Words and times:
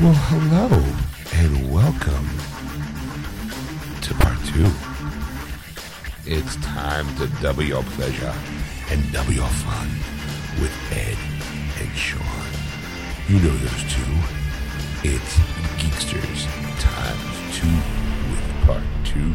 Well, 0.00 0.14
hello 0.14 0.82
and 1.34 1.70
welcome 1.70 2.26
to 4.00 4.14
part 4.14 4.38
two. 4.46 4.64
It's 6.24 6.56
time 6.64 7.06
to 7.16 7.26
double 7.42 7.64
your 7.64 7.82
pleasure 7.82 8.34
and 8.90 9.12
double 9.12 9.34
your 9.34 9.46
fun 9.48 9.88
with 10.58 10.72
Ed 10.90 11.18
and 11.82 11.94
Sean. 11.94 12.22
You 13.28 13.40
know 13.40 13.54
those 13.54 13.92
two. 13.92 14.14
It's 15.04 15.36
Geeksters 15.76 16.46
times 16.80 17.58
two 17.58 17.68
with 18.32 18.64
part 18.64 18.84
two 19.04 19.34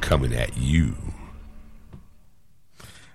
coming 0.00 0.34
at 0.34 0.56
you. 0.56 0.96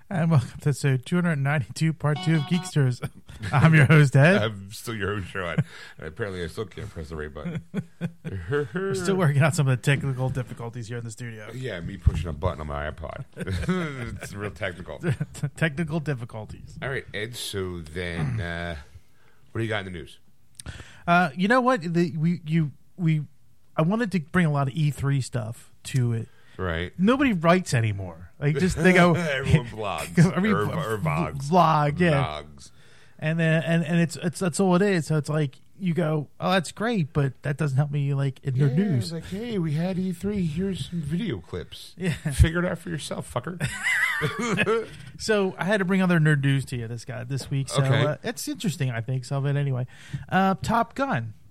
And 0.08 0.30
welcome 0.30 0.48
to 0.48 0.70
episode 0.70 1.04
292, 1.04 1.92
part 1.92 2.18
two 2.24 2.36
of 2.36 2.42
Geeksters. 2.44 3.06
I'm 3.52 3.74
your 3.74 3.86
host, 3.86 4.14
Ed. 4.16 4.42
I'm 4.42 4.70
still 4.72 4.94
your 4.94 5.16
host, 5.16 5.30
Sean. 5.30 5.56
and 5.98 6.06
apparently, 6.06 6.42
I 6.44 6.46
still 6.48 6.66
can't 6.66 6.88
press 6.90 7.08
the 7.08 7.16
right 7.16 7.32
button. 7.32 7.62
We're 8.74 8.94
still 8.94 9.16
working 9.16 9.42
out 9.42 9.54
some 9.54 9.68
of 9.68 9.80
the 9.80 9.82
technical 9.82 10.28
difficulties 10.28 10.88
here 10.88 10.98
in 10.98 11.04
the 11.04 11.10
studio. 11.10 11.48
Yeah, 11.54 11.80
me 11.80 11.96
pushing 11.96 12.28
a 12.28 12.32
button 12.32 12.60
on 12.60 12.66
my 12.66 12.90
iPod. 12.90 13.24
it's 14.22 14.34
real 14.34 14.50
technical. 14.50 15.00
technical 15.56 16.00
difficulties. 16.00 16.78
All 16.82 16.88
right, 16.90 17.04
Ed. 17.14 17.36
So 17.36 17.80
then, 17.80 18.40
uh, 18.40 18.76
what 19.52 19.60
do 19.60 19.62
you 19.64 19.68
got 19.68 19.86
in 19.86 19.92
the 19.92 19.98
news? 19.98 20.18
Uh, 21.06 21.30
you 21.34 21.48
know 21.48 21.60
what? 21.60 21.82
The, 21.82 22.12
we 22.16 22.40
you 22.46 22.72
we 22.96 23.22
I 23.76 23.82
wanted 23.82 24.12
to 24.12 24.20
bring 24.20 24.46
a 24.46 24.52
lot 24.52 24.68
of 24.68 24.74
E3 24.74 25.22
stuff 25.24 25.72
to 25.84 26.12
it. 26.12 26.28
Right. 26.56 26.92
Nobody 26.98 27.32
writes 27.32 27.72
anymore. 27.72 28.30
Like 28.38 28.58
just 28.58 28.76
they 28.76 28.92
go 28.92 29.14
Everyone 29.14 29.66
blogs 29.68 30.36
every- 30.36 30.52
or, 30.52 30.64
or 30.64 30.98
vogs. 30.98 31.44
vlog, 31.48 31.98
yeah. 31.98 32.42
Vogs. 32.42 32.70
And 33.20 33.38
then 33.38 33.62
and 33.62 33.84
and 33.84 34.00
it's 34.00 34.16
it's 34.16 34.40
that's 34.40 34.58
all 34.58 34.74
it 34.74 34.82
is. 34.82 35.06
So 35.06 35.16
it's 35.16 35.28
like 35.28 35.56
you 35.78 35.94
go, 35.94 36.28
oh, 36.38 36.50
that's 36.50 36.72
great, 36.72 37.10
but 37.14 37.32
that 37.42 37.56
doesn't 37.56 37.76
help 37.78 37.90
me 37.90 38.12
like 38.12 38.38
in 38.42 38.54
Yeah, 38.54 38.66
your 38.66 38.74
news. 38.74 39.04
it's 39.04 39.12
like, 39.12 39.24
hey, 39.26 39.56
we 39.58 39.72
had 39.72 39.96
E3. 39.96 40.46
Here's 40.46 40.90
some 40.90 41.00
video 41.00 41.38
clips. 41.38 41.94
Yeah. 41.98 42.12
Figure 42.12 42.62
it 42.64 42.70
out 42.70 42.78
for 42.78 42.90
yourself, 42.90 43.32
fucker. 43.32 43.56
So 45.18 45.54
I 45.58 45.64
had 45.64 45.78
to 45.78 45.84
bring 45.84 46.02
other 46.02 46.18
nerd 46.18 46.42
news 46.42 46.64
to 46.66 46.76
you 46.76 46.88
this 46.88 47.04
guy 47.04 47.24
this 47.24 47.50
week. 47.50 47.68
So 47.68 47.82
Okay. 47.82 48.04
uh, 48.06 48.16
it's 48.22 48.46
interesting, 48.48 48.90
I 48.90 49.00
think. 49.00 49.24
So, 49.24 49.40
but 49.40 49.56
anyway, 49.56 49.86
uh, 50.28 50.54
Top 50.62 50.94
Gun. 50.94 51.34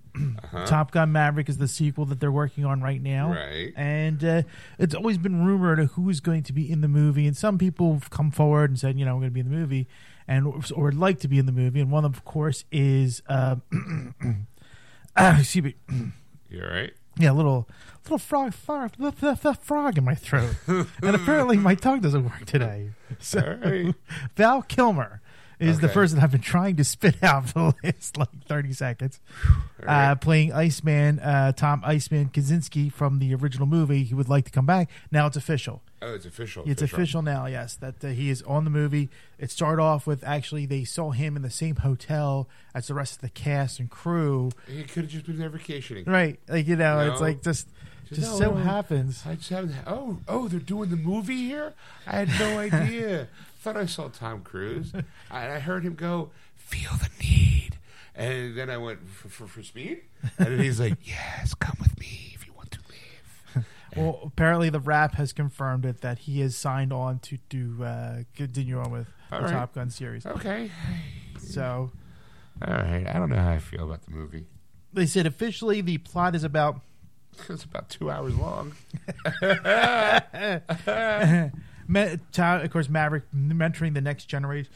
Uh-huh. 0.42 0.66
Top 0.66 0.90
Gun 0.90 1.12
Maverick 1.12 1.48
is 1.48 1.58
the 1.58 1.68
sequel 1.68 2.04
that 2.06 2.18
they're 2.18 2.32
working 2.32 2.64
on 2.64 2.80
right 2.82 3.00
now, 3.00 3.30
Right. 3.30 3.72
And 3.76 4.24
uh, 4.24 4.42
it's 4.76 4.92
always 4.94 5.18
been 5.18 5.44
rumored 5.44 5.78
of 5.78 5.92
who 5.92 6.10
is 6.10 6.18
going 6.20 6.42
to 6.44 6.52
be 6.52 6.68
in 6.68 6.80
the 6.80 6.88
movie, 6.88 7.28
and 7.28 7.36
some 7.36 7.58
people 7.58 7.92
have 7.92 8.10
come 8.10 8.32
forward 8.32 8.70
and 8.70 8.78
said, 8.78 8.98
you 8.98 9.04
know, 9.04 9.12
I'm 9.12 9.18
going 9.20 9.30
to 9.30 9.34
be 9.34 9.38
in 9.38 9.48
the 9.48 9.56
movie, 9.56 9.86
and 10.30 10.46
or 10.74 10.84
would 10.84 10.94
like 10.94 11.18
to 11.18 11.28
be 11.28 11.38
in 11.38 11.46
the 11.46 11.52
movie. 11.52 11.80
And 11.80 11.90
one, 11.90 12.04
of 12.04 12.24
course, 12.24 12.64
is 12.70 13.20
uh, 13.28 13.56
uh, 15.16 15.36
excuse 15.38 15.64
me, 15.64 15.74
You're 16.48 16.70
right. 16.70 16.92
yeah, 17.18 17.32
little 17.32 17.68
little 18.04 18.18
frog, 18.18 18.54
frog, 18.54 18.92
frog 19.60 19.98
in 19.98 20.04
my 20.04 20.14
throat, 20.14 20.54
and 20.66 21.14
apparently 21.16 21.56
my 21.56 21.74
tongue 21.74 22.00
doesn't 22.00 22.24
work 22.24 22.46
today. 22.46 22.90
So 23.18 23.58
right. 23.62 23.92
Val 24.36 24.62
Kilmer 24.62 25.20
is 25.60 25.80
the 25.80 25.88
first 25.88 26.14
that 26.14 26.22
I've 26.22 26.32
been 26.32 26.40
trying 26.40 26.76
to 26.76 26.84
spit 26.84 27.16
out 27.22 27.48
for 27.50 27.72
the 27.72 27.74
last 27.84 28.16
like 28.16 28.28
thirty 28.46 28.72
seconds, 28.72 29.20
All 29.46 29.54
right. 29.86 30.10
uh, 30.10 30.14
playing 30.16 30.52
Iceman, 30.52 31.18
uh, 31.20 31.52
Tom 31.52 31.82
Iceman 31.84 32.30
Kazansky 32.30 32.92
from 32.92 33.18
the 33.18 33.34
original 33.34 33.66
movie. 33.66 34.02
He 34.04 34.14
would 34.14 34.28
like 34.28 34.44
to 34.46 34.50
come 34.50 34.66
back. 34.66 34.90
Now 35.12 35.26
it's 35.26 35.36
official. 35.36 35.82
oh, 36.02 36.14
it's 36.14 36.26
official. 36.26 36.64
It's 36.66 36.82
official 36.82 37.22
now. 37.22 37.46
Yes, 37.46 37.76
that 37.76 38.02
uh, 38.04 38.08
he 38.08 38.30
is 38.30 38.42
on 38.42 38.64
the 38.64 38.70
movie. 38.70 39.08
It 39.38 39.50
started 39.50 39.82
off 39.82 40.06
with 40.06 40.24
actually 40.24 40.66
they 40.66 40.84
saw 40.84 41.10
him 41.10 41.36
in 41.36 41.42
the 41.42 41.50
same 41.50 41.76
hotel 41.76 42.48
as 42.74 42.88
the 42.88 42.94
rest 42.94 43.14
of 43.16 43.20
the 43.20 43.28
cast 43.30 43.78
and 43.80 43.90
crew. 43.90 44.50
He 44.66 44.82
could 44.84 45.04
have 45.04 45.10
just 45.10 45.26
been 45.26 45.38
there 45.38 45.48
vacationing. 45.50 46.04
Right, 46.06 46.40
like 46.48 46.66
you 46.66 46.76
know, 46.76 47.10
it's 47.12 47.20
like 47.20 47.42
just 47.42 47.68
just 48.12 48.22
No, 48.32 48.38
so 48.38 48.54
happens. 48.54 49.22
I 49.24 49.36
just 49.36 49.50
haven't. 49.50 49.74
Oh, 49.86 50.18
oh, 50.26 50.48
they're 50.48 50.58
doing 50.58 50.90
the 50.90 50.96
movie 50.96 51.46
here. 51.46 51.74
I 52.06 52.24
had 52.24 52.28
no 52.40 52.58
idea. 52.58 53.28
Thought 53.60 53.76
I 53.76 53.86
saw 53.86 54.08
Tom 54.08 54.40
Cruise. 54.42 54.92
I, 55.30 55.52
I 55.56 55.58
heard 55.58 55.84
him 55.84 55.94
go, 55.94 56.30
"Feel 56.56 56.92
the 56.92 57.08
need," 57.22 57.78
and 58.14 58.56
then 58.56 58.70
I 58.70 58.78
went 58.78 59.06
for, 59.08 59.28
for, 59.28 59.46
for 59.46 59.62
speed, 59.62 60.00
and 60.38 60.48
then 60.48 60.58
he's 60.58 60.80
like, 60.80 60.96
"Yes, 61.02 61.54
come 61.54 61.76
with 61.78 61.98
me 62.00 62.32
if 62.34 62.46
you 62.46 62.52
want 62.54 62.70
to 62.72 62.78
live." 62.88 63.64
Well, 63.96 64.20
apparently 64.24 64.70
the 64.70 64.78
rap 64.80 65.16
has 65.16 65.32
confirmed 65.32 65.84
it 65.84 66.00
that 66.02 66.20
he 66.20 66.40
is 66.40 66.56
signed 66.56 66.92
on 66.92 67.18
to 67.20 67.38
do 67.48 67.82
uh, 67.82 68.18
continue 68.36 68.78
on 68.78 68.92
with 68.92 69.08
the 69.30 69.40
right. 69.40 69.50
Top 69.50 69.74
Gun 69.74 69.90
series. 69.90 70.24
Okay, 70.24 70.70
So 71.38 71.90
all 72.66 72.72
right. 72.74 73.04
I 73.06 73.14
don't 73.18 73.28
know 73.30 73.36
how 73.36 73.50
I 73.50 73.58
feel 73.58 73.82
about 73.84 74.02
the 74.04 74.12
movie. 74.12 74.46
they 74.92 75.06
said 75.06 75.26
officially 75.26 75.80
the 75.80 75.98
plot 75.98 76.34
is 76.36 76.44
about 76.44 76.80
It's 77.48 77.64
about 77.64 77.88
two 77.90 78.10
hours 78.12 78.34
long. 78.36 78.72
Of 81.94 82.70
course, 82.70 82.88
Maverick 82.88 83.24
mentoring 83.34 83.94
the 83.94 84.00
next 84.00 84.26
generation 84.26 84.72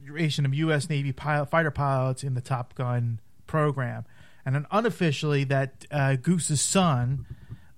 generation 0.00 0.46
of 0.46 0.54
U.S. 0.54 0.88
Navy 0.88 1.12
pilot, 1.12 1.46
fighter 1.46 1.70
pilots 1.70 2.22
in 2.22 2.34
the 2.34 2.40
Top 2.40 2.74
Gun 2.74 3.20
program, 3.46 4.04
and 4.44 4.54
then 4.54 4.66
unofficially 4.70 5.44
that 5.44 5.86
uh, 5.90 6.16
Goose's 6.16 6.60
son. 6.60 7.26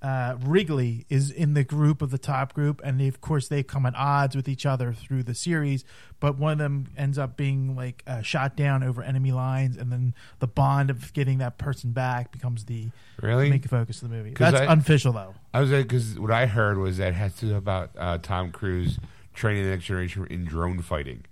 Uh, 0.00 0.36
Wrigley 0.44 1.06
is 1.08 1.30
in 1.32 1.54
the 1.54 1.64
group 1.64 2.02
of 2.02 2.10
the 2.12 2.18
top 2.18 2.54
group, 2.54 2.80
and 2.84 3.00
they, 3.00 3.08
of 3.08 3.20
course 3.20 3.48
they 3.48 3.64
come 3.64 3.84
at 3.84 3.94
odds 3.96 4.36
with 4.36 4.48
each 4.48 4.64
other 4.64 4.92
through 4.92 5.24
the 5.24 5.34
series. 5.34 5.84
But 6.20 6.38
one 6.38 6.52
of 6.52 6.58
them 6.58 6.86
ends 6.96 7.18
up 7.18 7.36
being 7.36 7.74
like 7.74 8.04
uh, 8.06 8.22
shot 8.22 8.56
down 8.56 8.84
over 8.84 9.02
enemy 9.02 9.32
lines, 9.32 9.76
and 9.76 9.90
then 9.90 10.14
the 10.38 10.46
bond 10.46 10.90
of 10.90 11.12
getting 11.14 11.38
that 11.38 11.58
person 11.58 11.90
back 11.90 12.30
becomes 12.30 12.66
the 12.66 12.90
Really? 13.20 13.50
main 13.50 13.60
focus 13.62 14.00
of 14.02 14.10
the 14.10 14.16
movie. 14.16 14.34
That's 14.38 14.56
I- 14.56 14.66
unofficial 14.66 15.12
though. 15.12 15.34
I 15.52 15.60
was 15.60 15.70
because 15.70 16.18
what 16.18 16.30
I 16.30 16.46
heard 16.46 16.78
was 16.78 16.98
that 16.98 17.08
it 17.08 17.14
has 17.14 17.34
to 17.36 17.46
do 17.46 17.56
about 17.56 17.90
uh, 17.98 18.18
Tom 18.18 18.52
Cruise 18.52 19.00
training 19.34 19.64
the 19.64 19.70
next 19.70 19.84
generation 19.86 20.26
in 20.30 20.44
drone 20.44 20.80
fighting. 20.80 21.24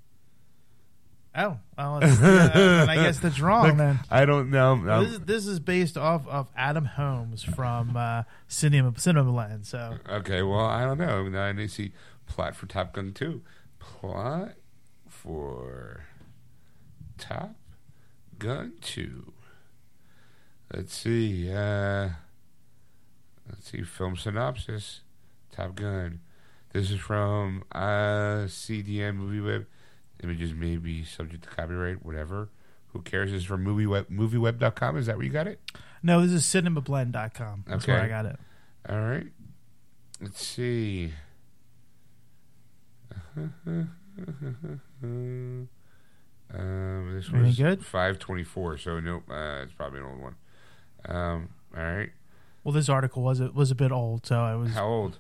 Oh, 1.37 1.59
well, 1.77 1.99
it's, 2.03 2.21
uh, 2.21 2.51
then 2.55 2.89
I 2.89 2.95
guess 2.95 3.19
that's 3.19 3.41
wrong. 3.41 3.77
then 3.77 4.01
I 4.11 4.25
don't 4.25 4.51
know. 4.51 4.73
Um, 4.73 4.87
this, 5.05 5.13
is, 5.13 5.21
this 5.21 5.47
is 5.47 5.61
based 5.61 5.99
off 5.99 6.27
of 6.29 6.49
Adam 6.57 6.87
Holmes 6.87 7.43
from 7.43 7.97
uh, 7.97 8.23
Cinema 8.49 8.93
CinemaBlend. 8.93 9.67
So 9.67 9.99
Okay, 10.09 10.43
well, 10.43 10.65
I 10.65 10.85
don't 10.85 10.99
know. 10.99 11.29
Now 11.29 11.43
I 11.43 11.53
need 11.53 11.69
to 11.69 11.75
see 11.75 11.93
plot 12.27 12.57
for 12.57 12.67
Top 12.67 12.95
Gun 12.95 13.13
2. 13.13 13.43
Plot 13.79 14.55
for 15.09 16.07
Top 17.19 17.55
Gun 18.39 18.73
2. 18.81 19.33
Let's 20.75 20.95
see. 20.95 21.53
Uh, 21.53 22.11
let's 23.49 23.71
see. 23.71 23.83
Film 23.83 24.17
synopsis. 24.17 25.01
Top 25.53 25.75
Gun. 25.75 26.21
This 26.73 26.91
is 26.91 26.99
from 26.99 27.65
uh, 27.73 28.47
CDN 28.47 29.17
Movie 29.17 29.41
Web. 29.41 29.67
Images 30.23 30.55
may 30.55 30.77
be 30.77 31.05
subject 31.05 31.45
to 31.45 31.51
copyright, 31.51 32.05
whatever. 32.05 32.49
Who 32.89 33.03
cares? 33.03 33.31
This 33.33 33.43
is 33.43 33.47
from 33.47 33.63
movie 33.63 33.85
movieweb, 33.85 34.07
movieweb.com. 34.11 34.97
Is 34.97 35.07
that 35.07 35.17
where 35.17 35.27
you 35.27 35.33
got 35.33 35.47
it? 35.47 35.61
no, 36.03 36.21
this 36.27 36.33
is 36.33 36.45
cinemablend.com. 36.45 37.65
That's 37.67 37.85
Okay. 37.85 37.93
where 37.93 38.03
I 38.03 38.09
got 38.09 38.27
it. 38.27 38.39
All 38.89 39.01
right. 39.01 39.27
Let's 40.21 40.45
see. 40.47 41.13
um, 43.37 45.69
this 47.15 47.29
Any 47.33 47.43
was 47.43 47.57
good? 47.57 47.85
five 47.85 48.19
twenty 48.19 48.45
four. 48.45 48.79
So 48.79 49.01
nope, 49.01 49.25
uh, 49.31 49.61
it's 49.63 49.73
probably 49.73 50.01
an 50.01 50.07
old 50.07 50.21
one. 50.21 50.35
Um, 51.05 51.49
all 51.77 51.83
right. 51.85 52.11
Well, 52.65 52.73
this 52.73 52.89
article 52.89 53.23
was 53.23 53.41
a, 53.41 53.51
was 53.53 53.71
a 53.71 53.75
bit 53.75 53.93
old, 53.93 54.27
so 54.27 54.41
I 54.41 54.57
was 54.57 54.73
How 54.73 54.87
old? 54.87 55.19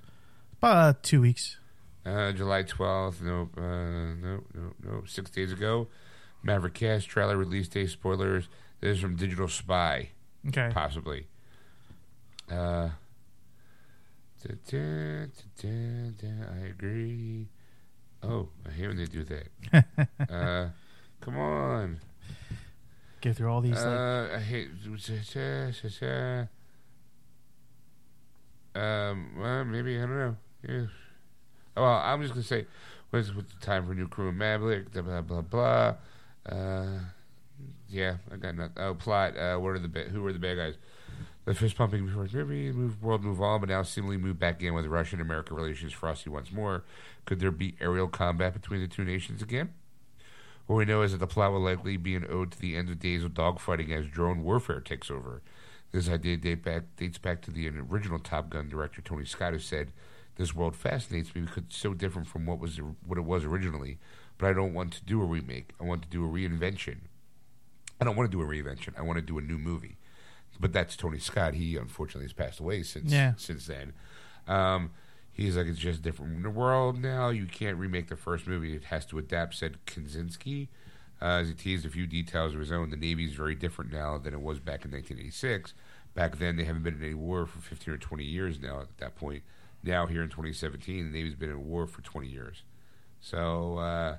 about 0.58 1.02
two 1.02 1.20
weeks. 1.20 1.58
Uh, 2.06 2.30
July 2.32 2.62
twelfth. 2.62 3.20
Nope. 3.20 3.54
Uh, 3.58 4.14
nope. 4.22 4.46
Nope. 4.54 4.76
Nope. 4.82 5.08
Six 5.08 5.30
days 5.30 5.50
ago. 5.52 5.88
Maverick 6.42 6.74
Cast 6.74 7.08
trailer 7.08 7.36
release 7.36 7.66
day 7.66 7.86
spoilers. 7.86 8.48
This 8.80 8.96
is 8.96 9.00
from 9.02 9.16
Digital 9.16 9.48
Spy. 9.48 10.10
Okay, 10.46 10.70
possibly. 10.72 11.26
Uh, 12.48 12.90
da, 14.40 14.54
da, 14.70 16.10
da, 16.16 16.28
I 16.54 16.66
agree. 16.68 17.48
Oh, 18.22 18.48
I 18.66 18.70
hate 18.70 18.86
when 18.86 18.96
they 18.96 19.06
do 19.06 19.24
that. 19.24 20.08
uh, 20.30 20.68
come 21.20 21.36
on. 21.36 21.98
get 23.20 23.36
through 23.36 23.50
all 23.50 23.60
these. 23.60 23.74
like, 23.74 23.86
Uh, 23.86 24.28
I 24.36 24.38
hate. 24.38 24.68
Um, 28.76 29.32
well, 29.38 29.64
maybe 29.64 29.96
I 29.96 30.00
don't 30.02 30.18
know. 30.18 30.36
Yeah. 30.68 30.86
Well, 31.76 31.84
I'm 31.86 32.22
just 32.22 32.34
gonna 32.34 32.44
say, 32.44 32.66
what's 33.10 33.28
the 33.28 33.44
time 33.60 33.86
for 33.86 33.94
new 33.94 34.08
crew 34.08 34.28
and 34.28 34.38
Maverick? 34.38 34.92
Blah 34.92 35.02
blah 35.02 35.20
blah 35.20 35.40
blah. 35.42 35.94
Uh, 36.46 37.00
yeah, 37.88 38.16
I 38.32 38.36
got 38.36 38.54
nothing. 38.56 38.72
Oh, 38.76 38.94
plot. 38.94 39.36
Uh, 39.36 39.56
what 39.58 39.70
are 39.70 39.78
the 39.78 39.88
ba- 39.88 40.04
who 40.04 40.24
are 40.26 40.32
the 40.32 40.38
bad 40.38 40.56
guys? 40.56 40.74
The 41.44 41.54
fist 41.54 41.76
pumping 41.76 42.04
before 42.04 42.26
movie, 42.32 42.72
move 42.72 43.00
world 43.00 43.22
move 43.22 43.40
on, 43.40 43.60
but 43.60 43.68
now 43.68 43.82
seemingly 43.82 44.16
move 44.16 44.36
back 44.36 44.62
in 44.62 44.74
with 44.74 44.86
Russian 44.86 45.20
American 45.20 45.54
relations 45.56 45.92
frosty 45.92 46.28
once 46.28 46.50
more. 46.50 46.82
Could 47.24 47.38
there 47.38 47.52
be 47.52 47.76
aerial 47.80 48.08
combat 48.08 48.52
between 48.52 48.80
the 48.80 48.88
two 48.88 49.04
nations 49.04 49.42
again? 49.42 49.72
What 50.66 50.76
we 50.76 50.84
know 50.84 51.02
is 51.02 51.12
that 51.12 51.18
the 51.18 51.28
plot 51.28 51.52
will 51.52 51.60
likely 51.60 51.96
be 51.96 52.16
an 52.16 52.26
ode 52.28 52.50
to 52.50 52.58
the 52.58 52.76
end 52.76 52.88
of 52.90 52.98
days 52.98 53.22
of 53.22 53.32
dogfighting 53.34 53.92
as 53.92 54.06
drone 54.06 54.42
warfare 54.42 54.80
takes 54.80 55.08
over. 55.08 55.40
This 55.92 56.08
idea 56.08 56.36
date 56.36 56.64
back, 56.64 56.82
dates 56.96 57.18
back 57.18 57.42
to 57.42 57.52
the 57.52 57.68
original 57.68 58.18
Top 58.18 58.50
Gun 58.50 58.68
director 58.68 59.00
Tony 59.00 59.24
Scott, 59.24 59.52
who 59.52 59.60
said, 59.60 59.92
"This 60.36 60.54
world 60.54 60.76
fascinates 60.76 61.34
me 61.34 61.42
because 61.42 61.64
it's 61.64 61.76
so 61.76 61.94
different 61.94 62.28
from 62.28 62.46
what 62.46 62.58
was 62.58 62.78
what 63.06 63.18
it 63.18 63.24
was 63.24 63.44
originally. 63.44 63.98
But 64.38 64.48
I 64.50 64.52
don't 64.52 64.74
want 64.74 64.92
to 64.94 65.04
do 65.04 65.20
a 65.22 65.24
remake. 65.24 65.70
I 65.80 65.84
want 65.84 66.02
to 66.02 66.08
do 66.08 66.24
a 66.24 66.28
reinvention. 66.28 66.98
I 68.00 68.04
don't 68.04 68.16
want 68.16 68.30
to 68.30 68.36
do 68.36 68.42
a 68.42 68.46
reinvention. 68.46 68.98
I 68.98 69.02
want 69.02 69.16
to 69.18 69.22
do 69.24 69.38
a 69.38 69.42
new 69.42 69.58
movie." 69.58 69.96
But 70.58 70.72
that's 70.72 70.96
Tony 70.96 71.18
Scott. 71.18 71.54
He 71.54 71.76
unfortunately 71.76 72.24
has 72.24 72.32
passed 72.32 72.60
away 72.60 72.82
since 72.82 73.12
Yeah. 73.12 73.34
since 73.36 73.66
then. 73.66 73.92
Um, 74.48 74.90
he's 75.32 75.56
like, 75.56 75.66
it's 75.66 75.78
just 75.78 76.00
different 76.02 76.34
in 76.36 76.42
the 76.42 76.50
world 76.50 76.98
now. 77.00 77.28
You 77.30 77.46
can't 77.46 77.76
remake 77.76 78.08
the 78.08 78.16
first 78.16 78.46
movie. 78.46 78.74
It 78.74 78.84
has 78.84 79.04
to 79.06 79.18
adapt, 79.18 79.54
said 79.54 79.78
Kosinski. 79.86 80.68
Uh, 81.20 81.40
as 81.40 81.48
he 81.48 81.54
teased 81.54 81.84
a 81.84 81.90
few 81.90 82.06
details 82.06 82.54
of 82.54 82.60
his 82.60 82.70
own, 82.72 82.90
the 82.90 82.96
Navy 82.96 83.24
is 83.24 83.32
very 83.34 83.54
different 83.54 83.90
now 83.92 84.16
than 84.18 84.32
it 84.34 84.40
was 84.40 84.58
back 84.60 84.84
in 84.84 84.90
1986. 84.92 85.74
Back 86.14 86.36
then, 86.38 86.56
they 86.56 86.64
haven't 86.64 86.82
been 86.82 86.94
in 86.94 87.02
any 87.04 87.14
war 87.14 87.44
for 87.46 87.58
15 87.58 87.92
or 87.94 87.98
20 87.98 88.24
years 88.24 88.60
now 88.60 88.80
at 88.80 88.96
that 88.98 89.16
point. 89.16 89.42
Now, 89.86 90.06
here 90.06 90.22
in 90.22 90.28
2017, 90.28 91.12
the 91.12 91.18
Navy's 91.18 91.34
been 91.34 91.50
in 91.50 91.64
war 91.64 91.86
for 91.86 92.02
20 92.02 92.28
years. 92.28 92.62
So, 93.20 93.78
uh, 93.78 94.16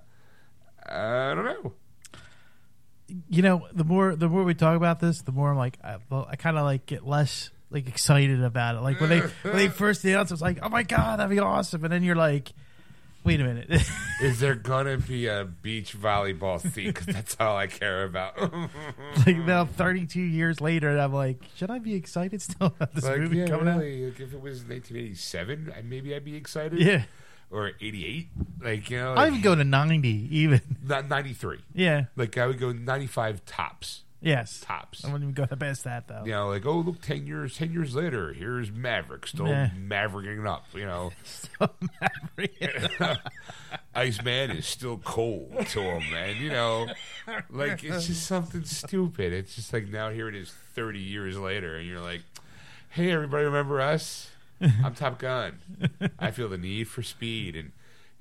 I 0.89 1.33
don't 1.35 1.45
know. 1.45 1.73
you 3.29 3.41
know, 3.41 3.67
the 3.73 3.83
more 3.83 4.15
the 4.15 4.27
more 4.29 4.43
we 4.43 4.53
talk 4.53 4.75
about 4.77 4.99
this, 4.99 5.21
the 5.21 5.31
more 5.31 5.51
I'm 5.51 5.57
like, 5.57 5.77
I, 5.83 5.97
well, 6.09 6.25
I 6.29 6.35
kind 6.37 6.57
of 6.57 6.63
like 6.63 6.85
get 6.85 7.05
less 7.05 7.49
like 7.69 7.87
excited 7.87 8.41
about 8.41 8.75
it. 8.75 8.79
Like 8.81 8.99
when 9.01 9.09
they 9.09 9.19
when 9.19 9.55
they 9.57 9.67
first 9.83 10.03
announced, 10.05 10.31
it 10.31 10.35
was 10.35 10.41
like, 10.41 10.59
oh 10.61 10.69
my 10.69 10.83
god, 10.83 11.19
that'd 11.19 11.29
be 11.29 11.39
awesome, 11.39 11.83
and 11.83 11.91
then 11.91 12.03
you're 12.03 12.15
like, 12.15 12.53
wait 13.27 13.41
a 13.41 13.43
minute, 13.43 13.69
Is 14.21 14.39
there 14.39 14.55
gonna 14.55 14.97
be 14.97 15.27
a 15.27 15.45
beach 15.45 15.95
volleyball 15.95 16.59
scene? 16.59 16.87
Because 16.87 17.05
that's 17.07 17.37
all 17.39 17.55
I 17.55 17.67
care 17.67 18.03
about. 18.03 18.41
like 19.27 19.37
now 19.37 19.65
32 19.65 20.19
years 20.19 20.59
later, 20.61 20.89
and 20.89 20.99
I'm 20.99 21.13
like, 21.13 21.43
should 21.55 21.69
I 21.69 21.77
be 21.79 21.93
excited 21.93 22.41
still 22.41 22.67
about 22.67 22.93
this 22.95 23.03
like, 23.03 23.19
movie 23.19 23.37
yeah, 23.37 23.47
coming 23.47 23.67
really. 23.67 24.05
Like, 24.05 24.19
if 24.19 24.33
it 24.33 24.41
was 24.41 24.63
1987, 24.63 25.73
maybe 25.83 26.15
I'd 26.15 26.25
be 26.25 26.35
excited. 26.35 26.79
Yeah, 26.79 27.03
Or 27.51 27.73
88. 27.79 28.29
Like, 28.61 28.89
you 28.89 28.97
know, 28.97 29.13
I 29.13 29.29
would 29.29 29.43
go 29.43 29.53
to 29.53 29.63
90 29.63 30.07
even. 30.09 30.61
not 30.83 31.07
93. 31.09 31.59
Yeah, 31.75 32.05
Like, 32.15 32.37
I 32.37 32.47
would 32.47 32.59
go 32.59 32.71
95 32.71 33.45
tops. 33.45 34.03
Yes, 34.21 34.61
Tops. 34.63 35.03
I 35.05 35.07
wouldn't 35.11 35.31
even 35.31 35.33
go 35.33 35.55
past 35.55 35.83
that 35.85 36.07
though. 36.07 36.23
You 36.25 36.31
know, 36.31 36.49
like, 36.49 36.65
oh, 36.65 36.79
look, 36.79 37.01
10 37.01 37.27
years 37.27 37.57
10 37.57 37.71
years 37.71 37.95
later, 37.95 38.33
here's 38.33 38.71
Maverick 38.71 39.27
still 39.27 39.45
mavericking 39.45 40.45
up, 40.47 40.65
you 40.73 40.85
know. 40.85 41.11
Yeah. 42.61 43.15
Iceman 43.95 44.51
is 44.51 44.67
still 44.67 44.97
cold 44.97 45.65
to 45.69 45.81
him, 45.81 46.03
and 46.15 46.37
you 46.37 46.49
know, 46.49 46.87
like 47.49 47.83
it's 47.83 48.05
just 48.05 48.27
something 48.27 48.63
stupid. 48.63 49.33
It's 49.33 49.55
just 49.55 49.73
like 49.73 49.87
now 49.87 50.11
here 50.11 50.27
it 50.27 50.35
is, 50.35 50.53
thirty 50.75 50.99
years 50.99 51.35
later, 51.37 51.77
and 51.77 51.87
you're 51.87 52.01
like, 52.01 52.21
"Hey, 52.89 53.11
everybody, 53.11 53.45
remember 53.45 53.81
us? 53.81 54.29
I'm 54.61 54.93
Top 54.93 55.17
Gun. 55.17 55.59
I 56.19 56.29
feel 56.29 56.47
the 56.47 56.59
need 56.59 56.87
for 56.87 57.01
speed, 57.01 57.55
and 57.55 57.71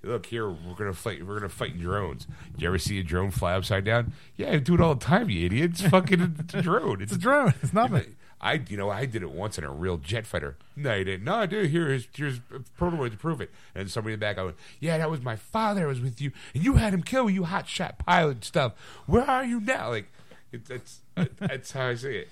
look 0.06 0.26
here, 0.26 0.48
we're 0.48 0.74
gonna 0.76 0.92
fight. 0.92 1.26
We're 1.26 1.34
gonna 1.36 1.48
fight 1.48 1.72
in 1.74 1.80
drones. 1.80 2.26
You 2.56 2.68
ever 2.68 2.78
see 2.78 2.98
a 2.98 3.02
drone 3.02 3.30
fly 3.30 3.54
upside 3.54 3.84
down? 3.84 4.12
Yeah, 4.36 4.52
I 4.52 4.58
do 4.58 4.74
it 4.74 4.80
all 4.80 4.94
the 4.94 5.04
time. 5.04 5.28
You 5.30 5.46
idiot! 5.46 5.72
It's 5.72 5.82
fucking 5.82 6.36
it's 6.40 6.54
a 6.54 6.62
drone. 6.62 7.02
It's 7.02 7.12
It's 7.12 7.18
a 7.18 7.22
drone. 7.22 7.54
It's 7.62 7.72
nothing. 7.72 8.16
I, 8.40 8.60
you 8.68 8.76
know, 8.76 8.90
I 8.90 9.06
did 9.06 9.22
it 9.22 9.30
once 9.30 9.56
in 9.56 9.64
a 9.64 9.70
real 9.70 9.96
jet 9.96 10.26
fighter. 10.26 10.56
No, 10.76 10.94
you 10.94 11.04
didn't. 11.04 11.24
No, 11.24 11.36
I 11.36 11.46
did. 11.46 11.70
Here's 11.70 12.06
here's 12.14 12.38
a 12.54 12.60
prototype 12.76 13.12
to 13.12 13.18
prove 13.18 13.40
it. 13.40 13.50
And 13.74 13.90
somebody 13.90 14.12
in 14.12 14.20
the 14.20 14.24
back, 14.24 14.38
I 14.38 14.44
went, 14.44 14.56
"Yeah, 14.78 14.98
that 14.98 15.10
was 15.10 15.22
my 15.22 15.36
father. 15.36 15.84
I 15.84 15.86
was 15.86 16.00
with 16.00 16.20
you, 16.20 16.32
and 16.54 16.62
you 16.62 16.74
had 16.74 16.92
him 16.92 17.02
killed. 17.02 17.32
You 17.32 17.44
hot 17.44 17.66
shot 17.66 17.98
pilot 17.98 18.44
stuff. 18.44 18.74
Where 19.06 19.28
are 19.28 19.44
you 19.44 19.60
now?" 19.60 19.88
Like, 19.88 20.12
it, 20.52 20.66
that's 20.66 21.00
that's 21.38 21.72
how 21.72 21.88
I 21.88 21.94
see 21.94 22.18
it. 22.18 22.28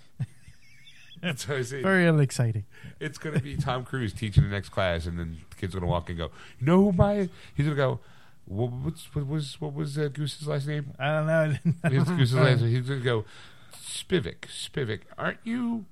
That's 1.25 1.45
how 1.45 1.55
I 1.57 1.63
see. 1.63 1.81
Very 1.83 2.07
unexciting. 2.07 2.65
It's 3.01 3.17
gonna 3.19 3.41
be 3.41 3.57
Tom 3.57 3.85
Cruise 3.85 4.13
teaching 4.13 4.43
the 4.45 4.51
next 4.51 4.69
class, 4.69 5.07
and 5.07 5.19
then 5.19 5.39
the 5.49 5.57
kid's 5.57 5.75
gonna 5.75 5.87
walk 5.87 6.11
and 6.11 6.19
go, 6.19 6.31
"You 6.61 6.67
know 6.67 6.85
who 6.85 6.93
my?" 6.93 7.29
He's 7.55 7.65
gonna 7.67 7.77
go. 7.77 8.01
What, 8.47 8.71
what's 8.73 9.15
what 9.15 9.27
was 9.27 9.59
what 9.61 9.73
was 9.73 9.97
uh, 9.97 10.09
Goose's 10.13 10.47
last 10.47 10.67
name? 10.67 10.93
I 10.99 11.07
don't 11.07 11.27
know. 11.27 11.55
I 11.83 11.89
Goose's 11.89 12.35
last 12.35 12.61
name. 12.61 12.71
He's 12.71 12.89
gonna 12.89 13.01
go. 13.01 13.25
Spivak, 13.75 14.49
Spivak, 14.49 15.01
aren't 15.17 15.39
you? 15.45 15.87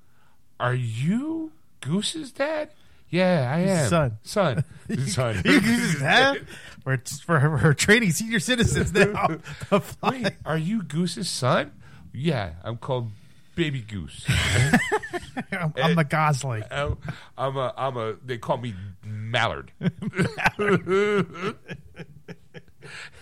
Are 0.60 0.74
you 0.74 1.52
Goose's 1.80 2.30
dad? 2.30 2.70
Yeah, 3.08 3.52
I 3.54 3.60
am. 3.60 3.88
Son. 3.88 4.18
son, 4.22 4.64
son. 5.06 5.42
You 5.44 5.60
Goose's 5.60 6.00
dad? 6.00 6.46
We're, 6.84 6.98
for 7.24 7.40
her, 7.40 7.58
her 7.58 7.74
training 7.74 8.10
senior 8.12 8.40
citizens 8.40 8.92
now. 8.92 9.38
Wait, 10.02 10.28
are 10.46 10.58
you 10.58 10.82
Goose's 10.82 11.28
son? 11.28 11.72
Yeah, 12.12 12.52
I'm 12.64 12.76
called 12.78 13.10
Baby 13.54 13.80
Goose. 13.82 14.26
I'm, 15.52 15.74
I'm 15.76 15.94
the 15.94 16.04
Gosling. 16.04 16.64
I'm, 16.70 16.96
I'm 17.36 17.56
a, 17.56 17.74
I'm 17.76 17.96
a. 17.96 18.14
They 18.24 18.38
call 18.38 18.58
me 18.58 18.74
Mallard. 19.04 19.72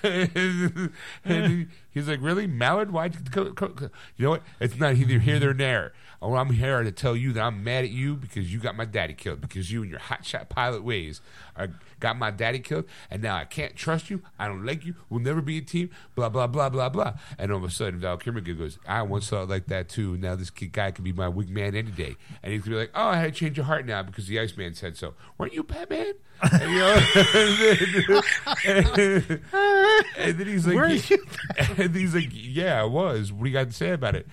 he- 1.24 1.66
he's 1.92 2.08
like, 2.08 2.20
"Really, 2.22 2.46
Mallard? 2.46 2.90
Why'd 2.92 3.14
you 3.14 3.20
co- 3.30 3.52
co- 3.52 3.68
co-" 3.68 3.90
You 4.16 4.24
know 4.24 4.30
what? 4.30 4.42
It's 4.60 4.76
not 4.78 4.94
either 4.96 5.18
here 5.18 5.50
or 5.50 5.54
there. 5.54 5.92
Oh, 6.22 6.34
I'm 6.34 6.50
here 6.50 6.82
to 6.82 6.92
tell 6.92 7.16
you 7.16 7.32
that 7.32 7.40
I'm 7.42 7.64
mad 7.64 7.84
at 7.84 7.90
you 7.90 8.14
because 8.14 8.52
you 8.52 8.58
got 8.60 8.76
my 8.76 8.84
daddy 8.84 9.14
killed 9.14 9.40
because 9.40 9.72
you 9.72 9.80
and 9.82 9.90
your 9.90 10.00
hotshot 10.00 10.50
pilot 10.50 10.84
ways 10.84 11.22
are, 11.56 11.68
got 11.98 12.18
my 12.18 12.30
daddy 12.30 12.58
killed, 12.58 12.84
and 13.10 13.22
now 13.22 13.36
I 13.36 13.46
can't 13.46 13.74
trust 13.74 14.10
you. 14.10 14.20
I 14.38 14.46
don't 14.46 14.64
like 14.66 14.84
you. 14.84 14.94
We'll 15.08 15.20
never 15.20 15.40
be 15.40 15.56
a 15.58 15.62
team. 15.62 15.88
Blah 16.14 16.28
blah 16.28 16.46
blah 16.46 16.68
blah 16.68 16.90
blah. 16.90 17.14
And 17.38 17.50
all 17.50 17.58
of 17.58 17.64
a 17.64 17.70
sudden, 17.70 18.00
Val 18.00 18.18
Kilmer 18.18 18.40
goes, 18.42 18.78
"I 18.86 19.00
once 19.02 19.28
thought 19.30 19.48
like 19.48 19.66
that 19.66 19.88
too. 19.88 20.16
Now 20.18 20.36
this 20.36 20.50
kid 20.50 20.72
guy 20.72 20.90
could 20.90 21.04
be 21.04 21.12
my 21.12 21.28
wig 21.28 21.48
man 21.48 21.74
any 21.74 21.90
day." 21.90 22.16
And 22.42 22.52
he's 22.52 22.62
gonna 22.62 22.76
be 22.76 22.80
like, 22.80 22.90
"Oh, 22.94 23.06
I 23.08 23.16
had 23.16 23.32
to 23.34 23.38
change 23.40 23.56
your 23.56 23.66
heart 23.66 23.86
now 23.86 24.02
because 24.02 24.26
the 24.26 24.38
Iceman 24.40 24.74
said 24.74 24.96
so. 24.98 25.14
Weren't 25.38 25.54
you 25.54 25.62
Batman?" 25.62 26.12
And, 26.52 26.72
you 26.72 26.78
know, 26.78 28.20
and, 30.18 30.38
then, 30.38 30.46
he's 30.46 30.66
like, 30.66 30.76
Were 30.76 30.88
you? 30.88 31.26
and 31.78 31.94
he's 31.94 32.14
like, 32.14 32.28
"Yeah, 32.32 32.80
I 32.80 32.84
was. 32.84 33.32
What 33.32 33.44
do 33.44 33.50
you 33.50 33.54
got 33.54 33.66
to 33.66 33.72
say 33.72 33.90
about 33.90 34.14
it?" 34.16 34.26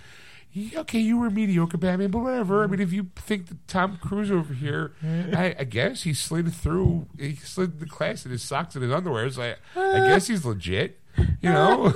Okay, 0.75 0.99
you 0.99 1.19
were 1.19 1.29
mediocre 1.29 1.77
Batman, 1.77 2.09
but 2.09 2.19
whatever. 2.19 2.63
I 2.63 2.67
mean, 2.67 2.79
if 2.79 2.91
you 2.91 3.07
think 3.15 3.47
that 3.47 3.67
Tom 3.67 3.99
Cruise 4.01 4.31
over 4.31 4.55
here, 4.55 4.93
I, 5.03 5.55
I 5.59 5.63
guess 5.65 6.01
he 6.01 6.13
slid 6.15 6.51
through, 6.51 7.05
he 7.19 7.35
slid 7.35 7.79
the 7.79 7.85
class 7.85 8.25
in 8.25 8.31
his 8.31 8.41
socks 8.41 8.73
and 8.73 8.83
his 8.83 8.91
underwear. 8.91 9.29
So 9.29 9.43
I, 9.43 9.55
I 9.75 10.07
guess 10.07 10.25
he's 10.27 10.45
legit, 10.45 10.99
you 11.41 11.51
know. 11.51 11.93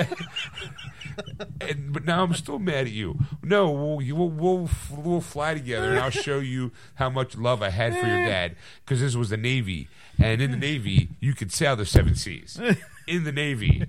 and, 1.61 1.93
but 1.93 2.05
now 2.05 2.23
I'm 2.23 2.33
still 2.33 2.59
mad 2.59 2.87
at 2.87 2.91
you. 2.91 3.19
No, 3.43 3.71
we'll, 3.71 4.01
you- 4.01 4.15
we'll, 4.15 4.29
we'll, 4.29 4.69
we'll 4.91 5.21
fly 5.21 5.53
together, 5.53 5.91
and 5.91 5.99
I'll 5.99 6.09
show 6.09 6.39
you 6.39 6.71
how 6.95 7.09
much 7.09 7.37
love 7.37 7.61
I 7.61 7.69
had 7.69 7.93
for 7.93 8.07
your 8.07 8.21
eh. 8.21 8.27
dad 8.27 8.55
because 8.83 8.99
this 8.99 9.15
was 9.15 9.29
the 9.29 9.37
Navy, 9.37 9.87
and 10.19 10.41
in 10.41 10.51
the 10.51 10.57
Navy 10.57 11.09
you 11.19 11.33
could 11.33 11.51
sail 11.51 11.75
the 11.75 11.85
seven 11.85 12.15
seas. 12.15 12.59
In 13.07 13.23
the 13.23 13.31
Navy. 13.31 13.87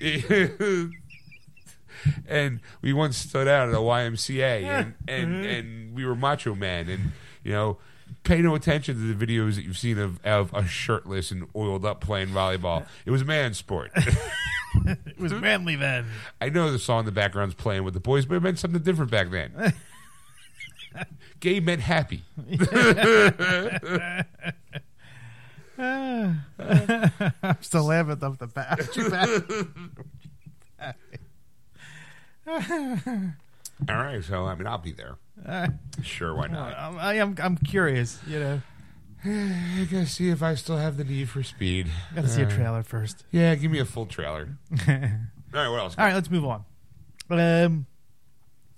and 2.28 2.60
we 2.82 2.92
once 2.92 3.16
stood 3.16 3.48
out 3.48 3.68
at 3.68 3.74
a 3.74 3.78
YMCA, 3.78 4.62
and 4.64 4.94
and, 5.08 5.28
mm-hmm. 5.28 5.44
and 5.44 5.94
we 5.94 6.04
were 6.04 6.14
Macho 6.14 6.54
men 6.54 6.88
and 6.88 7.12
you 7.44 7.52
know. 7.52 7.78
Pay 8.22 8.42
no 8.42 8.54
attention 8.54 8.96
to 8.96 9.14
the 9.14 9.26
videos 9.26 9.54
that 9.54 9.62
you've 9.62 9.78
seen 9.78 9.96
of, 9.96 10.22
of 10.26 10.52
us 10.52 10.68
shirtless 10.68 11.30
and 11.30 11.46
oiled 11.56 11.86
up 11.86 12.02
playing 12.02 12.28
volleyball. 12.28 12.84
It 13.06 13.12
was 13.12 13.22
a 13.22 13.24
man's 13.24 13.56
sport. 13.56 13.92
It 14.86 15.18
was 15.18 15.32
manly 15.32 15.76
then. 15.76 16.06
I 16.40 16.48
know 16.48 16.70
the 16.70 16.78
song 16.78 17.00
in 17.00 17.04
the 17.06 17.12
background's 17.12 17.54
playing 17.54 17.84
with 17.84 17.94
the 17.94 18.00
boys, 18.00 18.26
but 18.26 18.36
it 18.36 18.42
meant 18.42 18.58
something 18.58 18.82
different 18.82 19.10
back 19.10 19.30
then. 19.30 19.74
Gay 21.40 21.60
meant 21.60 21.80
happy. 21.80 22.22
I'm 27.42 27.62
still 27.62 27.84
laughing 27.84 28.12
at 28.12 28.20
the 28.20 28.46
back. 28.46 28.80
All 33.88 33.96
right, 33.96 34.22
so 34.22 34.44
I 34.46 34.54
mean, 34.54 34.66
I'll 34.66 34.78
be 34.78 34.92
there. 34.92 35.16
Sure, 36.02 36.34
why 36.34 36.46
not? 36.46 36.74
I'm, 36.78 36.98
I 36.98 37.14
am. 37.14 37.34
I'm 37.42 37.56
curious. 37.58 38.18
You 38.26 38.40
know, 38.40 38.62
I 39.24 39.86
gotta 39.90 40.06
see 40.06 40.30
if 40.30 40.42
I 40.42 40.54
still 40.54 40.76
have 40.78 40.96
the 40.96 41.04
need 41.04 41.28
for 41.28 41.42
speed. 41.42 41.88
got 42.14 42.22
to 42.22 42.28
see 42.28 42.42
a 42.42 42.46
Uh, 42.46 42.50
trailer 42.50 42.82
first. 42.82 43.24
Yeah, 43.30 43.54
give 43.54 43.70
me 43.70 43.78
a 43.80 43.84
full 43.84 44.06
trailer. 44.06 44.56
All 44.70 44.78
All 44.88 45.00
right, 45.52 45.68
what 45.68 45.80
else? 45.80 45.94
right, 45.98 46.14
let's 46.14 46.30
move 46.30 46.44
on. 46.46 46.64
Um, 47.30 47.86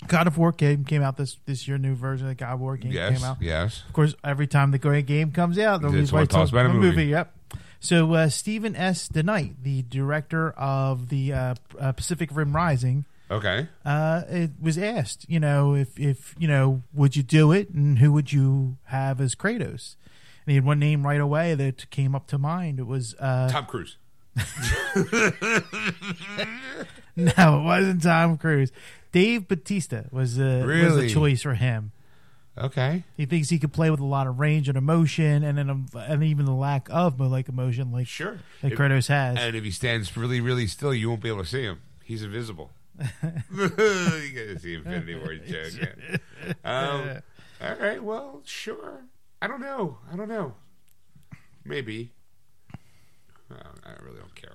God 0.09 0.27
of 0.27 0.39
War 0.39 0.53
game 0.53 0.85
came 0.85 1.03
out 1.03 1.17
this 1.17 1.39
this 1.47 1.67
year. 1.67 1.79
New 1.79 1.95
version 1.95 2.29
of 2.29 2.37
God 2.37 2.55
of 2.55 2.61
War 2.61 2.77
game 2.77 2.93
yes, 2.93 3.19
came 3.19 3.25
out. 3.29 3.37
yes. 3.41 3.83
Of 3.87 3.93
course, 3.93 4.15
every 4.25 4.47
time 4.47 4.71
the 4.71 4.79
great 4.79 5.07
game 5.07 5.33
comes 5.33 5.59
out, 5.59 5.81
there'll 5.81 5.95
be 5.95 6.07
talks 6.27 6.51
about 6.51 6.67
a 6.67 6.71
movie. 6.71 7.07
Yep. 7.07 7.35
So 7.81 8.15
uh, 8.15 8.29
Stephen 8.29 8.77
S. 8.77 9.09
DeKnight, 9.09 9.55
the 9.65 9.83
director 9.83 10.53
of 10.53 11.09
the 11.09 11.33
uh, 11.33 11.55
uh, 11.81 11.91
Pacific 11.93 12.31
Rim 12.33 12.55
Rising, 12.55 13.07
Okay. 13.29 13.67
uh, 13.85 14.23
it 14.29 14.53
was 14.61 14.79
asked, 14.79 15.27
you 15.29 15.41
know, 15.41 15.75
if 15.75 15.99
if 15.99 16.37
you 16.39 16.47
know, 16.47 16.83
would 16.95 17.17
you 17.17 17.25
do 17.25 17.51
it, 17.51 17.71
and 17.71 17.99
who 17.99 18.13
would 18.13 18.33
you 18.33 18.77
have 18.85 19.21
as 19.21 19.35
Kratos? 19.35 19.97
And 20.45 20.51
he 20.53 20.55
had 20.55 20.65
one 20.65 20.79
name 20.79 21.05
right 21.05 21.21
away 21.21 21.55
that 21.55 21.91
came 21.91 22.15
up 22.15 22.27
to 22.29 22.39
mind. 22.39 22.79
It 22.79 22.87
was 22.87 23.15
uh, 23.19 23.49
Tom 23.51 23.67
Cruise. 23.67 23.97
No, 27.15 27.61
it 27.61 27.63
wasn't 27.65 28.03
Tom 28.03 28.39
Cruise. 28.39 28.73
Dave 29.13 29.47
Batista 29.49 30.05
was 30.11 30.39
uh, 30.39 30.43
was 30.43 30.67
Really? 30.67 31.07
the 31.07 31.13
choice 31.15 31.43
for 31.43 31.55
him. 31.55 31.93
Okay. 32.59 33.05
He 33.17 33.25
thinks 33.25 33.49
he 33.49 33.59
could 33.59 33.73
play 33.73 33.91
with 33.91 34.01
a 34.01 34.05
lot 34.05 34.27
of 34.27 34.39
range 34.39 34.69
and 34.69 34.77
emotion, 34.77 35.43
and 35.43 35.57
then 35.57 35.71
um, 35.71 35.87
and 35.95 36.23
even 36.23 36.45
the 36.45 36.53
lack 36.53 36.89
of 36.91 37.19
like 37.21 37.49
emotion, 37.49 37.93
like 37.93 38.07
Sure. 38.07 38.39
like 38.63 38.73
If- 38.75 38.79
Kratos 38.79 39.09
has. 39.09 39.39
and 39.39 39.57
if 39.57 39.65
he 39.65 39.71
stands 39.71 40.15
really, 40.17 40.41
really 40.41 40.67
still, 40.67 40.93
you 40.93 41.09
won't 41.09 41.23
be 41.23 41.29
able 41.31 41.43
to 41.45 41.49
see 41.49 41.63
him. 41.63 41.81
He's 42.05 42.23
invisible. 42.23 42.71
you 43.01 43.69
gotta 43.71 44.59
see 44.59 44.75
Infinity 44.75 45.15
War 45.15 45.35
joke. 45.37 45.73
Yeah. 45.81 46.53
Um, 46.65 47.23
all 47.63 47.77
right. 47.81 48.03
Well, 48.03 48.43
sure. 48.45 49.05
I 49.41 49.47
don't 49.47 49.61
know. 49.63 49.97
I 50.13 50.17
don't 50.17 50.29
know. 50.29 50.55
Maybe. 51.65 52.13
Uh, 53.51 53.55
I 53.85 53.93
really 54.05 54.19
don't 54.19 54.35
care. 54.35 54.53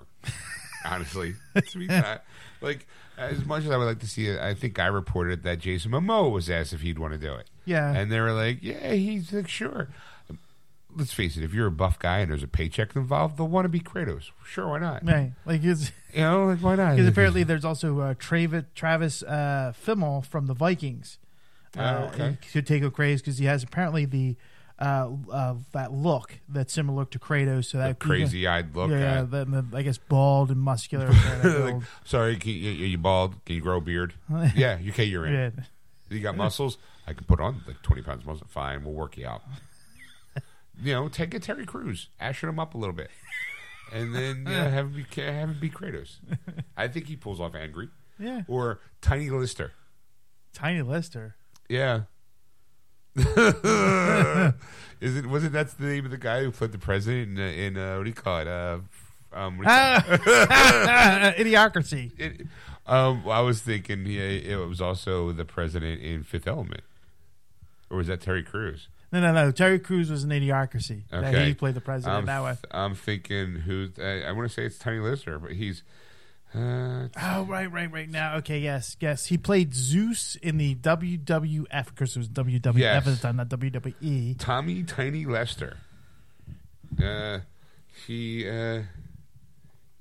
Honestly, 0.90 1.36
to 1.56 1.78
be 1.78 1.88
fair. 1.88 2.22
like 2.62 2.88
as 3.18 3.44
much 3.46 3.64
as 3.66 3.72
I 3.72 3.78
would 3.78 3.86
like 3.86 4.00
to 4.00 4.08
see 4.08 4.28
it, 4.28 4.40
I 4.40 4.54
think 4.54 4.78
I 4.80 4.88
reported 4.88 5.44
that 5.44 5.60
Jason 5.60 5.92
Momoa 5.92 6.32
was 6.32 6.50
asked 6.50 6.72
if 6.74 6.82
he'd 6.82 7.00
want 7.00 7.14
to 7.14 7.20
do 7.20 7.34
it. 7.34 7.50
yeah, 7.66 7.92
And 7.94 8.12
they 8.12 8.20
were 8.20 8.32
like, 8.32 8.60
yeah, 8.62 8.94
he's 8.94 9.34
like, 9.34 9.48
sure. 9.48 9.88
Let's 10.96 11.14
face 11.14 11.38
it, 11.38 11.44
if 11.44 11.54
you're 11.54 11.68
a 11.68 11.72
buff 11.72 12.00
guy 12.00 12.20
and 12.20 12.32
there's 12.32 12.42
a 12.44 12.48
paycheck 12.48 12.96
involved, 12.96 13.38
they'll 13.38 13.48
want 13.48 13.66
to 13.66 13.70
be 13.70 13.80
Kratos. 13.80 14.32
Sure, 14.46 14.68
why 14.68 14.80
not? 14.80 15.06
right. 15.06 15.34
Like 15.46 15.64
it's 15.64 15.92
You 16.14 16.22
know, 16.22 16.46
like, 16.46 16.60
why 16.60 16.76
not? 16.76 16.96
because 16.96 17.08
apparently 17.08 17.44
there's 17.44 17.66
also 17.66 18.00
uh, 18.00 18.14
Travis 18.18 18.64
Travis 18.74 19.22
uh, 19.24 19.74
Fimmel 19.86 20.26
from 20.26 20.48
the 20.48 20.54
Vikings. 20.56 21.20
Oh, 21.78 21.82
Uh, 21.82 22.12
okay. 22.14 22.38
He 22.42 22.52
could 22.52 22.66
take 22.66 22.82
a 22.84 22.90
craze 22.90 23.22
because 23.22 23.38
he 23.38 23.46
has 23.46 23.62
apparently 23.64 24.06
the 24.06 24.36
uh, 24.80 25.10
uh, 25.32 25.56
that 25.72 25.92
look 25.92 26.40
that 26.50 26.70
similar 26.70 27.00
look 27.00 27.12
to 27.12 27.20
Kratos. 27.20 27.66
So 27.66 27.78
that 27.80 28.00
crazy 28.00 28.48
eyed 28.48 28.76
look. 28.76 28.92
yeah, 28.92 29.00
yeah, 29.00 29.22
the, 29.22 29.46
the, 29.46 29.78
I 29.78 29.82
guess 29.82 29.98
bald 29.98 30.52
and 30.52 30.60
muscular. 30.60 31.10
like, 31.44 31.84
sorry, 32.04 32.38
can 32.38 32.52
you, 32.52 32.72
you 32.72 32.98
bald? 32.98 33.44
Can 33.46 33.56
you 33.56 33.62
grow 33.62 33.78
a 33.78 33.82
beard? 33.82 34.14
yeah, 34.56 34.78
okay, 34.90 35.06
you're 35.06 35.26
in. 35.26 35.34
Yeah. 35.34 35.64
You 36.10 36.22
got 36.22 36.38
muscles? 36.38 36.78
I 37.06 37.14
can 37.14 37.26
put 37.26 37.40
on 37.40 37.62
like 37.68 37.82
20 37.82 38.02
pounds 38.02 38.26
muscle. 38.26 38.48
Fine, 38.50 38.84
we'll 38.84 38.94
work 38.94 39.18
you 39.18 39.28
out. 39.28 39.42
you 40.82 40.94
know, 40.94 41.08
take 41.10 41.34
a 41.34 41.40
Terry 41.40 41.66
Crews, 41.66 42.10
ashen 42.20 42.50
him 42.50 42.60
up 42.60 42.76
a 42.76 42.78
little 42.78 42.96
bit. 42.96 43.10
And 43.92 44.14
then 44.14 44.46
yeah, 44.48 44.70
have 44.70 44.88
him 44.88 44.94
be, 44.94 45.22
have 45.22 45.50
him 45.50 45.58
be 45.60 45.70
Kratos. 45.70 46.18
I 46.76 46.88
think 46.88 47.08
he 47.08 47.16
pulls 47.16 47.40
off 47.40 47.56
angry. 47.56 47.90
yeah, 48.20 48.42
Or 48.48 48.80
Tiny 49.02 49.30
Lister. 49.30 49.72
Tiny 50.54 50.82
Lister. 50.82 51.36
Yeah. 51.70 52.02
Is 55.00 55.16
it? 55.16 55.26
Was 55.28 55.44
it? 55.44 55.52
That's 55.52 55.74
the 55.74 55.86
name 55.86 56.06
of 56.06 56.12
the 56.12 56.18
guy 56.18 56.44
who 56.44 56.52
played 56.52 56.72
the 56.72 56.78
president 56.78 57.38
in, 57.38 57.44
uh, 57.44 57.48
in 57.48 57.78
uh, 57.78 57.98
what 57.98 58.04
do 58.04 58.10
you 58.10 58.16
call 58.16 58.40
it? 58.40 58.48
Uh, 58.48 58.80
um, 59.34 59.58
what 59.58 59.68
do 59.68 59.74
you 59.74 59.78
call 59.78 60.14
it? 60.14 61.38
Idiocracy. 61.38 62.12
It- 62.20 62.48
um, 62.86 63.24
I 63.28 63.42
was 63.42 63.62
thinking 63.62 64.06
yeah, 64.06 64.22
it 64.22 64.56
was 64.66 64.80
also 64.80 65.34
the 65.34 65.44
president 65.44 66.02
in 66.02 66.24
Fifth 66.24 66.48
Element, 66.48 66.84
or 67.90 67.98
was 67.98 68.08
that 68.08 68.22
Terry 68.22 68.44
Crews? 68.44 68.88
No, 69.12 69.20
no, 69.20 69.34
no. 69.34 69.52
Terry 69.52 69.78
Crews 69.78 70.10
was 70.10 70.24
an 70.24 70.30
Idiocracy. 70.30 71.02
That 71.12 71.26
Okay. 71.26 71.48
he 71.48 71.54
played 71.54 71.76
the 71.76 71.82
president 71.82 72.20
I'm, 72.20 72.26
that 72.28 72.44
way. 72.44 72.56
I'm 72.72 72.96
thinking 72.96 73.56
who? 73.56 73.90
I, 74.02 74.22
I 74.24 74.32
want 74.32 74.48
to 74.48 74.54
say 74.54 74.64
it's 74.66 74.78
Tiny 74.78 75.00
Lister, 75.00 75.38
but 75.38 75.52
he's. 75.52 75.84
Uh, 76.56 77.08
Oh, 77.22 77.44
right, 77.44 77.72
right, 77.72 77.92
right 77.92 78.10
now. 78.10 78.38
Okay, 78.38 78.60
yes, 78.60 78.96
yes. 79.00 79.26
He 79.26 79.38
played 79.38 79.74
Zeus 79.74 80.36
in 80.42 80.58
the 80.58 80.76
WWF 80.76 81.86
because 81.88 82.16
it 82.16 82.20
was 82.20 82.30
WWF 82.30 82.78
Yes. 82.78 83.06
at 83.08 83.16
the 83.16 83.16
time, 83.22 83.36
not. 83.36 83.50
WWE. 83.50 84.36
Tommy 84.40 84.84
Tiny 84.84 85.26
Lister. 85.26 85.78
Uh, 87.04 87.40
he. 88.08 88.48
Uh, 88.50 88.84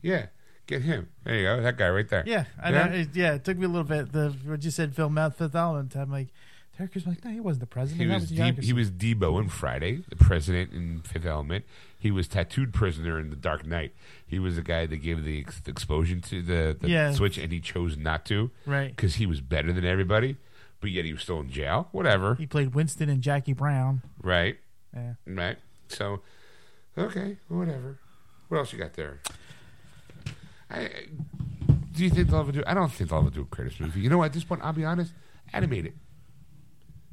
yeah, 0.03 0.27
get 0.67 0.83
him. 0.83 1.09
There 1.25 1.35
you 1.35 1.43
go. 1.43 1.63
That 1.63 1.77
guy 1.77 1.89
right 1.89 2.09
there. 2.09 2.23
Yeah, 2.27 2.45
I 2.63 2.71
Yeah? 2.71 2.87
know. 2.89 2.95
It, 2.95 3.09
yeah, 3.15 3.35
it 3.35 3.45
took 3.45 3.59
me 3.59 3.65
a 3.65 3.69
little 3.69 3.85
bit. 3.85 4.13
The 4.13 4.31
what 4.45 4.65
you 4.65 4.71
said, 4.71 4.95
Phil 4.95 5.11
Mouth 5.11 5.37
Fifth 5.37 5.55
Element. 5.57 5.97
I'm 5.97 6.11
like, 6.13 6.29
Terry 6.77 6.89
was 6.95 7.07
like, 7.07 7.25
no, 7.25 7.31
he 7.33 7.41
wasn't 7.41 7.61
the 7.61 7.67
president. 7.67 8.03
He 8.09 8.15
was, 8.15 8.23
was 8.31 8.33
Idiocracy. 8.33 8.63
he 8.65 8.73
was 8.73 8.91
Deebo 8.91 9.41
in 9.43 9.49
Friday, 9.49 10.03
the 10.09 10.17
president 10.17 10.73
in 10.73 11.01
Fifth 11.01 11.27
Element. 11.27 11.65
He 11.99 12.11
was 12.11 12.29
tattooed 12.29 12.73
prisoner 12.75 13.19
in 13.19 13.31
The 13.31 13.37
Dark 13.37 13.67
Knight. 13.67 13.95
He 14.27 14.39
was 14.39 14.57
the 14.57 14.63
guy 14.63 14.87
that 14.87 14.97
gave 14.99 15.25
the 15.25 15.41
ex- 15.41 15.63
explosion 15.67 16.21
to 16.23 16.43
the, 16.43 16.77
the 16.79 16.89
Yeah. 16.89 17.13
switch, 17.13 17.39
and 17.39 17.51
he 17.53 17.61
chose 17.61 17.97
not 17.97 18.25
to 18.27 18.51
right. 18.67 18.95
because 18.95 19.17
he 19.17 19.27
was 19.27 19.41
better 19.41 19.73
than 19.73 19.85
everybody. 19.85 20.37
But 20.81 20.91
yet 20.91 21.05
he 21.07 21.13
was 21.15 21.23
still 21.23 21.41
in 21.41 21.51
jail. 21.51 21.89
Whatever, 21.93 22.35
He 22.35 22.47
played 22.47 22.75
Winston 22.75 23.09
and 23.09 23.23
Jackie 23.23 23.55
Brown. 23.55 24.03
right? 24.23 24.59
Yeah. 24.95 25.15
Right. 25.27 25.57
So, 25.89 26.21
okay, 26.99 27.39
whatever. 27.49 27.99
What 28.49 28.59
else 28.59 28.73
you 28.73 28.79
got 28.79 28.93
there? 28.93 29.19
I, 30.71 30.91
do 31.93 32.05
you 32.05 32.11
think 32.11 32.29
they'll 32.29 32.41
ever 32.41 32.53
do? 32.53 32.63
I 32.67 32.75
don't 32.75 32.93
think 32.93 33.09
they'll 33.11 33.21
ever 33.21 33.31
do 33.31 33.43
a 33.43 33.45
Kratos 33.47 33.81
movie. 33.81 34.01
You 34.01 34.11
know? 34.11 34.23
At 34.23 34.33
this 34.35 34.45
point, 34.45 34.61
I'll 34.63 34.73
be 34.73 34.85
honest. 34.85 35.13
Animate 35.53 35.87
it. 35.87 35.95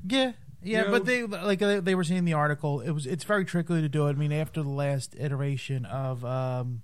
Yeah, 0.05 0.33
yeah, 0.63 0.85
You 0.85 0.91
but 0.91 1.05
know? 1.05 1.27
they 1.27 1.37
like 1.41 1.59
they 1.83 1.95
were 1.95 2.03
saying 2.03 2.19
in 2.19 2.25
the 2.25 2.33
article. 2.33 2.81
It 2.81 2.91
was 2.91 3.05
it's 3.05 3.23
very 3.23 3.45
tricky 3.45 3.81
to 3.81 3.89
do 3.89 4.07
it. 4.07 4.11
I 4.11 4.13
mean, 4.13 4.31
after 4.31 4.61
the 4.63 4.69
last 4.69 5.15
iteration 5.19 5.85
of 5.85 6.23
um, 6.25 6.83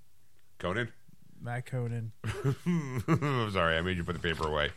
Conan. 0.59 0.91
Matt 1.41 1.65
Conan, 1.67 2.11
I'm 2.65 3.49
sorry, 3.53 3.77
I 3.77 3.81
made 3.81 3.95
you 3.97 4.03
put 4.03 4.13
the 4.13 4.19
paper 4.19 4.45
away. 4.45 4.71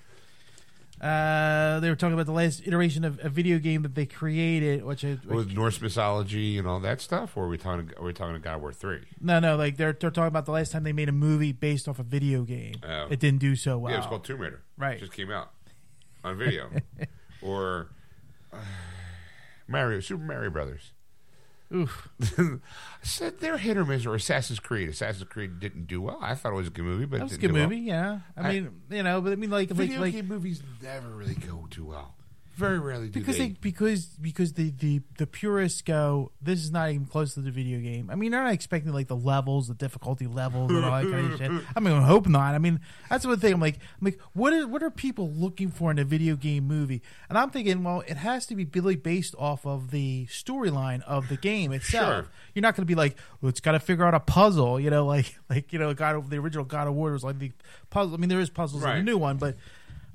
uh, 1.00 1.80
they 1.80 1.88
were 1.90 1.96
talking 1.96 2.14
about 2.14 2.26
the 2.26 2.32
last 2.32 2.62
iteration 2.64 3.04
of 3.04 3.18
a 3.24 3.28
video 3.28 3.58
game 3.58 3.82
that 3.82 3.96
they 3.96 4.06
created, 4.06 4.84
which 4.84 5.02
is 5.02 5.24
with 5.24 5.52
Norse 5.52 5.80
mythology 5.80 6.58
and 6.58 6.68
all 6.68 6.78
that 6.78 7.00
stuff, 7.00 7.36
or 7.36 7.46
are 7.46 7.48
we 7.48 7.58
talking? 7.58 7.90
Are 7.96 8.04
we 8.04 8.12
talking 8.12 8.40
God 8.40 8.54
of 8.56 8.60
War 8.62 8.72
three? 8.72 9.00
no, 9.20 9.40
no, 9.40 9.56
like 9.56 9.76
they're 9.76 9.92
they're 9.92 10.12
talking 10.12 10.28
about 10.28 10.46
the 10.46 10.52
last 10.52 10.70
time 10.70 10.84
they 10.84 10.92
made 10.92 11.08
a 11.08 11.12
movie 11.12 11.50
based 11.50 11.88
off 11.88 11.98
a 11.98 12.04
video 12.04 12.42
game. 12.44 12.74
Oh. 12.88 13.08
It 13.10 13.18
didn't 13.18 13.40
do 13.40 13.56
so 13.56 13.78
well. 13.78 13.90
Yeah, 13.90 13.96
it 13.96 14.00
was 14.02 14.06
called 14.06 14.24
Tomb 14.24 14.38
Raider. 14.40 14.62
Right. 14.78 14.98
It 14.98 15.00
just 15.00 15.12
came 15.12 15.32
out 15.32 15.50
on 16.22 16.38
video, 16.38 16.70
or 17.42 17.88
uh, 18.52 18.58
Mario, 19.72 20.00
Super 20.00 20.22
Mario 20.22 20.50
Brothers. 20.50 20.92
Oof. 21.74 22.08
Said 23.02 23.40
they're 23.40 23.56
hit 23.58 23.76
or 23.78 23.84
miss, 23.86 24.04
or 24.04 24.14
Assassin's 24.14 24.60
Creed. 24.60 24.90
Assassin's 24.90 25.24
Creed 25.28 25.58
didn't 25.58 25.86
do 25.86 26.02
well. 26.02 26.18
I 26.20 26.34
thought 26.34 26.52
it 26.52 26.56
was 26.56 26.66
a 26.68 26.70
good 26.70 26.84
movie, 26.84 27.06
but 27.06 27.16
That 27.16 27.22
it 27.22 27.24
was 27.24 27.32
a 27.32 27.38
good 27.38 27.48
do 27.48 27.54
well. 27.54 27.62
movie, 27.64 27.78
yeah. 27.80 28.20
I, 28.36 28.40
I- 28.48 28.52
mean, 28.52 28.82
you 28.90 29.02
know, 29.02 29.20
but 29.22 29.32
I 29.32 29.36
mean, 29.36 29.50
like, 29.50 29.70
like, 29.70 29.76
Video 29.78 30.00
like 30.00 30.12
game 30.12 30.28
movies 30.28 30.62
never 30.82 31.08
really 31.08 31.34
go 31.34 31.66
too 31.70 31.86
well. 31.86 32.14
Very 32.62 32.78
rarely 32.78 33.08
do 33.08 33.20
because 33.20 33.38
they. 33.38 33.48
they 33.48 33.56
because 33.60 34.06
because 34.20 34.52
the, 34.54 34.70
the 34.70 35.00
the 35.18 35.26
purists 35.26 35.82
go 35.82 36.32
this 36.40 36.60
is 36.60 36.70
not 36.70 36.90
even 36.90 37.06
close 37.06 37.34
to 37.34 37.40
the 37.40 37.50
video 37.50 37.78
game. 37.80 38.08
I 38.10 38.14
mean 38.14 38.30
they're 38.32 38.42
not 38.42 38.52
expecting 38.52 38.92
like 38.92 39.08
the 39.08 39.16
levels 39.16 39.68
the 39.68 39.74
difficulty 39.74 40.26
levels 40.26 40.70
and 40.70 40.84
all 40.84 41.02
that 41.02 41.10
kind 41.10 41.32
of 41.32 41.38
shit. 41.38 41.50
I 41.76 41.80
mean 41.80 41.92
i 41.92 42.02
hope 42.02 42.26
not. 42.26 42.54
I 42.54 42.58
mean 42.58 42.80
that's 43.10 43.22
the 43.22 43.28
one 43.28 43.38
thing 43.38 43.54
i'm 43.54 43.60
like 43.60 43.76
i'm 44.00 44.04
like 44.04 44.20
what 44.32 44.52
is 44.52 44.66
what 44.66 44.82
are 44.82 44.90
people 44.90 45.30
looking 45.30 45.70
for 45.70 45.90
in 45.90 45.98
a 45.98 46.04
video 46.04 46.36
game 46.36 46.66
movie? 46.66 47.02
And 47.28 47.36
i'm 47.36 47.50
thinking 47.50 47.84
well 47.84 48.02
it 48.06 48.16
has 48.16 48.46
to 48.46 48.54
be 48.54 48.64
really 48.64 48.96
based 48.96 49.34
off 49.38 49.66
of 49.66 49.90
the 49.90 50.26
storyline 50.26 51.02
of 51.02 51.28
the 51.28 51.36
game 51.36 51.72
itself. 51.72 52.24
Sure. 52.24 52.26
you're 52.54 52.62
not 52.62 52.76
going 52.76 52.82
to 52.82 52.86
be 52.86 52.94
like 52.94 53.16
well 53.40 53.50
it's 53.50 53.60
got 53.60 53.72
to 53.72 53.80
figure 53.80 54.04
out 54.04 54.14
a 54.14 54.20
puzzle 54.20 54.78
you 54.78 54.90
know 54.90 55.06
like 55.12 55.36
like 55.48 55.72
you 55.72 55.78
know 55.78 55.92
god 55.94 56.16
of 56.16 56.30
the 56.30 56.38
original 56.38 56.64
god 56.64 56.86
of 56.86 56.94
war 56.94 57.12
was 57.12 57.24
like 57.24 57.38
the 57.38 57.52
puzzle 57.90 58.14
i 58.14 58.16
mean 58.16 58.28
there 58.28 58.40
is 58.40 58.50
puzzles 58.50 58.84
in 58.84 58.90
the 58.90 59.02
new 59.02 59.18
one 59.18 59.36
but 59.36 59.56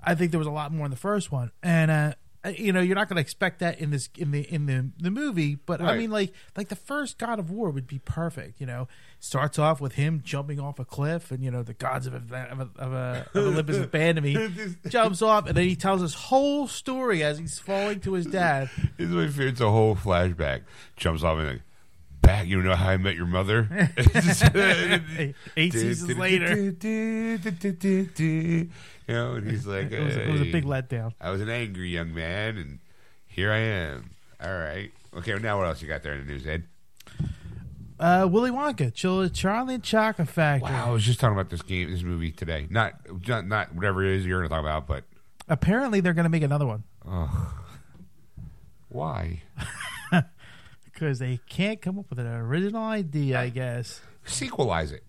I 0.08 0.16
think 0.16 0.32
there 0.32 0.38
was 0.38 0.48
a 0.48 0.52
lot 0.52 0.72
more 0.72 0.86
in 0.86 0.92
the 0.92 0.98
first 0.98 1.32
one, 1.32 1.52
and 1.62 1.92
uh, 1.92 2.14
you 2.56 2.72
know, 2.72 2.82
you're 2.82 2.96
not 2.96 3.10
going 3.10 3.16
to 3.16 3.22
expect 3.22 3.60
that 3.60 3.80
in 3.80 3.92
this 3.92 4.10
in 4.18 4.32
the 4.32 4.42
in 4.54 4.66
the 4.66 4.90
the 5.00 5.12
movie. 5.12 5.56
But 5.56 5.82
I 5.82 5.98
mean, 5.98 6.12
like 6.12 6.34
like 6.56 6.70
the 6.70 6.76
first 6.76 7.18
God 7.18 7.40
of 7.40 7.50
War 7.50 7.70
would 7.70 7.88
be 7.88 8.00
perfect. 8.00 8.60
You 8.60 8.68
know, 8.68 8.88
starts 9.20 9.58
off 9.60 9.82
with 9.82 9.94
him 9.94 10.22
jumping 10.24 10.60
off 10.60 10.80
a 10.80 10.86
cliff, 10.86 11.32
and 11.32 11.44
you 11.44 11.52
know 11.52 11.64
the 11.64 11.74
gods 11.74 12.08
of 12.08 12.14
of, 12.14 12.32
of, 12.32 12.70
of, 12.78 12.94
uh, 12.94 13.24
of 13.34 13.48
Olympus 13.48 13.78
abandon 13.78 14.24
me. 14.24 14.76
jumps 14.90 15.22
off, 15.22 15.48
and 15.48 15.56
then 15.58 15.66
he 15.66 15.76
tells 15.76 16.02
his 16.02 16.14
whole 16.14 16.68
story 16.68 17.24
as 17.24 17.38
he's 17.38 17.60
falling 17.60 18.00
to 18.02 18.14
his 18.14 18.26
dad. 18.26 18.70
This 18.98 19.10
is 19.10 19.16
my 19.16 19.28
favorite. 19.28 19.48
It's 19.50 19.62
a 19.62 19.70
whole 19.70 19.96
flashback. 19.96 20.64
Jumps 20.96 21.24
off 21.24 21.38
and 21.38 21.48
like, 21.48 21.62
back. 22.22 22.48
You 22.48 22.62
know 22.62 22.76
how 22.76 22.90
I 22.90 22.98
met 22.98 23.16
your 23.16 23.26
mother? 23.26 23.92
Eight 25.56 25.74
seasons 25.74 26.18
later, 26.18 26.72
You 29.08 29.14
know, 29.14 29.34
and 29.34 29.50
he's 29.50 29.66
like, 29.66 29.92
it 29.92 30.04
was, 30.04 30.16
it 30.16 30.30
was 30.30 30.42
a 30.42 30.52
big 30.52 30.66
letdown. 30.66 31.14
I 31.20 31.30
was 31.32 31.42
an 31.42 31.50
angry 31.50 31.90
young 31.90 32.14
man, 32.14 32.58
and 32.58 32.80
here 33.26 33.52
I 33.52 33.58
am. 33.58 34.12
All 34.42 34.58
right. 34.58 34.92
Okay, 35.16 35.34
well, 35.34 35.42
now 35.42 35.58
what 35.58 35.68
else 35.68 35.82
you 35.82 35.88
got 35.88 36.04
there 36.04 36.14
in 36.14 36.26
the 36.26 36.34
news, 36.34 36.46
Ed? 36.46 36.64
Uh, 38.00 38.28
Willy 38.30 38.52
Wonka, 38.52 38.94
Charlie 38.94 39.74
and 39.74 39.84
Chocolate 39.84 40.28
Factory. 40.30 40.70
Wow, 40.72 40.90
I 40.90 40.92
was 40.92 41.04
just 41.04 41.20
talking 41.20 41.36
about 41.36 41.50
this 41.50 41.64
game, 41.64 41.92
this 41.92 42.04
movie 42.04 42.32
today. 42.32 42.68
Not, 42.70 42.94
not, 43.28 43.48
not 43.48 43.74
whatever 43.74 44.04
it 44.04 44.18
is 44.18 44.26
you're 44.26 44.40
going 44.40 44.50
to 44.50 44.54
talk 44.54 44.62
about, 44.62 44.86
but 44.86 45.06
Apparently, 45.50 46.02
they're 46.02 46.14
going 46.14 46.26
to 46.26 46.30
make 46.30 46.44
another 46.44 46.66
one 46.68 46.84
why? 48.90 49.44
because 50.86 51.20
they 51.20 51.40
can't 51.48 51.82
come 51.82 52.00
up 52.00 52.10
with 52.10 52.20
an 52.20 52.28
original 52.28 52.84
idea. 52.84 53.40
I 53.40 53.50
guess. 53.50 54.02
Sequelize 54.26 54.92
it. 54.92 55.04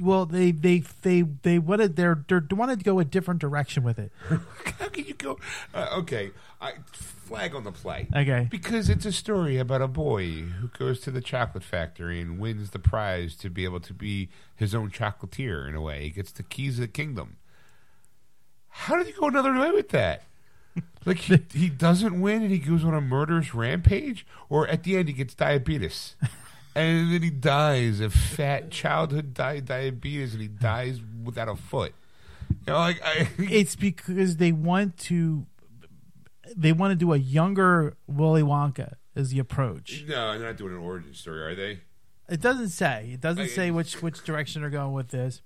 Well, 0.00 0.26
they 0.26 0.50
they 0.52 0.82
they 1.02 1.22
they 1.22 1.58
wanted 1.58 1.96
they're 1.96 2.24
they 2.28 2.54
wanted 2.54 2.78
to 2.78 2.84
go 2.84 2.98
a 2.98 3.04
different 3.04 3.40
direction 3.40 3.82
with 3.82 3.98
it. 3.98 4.12
How 4.78 4.88
can 4.88 5.04
you 5.04 5.14
go? 5.14 5.38
Uh, 5.74 5.88
okay, 5.98 6.30
I 6.60 6.74
flag 6.92 7.54
on 7.54 7.64
the 7.64 7.72
play. 7.72 8.08
Okay. 8.14 8.48
because 8.50 8.88
it's 8.88 9.06
a 9.06 9.12
story 9.12 9.58
about 9.58 9.82
a 9.82 9.88
boy 9.88 10.42
who 10.42 10.68
goes 10.68 11.00
to 11.00 11.10
the 11.10 11.20
chocolate 11.20 11.64
factory 11.64 12.20
and 12.20 12.38
wins 12.38 12.70
the 12.70 12.78
prize 12.78 13.34
to 13.36 13.50
be 13.50 13.64
able 13.64 13.80
to 13.80 13.94
be 13.94 14.28
his 14.54 14.74
own 14.74 14.90
chocolatier. 14.90 15.68
In 15.68 15.74
a 15.74 15.80
way, 15.80 16.04
he 16.04 16.10
gets 16.10 16.32
the 16.32 16.42
keys 16.42 16.74
of 16.78 16.82
the 16.82 16.88
kingdom. 16.88 17.36
How 18.68 18.96
did 18.96 19.06
you 19.06 19.14
go 19.18 19.28
another 19.28 19.58
way 19.58 19.70
with 19.70 19.90
that? 19.90 20.24
Like 21.04 21.18
he, 21.18 21.38
he 21.52 21.68
doesn't 21.68 22.20
win 22.20 22.42
and 22.42 22.50
he 22.52 22.58
goes 22.58 22.84
on 22.84 22.94
a 22.94 23.00
murderous 23.00 23.54
rampage, 23.54 24.24
or 24.48 24.68
at 24.68 24.84
the 24.84 24.96
end 24.96 25.08
he 25.08 25.14
gets 25.14 25.34
diabetes, 25.34 26.14
and 26.74 27.12
then 27.12 27.22
he 27.22 27.30
dies 27.30 28.00
of 28.00 28.12
fat 28.12 28.70
childhood 28.70 29.34
di- 29.34 29.60
diabetes, 29.60 30.32
and 30.32 30.42
he 30.42 30.48
dies 30.48 31.00
without 31.24 31.48
a 31.48 31.56
foot. 31.56 31.92
You 32.66 32.72
know, 32.72 32.78
like 32.78 33.00
I, 33.04 33.28
It's 33.38 33.76
because 33.76 34.36
they 34.36 34.52
want 34.52 34.96
to 34.98 35.46
they 36.56 36.72
want 36.72 36.90
to 36.92 36.96
do 36.96 37.12
a 37.12 37.16
younger 37.18 37.96
Willy 38.06 38.42
Wonka 38.42 38.94
as 39.16 39.30
the 39.30 39.38
approach. 39.38 40.04
no, 40.06 40.38
they're 40.38 40.48
not 40.48 40.56
doing 40.56 40.72
an 40.74 40.78
origin 40.80 41.14
story, 41.14 41.42
are 41.42 41.54
they? 41.54 41.80
It 42.28 42.40
doesn't 42.40 42.70
say. 42.70 43.10
It 43.14 43.20
doesn't 43.20 43.44
I- 43.44 43.48
say 43.48 43.70
which 43.70 44.02
which 44.02 44.22
direction 44.24 44.62
they're 44.62 44.70
going 44.70 44.92
with 44.92 45.08
this. 45.08 45.40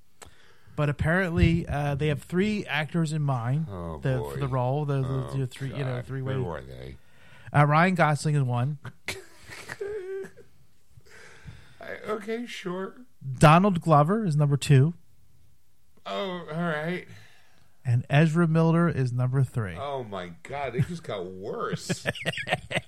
But 0.77 0.91
apparently, 0.91 1.67
uh, 1.67 1.95
they 1.95 2.09
have 2.09 2.23
three 2.23 2.67
actors 2.67 3.15
in 3.15 3.23
mind 3.23 3.67
Oh, 3.71 3.99
the, 4.03 4.19
for 4.31 4.39
the 4.39 4.47
role. 4.47 4.85
The, 4.85 5.01
the, 5.01 5.09
Oh, 5.33 5.37
the 5.39 5.47
three, 5.47 5.69
you 5.69 5.83
know, 5.85 6.03
three 6.05 6.21
way. 6.21 6.37
Where 6.37 6.59
are 6.59 6.61
they? 6.61 6.97
Uh, 7.51 7.65
Ryan 7.65 7.95
Gosling 7.95 8.35
is 8.35 8.43
one. 8.43 8.77
I, 11.87 12.11
okay, 12.11 12.47
sure. 12.47 12.95
Donald 13.39 13.81
Glover 13.81 14.25
is 14.25 14.37
number 14.37 14.57
two, 14.57 14.95
Oh, 16.05 16.47
all 16.53 16.61
right. 16.63 17.07
and 17.85 18.05
Ezra 18.11 18.47
Miller 18.49 18.89
is 18.89 19.13
number 19.13 19.43
three. 19.45 19.77
Oh 19.79 20.05
my 20.05 20.33
God, 20.43 20.75
It 20.75 20.87
just 20.89 21.03
got 21.05 21.25
worse. 21.27 22.07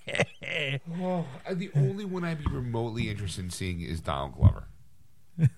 oh, 1.01 1.25
the 1.53 1.71
only 1.75 2.05
one 2.05 2.25
I'd 2.25 2.45
be 2.45 2.51
remotely 2.51 3.09
interested 3.11 3.45
in 3.45 3.51
seeing 3.51 3.81
is 3.81 4.01
Donald 4.01 4.35
Glover. 4.37 4.65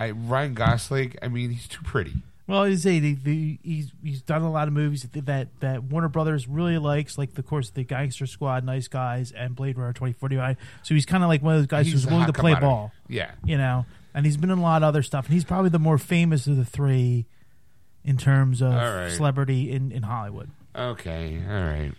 I 0.00 0.10
Ryan 0.10 0.54
Gosling. 0.54 1.14
I 1.22 1.28
mean, 1.28 1.50
he's 1.50 1.68
too 1.68 1.82
pretty. 1.82 2.14
Well, 2.48 2.64
he's 2.64 2.82
the, 2.82 2.98
the, 2.98 3.58
he's 3.62 3.92
he's 4.02 4.22
done 4.22 4.40
a 4.42 4.50
lot 4.50 4.68
of 4.68 4.74
movies 4.74 5.06
that, 5.12 5.48
that 5.60 5.82
Warner 5.84 6.08
Brothers 6.08 6.48
really 6.48 6.78
likes, 6.78 7.18
like 7.18 7.36
of 7.38 7.46
course 7.46 7.68
the 7.70 7.84
Gangster 7.84 8.26
Squad, 8.26 8.64
Nice 8.64 8.88
Guys, 8.88 9.32
and 9.32 9.54
Blade 9.54 9.76
Runner 9.76 9.92
twenty 9.92 10.14
forty 10.14 10.36
nine. 10.36 10.56
So 10.82 10.94
he's 10.94 11.04
kind 11.04 11.22
of 11.22 11.28
like 11.28 11.42
one 11.42 11.54
of 11.54 11.60
those 11.60 11.66
guys 11.66 11.84
He's 11.86 11.92
who's 11.92 12.06
willing 12.06 12.26
to 12.26 12.32
play 12.32 12.54
commodity. 12.54 12.66
ball, 12.66 12.92
Yeah. 13.06 13.32
you 13.44 13.58
know. 13.58 13.84
And 14.14 14.24
he's 14.24 14.38
been 14.38 14.50
in 14.50 14.58
a 14.58 14.62
lot 14.62 14.82
of 14.82 14.86
other 14.88 15.02
stuff, 15.02 15.26
and 15.26 15.34
he's 15.34 15.44
probably 15.44 15.68
the 15.68 15.78
more 15.78 15.98
famous 15.98 16.46
of 16.46 16.56
the 16.56 16.64
three 16.64 17.26
in 18.02 18.16
terms 18.16 18.62
of 18.62 18.72
right. 18.72 19.10
celebrity 19.10 19.70
in, 19.70 19.92
in 19.92 20.04
Hollywood. 20.04 20.50
Okay. 20.74 21.38
All 21.46 21.52
right. 21.54 21.92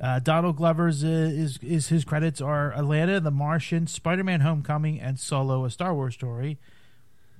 Uh, 0.00 0.20
Donald 0.20 0.56
Glover's 0.56 1.02
uh, 1.02 1.08
is 1.08 1.58
is 1.62 1.88
his 1.88 2.04
credits 2.04 2.40
are 2.40 2.72
Atlanta, 2.74 3.18
The 3.18 3.30
Martian, 3.32 3.86
Spider 3.88 4.22
Man: 4.22 4.40
Homecoming, 4.40 5.00
and 5.00 5.18
Solo: 5.18 5.64
A 5.64 5.70
Star 5.70 5.92
Wars 5.94 6.14
Story, 6.14 6.58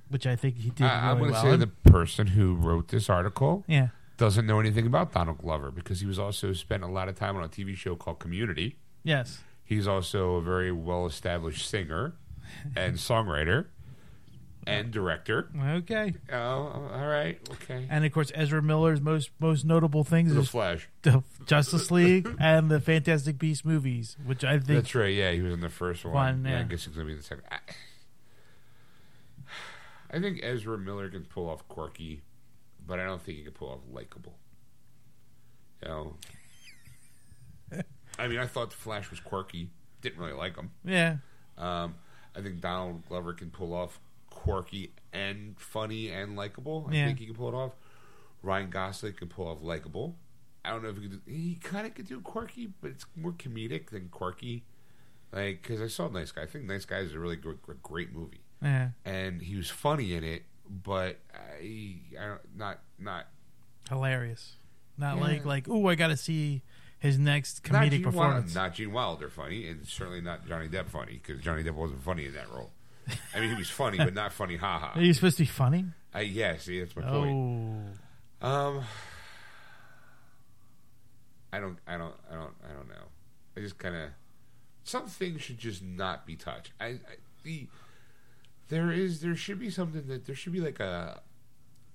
which 0.09 0.25
I 0.27 0.35
think 0.35 0.57
he 0.57 0.69
did 0.69 0.85
I, 0.85 1.11
I'm 1.11 1.17
really 1.19 1.31
going 1.31 1.41
to 1.43 1.47
well. 1.49 1.53
say 1.53 1.57
the 1.57 1.91
person 1.91 2.27
who 2.27 2.55
wrote 2.55 2.87
this 2.89 3.09
article 3.09 3.63
yeah, 3.67 3.89
doesn't 4.17 4.45
know 4.45 4.59
anything 4.59 4.85
about 4.87 5.13
Donald 5.13 5.37
Glover 5.39 5.71
because 5.71 5.99
he 5.99 6.05
was 6.07 6.17
also 6.19 6.53
spent 6.53 6.83
a 6.83 6.87
lot 6.87 7.07
of 7.09 7.15
time 7.15 7.35
on 7.37 7.43
a 7.43 7.49
TV 7.49 7.75
show 7.75 7.95
called 7.95 8.19
Community. 8.19 8.77
yes, 9.03 9.39
He's 9.63 9.85
also 9.87 10.35
a 10.35 10.41
very 10.41 10.71
well 10.71 11.05
established 11.05 11.67
singer 11.67 12.13
and 12.75 12.95
songwriter 12.95 13.65
and 14.65 14.87
uh, 14.87 14.91
director. 14.91 15.49
okay. 15.61 16.13
Oh, 16.31 16.89
all 16.93 17.07
right. 17.07 17.37
Okay. 17.51 17.85
And 17.89 18.05
of 18.05 18.11
course, 18.11 18.31
Ezra 18.35 18.61
Miller's 18.61 19.01
most 19.01 19.29
most 19.39 19.65
notable 19.65 20.03
things 20.03 20.33
The 20.33 20.41
is 20.41 20.49
Flash. 20.49 20.87
the 21.03 21.23
Justice 21.45 21.89
League 21.91 22.33
and 22.39 22.69
the 22.69 22.79
Fantastic 22.81 23.37
Beast 23.37 23.65
movies, 23.65 24.17
which 24.25 24.43
I 24.43 24.53
think 24.53 24.67
That's 24.67 24.95
right. 24.95 25.13
Yeah, 25.13 25.31
he 25.31 25.41
was 25.41 25.53
in 25.53 25.59
the 25.61 25.69
first 25.69 26.03
one. 26.05 26.13
One, 26.13 26.45
yeah. 26.45 26.59
I 26.59 26.63
guess 26.63 26.85
he's 26.85 26.93
gonna 26.95 27.05
be 27.05 27.11
in 27.13 27.17
the 27.17 27.23
second. 27.23 27.43
I, 27.51 27.57
I 30.11 30.19
think 30.19 30.39
Ezra 30.43 30.77
Miller 30.77 31.09
can 31.09 31.25
pull 31.25 31.49
off 31.49 31.67
quirky, 31.67 32.21
but 32.85 32.99
I 32.99 33.05
don't 33.05 33.21
think 33.21 33.37
he 33.39 33.43
can 33.43 33.53
pull 33.53 33.69
off 33.69 33.79
likable. 33.91 34.37
You 35.83 35.87
know. 35.89 36.15
I 38.19 38.27
mean, 38.27 38.39
I 38.39 38.47
thought 38.47 38.71
the 38.71 38.75
Flash 38.77 39.09
was 39.11 39.19
quirky. 39.19 39.69
Didn't 40.01 40.19
really 40.19 40.33
like 40.33 40.55
him. 40.55 40.71
yeah, 40.83 41.17
Um, 41.57 41.95
I 42.35 42.41
think 42.41 42.61
Donald 42.61 43.05
Glover 43.07 43.33
can 43.33 43.49
pull 43.49 43.73
off 43.73 43.99
quirky 44.29 44.91
and 45.11 45.59
funny 45.59 46.09
and 46.09 46.35
likable. 46.35 46.87
I 46.89 46.95
Yeah. 46.95 47.05
think 47.07 47.19
he 47.19 47.25
can 47.25 47.35
pull 47.35 47.49
it 47.49 47.55
off. 47.55 47.73
Ryan 48.43 48.69
Gosling 48.69 49.13
can 49.13 49.27
pull 49.27 49.47
off 49.47 49.61
likable. 49.61 50.15
I 50.63 50.69
don't 50.71 50.83
know 50.83 50.89
if 50.89 50.97
he 50.97 51.03
could. 51.03 51.25
Do, 51.25 51.31
he 51.31 51.55
kind 51.55 51.87
of 51.87 51.95
could 51.95 52.07
do 52.07 52.21
quirky, 52.21 52.67
but 52.81 52.91
it's 52.91 53.05
more 53.15 53.31
comedic 53.31 53.89
than 53.89 54.09
quirky. 54.09 54.63
Like 55.31 55.61
because 55.61 55.81
I 55.81 55.87
saw 55.87 56.07
Nice 56.07 56.31
Guy. 56.31 56.43
I 56.43 56.45
think 56.45 56.65
Nice 56.65 56.85
Guy 56.85 56.99
is 56.99 57.13
a 57.13 57.19
really 57.19 57.35
great, 57.35 57.57
great 57.83 58.13
movie, 58.13 58.41
yeah, 58.61 58.89
and 59.05 59.41
he 59.41 59.55
was 59.55 59.69
funny 59.69 60.13
in 60.13 60.23
it. 60.23 60.43
But 60.69 61.17
I, 61.33 61.95
I 62.19 62.25
don't, 62.27 62.41
not 62.57 62.79
not 62.99 63.27
hilarious. 63.89 64.55
Not 64.97 65.17
Yeah. 65.17 65.21
like 65.23 65.45
like 65.45 65.67
oh, 65.69 65.87
I 65.87 65.95
got 65.95 66.07
to 66.07 66.17
see 66.17 66.61
his 66.99 67.17
next 67.19 67.61
not 67.71 67.83
comedic 67.83 67.91
Gene 67.91 68.03
performance. 68.03 68.55
Wilder, 68.55 68.69
not 68.69 68.75
Gene 68.75 68.91
Wilder 68.91 69.29
funny, 69.29 69.67
and 69.67 69.87
certainly 69.87 70.21
not 70.21 70.47
Johnny 70.47 70.67
Depp 70.67 70.89
funny 70.89 71.21
because 71.23 71.41
Johnny 71.43 71.63
Depp 71.63 71.75
wasn't 71.75 72.03
funny 72.03 72.25
in 72.25 72.33
that 72.33 72.51
role. 72.51 72.71
I 73.35 73.39
mean, 73.39 73.49
he 73.51 73.55
was 73.55 73.69
funny, 73.69 73.97
but 73.97 74.13
not 74.13 74.33
funny. 74.33 74.57
Ha 74.57 74.79
ha. 74.79 74.91
Are 74.95 75.01
you 75.01 75.13
supposed 75.13 75.37
to 75.37 75.43
be 75.43 75.47
funny? 75.47 75.85
Yeah, 76.19 76.57
see, 76.57 76.79
that's 76.79 76.95
my 76.95 77.03
point. 77.03 77.95
Oh, 78.41 78.47
Um, 78.47 78.83
I 81.53 81.59
don't, 81.59 81.77
I 81.87 81.97
don't, 81.97 82.15
I 82.29 82.33
don't, 82.35 82.53
I 82.69 82.73
don't 82.73 82.87
know. 82.89 83.05
I 83.55 83.59
just 83.61 83.77
kind 83.77 83.95
of 83.95 84.09
some 84.83 85.07
things 85.07 85.41
should 85.41 85.57
just 85.57 85.81
not 85.83 86.25
be 86.25 86.35
touched. 86.35 86.71
I, 86.79 86.85
I 86.85 86.99
the 87.43 87.67
there 88.69 88.91
is 88.91 89.21
there 89.21 89.35
should 89.35 89.59
be 89.59 89.69
something 89.69 90.07
that 90.07 90.25
there 90.25 90.35
should 90.35 90.53
be 90.53 90.61
like 90.61 90.79
a 90.79 91.21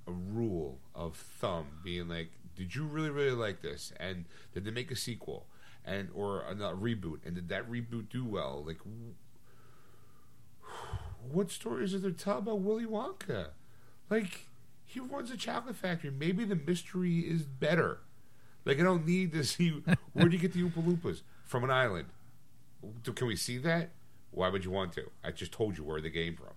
a 0.06 0.12
rule 0.12 0.78
of 0.94 1.16
thumb 1.16 1.66
being 1.84 2.08
like, 2.08 2.30
did 2.56 2.74
you 2.74 2.84
really 2.84 3.10
really 3.10 3.30
like 3.30 3.62
this, 3.62 3.92
and 3.98 4.24
did 4.52 4.64
they 4.64 4.70
make 4.70 4.90
a 4.90 4.96
sequel, 4.96 5.46
and 5.84 6.08
or 6.14 6.42
a, 6.42 6.52
a 6.52 6.76
reboot, 6.76 7.18
and 7.24 7.34
did 7.34 7.48
that 7.48 7.70
reboot 7.70 8.08
do 8.08 8.24
well? 8.24 8.64
Like, 8.66 8.78
what 11.30 11.50
stories 11.50 11.94
are 11.94 11.98
there 11.98 12.10
tell 12.10 12.38
about 12.38 12.60
Willy 12.60 12.86
Wonka? 12.86 13.48
Like, 14.10 14.46
he 14.84 15.00
runs 15.00 15.30
a 15.30 15.36
chocolate 15.36 15.76
factory. 15.76 16.10
Maybe 16.10 16.44
the 16.44 16.56
mystery 16.56 17.20
is 17.20 17.42
better. 17.42 18.00
Like, 18.64 18.78
I 18.78 18.82
don't 18.82 19.06
need 19.06 19.32
to 19.32 19.44
see 19.44 19.70
where 20.12 20.28
do 20.28 20.36
you 20.36 20.42
get 20.42 20.52
the 20.52 20.62
Oompa 20.62 20.84
Loompas 20.84 21.22
from 21.44 21.64
an 21.64 21.70
island. 21.70 22.08
Can 23.14 23.26
we 23.26 23.36
see 23.36 23.58
that? 23.58 23.90
Why 24.30 24.48
would 24.48 24.64
you 24.64 24.70
want 24.70 24.92
to? 24.94 25.10
I 25.22 25.30
just 25.30 25.52
told 25.52 25.76
you 25.76 25.84
where 25.84 26.00
they 26.00 26.10
came 26.10 26.36
from. 26.36 26.51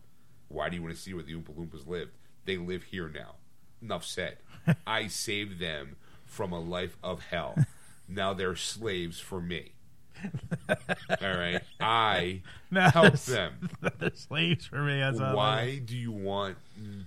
Why 0.56 0.70
do 0.70 0.78
you 0.78 0.82
want 0.82 0.96
to 0.96 1.02
see 1.02 1.14
where 1.14 1.22
the 1.22 1.34
Oompa 1.34 1.54
Loompas 1.54 1.86
lived? 1.86 2.12
They 2.46 2.56
live 2.56 2.84
here 2.84 3.10
now. 3.14 3.36
Enough 3.82 4.06
said. 4.06 4.38
I 4.88 5.08
saved 5.08 5.60
them 5.60 5.98
from 6.24 6.54
a 6.54 6.60
life 6.60 6.98
of 7.04 7.26
hell. 7.26 7.58
Now 8.08 8.34
they're 8.34 8.56
slaves 8.56 9.20
for 9.20 9.42
me. 9.42 9.74
All 10.70 10.78
right. 11.22 11.62
I 11.82 12.42
No, 12.72 12.90
help 12.90 13.16
them. 13.16 13.70
they're 14.00 14.16
slaves 14.16 14.66
for 14.66 14.82
me. 14.82 15.00
That's 15.00 15.20
Why 15.20 15.82
do 15.84 15.98
you 15.98 16.14
want 16.14 16.56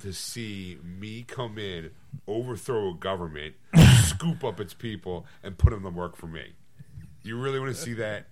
to 0.00 0.12
see 0.12 0.76
me 0.84 1.22
come 1.22 1.56
in, 1.56 1.90
overthrow 2.26 2.90
a 2.90 2.94
government, 2.94 3.54
scoop 4.04 4.44
up 4.44 4.60
its 4.60 4.74
people, 4.74 5.24
and 5.42 5.56
put 5.56 5.70
them 5.70 5.84
to 5.84 5.90
work 5.90 6.16
for 6.16 6.26
me? 6.26 6.52
You 7.22 7.40
really 7.40 7.58
want 7.58 7.74
to 7.74 7.80
see 7.80 7.94
that? 7.94 8.26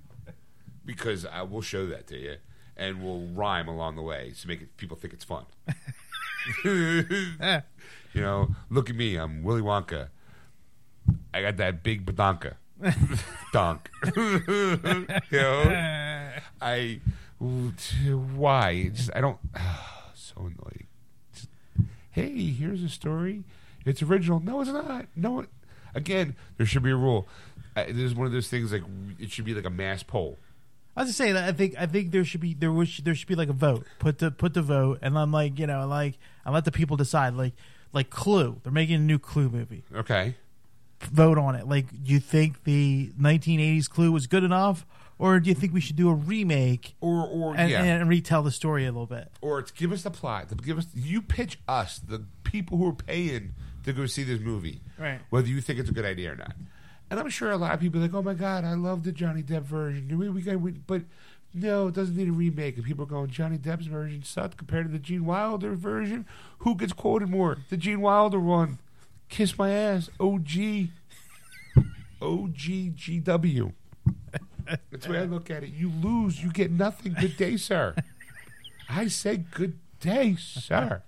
Because 0.85 1.25
I 1.25 1.41
will 1.41 1.63
show 1.63 1.87
that 1.87 2.07
to 2.09 2.19
you, 2.19 2.37
and 2.77 3.03
we'll 3.03 3.27
rhyme 3.35 3.69
along 3.69 3.97
the 3.97 4.03
way 4.03 4.33
to 4.41 4.49
make 4.49 4.61
it, 4.62 4.77
people 4.77 4.97
think 4.97 5.15
it's 5.15 5.25
fun. 5.25 5.45
You 8.17 8.23
know, 8.23 8.57
look 8.71 8.89
at 8.89 8.97
me. 8.97 9.17
I'm 9.17 9.43
Willy 9.43 9.61
Wonka. 9.61 10.09
I 11.35 11.43
got 11.43 11.59
that 11.59 11.83
big 11.83 12.07
badonka. 12.07 12.55
Donk. 13.53 13.91
you 15.31 15.39
know? 15.39 16.31
I. 16.62 17.01
Why? 17.39 18.89
Just, 18.89 19.11
I 19.15 19.21
don't. 19.21 19.37
so 20.15 20.35
annoying. 20.39 20.87
Just, 21.35 21.49
hey, 22.11 22.53
here's 22.53 22.83
a 22.83 22.89
story. 22.89 23.45
It's 23.85 24.03
original. 24.03 24.41
No, 24.41 24.62
it's 24.62 24.71
not. 24.71 25.09
No, 25.15 25.41
it, 25.41 25.51
again, 25.95 26.37
there 26.57 26.65
should 26.65 26.85
be 26.85 26.93
a 26.93 26.97
rule. 26.97 27.29
I, 27.77 27.85
this 27.85 27.97
is 27.99 28.15
one 28.15 28.27
of 28.27 28.33
those 28.33 28.49
things 28.49 28.73
like 28.73 28.83
it 29.19 29.31
should 29.31 29.45
be 29.45 29.53
like 29.53 29.67
a 29.67 29.71
mass 29.71 30.03
poll. 30.03 30.39
I 30.97 31.01
was 31.03 31.09
just 31.11 31.19
saying 31.19 31.35
that 31.35 31.45
I 31.45 31.53
think 31.53 31.75
I 31.79 31.87
think 31.87 32.11
there 32.11 32.25
should 32.25 32.41
be 32.41 32.55
there 32.55 32.73
was 32.73 32.97
there 33.05 33.15
should 33.15 33.29
be 33.29 33.35
like 33.35 33.49
a 33.51 33.53
vote. 33.55 33.85
Put 33.99 34.19
the 34.19 34.31
put 34.31 34.55
the 34.55 34.63
vote, 34.63 34.99
and 35.03 35.19
I'm 35.19 35.31
like 35.33 35.59
you 35.59 35.67
know 35.67 35.87
like 35.87 36.19
I 36.45 36.51
let 36.51 36.65
the 36.65 36.73
people 36.73 36.97
decide. 36.97 37.35
Like 37.35 37.53
like 37.93 38.11
Clue, 38.11 38.61
they're 38.63 38.73
making 38.73 38.97
a 38.97 38.99
new 39.01 39.19
Clue 39.19 39.49
movie. 39.51 39.85
Okay. 39.95 40.35
Vote 41.13 41.37
on 41.37 41.55
it. 41.55 41.69
Like, 41.69 41.91
do 42.05 42.11
you 42.13 42.21
think 42.21 42.65
the 42.65 43.11
1980s 43.21 43.89
Clue 43.89 44.11
was 44.11 44.27
good 44.27 44.43
enough, 44.43 44.87
or 45.19 45.39
do 45.41 45.49
you 45.51 45.55
think 45.55 45.75
we 45.75 45.81
should 45.83 45.97
do 45.97 46.09
a 46.09 46.15
remake 46.15 46.95
or 47.03 47.27
or 47.27 47.55
and, 47.55 47.71
yeah, 47.71 47.83
and 47.85 48.09
retell 48.09 48.43
the 48.43 48.51
story 48.51 48.85
a 48.87 48.91
little 48.93 49.07
bit? 49.07 49.31
or 49.43 49.59
it's 49.59 49.71
give 49.71 49.93
us 49.93 50.03
the 50.03 50.11
plot. 50.11 50.47
Give 50.65 50.79
us 50.79 50.87
you 50.95 51.21
pitch 51.21 51.59
us 51.69 51.99
the 51.99 52.25
people 52.45 52.79
who 52.79 52.89
are 52.89 52.95
paying 52.95 53.53
to 53.85 53.93
go 53.93 54.07
see 54.07 54.23
this 54.25 54.41
movie, 54.41 54.81
Right. 54.99 55.21
whether 55.29 55.47
you 55.49 55.61
think 55.61 55.79
it's 55.79 55.91
a 55.91 55.93
good 55.93 56.07
idea 56.07 56.33
or 56.33 56.37
not. 56.37 56.55
And 57.11 57.21
I'm 57.21 57.31
sure 57.31 57.51
a 57.51 57.57
lot 57.57 57.75
of 57.75 57.81
people 57.81 58.01
are 58.01 58.03
like, 58.03 58.14
oh 58.14 58.23
my 58.23 58.35
god, 58.35 58.64
I 58.64 58.75
love 58.75 59.05
the 59.05 59.12
Johnny 59.12 59.42
Depp 59.42 59.62
version. 59.62 60.09
We, 60.19 60.29
we, 60.29 60.57
we 60.57 60.73
but 60.73 61.03
no, 61.55 61.88
it 61.88 61.95
doesn't 61.95 62.16
need 62.16 62.29
a 62.29 62.33
remake. 62.33 62.77
And 62.77 62.85
people 62.85 63.05
are 63.05 63.09
going, 63.09 63.31
Johnny 63.31 63.59
Depp's 63.59 63.87
version 63.87 64.23
sucked 64.23 64.57
compared 64.57 64.87
to 64.87 64.92
the 64.92 64.99
Gene 64.99 65.25
Wilder 65.25 65.75
version. 65.75 66.27
Who 66.59 66.75
gets 66.75 66.92
quoted 66.92 67.31
more? 67.31 67.59
The 67.71 67.77
Gene 67.77 68.01
Wilder 68.01 68.40
one. 68.40 68.79
Kiss 69.29 69.57
my 69.57 69.71
ass. 69.71 70.11
OG. 70.21 70.88
OGGW. 72.21 73.73
That's 74.90 75.07
the 75.07 75.12
way 75.12 75.19
I 75.21 75.25
look 75.25 75.51
at 75.51 75.62
it. 75.62 75.71
You 75.71 75.90
lose, 75.90 76.42
you 76.42 76.51
get 76.51 76.71
nothing. 76.71 77.14
Good 77.19 77.37
day, 77.37 77.57
sir. 77.57 77.95
I 78.88 79.09
say 79.09 79.37
good 79.37 79.79
day, 80.01 80.37
sir. 80.37 81.03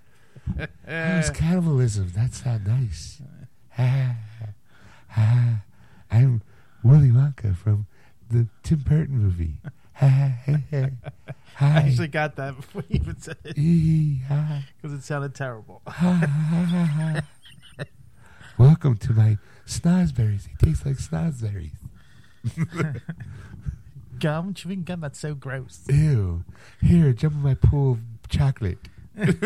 How's 0.86 1.30
cannibalism? 1.30 2.12
That's 2.14 2.44
not 2.44 2.66
nice. 2.66 3.20
I'm 6.10 6.42
Willy 6.82 7.08
Wonka 7.10 7.56
from 7.56 7.86
the 8.30 8.48
Tim 8.62 8.78
Burton 8.80 9.18
movie. 9.18 9.60
I 10.00 10.38
actually 11.60 12.08
got 12.08 12.36
that 12.36 12.56
before 12.56 12.84
you 12.88 13.00
even 13.00 13.20
said 13.20 13.36
it 13.44 13.56
because 13.56 14.92
it 14.92 15.02
sounded 15.02 15.34
terrible. 15.34 15.82
Welcome 18.56 18.96
to 18.98 19.12
my 19.12 19.38
snozzberries. 19.66 20.46
It 20.46 20.58
tastes 20.64 20.86
like 20.86 20.96
snozzberries. 20.96 21.72
Gum, 24.20 24.54
chewing 24.54 24.82
gum, 24.82 25.00
that's 25.00 25.18
so 25.18 25.34
gross. 25.34 25.84
Ew. 25.88 26.44
Here, 26.82 27.12
jump 27.12 27.34
in 27.34 27.42
my 27.42 27.54
pool 27.54 27.92
of 27.92 28.00
chocolate. 28.28 28.78
Would 29.16 29.36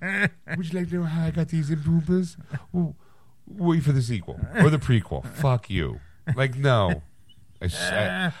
you 0.00 0.78
like 0.78 0.88
to 0.88 0.94
know 0.94 1.02
how 1.02 1.26
I 1.26 1.30
got 1.30 1.48
these 1.48 1.68
Impoopas? 1.68 2.36
Well, 2.72 2.96
wait 3.46 3.82
for 3.82 3.92
the 3.92 4.02
sequel 4.02 4.40
or 4.56 4.70
the 4.70 4.78
prequel. 4.78 5.26
Fuck 5.34 5.70
you. 5.70 6.00
Like 6.34 6.56
no. 6.56 7.02
I 7.62 8.32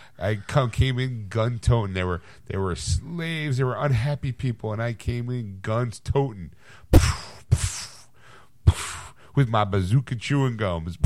come, 0.46 0.70
came 0.70 0.98
in 0.98 1.28
gun 1.28 1.58
toting. 1.58 1.94
They 1.94 2.04
were 2.04 2.20
they 2.46 2.58
were 2.58 2.76
slaves. 2.76 3.56
They 3.56 3.64
were 3.64 3.76
unhappy 3.76 4.32
people, 4.32 4.72
and 4.72 4.82
I 4.82 4.92
came 4.92 5.30
in 5.30 5.60
guns 5.62 6.00
toting 6.00 6.50
with 9.34 9.48
my 9.48 9.64
bazooka 9.64 10.16
chewing 10.16 10.56
gums 10.56 10.98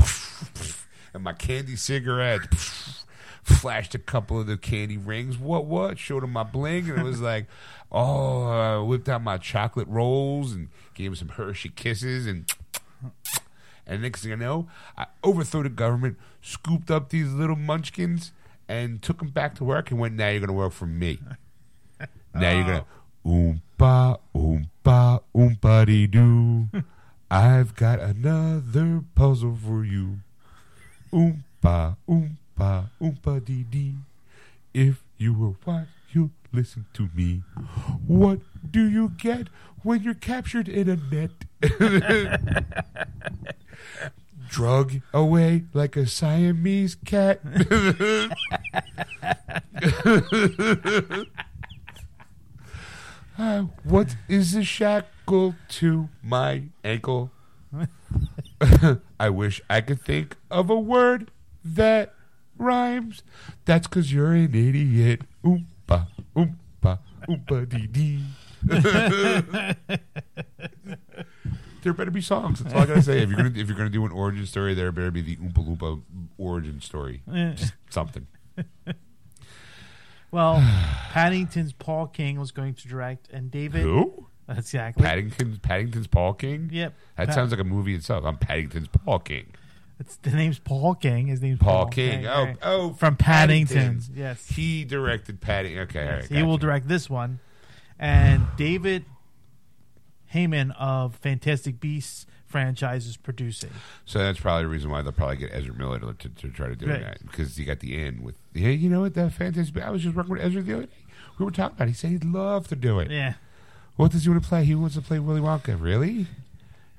and 1.13 1.23
my 1.23 1.33
candy 1.33 1.75
cigarettes. 1.75 3.05
Flashed 3.43 3.95
a 3.95 3.99
couple 3.99 4.39
of 4.39 4.45
the 4.45 4.55
candy 4.55 4.97
rings. 4.97 5.37
What? 5.37 5.65
What? 5.65 5.97
Showed 5.97 6.23
him 6.23 6.31
my 6.31 6.43
bling, 6.43 6.89
and 6.89 6.99
it 6.99 7.03
was 7.03 7.21
like, 7.21 7.47
oh, 7.91 8.43
uh, 8.43 8.83
whipped 8.83 9.09
out 9.09 9.23
my 9.23 9.37
chocolate 9.37 9.87
rolls 9.87 10.53
and 10.53 10.69
gave 10.93 11.07
him 11.07 11.15
some 11.15 11.29
Hershey 11.29 11.69
kisses, 11.69 12.27
and 12.27 12.51
and 13.85 14.01
next 14.01 14.23
thing 14.23 14.31
I 14.31 14.35
know, 14.35 14.67
I 14.97 15.07
overthrew 15.23 15.63
the 15.63 15.69
government, 15.69 16.17
scooped 16.41 16.91
up 16.91 17.09
these 17.09 17.31
little 17.33 17.55
munchkins, 17.55 18.31
and 18.67 19.01
took 19.01 19.19
them 19.19 19.29
back 19.29 19.55
to 19.55 19.63
work, 19.63 19.91
and 19.91 19.99
went, 19.99 20.15
now 20.15 20.29
you're 20.29 20.39
gonna 20.39 20.53
work 20.53 20.73
for 20.73 20.85
me. 20.85 21.19
Now 22.33 22.51
you're 22.51 22.63
gonna 22.63 22.85
oh. 23.25 23.29
oompa 23.29 24.19
oompa 24.33 25.21
oompa 25.35 25.85
dee 25.85 26.07
doo. 26.07 26.67
I've 27.29 27.75
got 27.75 27.99
another 27.99 29.03
puzzle 29.15 29.57
for 29.61 29.83
you. 29.83 30.19
Oompa 31.11 31.97
oompa 32.07 32.89
oompa 33.01 33.43
dee 33.43 33.63
dee. 33.63 33.95
If 34.73 35.03
you 35.17 35.33
were 35.33 35.55
wise, 35.65 35.87
you 36.13 36.31
listen 36.53 36.85
to 36.93 37.09
me. 37.13 37.43
What 38.07 38.39
do 38.69 38.87
you 38.87 39.09
get 39.09 39.47
when 39.83 40.03
you're 40.03 40.13
captured 40.13 40.69
in 40.69 40.89
a 40.89 40.95
net? 40.95 41.31
Drug 44.49 45.01
away 45.13 45.65
like 45.73 45.95
a 45.95 46.07
Siamese 46.07 46.95
cat. 46.95 47.41
Uh, 53.37 53.61
what 53.83 54.15
is 54.27 54.53
a 54.53 54.63
shackle 54.63 55.55
to 55.67 56.09
my 56.21 56.63
ankle? 56.83 57.31
I 59.19 59.29
wish 59.29 59.61
I 59.69 59.81
could 59.81 60.01
think 60.01 60.35
of 60.51 60.69
a 60.69 60.79
word 60.79 61.31
that 61.63 62.13
rhymes. 62.57 63.23
That's 63.65 63.87
because 63.87 64.13
you're 64.13 64.33
an 64.33 64.53
idiot. 64.53 65.21
Oompa, 65.43 66.07
oompa, 66.35 66.99
oompa 67.27 67.67
dee 67.67 67.87
dee. 67.87 68.23
there 71.81 71.93
better 71.93 72.11
be 72.11 72.21
songs. 72.21 72.59
That's 72.59 72.73
all 72.73 72.81
I 72.81 72.85
gotta 72.85 73.01
say. 73.01 73.21
If 73.21 73.29
you're 73.29 73.37
gonna 73.37 73.53
if 73.55 73.67
you're 73.67 73.77
gonna 73.77 73.89
do 73.89 74.05
an 74.05 74.11
origin 74.11 74.45
story, 74.45 74.73
there 74.73 74.91
better 74.91 75.11
be 75.11 75.21
the 75.21 75.35
Oompa 75.37 75.67
Loompa 75.67 76.01
origin 76.37 76.81
story. 76.81 77.21
Just 77.27 77.73
something. 77.89 78.27
Well, 80.31 80.63
Paddington's 81.11 81.73
Paul 81.73 82.07
King 82.07 82.39
was 82.39 82.51
going 82.51 82.73
to 82.75 82.87
direct, 82.87 83.29
and 83.31 83.51
David. 83.51 83.81
Who? 83.81 84.27
Exactly. 84.47 85.03
Paddington 85.03 85.59
Paddington's 85.61 86.07
Paul 86.07 86.33
King? 86.33 86.69
Yep. 86.71 86.93
That 87.17 87.33
sounds 87.33 87.51
like 87.51 87.59
a 87.59 87.65
movie 87.65 87.95
itself. 87.95 88.25
I'm 88.25 88.37
Paddington's 88.37 88.87
Paul 88.87 89.19
King. 89.19 89.47
It's, 89.99 90.15
the 90.17 90.31
name's 90.31 90.57
Paul 90.57 90.95
King. 90.95 91.27
His 91.27 91.41
name's 91.41 91.59
Paul, 91.59 91.83
Paul, 91.83 91.91
King. 91.91 92.25
Oh, 92.25 92.43
right. 92.45 92.57
oh, 92.63 92.93
from 92.93 93.15
Paddington. 93.17 93.77
Paddington's. 93.77 94.09
Yes. 94.15 94.47
He 94.47 94.83
directed 94.83 95.39
Paddington. 95.41 95.83
Okay, 95.83 96.05
all 96.05 96.13
right. 96.13 96.21
Yes, 96.21 96.29
he 96.29 96.43
will 96.43 96.57
direct 96.57 96.87
this 96.87 97.09
one, 97.09 97.39
and 97.99 98.45
David 98.57 99.05
Heyman 100.33 100.73
of 100.79 101.15
Fantastic 101.15 101.79
Beasts 101.79 102.25
franchise 102.45 103.07
is 103.07 103.15
producing. 103.17 103.69
So 104.05 104.19
that's 104.19 104.39
probably 104.39 104.63
the 104.63 104.69
reason 104.69 104.89
why 104.91 105.01
they'll 105.01 105.11
probably 105.13 105.37
get 105.37 105.51
Ezra 105.53 105.73
Miller 105.73 105.99
to, 105.99 106.13
to, 106.13 106.29
to 106.29 106.49
try 106.49 106.67
to 106.67 106.75
do 106.75 106.87
Right. 106.87 106.99
that 107.01 107.21
because 107.25 107.57
you 107.57 107.65
got 107.65 107.79
the 107.79 107.97
end 108.01 108.21
with. 108.21 108.35
Yeah, 108.53 108.69
you 108.69 108.89
know 108.89 109.01
what? 109.01 109.13
That 109.13 109.31
fantastic. 109.33 109.81
I 109.83 109.89
was 109.89 110.03
just 110.03 110.15
working 110.15 110.31
with 110.33 110.41
Ezra 110.41 110.61
the 110.61 110.73
other 110.73 110.83
day. 110.87 110.91
We 111.37 111.45
were 111.45 111.51
talking 111.51 111.75
about. 111.77 111.87
it. 111.87 111.91
He 111.91 111.95
said 111.95 112.09
he'd 112.11 112.25
love 112.25 112.67
to 112.67 112.75
do 112.75 112.99
it. 112.99 113.09
Yeah. 113.09 113.35
What 113.95 114.11
does 114.11 114.23
he 114.23 114.29
want 114.29 114.43
to 114.43 114.49
play? 114.49 114.63
He 114.65 114.75
wants 114.75 114.95
to 114.95 115.01
play 115.01 115.19
Willy 115.19 115.41
Wonka. 115.41 115.79
Really? 115.79 116.27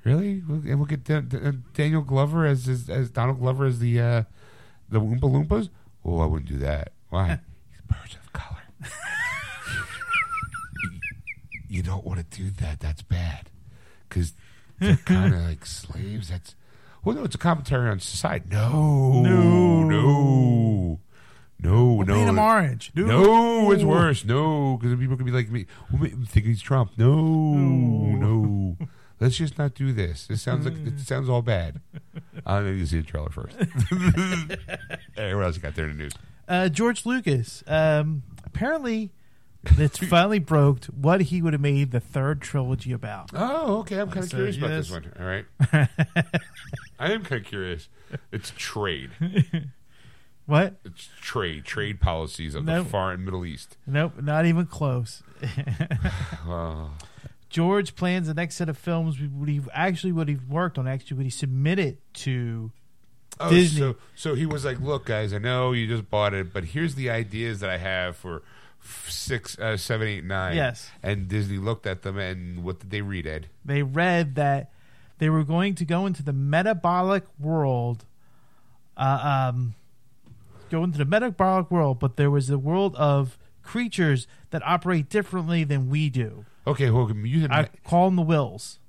Really? 0.03 0.41
We'll- 0.47 0.61
And 0.67 0.77
we'll 0.79 0.85
get 0.87 1.03
Da- 1.03 1.21
Daniel 1.73 2.01
Glover 2.01 2.45
as, 2.45 2.67
as 2.67 2.89
as 2.89 3.09
Donald 3.09 3.39
Glover 3.39 3.65
as 3.65 3.79
the 3.79 3.99
uh, 3.99 4.23
the 4.89 4.99
Oompa 4.99 5.21
Loompas. 5.21 5.69
Oh, 6.03 6.19
I 6.19 6.25
wouldn't 6.25 6.49
do 6.49 6.57
that. 6.57 6.91
Why? 7.09 7.39
He's 7.71 7.81
birds 7.81 8.15
of 8.15 8.22
you 11.73 11.81
don't 11.83 12.05
want 12.05 12.19
to 12.19 12.37
do 12.37 12.49
that. 12.61 12.79
That's 12.79 13.01
bad 13.01 13.49
because 14.07 14.33
they're 14.79 14.95
kind 14.97 15.33
of 15.33 15.41
like 15.49 15.65
slaves. 15.65 16.29
That's 16.29 16.55
well, 17.03 17.15
no, 17.15 17.23
it's 17.23 17.35
a 17.35 17.39
commentary 17.39 17.89
on 17.89 17.99
society. 17.99 18.45
No, 18.51 19.21
No. 19.21 19.83
no, 19.83 20.99
no, 21.59 21.97
no. 21.99 22.05
Paint 22.05 22.29
him 22.29 22.39
orange. 22.39 22.91
Dude. 22.93 23.07
No, 23.07 23.71
it's 23.71 23.83
worse. 23.83 24.23
No, 24.23 24.77
because 24.79 24.97
people 24.99 25.17
could 25.17 25.25
be 25.25 25.31
like 25.31 25.49
me. 25.49 25.65
Well, 25.91 26.09
think 26.27 26.45
he's 26.45 26.61
Trump. 26.61 26.91
No, 26.97 27.15
no. 27.15 28.77
Let's 29.19 29.37
just 29.37 29.57
not 29.57 29.73
do 29.73 29.93
this. 29.93 30.27
It 30.29 30.37
sounds 30.37 30.65
like 30.65 30.75
it 30.85 30.99
sounds 30.99 31.29
all 31.29 31.41
bad. 31.41 31.79
I 32.45 32.61
need 32.61 32.79
to 32.79 32.87
see 32.87 32.97
the 32.99 33.03
trailer 33.07 33.29
first. 33.29 33.55
hey, 35.15 35.33
what 35.33 35.45
else 35.45 35.55
you 35.55 35.61
got 35.61 35.75
there 35.75 35.85
in 35.85 35.97
the 35.97 36.03
news? 36.03 36.13
Uh, 36.47 36.67
George 36.67 37.05
Lucas. 37.05 37.63
Um, 37.67 38.23
apparently, 38.45 39.11
it's 39.65 39.97
finally 40.09 40.39
broke 40.39 40.85
what 40.85 41.21
he 41.21 41.41
would 41.41 41.53
have 41.53 41.61
made 41.61 41.91
the 41.91 41.99
third 41.99 42.41
trilogy 42.41 42.91
about. 42.91 43.31
Oh, 43.33 43.79
okay. 43.79 43.99
I'm 43.99 44.09
kind 44.09 44.23
of 44.23 44.29
So, 44.29 44.37
curious 44.37 44.57
about 44.57 44.69
yes. 44.71 44.87
this 44.87 44.91
one. 44.91 45.13
All 45.19 45.25
right. 45.25 45.45
I 46.99 47.11
am 47.11 47.23
kind 47.23 47.41
of 47.41 47.47
curious. 47.47 47.89
It's 48.31 48.51
trade. 48.55 49.11
What? 50.45 50.75
It's 50.83 51.09
trade. 51.21 51.63
Trade 51.63 52.01
policies 52.01 52.53
of 52.53 52.65
the 52.65 52.83
far 52.83 53.13
and 53.13 53.23
Middle 53.23 53.45
East. 53.45 53.77
Nope, 53.87 54.21
not 54.21 54.45
even 54.45 54.65
close. 54.65 55.23
George 57.49 57.95
plans 57.95 58.27
the 58.27 58.33
next 58.33 58.55
set 58.55 58.67
of 58.67 58.77
films. 58.77 59.17
What 59.21 59.47
he 59.47 59.61
actually 59.73 60.11
what 60.11 60.27
he 60.27 60.35
worked 60.49 60.77
on, 60.77 60.87
actually 60.87 61.17
what 61.17 61.23
he 61.25 61.29
submitted 61.29 61.97
to. 62.15 62.71
Oh, 63.39 63.49
Disney. 63.49 63.79
So, 63.79 63.95
so 64.15 64.35
he 64.35 64.45
was 64.45 64.65
like, 64.65 64.79
"Look, 64.79 65.05
guys, 65.05 65.33
I 65.33 65.37
know 65.37 65.71
you 65.71 65.87
just 65.87 66.09
bought 66.09 66.33
it, 66.33 66.51
but 66.51 66.65
here's 66.65 66.95
the 66.95 67.09
ideas 67.09 67.59
that 67.61 67.69
I 67.69 67.77
have 67.77 68.15
for 68.15 68.43
six, 69.07 69.57
uh, 69.59 69.77
seven, 69.77 70.07
eight, 70.07 70.23
nine. 70.23 70.55
Yes. 70.55 70.89
And 71.01 71.27
Disney 71.27 71.57
looked 71.57 71.87
at 71.87 72.01
them, 72.01 72.17
and 72.17 72.63
what 72.63 72.79
did 72.79 72.89
they 72.89 73.01
read, 73.01 73.25
Ed? 73.27 73.47
They 73.63 73.83
read 73.83 74.35
that 74.35 74.71
they 75.17 75.29
were 75.29 75.43
going 75.43 75.75
to 75.75 75.85
go 75.85 76.05
into 76.05 76.23
the 76.23 76.33
metabolic 76.33 77.23
world. 77.39 78.05
Uh, 78.95 79.51
um, 79.53 79.75
go 80.69 80.83
into 80.83 80.97
the 80.97 81.05
metabolic 81.05 81.71
world, 81.71 81.99
but 81.99 82.17
there 82.17 82.29
was 82.29 82.49
a 82.49 82.57
world 82.57 82.95
of 82.95 83.37
creatures 83.63 84.27
that 84.51 84.61
operate 84.65 85.09
differently 85.09 85.63
than 85.63 85.89
we 85.89 86.09
do. 86.09 86.45
Okay, 86.65 86.89
well, 86.89 87.11
you 87.11 87.41
said, 87.41 87.51
I 87.51 87.69
call 87.85 88.07
them 88.07 88.15
the 88.15 88.21
wills, 88.21 88.79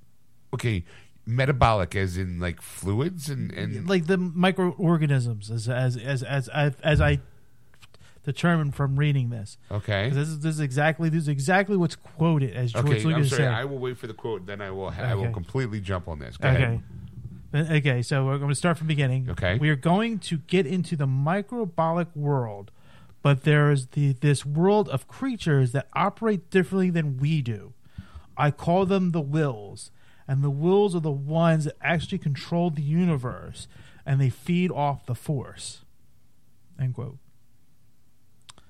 okay, 0.53 0.85
metabolic 1.27 1.97
as 1.97 2.17
in 2.17 2.39
like 2.39 2.61
fluids 2.61 3.29
and 3.29 3.51
and 3.53 3.89
like 3.89 4.07
the 4.07 4.19
microorganisms, 4.19 5.51
as 5.51 5.69
as 5.69 5.97
as 5.97 6.23
as 6.23 6.49
as, 6.49 6.75
as 6.83 7.01
I 7.01 7.21
determined 8.25 8.75
from 8.75 8.97
reading 8.97 9.31
this. 9.31 9.59
Okay. 9.71 10.09
'Cause 10.09 10.17
This 10.17 10.29
is 10.29 10.41
this 10.41 10.55
is 10.57 10.61
exactly 10.61 11.09
this 11.09 11.23
is 11.23 11.29
exactly 11.29 11.77
what's 11.77 11.97
quoted 11.97 12.55
as 12.55 12.73
George 12.73 12.87
Okay, 12.87 13.01
I'm 13.03 13.07
Lucas 13.09 13.31
sorry. 13.31 13.43
said. 13.43 13.53
I 13.53 13.65
will 13.65 13.79
wait 13.79 13.97
for 13.99 14.07
the 14.07 14.15
quote. 14.15 14.47
Then 14.47 14.61
I 14.61 14.71
will. 14.71 14.91
Ha- 14.91 15.03
I 15.03 15.15
will 15.15 15.25
Okay. 15.25 15.33
completely 15.33 15.81
jump 15.81 16.09
on 16.09 16.19
this. 16.19 16.37
Go 16.37 16.49
Okay. 16.49 16.63
ahead. 16.65 16.83
Uh, 17.53 17.75
Okay, 17.77 18.03
so 18.03 18.27
we're 18.27 18.39
going 18.39 18.49
to 18.51 18.55
start 18.57 18.79
from 18.79 18.89
the 18.89 18.95
beginning. 18.95 19.31
Okay. 19.31 19.59
We 19.59 19.69
are 19.71 19.77
going 19.77 20.19
to 20.21 20.39
get 20.39 20.67
into 20.67 20.97
the 20.97 21.07
microbolic 21.07 22.09
world, 22.17 22.73
but 23.23 23.45
there 23.45 23.71
is 23.71 23.87
the 23.89 24.13
this 24.15 24.45
world 24.45 24.89
of 24.89 25.07
creatures 25.07 25.71
that 25.73 25.89
operate 25.93 26.51
differently 26.51 26.91
than 26.91 27.17
we 27.19 27.43
do. 27.43 27.73
I 28.37 28.51
call 28.51 28.87
them 28.87 29.13
the 29.13 29.21
wills, 29.21 29.93
and 30.27 30.43
the 30.43 30.51
wills 30.51 30.97
are 30.97 31.01
the 31.01 31.13
ones 31.13 31.65
that 31.67 31.77
actually 31.81 32.19
control 32.19 32.71
the 32.71 32.83
universe, 32.83 33.69
and 34.05 34.21
they 34.21 34.31
feed 34.31 34.73
off 34.73 35.07
the 35.07 35.15
force. 35.15 35.85
End 36.81 36.95
quote. 36.95 37.19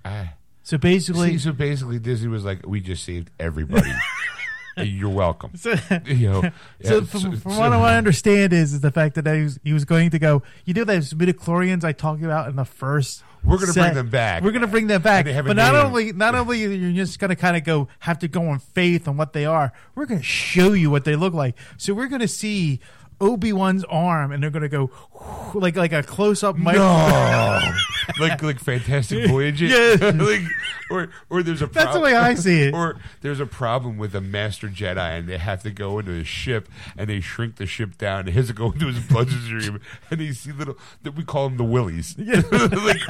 Ah. 0.05 0.35
So 0.63 0.79
basically, 0.79 1.33
See, 1.33 1.39
so 1.39 1.53
basically, 1.53 1.99
Disney 1.99 2.29
was 2.29 2.45
like, 2.45 2.67
"We 2.67 2.81
just 2.81 3.05
saved 3.05 3.31
everybody. 3.39 3.91
You're 4.77 5.11
welcome." 5.11 5.53
so, 5.57 5.75
You 6.07 6.31
know, 6.31 6.41
So 6.83 6.99
yeah, 6.99 7.05
from, 7.05 7.21
so- 7.21 7.33
from 7.37 7.57
what 7.59 7.73
I 7.73 7.97
understand 7.99 8.53
is, 8.53 8.73
is 8.73 8.81
the 8.81 8.91
fact 8.91 9.15
that 9.17 9.27
he 9.27 9.43
was, 9.43 9.59
he 9.63 9.73
was 9.73 9.85
going 9.85 10.11
to 10.11 10.19
go. 10.19 10.43
You 10.65 10.75
know 10.75 10.85
those 10.85 11.13
midichlorians 11.15 11.85
I 11.85 11.93
talked 11.93 12.23
about 12.23 12.49
in 12.49 12.57
the 12.57 12.65
first. 12.65 13.23
We're 13.45 13.59
gonna 13.59 13.73
set? 13.75 13.83
bring 13.83 13.95
them 13.95 14.09
back. 14.09 14.43
We're 14.43 14.53
going 14.53 14.63
to 14.63 14.67
bring 14.67 14.87
them 14.87 15.03
back. 15.03 15.27
They 15.27 15.39
But 15.39 15.55
not 15.57 15.75
name. 15.75 15.85
only 15.87 16.13
not 16.13 16.35
only 16.35 16.63
you're 16.63 16.93
just 16.93 17.19
going 17.19 17.29
to 17.29 17.37
kind 17.37 17.59
of 17.59 17.63
go 17.65 17.89
have 17.99 18.19
to 18.21 18.29
go 18.29 18.49
on 18.49 18.59
faith 18.59 19.07
on 19.07 19.19
what 19.19 19.35
they 19.35 19.45
are. 19.45 19.71
We're 19.95 20.07
going 20.07 20.21
to 20.21 20.27
show 20.27 20.73
you 20.73 20.89
what 20.91 21.05
they 21.05 21.15
look 21.15 21.35
like. 21.35 21.55
So 21.77 21.93
we're 21.93 22.09
going 22.09 22.23
to 22.23 22.29
see 22.29 22.81
Obi 23.21 23.53
Wan's 23.53 23.85
arm, 23.85 24.33
and 24.33 24.43
they're 24.43 24.51
going 24.51 24.63
to 24.63 24.69
go 24.69 24.91
like 25.55 25.77
like 25.77 25.93
a 25.93 26.03
close 26.03 26.43
up. 26.43 26.57
no, 26.57 26.73
like 28.21 28.43
like 28.43 28.59
Fantastic 28.61 29.29
Voyages, 29.29 29.71
Yes. 29.71 30.01
like 30.15 30.43
or 30.91 31.09
or 31.31 31.43
there's 31.43 31.63
a 31.63 31.67
That's 31.67 31.95
the 31.95 32.01
way 32.01 32.15
I 32.15 32.35
see 32.35 32.63
it. 32.63 32.75
Or 32.75 32.97
there's 33.23 33.41
a 33.41 33.47
problem 33.47 33.97
with 33.97 34.15
a 34.15 34.21
Master 34.21 34.69
Jedi, 34.69 35.19
and 35.19 35.29
they 35.29 35.39
have 35.39 35.63
to 35.63 35.71
go 35.71 35.99
into 35.99 36.13
his 36.13 36.27
ship, 36.27 36.69
and 36.99 37.09
they 37.09 37.21
shrink 37.21 37.57
the 37.57 37.67
ship 37.67 37.97
down. 37.99 38.21
And 38.21 38.29
he 38.29 38.35
has 38.35 38.49
to 38.49 38.53
go 38.53 38.73
into 38.73 38.87
his 38.89 38.99
bloodstream, 39.01 39.81
and 40.11 40.21
they 40.21 40.33
see 40.33 40.53
little 40.53 40.77
that 41.03 41.13
we 41.15 41.25
call 41.25 41.49
them 41.49 41.57
the 41.57 41.65
willies. 41.65 42.17
like, 42.19 43.01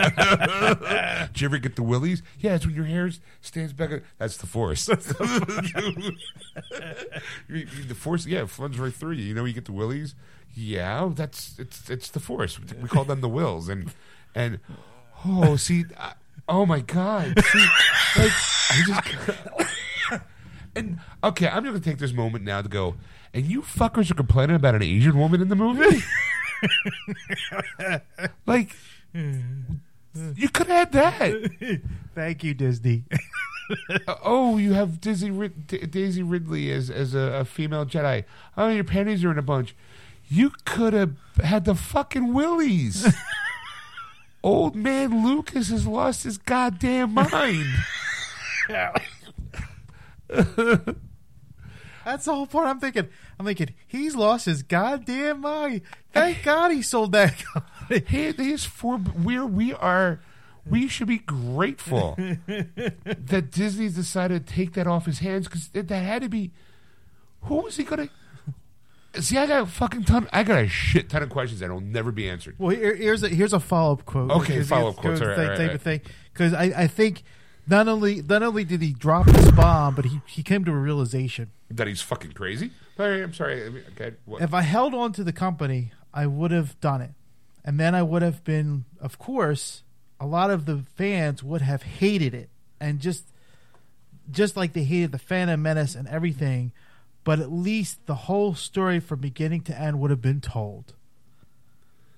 Did 1.32 1.40
you 1.40 1.46
ever 1.48 1.58
get 1.58 1.76
the 1.76 1.82
willies? 1.82 2.22
Yeah, 2.38 2.54
it's 2.54 2.66
when 2.66 2.74
your 2.74 2.84
hair 2.84 3.10
stands 3.40 3.72
back. 3.72 3.90
That's 4.18 4.36
the 4.36 4.46
force. 4.46 4.88
Oh 4.88 4.96
you- 7.48 7.66
the 7.88 7.94
force, 7.94 8.26
yeah, 8.26 8.42
it 8.42 8.58
runs 8.58 8.78
right 8.78 8.92
through 8.92 9.12
you. 9.12 9.24
You 9.24 9.34
know, 9.34 9.44
you 9.44 9.52
get 9.52 9.64
the 9.64 9.72
willies. 9.72 9.93
Yeah, 10.54 11.10
that's 11.12 11.58
it's 11.58 11.90
it's 11.90 12.10
the 12.10 12.20
force. 12.20 12.60
We 12.60 12.88
call 12.88 13.04
them 13.04 13.20
the 13.20 13.28
wills, 13.28 13.68
and 13.68 13.92
and 14.34 14.60
oh, 15.26 15.56
see, 15.56 15.84
I, 15.98 16.12
oh 16.48 16.64
my 16.64 16.80
god, 16.80 17.34
see, 17.44 17.66
like 18.16 18.32
I 18.70 18.82
just 18.86 20.22
and 20.76 20.98
okay, 21.22 21.48
I'm 21.48 21.64
gonna 21.64 21.80
take 21.80 21.98
this 21.98 22.12
moment 22.12 22.44
now 22.44 22.62
to 22.62 22.68
go. 22.68 22.96
And 23.32 23.46
you 23.46 23.62
fuckers 23.62 24.10
are 24.10 24.14
complaining 24.14 24.56
about 24.56 24.74
an 24.76 24.82
Asian 24.82 25.18
woman 25.18 25.40
in 25.40 25.48
the 25.48 25.56
movie. 25.56 26.04
like, 28.46 28.70
you 29.12 30.48
could 30.52 30.68
have 30.68 30.92
had 30.92 30.92
that. 30.92 31.80
Thank 32.14 32.44
you, 32.44 32.54
Disney. 32.54 33.04
Uh, 34.06 34.14
oh, 34.22 34.58
you 34.58 34.74
have 34.74 35.00
Daisy, 35.00 35.30
Rid- 35.30 35.66
Da- 35.66 35.86
Daisy 35.86 36.22
Ridley 36.22 36.70
as 36.70 36.90
as 36.90 37.14
a, 37.14 37.18
a 37.20 37.44
female 37.46 37.86
Jedi. 37.86 38.24
Oh, 38.56 38.68
your 38.68 38.84
panties 38.84 39.24
are 39.24 39.30
in 39.30 39.38
a 39.38 39.42
bunch. 39.42 39.74
You 40.28 40.52
could 40.66 40.92
have 40.92 41.16
had 41.42 41.64
the 41.64 41.74
fucking 41.74 42.34
willies. 42.34 43.06
Old 44.42 44.76
man 44.76 45.24
Lucas 45.26 45.70
has 45.70 45.86
lost 45.86 46.24
his 46.24 46.36
goddamn 46.36 47.14
mind. 47.14 47.66
That's 52.04 52.26
the 52.26 52.34
whole 52.34 52.46
part. 52.46 52.66
I'm 52.66 52.80
thinking. 52.80 53.08
I'm 53.38 53.46
thinking 53.46 53.74
he's 53.86 54.14
lost 54.14 54.44
his 54.46 54.62
goddamn 54.62 55.40
mind. 55.40 55.80
Thank 56.12 56.42
God 56.42 56.70
he 56.70 56.82
sold 56.82 57.12
that 57.12 57.42
company. 57.42 58.32
These 58.32 58.64
four. 58.66 58.98
We're 59.16 59.46
we 59.46 59.72
are. 59.72 60.20
We 60.68 60.88
should 60.88 61.08
be 61.08 61.18
grateful 61.18 62.14
that 62.46 63.50
Disney's 63.50 63.94
decided 63.94 64.46
to 64.46 64.52
take 64.54 64.72
that 64.74 64.86
off 64.86 65.06
his 65.06 65.18
hands 65.18 65.46
because 65.46 65.68
that 65.68 65.90
had 65.90 66.22
to 66.22 66.28
be. 66.28 66.52
Who 67.42 67.56
was 67.56 67.76
he 67.76 67.84
gonna? 67.84 68.08
See, 69.20 69.36
I 69.38 69.46
got 69.46 69.62
a 69.62 69.66
fucking 69.66 70.04
ton. 70.04 70.28
I 70.32 70.42
got 70.42 70.58
a 70.64 70.68
shit 70.68 71.08
ton 71.08 71.22
of 71.22 71.28
questions 71.30 71.60
that'll 71.60 71.80
never 71.80 72.10
be 72.10 72.28
answered. 72.28 72.56
Well, 72.58 72.74
here, 72.74 72.94
here's 72.96 73.22
a 73.22 73.28
here's 73.28 73.52
a 73.52 73.60
follow 73.60 73.92
up 73.92 74.04
quote. 74.06 74.30
Okay, 74.30 74.54
Here's- 74.54 74.68
follow-up 74.68 74.94
here's 75.00 75.18
quotes. 75.18 75.20
the 75.20 75.42
All 75.42 75.48
right, 75.50 75.58
right, 75.58 75.74
of 75.74 75.82
thing 75.82 76.00
because 76.32 76.52
I, 76.52 76.64
I 76.76 76.86
think 76.88 77.22
not 77.66 77.86
only 77.86 78.22
not 78.22 78.42
only 78.42 78.64
did 78.64 78.82
he 78.82 78.92
drop 78.92 79.26
this 79.26 79.50
bomb, 79.52 79.94
but 79.94 80.06
he, 80.06 80.20
he 80.26 80.42
came 80.42 80.64
to 80.64 80.72
a 80.72 80.76
realization. 80.76 81.50
That 81.70 81.86
he's 81.86 82.00
fucking 82.02 82.32
crazy. 82.32 82.70
Right, 82.98 83.22
I'm 83.22 83.34
sorry. 83.34 83.66
I 83.66 83.68
mean, 83.68 83.84
okay, 83.94 84.16
what? 84.24 84.42
If 84.42 84.52
I 84.54 84.62
held 84.62 84.94
on 84.94 85.12
to 85.12 85.24
the 85.24 85.32
company, 85.32 85.92
I 86.12 86.26
would 86.26 86.50
have 86.50 86.80
done 86.80 87.00
it, 87.00 87.10
and 87.64 87.78
then 87.78 87.94
I 87.94 88.02
would 88.02 88.22
have 88.22 88.42
been, 88.42 88.84
of 89.00 89.18
course, 89.18 89.82
a 90.20 90.26
lot 90.26 90.50
of 90.50 90.66
the 90.66 90.84
fans 90.96 91.42
would 91.42 91.62
have 91.62 91.82
hated 91.82 92.34
it, 92.34 92.48
and 92.80 93.00
just 93.00 93.24
just 94.30 94.56
like 94.56 94.72
they 94.72 94.84
hated 94.84 95.12
the 95.12 95.18
Phantom 95.18 95.60
Menace 95.60 95.94
and 95.94 96.08
everything. 96.08 96.72
But 97.24 97.40
at 97.40 97.50
least 97.50 98.06
the 98.06 98.14
whole 98.14 98.54
story 98.54 99.00
from 99.00 99.20
beginning 99.20 99.62
to 99.62 99.78
end 99.78 99.98
would 100.00 100.10
have 100.10 100.20
been 100.20 100.40
told. 100.40 100.92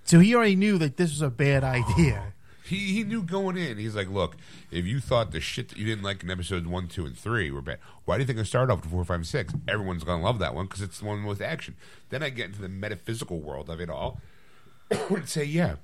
So 0.04 0.20
he 0.20 0.34
already 0.34 0.56
knew 0.56 0.78
that 0.78 0.96
this 0.96 1.10
was 1.10 1.22
a 1.22 1.30
bad 1.30 1.64
oh. 1.64 1.68
idea. 1.68 2.32
He 2.64 2.92
he 2.92 3.04
knew 3.04 3.22
going 3.22 3.56
in. 3.56 3.78
He's 3.78 3.94
like, 3.94 4.10
look, 4.10 4.36
if 4.72 4.84
you 4.84 4.98
thought 4.98 5.30
the 5.30 5.40
shit 5.40 5.68
that 5.68 5.78
you 5.78 5.86
didn't 5.86 6.02
like 6.02 6.24
in 6.24 6.30
episodes 6.30 6.66
one, 6.66 6.88
two, 6.88 7.06
and 7.06 7.16
three 7.16 7.50
were 7.50 7.62
bad, 7.62 7.78
why 8.04 8.16
do 8.16 8.22
you 8.22 8.26
think 8.26 8.40
I 8.40 8.42
started 8.42 8.72
off 8.72 8.82
with 8.82 8.90
four, 8.90 9.04
five, 9.04 9.16
and 9.16 9.26
six? 9.26 9.54
Everyone's 9.68 10.02
gonna 10.02 10.22
love 10.22 10.40
that 10.40 10.54
one 10.54 10.66
because 10.66 10.82
it's 10.82 10.98
the 10.98 11.04
one 11.04 11.24
with 11.24 11.40
action. 11.40 11.76
Then 12.08 12.24
I 12.24 12.30
get 12.30 12.46
into 12.46 12.60
the 12.60 12.68
metaphysical 12.68 13.38
world 13.38 13.70
of 13.70 13.80
it 13.80 13.88
all 13.88 14.20
and 14.90 15.28
say, 15.28 15.44
yeah, 15.44 15.76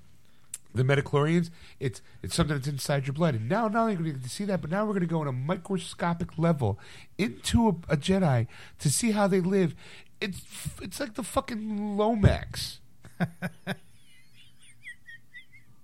the 0.75 0.83
metachlorians, 0.83 1.51
it's 1.81 2.03
it's 2.23 2.35
something 2.35 2.57
that's 2.57 2.69
inside 2.69 3.07
your 3.07 3.15
blood. 3.15 3.35
And 3.35 3.49
now 3.49 3.69
not 3.69 3.83
only 3.83 3.95
are 3.95 3.97
going 3.97 4.21
to 4.21 4.29
see 4.29 4.45
that, 4.45 4.61
but 4.61 4.71
now 4.71 4.85
we're 4.85 4.93
going 4.93 5.01
to 5.01 5.07
go 5.07 5.21
on 5.21 5.29
a 5.29 5.33
microscopic 5.33 6.39
level 6.39 6.79
into 7.19 7.69
a, 7.69 7.93
a 7.93 7.97
Jedi 7.97 8.47
to 8.79 8.91
see 8.91 9.13
how 9.13 9.27
they 9.27 9.41
live. 9.41 9.75
It's 10.21 10.43
it's 10.81 11.01
like 11.01 11.15
the 11.15 11.23
fucking 11.23 11.97
Lorax. 11.97 12.79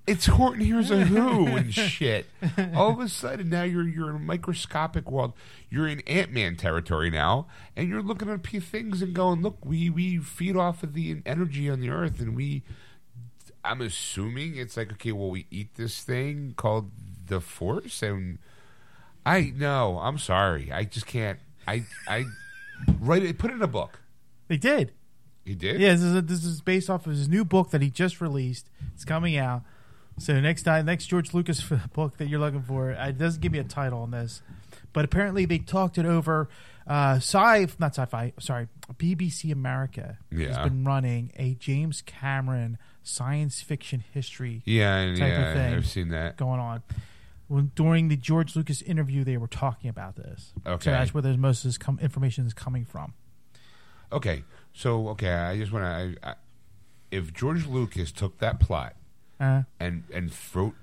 It's 0.09 0.25
Horton 0.25 0.65
Hears 0.65 0.91
a 0.91 1.05
Who 1.05 1.49
and 1.49 1.75
shit. 1.75 2.25
All 2.75 2.93
of 2.93 2.99
a 2.99 3.11
sudden, 3.11 3.51
now 3.51 3.65
you're 3.65 3.87
you're 3.87 4.09
in 4.09 4.17
a 4.17 4.19
microscopic 4.19 5.11
world. 5.11 5.35
You're 5.69 5.87
in 5.87 6.01
Ant 6.07 6.33
Man 6.33 6.57
territory 6.57 7.11
now, 7.11 7.47
and 7.77 7.91
you're 7.91 8.01
looking 8.01 8.31
at 8.31 8.43
things 8.43 9.03
and 9.03 9.13
going, 9.13 9.43
"Look, 9.43 9.59
we 9.67 9.91
we 9.91 10.17
feed 10.17 10.57
off 10.57 10.83
of 10.83 10.95
the 10.95 11.21
energy 11.27 11.69
on 11.69 11.81
the 11.81 11.91
earth, 11.91 12.21
and 12.21 12.35
we." 12.35 12.63
I'm 13.69 13.83
assuming 13.83 14.57
it's 14.57 14.77
like, 14.77 14.93
okay, 14.93 15.13
well, 15.13 15.31
we 15.31 15.47
eat 15.51 15.75
this 15.75 16.03
thing 16.03 16.55
called 16.57 16.91
the 17.27 17.41
Force, 17.41 18.03
and 18.03 18.39
I 19.27 19.53
no, 19.55 19.99
I'm 20.01 20.19
sorry, 20.19 20.73
I 20.73 20.85
just 20.85 21.07
can't. 21.07 21.39
I 21.67 21.85
I 22.09 22.25
write 22.99 23.23
it, 23.23 23.39
put 23.39 23.51
it 23.51 23.55
in 23.55 23.63
a 23.63 23.67
book. 23.69 24.01
They 24.49 24.57
did. 24.57 24.93
He 25.45 25.55
did. 25.55 25.81
Yeah, 25.81 25.93
this 25.93 26.03
is, 26.03 26.23
this 26.25 26.45
is 26.45 26.61
based 26.63 26.89
off 26.89 27.07
of 27.07 27.13
his 27.13 27.29
new 27.29 27.45
book 27.45 27.71
that 27.71 27.83
he 27.83 27.91
just 27.91 28.21
released. 28.21 28.71
It's 28.95 29.05
coming 29.05 29.37
out. 29.37 29.63
So 30.19 30.41
next 30.41 30.63
time, 30.63 30.87
next 30.87 31.07
George 31.07 31.33
Lucas 31.35 31.63
book 31.93 32.17
that 32.17 32.29
you're 32.29 32.41
looking 32.41 32.63
for, 32.63 32.93
uh, 32.93 33.09
it 33.09 33.19
doesn't 33.19 33.41
give 33.41 33.53
me 33.53 33.59
a 33.59 33.65
title 33.65 34.01
on 34.01 34.11
this, 34.11 34.43
but 34.93 35.05
apparently 35.05 35.45
they 35.45 35.59
talked 35.59 35.99
it 35.99 36.07
over. 36.07 36.49
Uh, 36.87 37.17
sci, 37.17 37.67
not 37.79 37.95
sci-fi, 37.95 38.33
sorry, 38.41 38.69
BBC 38.95 39.53
America 39.53 40.17
has 40.33 40.57
been 40.59 40.85
running 40.85 41.33
a 41.37 41.55
James 41.55 42.03
Cameron 42.03 42.79
science 43.09 43.61
fiction 43.63 44.05
history 44.13 44.63
Yeah, 44.65 45.07
Type 45.07 45.13
of 45.15 45.19
yeah, 45.19 45.55
thing. 45.55 45.75
I've 45.75 45.87
seen 45.89 46.09
that. 46.11 46.37
going 46.37 46.61
on. 46.61 46.83
When, 47.49 47.73
during 47.75 48.09
the 48.09 48.17
George 48.17 48.55
Lucas 48.57 48.83
interview, 48.83 49.25
they 49.25 49.37
were 49.39 49.47
talking 49.49 49.89
about 49.89 50.17
this. 50.17 50.53
Okay. 50.67 50.85
So 50.85 50.91
that's 50.91 51.15
where 51.15 51.23
there's 51.23 51.39
most 51.39 51.65
of 51.65 51.69
this 51.71 51.79
com- 51.79 51.99
information 52.01 52.47
is 52.47 52.53
coming 52.53 52.85
from. 52.85 53.15
Okay, 54.13 54.45
so 54.73 55.09
okay, 55.09 55.33
I 55.33 55.57
just 55.59 55.73
want 55.73 55.85
to. 56.23 56.37
If 57.11 57.33
George 57.33 57.67
Lucas 57.67 58.13
took 58.13 58.39
that 58.39 58.59
plot 58.61 58.95
Uh, 59.41 59.63
and 59.81 60.05
and 60.13 60.31
wrote, 60.55 60.75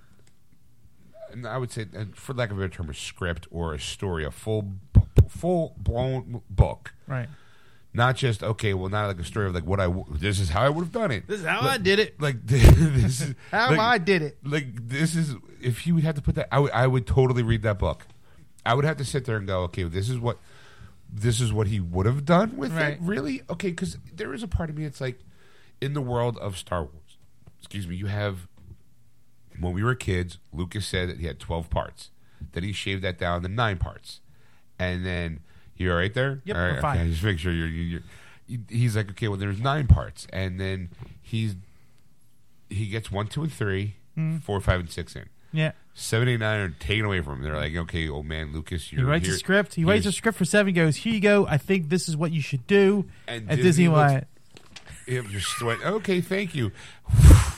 and 1.32 1.46
I 1.48 1.58
would 1.58 1.72
say, 1.72 1.86
and 1.94 2.16
for 2.16 2.34
lack 2.34 2.50
of 2.52 2.58
a 2.58 2.62
better 2.62 2.74
term, 2.74 2.90
a 2.90 2.94
script 2.94 3.48
or 3.52 3.74
a 3.74 3.80
story, 3.80 4.24
a 4.26 4.32
full 4.32 4.74
full 5.28 5.76
blown 5.78 6.42
book, 6.50 6.94
right. 7.08 7.30
Not 7.96 8.16
just 8.16 8.44
okay. 8.44 8.74
Well, 8.74 8.90
not 8.90 9.08
like 9.08 9.20
a 9.20 9.24
story 9.24 9.48
of 9.48 9.54
like 9.56 9.66
what 9.66 9.80
I. 9.80 9.86
w- 9.86 10.06
This 10.12 10.40
is 10.40 10.50
how 10.50 10.62
I 10.64 10.70
would 10.70 10.84
have 10.84 10.92
done 10.92 11.12
it. 11.12 11.28
This 11.28 11.40
is 11.42 11.46
how 11.46 11.62
Like- 11.62 11.70
I 11.72 11.78
did 11.78 12.00
it. 12.00 12.20
Like 12.22 12.38
this 12.46 13.22
is 13.22 13.36
How 13.52 13.70
like, 13.72 13.80
I 13.80 13.98
did 13.98 14.22
it. 14.22 14.38
like 14.44 14.88
this 14.88 15.16
is 15.16 15.36
if 15.62 15.80
he 15.80 15.92
would 15.92 16.04
have 16.04 16.16
to 16.16 16.22
put 16.22 16.36
that 16.36 16.48
I 16.52 16.60
would 16.60 16.72
I 16.72 16.88
would 16.88 17.08
totally 17.08 17.44
read 17.44 17.62
that 17.64 17.80
book. 17.80 18.06
I 18.66 18.74
would 18.74 18.86
have 18.86 18.98
to 18.98 19.06
sit 19.06 19.26
there 19.26 19.38
and 19.38 19.46
go, 19.48 19.62
okay, 19.64 19.84
this 19.84 20.10
is 20.10 20.18
what 20.20 20.40
this 21.12 21.40
is 21.40 21.54
what 21.54 21.68
he 21.68 21.80
would 21.80 22.06
have 22.06 22.26
done 22.26 22.58
with 22.58 22.74
Right. 22.74 22.94
it. 22.94 23.00
Really? 23.02 23.42
Okay, 23.50 23.70
because 23.70 23.98
there 24.14 24.34
is 24.34 24.44
a 24.44 24.48
part 24.48 24.70
of 24.70 24.78
me. 24.78 24.84
It's 24.86 25.00
like 25.00 25.20
in 25.82 25.94
the 25.94 26.02
world 26.02 26.38
of 26.40 26.58
Star 26.58 26.82
Wars. 26.84 27.18
Excuse 27.60 27.88
me. 27.88 27.96
You 27.96 28.08
have 28.08 28.48
when 29.60 29.74
we 29.74 29.84
were 29.84 29.96
kids, 29.96 30.40
Lucas 30.52 30.86
said 30.86 31.10
that 31.10 31.20
he 31.20 31.28
had 31.28 31.40
12 31.40 31.70
parts. 31.70 32.10
Then 32.52 32.64
he 32.64 32.74
shaved 32.74 33.04
that 33.04 33.18
down 33.18 33.42
to 33.44 33.48
nine 33.48 33.78
parts. 33.78 34.20
And 34.78 35.06
then, 35.06 35.40
you 35.78 35.92
all 35.92 35.98
right 35.98 36.14
there? 36.14 36.42
Yep, 36.46 36.56
All 36.56 36.62
right, 36.64 36.74
we're 36.76 36.82
fine. 36.82 36.98
Okay, 37.00 37.10
just 37.12 37.24
make 37.24 37.40
sure 37.40 37.52
you're, 37.52 37.68
you're, 37.68 38.02
you're. 38.48 38.60
He's 38.70 38.96
like, 38.96 39.10
okay, 39.12 39.28
well, 39.28 39.38
there's 39.38 39.60
nine 39.60 39.88
parts. 39.88 40.28
And 40.32 40.60
then 40.60 40.90
he's 41.22 41.56
he 42.70 42.88
gets 42.88 43.12
one, 43.12 43.28
two, 43.28 43.44
and 43.44 43.52
three, 43.54 43.96
Mm. 44.18 44.42
four, 44.42 44.60
five, 44.62 44.80
and 44.80 44.90
six 44.90 45.16
in. 45.16 45.26
Yeah. 45.52 45.72
Seven, 45.94 46.28
eight, 46.30 46.40
nine 46.40 46.60
are 46.60 46.70
taken 46.70 47.06
away 47.06 47.22
from 47.22 47.38
him. 47.38 47.44
They're 47.44 47.56
like, 47.56 47.76
okay, 47.76 48.08
old 48.10 48.26
man 48.26 48.54
Lucas, 48.54 48.92
you're 48.92 49.02
He 49.02 49.06
writes 49.10 49.26
here. 49.26 49.36
a 49.36 49.38
script. 49.38 49.76
He 49.76 49.84
writes 49.86 50.06
a 50.06 50.12
script 50.12 50.38
for 50.38 50.46
seven. 50.46 50.74
Goes, 50.74 50.98
here 50.98 51.14
you 51.14 51.20
go. 51.20 51.46
I 51.48 51.58
think 51.58 51.90
this 51.90 52.08
is 52.10 52.16
what 52.18 52.32
you 52.32 52.42
should 52.42 52.66
do 52.68 53.06
And 53.28 53.50
at 53.50 53.58
Disney 53.58 53.88
looks- 53.88 54.14
Disneyland. 54.14 54.26
It 55.08 55.26
just 55.28 55.62
went, 55.62 55.86
okay, 55.86 56.22
thank 56.22 56.56
you. 56.56 56.72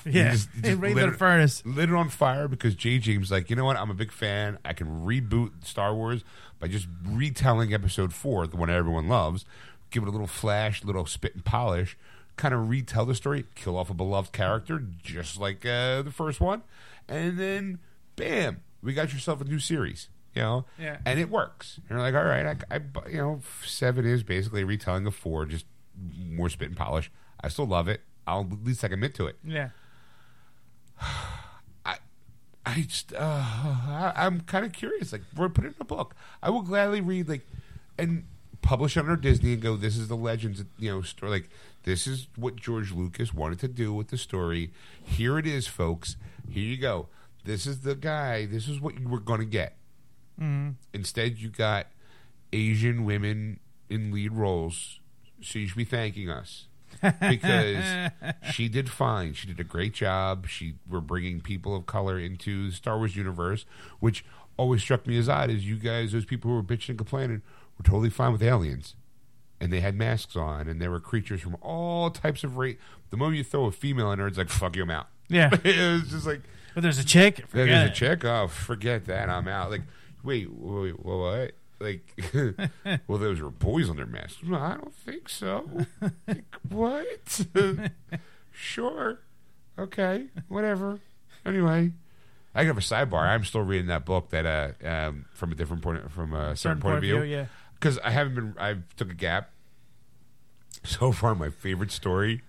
Yeah. 0.06 0.32
just- 0.32 0.48
just 0.62 0.80
right 0.80 0.96
lit 0.96 1.04
in 1.04 1.10
the 1.10 1.16
it- 1.16 1.18
furnace. 1.20 1.66
lit 1.66 1.90
it 1.90 1.96
on 1.96 2.08
fire 2.08 2.48
because 2.48 2.76
J. 2.76 2.98
James 2.98 3.30
like, 3.30 3.50
you 3.50 3.58
know 3.58 3.66
what? 3.66 3.76
I'm 3.76 3.90
a 3.90 3.94
big 3.94 4.14
fan. 4.14 4.58
I 4.64 4.72
can 4.72 5.06
reboot 5.06 5.66
Star 5.66 5.94
Wars 5.94 6.24
by 6.62 6.70
just 6.70 6.88
retelling 7.06 7.74
Episode 7.74 8.14
Four, 8.14 8.48
the 8.48 8.56
one 8.56 8.70
everyone 8.70 9.10
loves. 9.10 9.44
Give 9.92 10.04
it 10.04 10.08
a 10.08 10.12
little 10.12 10.26
flash, 10.28 10.82
little 10.86 11.06
spit 11.06 11.34
and 11.36 11.44
polish. 11.44 11.98
Kind 12.38 12.54
of 12.54 12.70
retell 12.70 13.06
the 13.06 13.16
story, 13.16 13.48
kill 13.56 13.76
off 13.76 13.90
a 13.90 13.94
beloved 13.94 14.32
character, 14.32 14.82
just 15.04 15.42
like 15.42 15.66
uh, 15.66 16.04
the 16.04 16.12
first 16.12 16.40
one, 16.40 16.62
and 17.10 17.38
then 17.38 17.80
bam, 18.16 18.62
we 18.82 18.94
got 18.94 19.12
yourself 19.12 19.42
a 19.42 19.44
new 19.44 19.60
series. 19.60 20.08
You 20.36 20.42
know, 20.44 20.66
Yeah. 20.80 21.00
and 21.06 21.20
it 21.20 21.30
works. 21.30 21.80
And 21.90 21.90
you're 21.90 22.00
like, 22.00 22.16
all 22.16 22.24
right, 22.24 22.46
I, 22.72 22.76
I, 22.76 23.10
you 23.10 23.18
know, 23.18 23.42
seven 23.66 24.06
is 24.06 24.24
basically 24.24 24.62
a 24.62 24.66
retelling 24.66 25.06
of 25.06 25.16
four, 25.16 25.46
just 25.48 25.66
more 26.18 26.48
spit 26.48 26.70
and 26.70 26.78
polish. 26.78 27.12
I 27.42 27.50
still 27.50 27.68
love 27.68 27.88
it. 27.88 28.02
I'll 28.26 28.42
at 28.42 28.64
least 28.64 28.84
I 28.84 28.90
commit 28.90 29.14
to 29.16 29.28
it. 29.28 29.38
Yeah. 29.44 29.70
I 31.86 31.98
I 32.66 32.82
just, 32.82 33.14
uh, 33.14 33.18
I, 33.20 34.14
I'm 34.16 34.42
kind 34.42 34.66
of 34.66 34.74
curious. 34.74 35.14
Like, 35.14 35.22
we're 35.36 35.50
putting 35.50 35.72
in 35.72 35.76
a 35.80 35.86
book. 35.86 36.16
I 36.44 36.50
will 36.50 36.64
gladly 36.64 37.00
read, 37.00 37.30
like, 37.30 37.48
and 37.98 38.26
publish 38.62 38.98
under 38.98 39.16
Disney 39.16 39.54
and 39.54 39.62
go, 39.62 39.78
this 39.78 39.96
is 39.96 40.10
the 40.10 40.18
legends, 40.18 40.66
you 40.78 40.92
know, 40.92 41.02
story. 41.02 41.32
Like, 41.32 41.50
this 41.84 42.06
is 42.06 42.28
what 42.36 42.58
George 42.58 42.92
Lucas 42.92 43.34
wanted 43.34 43.60
to 43.60 43.70
do 43.70 43.94
with 43.94 44.10
the 44.10 44.18
story. 44.18 44.72
Here 45.02 45.40
it 45.40 45.48
is, 45.48 45.66
folks. 45.68 46.18
Here 46.50 46.64
you 46.64 46.76
go. 46.76 47.08
This 47.46 47.66
is 47.66 47.82
the 47.82 47.96
guy. 47.96 48.46
This 48.46 48.68
is 48.68 48.82
what 48.82 49.00
you 49.00 49.08
were 49.08 49.22
going 49.22 49.40
to 49.40 49.46
get. 49.46 49.78
Mm-hmm. 50.38 50.72
Instead, 50.94 51.38
you 51.38 51.48
got 51.48 51.88
Asian 52.52 53.06
women 53.06 53.62
in 53.90 54.12
lead 54.12 54.34
roles. 54.34 55.00
So 55.42 55.60
you 55.60 55.68
should 55.68 55.78
be 55.78 55.86
thanking 55.86 56.30
us 56.30 56.66
because 57.02 57.84
she 58.52 58.68
did 58.70 58.90
fine. 58.90 59.34
She 59.34 59.48
did 59.48 59.60
a 59.60 59.64
great 59.64 59.94
job. 59.94 60.48
She 60.48 60.76
we're 60.90 61.00
bringing 61.02 61.42
people 61.42 61.76
of 61.76 61.86
color 61.86 62.20
into 62.20 62.68
the 62.70 62.76
Star 62.76 62.98
Wars 62.98 63.16
universe, 63.16 63.66
which 64.00 64.24
always 64.58 64.82
struck 64.82 65.06
me 65.08 65.18
as 65.18 65.30
odd. 65.30 65.50
Is 65.50 65.66
you 65.68 65.78
guys, 65.78 66.12
those 66.12 66.26
people 66.26 66.50
who 66.50 66.58
were 66.58 66.64
bitching 66.64 66.90
and 66.90 66.98
complaining, 66.98 67.42
were 67.78 67.84
totally 67.84 68.10
fine 68.10 68.32
with 68.32 68.42
aliens, 68.44 68.96
and 69.60 69.72
they 69.72 69.80
had 69.82 69.96
masks 69.96 70.36
on, 70.36 70.68
and 70.68 70.82
there 70.82 70.92
were 70.92 71.00
creatures 71.00 71.42
from 71.42 71.56
all 71.62 72.10
types 72.10 72.44
of 72.44 72.58
race. 72.58 72.78
The 73.10 73.18
moment 73.18 73.38
you 73.38 73.44
throw 73.44 73.66
a 73.66 73.72
female 73.72 74.12
in 74.12 74.20
there, 74.20 74.28
it's 74.28 74.38
like 74.38 74.50
fuck 74.50 74.76
you, 74.76 74.84
I'm 74.84 74.92
out. 74.92 75.08
Yeah. 75.30 75.50
it 75.64 76.02
was 76.02 76.10
just 76.12 76.26
like 76.26 76.42
But 76.74 76.84
there's 76.84 77.00
a 77.00 77.06
chick. 77.06 77.38
Forget 77.48 77.68
there's 77.68 77.90
a 77.90 77.92
it. 77.92 77.94
chick. 77.96 78.26
Oh, 78.26 78.48
forget 78.48 79.06
that. 79.06 79.30
I'm 79.30 79.48
out. 79.48 79.72
Like, 79.72 79.82
wait, 80.24 80.50
wait, 80.52 81.00
what? 81.04 81.52
Like, 81.80 82.04
well, 83.08 83.20
those 83.20 83.40
were 83.40 83.52
boys 83.52 83.90
on 83.90 83.98
their 83.98 84.06
masks. 84.08 84.40
No, 84.44 84.58
I 84.58 84.76
don't 84.78 84.94
think 84.96 85.30
so. 85.30 85.70
like, 86.28 86.46
what? 86.70 87.46
sure. 88.52 89.20
Okay. 89.78 90.26
Whatever. 90.48 91.00
Anyway, 91.46 91.92
I 92.56 92.64
have 92.64 92.78
a 92.78 92.82
sidebar. 92.82 93.22
I'm 93.28 93.44
still 93.46 93.62
reading 93.62 93.88
that 93.88 94.06
book 94.06 94.30
that 94.32 94.46
uh 94.46 94.88
um 94.88 95.26
from 95.34 95.52
a 95.52 95.56
different 95.56 95.84
point 95.84 96.12
from 96.12 96.34
a 96.34 96.56
certain, 96.56 96.82
point, 96.82 96.96
of 96.96 97.02
view 97.02 97.22
Yeah. 97.22 97.46
because 97.76 98.00
I 98.00 98.10
haven't 98.10 98.36
been. 98.36 98.56
I 98.60 98.78
took 98.96 99.12
a 99.12 99.16
gap. 99.16 99.52
So 100.84 101.12
far, 101.12 101.36
my 101.36 101.50
favorite 101.50 101.92
story 101.92 102.42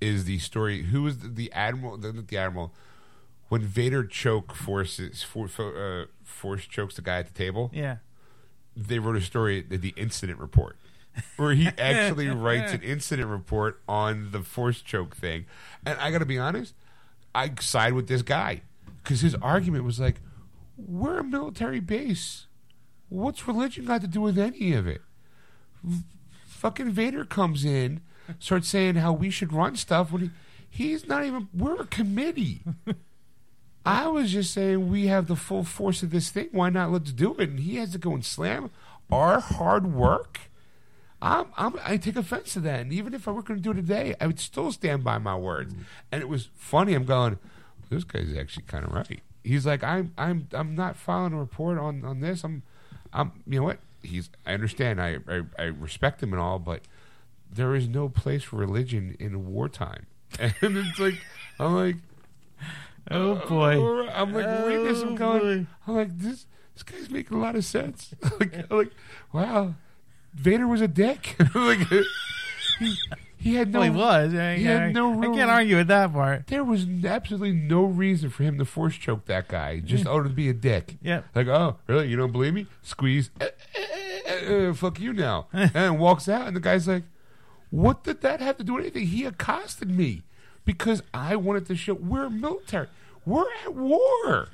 is 0.00 0.24
the 0.24 0.38
story. 0.38 0.82
Who 0.84 1.02
was 1.04 1.18
the, 1.18 1.28
the 1.28 1.52
admiral? 1.52 1.96
The, 1.96 2.12
the 2.12 2.36
admiral 2.38 2.72
when 3.48 3.62
Vader 3.62 4.04
choke 4.04 4.54
forces 4.54 5.22
for, 5.22 5.48
for, 5.48 6.02
uh, 6.02 6.06
force 6.22 6.66
chokes 6.66 6.96
the 6.96 7.02
guy 7.02 7.18
at 7.18 7.26
the 7.26 7.32
table. 7.32 7.70
Yeah. 7.72 7.96
They 8.86 8.98
wrote 8.98 9.16
a 9.16 9.20
story, 9.20 9.62
the, 9.62 9.76
the 9.76 9.94
incident 9.96 10.38
report, 10.38 10.76
where 11.36 11.54
he 11.54 11.66
actually 11.78 12.28
writes 12.28 12.72
an 12.72 12.82
incident 12.82 13.28
report 13.28 13.80
on 13.88 14.30
the 14.30 14.40
force 14.40 14.80
choke 14.80 15.16
thing. 15.16 15.46
And 15.84 15.98
I 15.98 16.10
got 16.10 16.18
to 16.18 16.26
be 16.26 16.38
honest, 16.38 16.74
I 17.34 17.50
side 17.60 17.94
with 17.94 18.08
this 18.08 18.22
guy 18.22 18.62
because 19.02 19.20
his 19.20 19.34
argument 19.36 19.84
was 19.84 19.98
like, 19.98 20.20
"We're 20.76 21.18
a 21.18 21.24
military 21.24 21.80
base. 21.80 22.46
What's 23.08 23.48
religion 23.48 23.84
got 23.84 24.00
to 24.02 24.06
do 24.06 24.20
with 24.20 24.38
any 24.38 24.72
of 24.72 24.86
it?" 24.86 25.02
fucking 26.46 26.90
Vader 26.90 27.24
comes 27.24 27.64
in, 27.64 28.00
starts 28.38 28.68
saying 28.68 28.96
how 28.96 29.12
we 29.12 29.30
should 29.30 29.52
run 29.52 29.76
stuff 29.76 30.12
when 30.12 30.22
he, 30.22 30.30
he's 30.68 31.06
not 31.06 31.24
even. 31.24 31.48
We're 31.54 31.80
a 31.82 31.86
committee. 31.86 32.62
I 33.88 34.06
was 34.06 34.30
just 34.30 34.52
saying 34.52 34.90
we 34.90 35.06
have 35.06 35.28
the 35.28 35.36
full 35.36 35.64
force 35.64 36.02
of 36.02 36.10
this 36.10 36.28
thing. 36.28 36.48
Why 36.52 36.68
not 36.68 36.92
let's 36.92 37.10
do 37.10 37.34
it? 37.38 37.48
And 37.48 37.60
he 37.60 37.76
has 37.76 37.92
to 37.92 37.98
go 37.98 38.12
and 38.12 38.22
slam 38.22 38.70
our 39.10 39.40
hard 39.40 39.94
work. 39.94 40.40
I'm, 41.22 41.46
I'm, 41.56 41.74
I 41.82 41.96
take 41.96 42.16
offense 42.16 42.52
to 42.52 42.60
that. 42.60 42.80
And 42.80 42.92
even 42.92 43.14
if 43.14 43.26
I 43.26 43.30
were 43.30 43.42
going 43.42 43.58
to 43.58 43.62
do 43.62 43.70
it 43.70 43.80
today, 43.80 44.14
I 44.20 44.26
would 44.26 44.40
still 44.40 44.70
stand 44.72 45.04
by 45.04 45.16
my 45.16 45.34
words. 45.34 45.72
Mm-hmm. 45.72 45.82
And 46.12 46.22
it 46.22 46.28
was 46.28 46.50
funny. 46.54 46.92
I'm 46.92 47.06
going, 47.06 47.38
this 47.88 48.04
guy's 48.04 48.36
actually 48.36 48.64
kind 48.64 48.84
of 48.84 48.92
right. 48.92 49.20
He's 49.42 49.64
like, 49.64 49.82
I'm, 49.82 50.12
I'm, 50.18 50.48
I'm 50.52 50.74
not 50.74 50.94
filing 50.96 51.32
a 51.32 51.38
report 51.38 51.78
on, 51.78 52.04
on 52.04 52.20
this. 52.20 52.44
I'm, 52.44 52.64
I'm, 53.14 53.42
you 53.46 53.60
know 53.60 53.64
what? 53.64 53.78
He's, 54.02 54.28
I 54.44 54.52
understand. 54.52 55.00
I, 55.00 55.16
I, 55.26 55.42
I 55.58 55.64
respect 55.64 56.22
him 56.22 56.34
and 56.34 56.42
all, 56.42 56.58
but 56.58 56.82
there 57.50 57.74
is 57.74 57.88
no 57.88 58.10
place 58.10 58.44
for 58.44 58.56
religion 58.56 59.16
in 59.18 59.46
wartime. 59.46 60.04
And 60.38 60.76
it's 60.76 60.98
like, 60.98 61.14
I'm 61.58 61.74
like, 61.74 61.96
Oh 63.10 63.36
boy. 63.48 64.08
I'm 64.08 64.32
like 64.32 64.66
reading 64.66 64.84
this. 64.84 65.02
I'm 65.02 65.14
Oh, 65.14 65.16
going. 65.16 65.62
boy. 65.64 65.66
I'm 65.86 65.94
like 65.94 66.18
this. 66.18 66.46
This 66.74 66.82
guy's 66.82 67.10
making 67.10 67.36
a 67.36 67.40
lot 67.40 67.56
of 67.56 67.64
sense. 67.64 68.14
like, 68.40 68.54
I'm 68.70 68.76
like, 68.78 68.92
wow, 69.32 69.74
Vader 70.34 70.66
was 70.68 70.80
a 70.80 70.86
dick. 70.88 71.34
like, 71.54 71.78
he, 72.78 72.94
he 73.36 73.54
had 73.56 73.72
no. 73.72 73.80
Well, 73.80 73.90
he 73.92 73.96
was. 73.98 74.34
I, 74.34 74.56
he 74.56 74.64
had 74.64 74.82
I- 74.82 74.92
no 74.92 75.20
I 75.20 75.26
can't 75.26 75.50
argue 75.50 75.76
with 75.76 75.88
that 75.88 76.12
part. 76.12 76.46
There 76.46 76.62
was 76.62 76.86
absolutely 77.04 77.52
no 77.52 77.84
reason 77.84 78.30
for 78.30 78.44
him 78.44 78.58
to 78.58 78.64
force 78.64 78.94
choke 78.96 79.24
that 79.26 79.48
guy. 79.48 79.80
Just 79.80 80.06
oh 80.06 80.22
to 80.22 80.28
be 80.28 80.48
a 80.48 80.54
dick. 80.54 80.96
Yeah. 81.02 81.22
Like, 81.34 81.48
oh, 81.48 81.78
really? 81.88 82.08
You 82.08 82.16
don't 82.16 82.32
believe 82.32 82.54
me? 82.54 82.66
Squeeze. 82.82 83.30
Eh, 83.40 83.48
eh, 83.74 84.30
eh, 84.68 84.72
fuck 84.72 85.00
you 85.00 85.12
now. 85.12 85.48
and 85.52 85.98
walks 85.98 86.28
out, 86.28 86.46
and 86.46 86.54
the 86.54 86.60
guy's 86.60 86.86
like, 86.86 87.04
what 87.70 88.04
did 88.04 88.20
that 88.20 88.40
have 88.40 88.56
to 88.58 88.64
do 88.64 88.74
with 88.74 88.84
anything? 88.84 89.06
He 89.08 89.24
accosted 89.24 89.90
me 89.90 90.22
because 90.64 91.02
I 91.12 91.34
wanted 91.36 91.66
to 91.66 91.74
show 91.76 91.94
we're 91.94 92.30
military. 92.30 92.86
We're 93.28 93.44
at 93.66 93.74
war. 93.74 94.48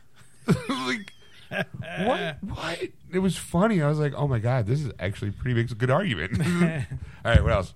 like, 0.69 1.13
what? 2.01 2.39
What? 2.43 2.79
It 3.13 3.21
was 3.21 3.37
funny. 3.37 3.81
I 3.81 3.89
was 3.89 4.01
like, 4.01 4.15
oh 4.17 4.27
my 4.27 4.41
God, 4.41 4.67
this 4.67 4.81
is 4.81 4.91
actually 4.99 5.31
pretty 5.31 5.55
makes 5.55 5.71
a 5.71 5.77
good 5.77 5.91
argument. 5.91 6.41
All 7.25 7.31
right, 7.31 7.41
what 7.41 7.53
else? 7.53 7.73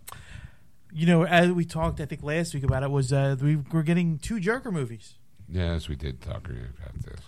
You 0.92 1.06
know, 1.06 1.24
as 1.24 1.52
we 1.52 1.64
talked, 1.64 2.00
I 2.00 2.06
think 2.06 2.24
last 2.24 2.52
week 2.52 2.64
about 2.64 2.82
it 2.82 2.90
was 2.90 3.12
uh, 3.12 3.36
we 3.40 3.56
we're 3.56 3.84
getting 3.84 4.18
two 4.18 4.40
Joker 4.40 4.72
movies. 4.72 5.14
Yes, 5.48 5.88
we 5.88 5.94
did 5.94 6.20
talk 6.20 6.48
about 6.48 7.00
this. 7.04 7.20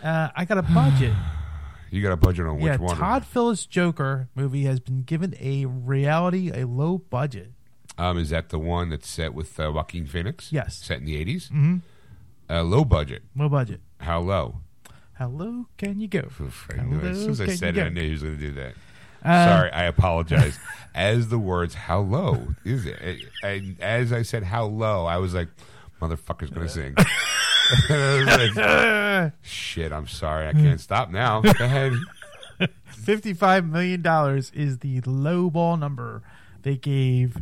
Uh, 0.00 0.28
I 0.36 0.44
got 0.44 0.58
a 0.58 0.62
budget. 0.62 1.14
You 1.88 2.02
got 2.02 2.10
a 2.10 2.16
budget 2.16 2.46
on 2.46 2.56
which 2.56 2.64
yeah, 2.64 2.76
one? 2.78 2.96
Todd 2.96 3.24
Phillips 3.24 3.64
Joker 3.64 4.28
movie 4.34 4.64
has 4.64 4.80
been 4.80 5.02
given 5.02 5.36
a 5.38 5.66
reality, 5.66 6.50
a 6.52 6.66
low 6.66 6.98
budget. 6.98 7.52
Um, 7.96 8.18
is 8.18 8.30
that 8.30 8.48
the 8.48 8.58
one 8.58 8.90
that's 8.90 9.08
set 9.08 9.34
with 9.34 9.58
uh, 9.58 9.70
Joaquin 9.72 10.04
Phoenix? 10.04 10.52
Yes. 10.52 10.78
Set 10.78 10.98
in 10.98 11.04
the 11.04 11.24
80s? 11.24 11.44
Mm-hmm. 11.44 11.76
Uh, 12.48 12.62
low 12.62 12.84
budget. 12.84 13.22
Low 13.36 13.48
budget. 13.48 13.80
How 14.00 14.20
low? 14.20 14.56
How 15.14 15.28
low 15.28 15.66
can 15.78 15.98
you 15.98 16.08
go? 16.08 16.28
Oof, 16.40 16.68
I 16.78 16.82
knew. 16.82 17.00
As 17.00 17.20
soon 17.20 17.30
as 17.30 17.40
I 17.40 17.46
said 17.48 17.76
it, 17.76 17.82
I 17.82 17.88
knew 17.88 18.02
he 18.02 18.12
was 18.12 18.22
going 18.22 18.38
to 18.38 18.40
do 18.40 18.52
that. 18.52 18.74
Uh, 19.24 19.46
Sorry, 19.46 19.72
I 19.72 19.84
apologize. 19.84 20.58
as 20.94 21.28
the 21.28 21.38
words 21.38 21.74
"how 21.74 22.00
low" 22.00 22.48
is 22.64 22.86
it? 22.86 22.98
And 23.42 23.80
as 23.80 24.12
I 24.12 24.22
said 24.22 24.42
"how 24.42 24.64
low," 24.66 25.06
I 25.06 25.16
was 25.18 25.34
like, 25.34 25.48
"Motherfucker's 26.00 26.50
going 26.50 26.66
to 26.66 26.72
sing." 26.72 26.94
I 27.88 28.24
was 28.24 28.56
like, 28.56 29.32
Shit, 29.42 29.92
I'm 29.92 30.06
sorry, 30.06 30.48
I 30.48 30.52
can't 30.52 30.80
stop 30.80 31.10
now. 31.10 31.40
Go 31.40 31.50
ahead. 31.64 31.92
Fifty-five 32.84 33.66
million 33.66 34.02
dollars 34.02 34.50
is 34.54 34.78
the 34.78 35.00
low 35.02 35.50
ball 35.50 35.76
number 35.76 36.22
they 36.62 36.76
gave 36.76 37.36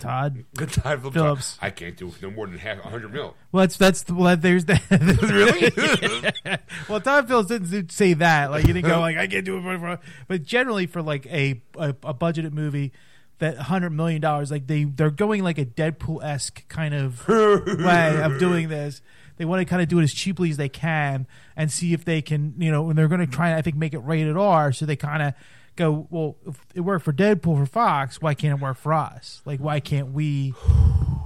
Todd. 0.00 0.44
Good 0.56 0.72
time, 0.72 1.00
Phillips. 1.00 1.14
Phillips. 1.14 1.58
I 1.60 1.70
can't 1.70 1.96
do 1.96 2.12
no 2.20 2.30
more 2.30 2.46
than 2.46 2.58
half 2.58 2.78
a 2.78 2.88
hundred 2.88 3.12
mil. 3.12 3.36
Well, 3.52 3.62
that's 3.62 3.76
that's 3.76 4.02
the, 4.02 4.14
well, 4.14 4.36
there's 4.36 4.64
that. 4.66 4.82
Really? 6.42 6.58
well, 6.88 7.00
Todd 7.00 7.28
Phillips 7.28 7.48
didn't 7.48 7.92
say 7.92 8.14
that. 8.14 8.50
Like 8.50 8.66
he 8.66 8.72
didn't 8.72 8.88
go 8.88 9.00
like 9.00 9.16
I 9.16 9.26
can't 9.26 9.44
do 9.44 9.58
it, 9.58 9.62
for, 9.62 9.78
for-" 9.78 9.98
but 10.26 10.42
generally 10.42 10.86
for 10.86 11.02
like 11.02 11.26
a, 11.26 11.60
a 11.76 11.90
a 12.02 12.14
budgeted 12.14 12.52
movie, 12.52 12.92
that 13.38 13.56
hundred 13.56 13.90
million 13.90 14.20
dollars. 14.20 14.50
Like 14.50 14.66
they 14.66 14.84
they're 14.84 15.10
going 15.10 15.42
like 15.42 15.58
a 15.58 15.66
Deadpool 15.66 16.24
esque 16.24 16.66
kind 16.68 16.94
of 16.94 17.26
way 17.28 18.20
of 18.22 18.38
doing 18.38 18.68
this. 18.68 19.02
They 19.36 19.46
want 19.46 19.60
to 19.60 19.64
kind 19.64 19.80
of 19.80 19.88
do 19.88 19.98
it 19.98 20.02
as 20.02 20.12
cheaply 20.12 20.50
as 20.50 20.58
they 20.58 20.68
can 20.68 21.26
and 21.56 21.72
see 21.72 21.94
if 21.94 22.04
they 22.04 22.20
can, 22.20 22.54
you 22.58 22.70
know, 22.70 22.90
and 22.90 22.98
they're 22.98 23.08
going 23.08 23.22
to 23.22 23.26
try 23.26 23.48
and 23.48 23.58
I 23.58 23.62
think 23.62 23.74
make 23.74 23.94
it 23.94 24.00
rated 24.00 24.36
R. 24.36 24.70
So 24.72 24.84
they 24.84 24.96
kind 24.96 25.22
of 25.22 25.34
go, 25.76 26.06
well, 26.10 26.36
if 26.46 26.64
it 26.74 26.80
worked 26.80 27.04
for 27.04 27.12
Deadpool 27.12 27.58
for 27.58 27.66
Fox, 27.66 28.20
why 28.20 28.34
can't 28.34 28.58
it 28.58 28.62
work 28.62 28.76
for 28.76 28.92
us? 28.92 29.42
Like, 29.44 29.60
why 29.60 29.80
can't 29.80 30.12
we 30.12 30.54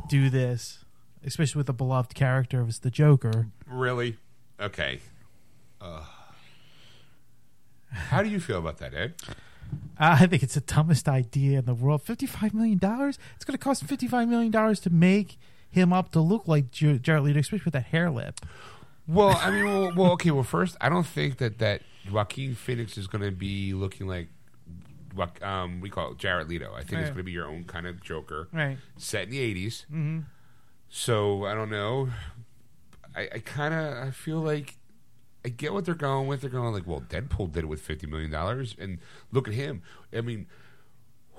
do 0.09 0.31
this? 0.31 0.85
Especially 1.25 1.59
with 1.59 1.69
a 1.69 1.73
beloved 1.73 2.15
character 2.15 2.65
as 2.67 2.81
the 2.81 2.91
Joker. 2.91 3.49
Really? 3.67 4.19
Okay. 4.61 5.01
Uh, 5.81 6.05
how 7.91 8.23
do 8.23 8.29
you 8.29 8.41
feel 8.41 8.59
about 8.59 8.79
that, 8.79 8.95
Ed? 8.95 9.15
I 9.99 10.27
think 10.27 10.43
it's 10.43 10.55
the 10.55 10.61
dumbest 10.61 11.09
idea 11.09 11.61
in 11.61 11.65
the 11.65 11.75
world. 11.75 12.03
Fifty-five 12.03 12.53
million 12.53 12.79
dollars. 12.79 13.19
It's 13.37 13.45
going 13.45 13.57
to 13.57 13.63
cost 13.63 13.85
fifty-five 13.85 14.29
million 14.29 14.51
dollars 14.51 14.81
to 14.81 14.91
make 14.91 15.39
him 15.71 15.93
up 15.93 16.13
to 16.13 16.21
look 16.21 16.47
like 16.47 16.71
Jared 16.71 17.23
Leto, 17.23 17.41
especially 17.41 17.65
with 17.65 17.75
that 17.75 17.87
hair 17.87 18.11
lip. 18.11 18.41
Well, 19.09 19.37
I 19.41 19.51
mean, 19.51 19.65
well, 19.65 19.93
well, 19.97 20.13
okay. 20.13 20.31
Well, 20.31 20.45
first, 20.45 20.77
I 20.81 20.89
don't 20.89 21.07
think 21.07 21.39
that 21.39 21.59
that 21.59 21.83
Joaquin 22.11 22.55
Phoenix 22.55 22.97
is 22.99 23.07
going 23.07 23.23
to 23.25 23.31
be 23.31 23.73
looking 23.73 24.07
like 24.07 24.29
what 25.15 25.41
um, 25.43 25.81
we 25.81 25.89
call 25.91 26.13
it 26.13 26.19
Jared 26.19 26.49
Leto. 26.49 26.73
I 26.75 26.83
think 26.83 27.01
it's 27.01 27.09
going 27.11 27.19
to 27.19 27.23
be 27.23 27.33
your 27.33 27.47
own 27.47 27.65
kind 27.65 27.87
of 27.87 28.03
Joker, 28.03 28.49
Right. 28.53 28.79
set 28.97 29.25
in 29.25 29.31
the 29.31 29.39
'80s. 29.67 29.87
Mm-hmm. 29.87 30.21
So 30.89 31.45
I 31.45 31.55
don't 31.55 31.71
know. 31.71 32.09
I, 33.17 33.29
I 33.35 33.39
kind 33.39 33.73
of 33.75 34.09
I 34.09 34.11
feel 34.11 34.39
like 34.41 34.77
I 35.45 35.49
get 35.51 35.73
what 35.73 35.85
they're 35.85 35.95
going 35.95 36.27
with. 36.27 36.41
They're 36.41 36.51
going 36.51 36.73
like, 36.73 36.87
well, 36.87 37.01
Deadpool 37.01 37.53
did 37.53 37.65
it 37.65 37.67
with 37.69 37.81
fifty 37.81 38.07
million 38.07 38.31
dollars, 38.31 38.75
and 38.79 38.99
look 39.33 39.47
at 39.49 39.55
him. 39.55 39.83
I 40.13 40.21
mean, 40.21 40.47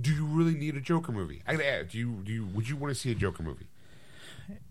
do 0.00 0.12
you 0.14 0.24
really 0.24 0.54
need 0.54 0.76
a 0.76 0.80
Joker 0.80 1.12
movie? 1.12 1.42
I 1.46 1.52
gotta 1.52 1.66
ask. 1.66 1.90
Do 1.90 1.98
you 1.98 2.10
do 2.24 2.32
you 2.32 2.46
would 2.46 2.68
you 2.68 2.76
want 2.76 2.94
to 2.94 3.00
see 3.00 3.10
a 3.10 3.14
Joker 3.14 3.42
movie? 3.42 3.66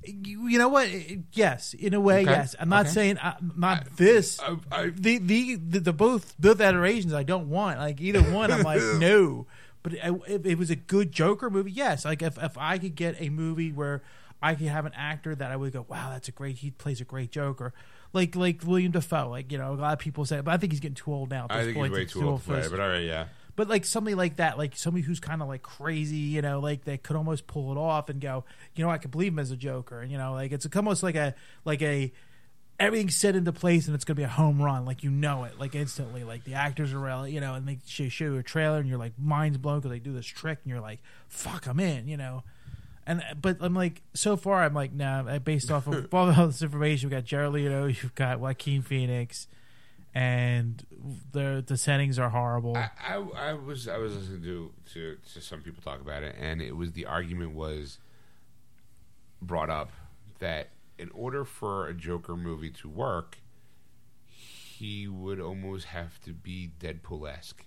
You, 0.05 0.47
you 0.47 0.57
know 0.57 0.69
what? 0.69 0.89
Yes, 1.33 1.73
in 1.73 1.93
a 1.93 1.99
way, 1.99 2.21
Okay. 2.21 2.31
yes. 2.31 2.55
I'm 2.59 2.69
not 2.69 2.85
Okay. 2.85 2.93
saying 2.93 3.17
uh, 3.19 3.35
not 3.57 3.97
this. 3.97 4.39
I, 4.39 4.55
I, 4.71 4.85
the, 4.89 5.17
the 5.19 5.55
the 5.55 5.79
the 5.79 5.93
both 5.93 6.35
both 6.39 6.61
adorations 6.61 7.13
I 7.13 7.23
don't 7.23 7.49
want. 7.49 7.79
Like 7.79 7.99
either 8.01 8.21
one, 8.33 8.51
I'm 8.51 8.63
like 8.63 8.81
no. 8.99 9.47
But 9.83 9.93
I- 10.03 10.19
if 10.27 10.45
it 10.45 10.57
was 10.57 10.69
a 10.69 10.75
good 10.75 11.11
Joker 11.11 11.49
movie, 11.49 11.71
yes. 11.71 12.05
Like 12.05 12.21
if 12.21 12.37
if 12.41 12.57
I 12.57 12.77
could 12.77 12.95
get 12.95 13.15
a 13.21 13.29
movie 13.29 13.71
where 13.71 14.01
I 14.41 14.55
could 14.55 14.67
have 14.67 14.85
an 14.85 14.93
actor 14.95 15.35
that 15.35 15.51
I 15.51 15.55
would 15.57 15.73
go, 15.73 15.85
wow, 15.87 16.09
that's 16.11 16.27
a 16.29 16.31
great. 16.31 16.57
He 16.57 16.71
plays 16.71 17.01
a 17.01 17.05
great 17.05 17.31
Joker. 17.31 17.73
Like 18.13 18.35
like 18.35 18.61
William 18.65 18.91
Dafoe. 18.91 19.29
Like 19.29 19.51
you 19.51 19.57
know, 19.57 19.73
a 19.73 19.75
lot 19.75 19.93
of 19.93 19.99
people 19.99 20.25
say, 20.25 20.39
but 20.41 20.51
I 20.53 20.57
think 20.57 20.71
he's 20.73 20.79
getting 20.79 20.95
too 20.95 21.13
old 21.13 21.29
now. 21.29 21.45
At 21.49 21.51
I 21.51 21.63
think 21.65 21.75
point 21.77 21.91
he's 21.91 21.97
way 21.99 22.05
to 22.05 22.11
too 22.11 22.19
do 22.21 22.29
old 22.29 22.39
it 22.41 22.43
to 22.45 22.49
play. 22.49 22.67
But 22.69 22.79
all 22.79 22.87
right, 22.89 23.03
yeah. 23.03 23.25
But 23.59 23.67
like 23.67 23.83
somebody 23.83 24.15
like 24.15 24.37
that, 24.37 24.57
like 24.57 24.77
somebody 24.77 25.03
who's 25.03 25.19
kind 25.19 25.41
of 25.41 25.49
like 25.49 25.63
crazy, 25.63 26.15
you 26.15 26.41
know, 26.41 26.61
like 26.61 26.85
they 26.85 26.97
could 26.97 27.17
almost 27.17 27.45
pull 27.45 27.73
it 27.73 27.77
off 27.77 28.07
and 28.07 28.21
go, 28.21 28.45
you 28.73 28.85
know, 28.85 28.89
I 28.89 28.97
can 28.97 29.11
believe 29.11 29.33
him 29.33 29.39
as 29.39 29.51
a 29.51 29.57
Joker. 29.57 29.99
And 29.99 30.09
you 30.09 30.17
know, 30.17 30.31
like 30.31 30.53
it's 30.53 30.65
almost 30.77 31.03
like 31.03 31.15
a 31.15 31.35
like 31.65 31.81
a 31.81 32.09
everything's 32.79 33.17
set 33.17 33.35
into 33.35 33.51
place 33.51 33.87
and 33.87 33.95
it's 33.95 34.05
gonna 34.05 34.15
be 34.15 34.23
a 34.23 34.29
home 34.29 34.61
run, 34.61 34.85
like 34.85 35.03
you 35.03 35.11
know 35.11 35.43
it, 35.43 35.59
like 35.59 35.75
instantly. 35.75 36.23
Like 36.23 36.45
the 36.45 36.53
actors 36.53 36.93
are 36.93 36.99
really, 36.99 37.33
you 37.33 37.41
know, 37.41 37.55
and 37.55 37.67
they 37.67 37.79
show, 37.85 38.07
show 38.07 38.23
you 38.23 38.37
a 38.37 38.43
trailer 38.43 38.77
and 38.77 38.87
you're 38.87 38.97
like 38.97 39.19
mind's 39.19 39.57
blown 39.57 39.79
because 39.79 39.91
they 39.91 39.99
do 39.99 40.13
this 40.13 40.25
trick 40.25 40.59
and 40.63 40.71
you're 40.71 40.79
like, 40.79 41.01
fuck, 41.27 41.67
I'm 41.67 41.81
in, 41.81 42.07
you 42.07 42.15
know. 42.15 42.43
And 43.05 43.21
but 43.41 43.57
I'm 43.59 43.75
like, 43.75 44.03
so 44.13 44.37
far 44.37 44.63
I'm 44.63 44.73
like, 44.73 44.93
nah. 44.93 45.37
Based 45.39 45.69
off 45.69 45.85
of 45.85 46.07
all 46.13 46.47
this 46.47 46.61
information, 46.61 47.09
we 47.09 47.15
got 47.17 47.25
Jared 47.25 47.51
Leto, 47.51 47.87
you've 47.87 48.15
got 48.15 48.39
Joaquin 48.39 48.83
Phoenix, 48.83 49.47
and 50.13 50.85
the 51.31 51.63
the 51.65 51.77
settings 51.77 52.17
are 52.17 52.29
horrible. 52.29 52.75
I, 52.75 52.89
I, 53.07 53.15
I 53.17 53.53
was 53.53 53.87
I 53.87 53.97
was 53.97 54.15
listening 54.15 54.43
to, 54.43 54.71
to 54.93 55.17
to 55.33 55.41
some 55.41 55.61
people 55.61 55.83
talk 55.83 56.01
about 56.01 56.23
it, 56.23 56.35
and 56.39 56.61
it 56.61 56.75
was 56.75 56.93
the 56.93 57.05
argument 57.05 57.53
was 57.53 57.99
brought 59.41 59.69
up 59.69 59.91
that 60.39 60.69
in 60.97 61.09
order 61.13 61.45
for 61.45 61.87
a 61.87 61.93
Joker 61.93 62.35
movie 62.35 62.71
to 62.71 62.89
work, 62.89 63.37
he 64.25 65.07
would 65.07 65.39
almost 65.39 65.85
have 65.85 66.19
to 66.21 66.33
be 66.33 66.71
Deadpool 66.79 67.29
esque. 67.31 67.65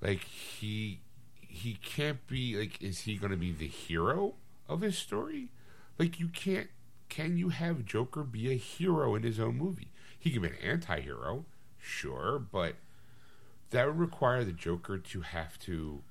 Like 0.00 0.24
he 0.24 1.00
he 1.40 1.74
can't 1.74 2.26
be 2.26 2.56
like 2.56 2.82
is 2.82 3.00
he 3.00 3.16
going 3.16 3.30
to 3.30 3.36
be 3.36 3.52
the 3.52 3.66
hero 3.66 4.34
of 4.68 4.80
his 4.80 4.96
story? 4.96 5.50
Like 5.98 6.20
you 6.20 6.28
can't 6.28 6.68
can 7.08 7.36
you 7.36 7.48
have 7.48 7.84
Joker 7.84 8.22
be 8.22 8.50
a 8.50 8.56
hero 8.56 9.14
in 9.14 9.22
his 9.22 9.40
own 9.40 9.56
movie? 9.56 9.88
He 10.26 10.32
can 10.32 10.42
be 10.42 10.48
an 10.48 10.56
anti-hero, 10.60 11.44
sure, 11.78 12.40
but 12.50 12.74
that 13.70 13.86
would 13.86 13.96
require 13.96 14.42
the 14.42 14.50
Joker 14.50 14.98
to 14.98 15.20
have 15.20 15.56
to 15.60 16.02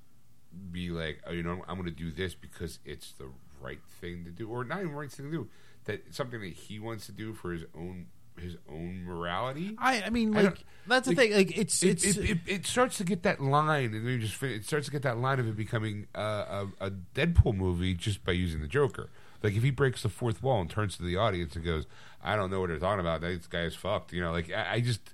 be 0.71 0.89
like, 0.89 1.19
oh, 1.27 1.33
you 1.33 1.43
know, 1.43 1.65
I'm 1.67 1.75
going 1.75 1.83
to 1.83 1.91
do 1.91 2.11
this 2.11 2.33
because 2.33 2.79
it's 2.85 3.11
the 3.11 3.27
right 3.61 3.81
thing 3.99 4.23
to 4.23 4.31
do, 4.31 4.47
or 4.47 4.63
not 4.63 4.79
even 4.79 4.93
right 4.93 5.11
thing 5.11 5.25
to 5.25 5.31
do. 5.37 5.49
That 5.83 6.15
something 6.15 6.39
that 6.39 6.53
he 6.53 6.79
wants 6.79 7.07
to 7.07 7.11
do 7.11 7.33
for 7.33 7.51
his 7.51 7.65
own 7.77 8.05
his 8.39 8.55
own 8.69 9.03
morality. 9.03 9.75
I, 9.77 10.03
I 10.03 10.09
mean, 10.11 10.31
like 10.31 10.43
don't- 10.43 10.63
that's 10.87 11.09
the 11.09 11.15
like, 11.15 11.29
thing. 11.31 11.33
Like 11.33 11.57
it's 11.57 11.83
It, 11.83 11.89
it's 12.05 12.17
it, 12.17 12.29
it, 12.29 12.37
it 12.47 12.65
starts 12.65 12.97
to 12.99 13.03
get 13.03 13.23
that 13.23 13.41
line, 13.41 13.93
and 13.93 14.05
then 14.07 14.13
you 14.13 14.19
just 14.19 14.41
it 14.43 14.63
starts 14.63 14.85
to 14.85 14.93
get 14.93 15.01
that 15.01 15.17
line 15.17 15.41
of 15.41 15.47
it 15.49 15.57
becoming 15.57 16.07
uh, 16.15 16.67
a, 16.79 16.85
a 16.87 16.91
Deadpool 17.13 17.57
movie 17.57 17.93
just 17.93 18.23
by 18.23 18.31
using 18.31 18.61
the 18.61 18.67
Joker. 18.69 19.09
Like 19.45 19.55
if 19.55 19.61
he 19.61 19.69
breaks 19.69 20.01
the 20.01 20.09
fourth 20.09 20.41
wall 20.41 20.59
and 20.59 20.69
turns 20.69 20.97
to 20.97 21.03
the 21.03 21.17
audience 21.17 21.55
and 21.55 21.63
goes, 21.63 21.85
"I 22.23 22.35
don't 22.35 22.49
know 22.49 22.61
what 22.61 22.69
they're 22.69 22.79
talking 22.79 22.99
about. 22.99 23.21
This 23.21 23.45
guy 23.45 23.61
is 23.61 23.75
fucked," 23.75 24.11
you 24.11 24.19
know, 24.19 24.31
like 24.31 24.51
I, 24.51 24.73
I 24.73 24.81
just 24.81 25.13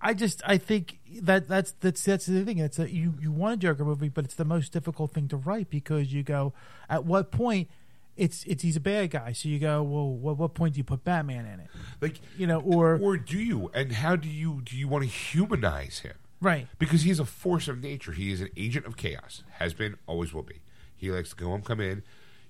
I 0.00 0.14
just 0.14 0.40
I 0.46 0.58
think 0.58 0.98
that 1.22 1.48
that's 1.48 1.72
that's 1.80 2.02
that's 2.02 2.26
the 2.26 2.44
thing. 2.44 2.58
It's 2.58 2.78
that 2.78 2.90
you 2.90 3.14
you 3.20 3.30
want 3.30 3.54
a 3.54 3.56
Joker 3.58 3.84
movie, 3.84 4.08
but 4.08 4.24
it's 4.24 4.36
the 4.36 4.44
most 4.44 4.72
difficult 4.72 5.12
thing 5.12 5.28
to 5.28 5.36
write 5.36 5.68
because 5.68 6.12
you 6.12 6.22
go 6.22 6.54
at 6.88 7.04
what 7.04 7.30
point 7.30 7.68
it's 8.16 8.42
it's 8.44 8.62
he's 8.62 8.76
a 8.76 8.80
bad 8.80 9.10
guy. 9.10 9.32
So 9.32 9.50
you 9.50 9.58
go 9.58 9.82
well, 9.82 10.08
what 10.08 10.38
what 10.38 10.54
point 10.54 10.74
do 10.74 10.78
you 10.78 10.84
put 10.84 11.04
Batman 11.04 11.44
in 11.44 11.60
it? 11.60 11.68
like 12.00 12.20
You 12.36 12.46
know, 12.46 12.60
or 12.60 12.98
or 12.98 13.16
do 13.16 13.38
you? 13.38 13.70
And 13.74 13.92
how 13.92 14.16
do 14.16 14.28
you 14.28 14.62
do 14.64 14.76
you 14.76 14.88
want 14.88 15.04
to 15.04 15.10
humanize 15.10 15.98
him? 16.00 16.14
right, 16.40 16.68
Because 16.78 17.02
he's 17.02 17.18
a 17.18 17.24
force 17.24 17.66
of 17.68 17.82
nature. 17.82 18.12
He 18.12 18.30
is 18.30 18.40
an 18.40 18.50
agent 18.56 18.86
of 18.86 18.96
chaos. 18.96 19.42
Has 19.58 19.74
been, 19.74 19.96
always 20.06 20.32
will 20.32 20.44
be. 20.44 20.60
He 20.96 21.10
likes 21.10 21.30
to 21.30 21.36
go 21.36 21.46
home, 21.46 21.62
come 21.62 21.80
in. 21.80 22.02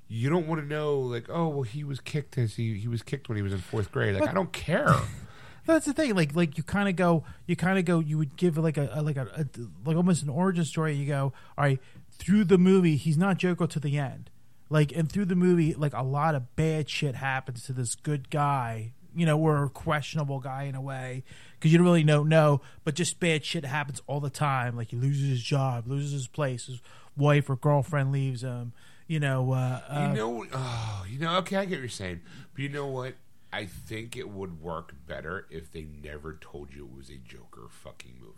You 0.09 0.31
don't 0.31 0.47
want 0.47 0.61
to 0.63 0.67
know, 0.67 1.01
like, 1.01 1.27
oh, 1.29 1.49
well, 1.49 1.63
he 1.63 1.85
was 1.85 2.01
kicked 2.01 2.39
as 2.39 2.57
he 2.57 2.75
he 2.75 2.89
was 2.89 3.03
kicked 3.03 3.29
when 3.29 3.37
he 3.37 3.43
was 3.43 3.53
in 3.53 3.59
fourth 3.59 3.93
grade. 3.93 4.19
Like, 4.19 4.31
I 4.31 4.33
don't 4.33 4.53
care. 4.53 4.95
That's 5.69 5.85
the 5.85 5.93
thing. 5.93 6.15
Like 6.15 6.35
like 6.35 6.57
you 6.57 6.65
kind 6.65 6.89
of 6.89 6.97
go, 6.97 7.25
you 7.47 7.55
kind 7.55 7.79
of 7.79 7.85
go. 7.85 7.99
You 7.99 8.17
would 8.17 8.37
give 8.37 8.57
like 8.57 8.79
a, 8.79 8.89
a 8.91 9.03
like 9.03 9.19
a, 9.19 9.27
a 9.37 9.45
like 9.85 9.99
almost 9.99 10.23
an 10.23 10.31
origin 10.31 10.65
story. 10.65 10.95
You 10.95 11.07
go, 11.07 11.35
all 11.59 11.65
right, 11.65 11.79
through 12.11 12.45
the 12.45 12.57
movie, 12.57 12.97
he's 12.97 13.19
not 13.19 13.37
Joker 13.37 13.67
to 13.67 13.79
the 13.79 13.99
end. 13.99 14.31
Like 14.71 14.97
and 14.97 15.13
through 15.13 15.27
the 15.27 15.37
movie, 15.37 15.75
like 15.75 15.93
a 15.93 16.03
lot 16.03 16.35
of 16.35 16.57
bad 16.57 16.89
shit 16.89 17.17
happens 17.17 17.65
to 17.65 17.75
this 17.75 17.95
good 17.95 18.31
guy. 18.31 18.93
You 19.15 19.27
know, 19.27 19.39
or 19.39 19.65
a 19.65 19.69
questionable 19.69 20.39
guy 20.39 20.65
in 20.65 20.75
a 20.75 20.81
way 20.81 21.25
because 21.55 21.73
you 21.73 21.79
don't 21.79 21.87
really 21.87 22.05
know 22.05 22.23
no, 22.23 22.61
but 22.85 22.95
just 22.95 23.19
bad 23.21 23.45
shit 23.45 23.65
happens 23.65 24.01
all 24.07 24.21
the 24.21 24.31
time. 24.31 24.75
Like 24.75 24.91
he 24.91 24.97
loses 24.97 25.29
his 25.29 25.43
job, 25.43 25.87
loses 25.87 26.13
his 26.13 26.29
place, 26.29 26.67
his 26.67 26.81
wife 27.17 27.51
or 27.51 27.57
girlfriend 27.57 28.13
leaves 28.13 28.43
him. 28.43 28.73
You 29.09 29.19
know, 29.21 29.53
uh, 29.53 29.81
uh, 29.89 30.09
you 30.11 30.17
know, 30.17 30.47
oh, 30.53 31.05
you 31.09 31.19
know. 31.19 31.39
Okay, 31.39 31.57
I 31.57 31.65
get 31.65 31.77
what 31.77 31.81
you're 31.81 31.89
saying, 31.89 32.21
but 32.55 32.63
you 32.63 32.69
know 32.69 32.87
what? 32.87 33.15
I 33.53 33.65
think 33.65 34.17
it 34.17 34.29
would 34.29 34.61
work 34.61 34.93
better 35.07 35.47
if 35.51 35.73
they 35.73 35.87
never 36.03 36.35
told 36.39 36.75
you 36.75 36.85
it 36.85 36.97
was 36.97 37.09
a 37.09 37.17
Joker 37.17 37.69
fucking 37.71 38.17
movie. 38.21 38.35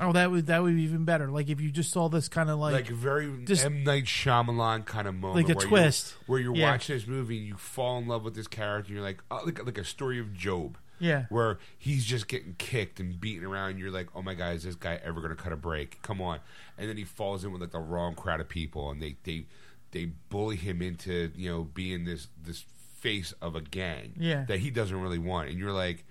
oh 0.00 0.12
that 0.12 0.30
would 0.30 0.46
that 0.46 0.62
would 0.62 0.74
be 0.76 0.82
even 0.82 1.04
better. 1.04 1.28
Like 1.30 1.50
if 1.50 1.60
you 1.60 1.70
just 1.70 1.90
saw 1.90 2.08
this 2.08 2.28
kind 2.28 2.48
of 2.48 2.58
Like, 2.58 2.72
like 2.72 2.86
very 2.88 3.44
just- 3.44 3.66
M 3.66 3.84
Night 3.84 4.04
Shyamalan 4.04 4.86
kind 4.86 5.06
of 5.06 5.14
moment, 5.14 5.46
Like 5.46 5.54
a 5.54 5.58
where 5.58 5.66
twist. 5.68 6.14
you're, 6.20 6.24
where 6.26 6.40
you're 6.40 6.56
Yeah. 6.56 6.70
watching 6.70 6.96
this 6.96 7.06
movie 7.06 7.36
and 7.36 7.46
you 7.46 7.56
fall 7.56 7.98
in 7.98 8.06
love 8.08 8.24
with 8.24 8.34
this 8.34 8.46
character. 8.46 8.88
And 8.88 8.96
you're 8.96 9.04
like, 9.04 9.22
oh, 9.30 9.42
like 9.44 9.62
like 9.64 9.76
a 9.78 9.84
story 9.84 10.18
of 10.18 10.32
Job. 10.32 10.78
Yeah. 10.98 11.26
where 11.28 11.58
he's 11.78 12.04
just 12.04 12.28
getting 12.28 12.54
kicked 12.58 13.00
and 13.00 13.20
beaten 13.20 13.44
around. 13.44 13.70
And 13.70 13.78
you're 13.78 13.90
like, 13.90 14.08
oh 14.14 14.22
my 14.22 14.34
god, 14.34 14.54
is 14.56 14.62
this 14.64 14.74
guy 14.74 14.98
ever 15.04 15.20
going 15.20 15.34
to 15.34 15.42
cut 15.42 15.52
a 15.52 15.56
break? 15.56 16.00
Come 16.02 16.20
on! 16.20 16.40
And 16.78 16.88
then 16.88 16.96
he 16.96 17.04
falls 17.04 17.44
in 17.44 17.52
with 17.52 17.60
like 17.60 17.70
the 17.72 17.78
wrong 17.80 18.14
crowd 18.14 18.40
of 18.40 18.48
people, 18.48 18.90
and 18.90 19.00
they 19.02 19.16
they 19.24 19.46
they 19.92 20.06
bully 20.30 20.56
him 20.56 20.82
into 20.82 21.30
you 21.36 21.50
know 21.50 21.62
being 21.64 22.04
this 22.04 22.28
this 22.42 22.64
face 22.98 23.32
of 23.40 23.54
a 23.54 23.60
gang 23.60 24.14
Yeah. 24.18 24.44
that 24.46 24.60
he 24.60 24.70
doesn't 24.70 25.00
really 25.00 25.18
want. 25.18 25.48
And 25.50 25.58
you're 25.58 25.72
like, 25.72 26.04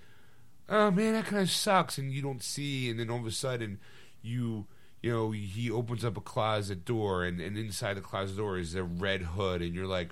oh 0.68 0.90
man, 0.90 1.12
that 1.14 1.26
kind 1.26 1.42
of 1.42 1.50
sucks. 1.50 1.98
And 1.98 2.10
you 2.12 2.22
don't 2.22 2.42
see, 2.42 2.88
and 2.88 2.98
then 2.98 3.10
all 3.10 3.18
of 3.18 3.26
a 3.26 3.30
sudden 3.32 3.78
you. 4.22 4.66
You 5.02 5.12
know, 5.12 5.30
he 5.30 5.70
opens 5.70 6.04
up 6.04 6.16
a 6.16 6.20
closet 6.20 6.84
door, 6.84 7.22
and, 7.22 7.38
and 7.40 7.56
inside 7.56 7.94
the 7.94 8.00
closet 8.00 8.38
door 8.38 8.58
is 8.58 8.74
a 8.74 8.82
red 8.82 9.20
hood, 9.22 9.62
and 9.62 9.72
you're 9.72 9.86
like, 9.86 10.08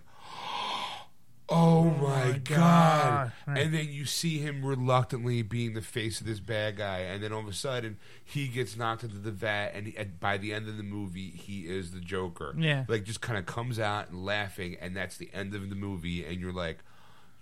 Oh, 1.48 1.54
"Oh, 1.80 1.84
my, 2.02 2.24
my 2.32 2.38
god!" 2.38 3.32
God. 3.46 3.58
And 3.58 3.74
then 3.74 3.88
you 3.90 4.06
see 4.06 4.38
him 4.38 4.64
reluctantly 4.64 5.42
being 5.42 5.74
the 5.74 5.82
face 5.82 6.20
of 6.20 6.26
this 6.26 6.40
bad 6.40 6.76
guy, 6.78 7.00
and 7.00 7.22
then 7.22 7.32
all 7.32 7.40
of 7.40 7.48
a 7.48 7.52
sudden 7.52 7.98
he 8.24 8.48
gets 8.48 8.76
knocked 8.76 9.02
into 9.04 9.18
the 9.18 9.30
vat, 9.30 9.72
and 9.74 9.88
he, 9.88 9.96
at, 9.98 10.18
by 10.20 10.38
the 10.38 10.54
end 10.54 10.68
of 10.68 10.76
the 10.78 10.82
movie, 10.82 11.28
he 11.30 11.62
is 11.62 11.90
the 11.90 12.00
Joker. 12.00 12.54
Yeah. 12.58 12.84
like 12.88 13.04
just 13.04 13.20
kind 13.20 13.38
of 13.38 13.44
comes 13.46 13.78
out 13.78 14.08
and 14.08 14.24
laughing, 14.24 14.76
and 14.80 14.96
that's 14.96 15.16
the 15.18 15.28
end 15.34 15.54
of 15.54 15.68
the 15.68 15.76
movie, 15.76 16.24
and 16.24 16.40
you're 16.40 16.52
like, 16.52 16.78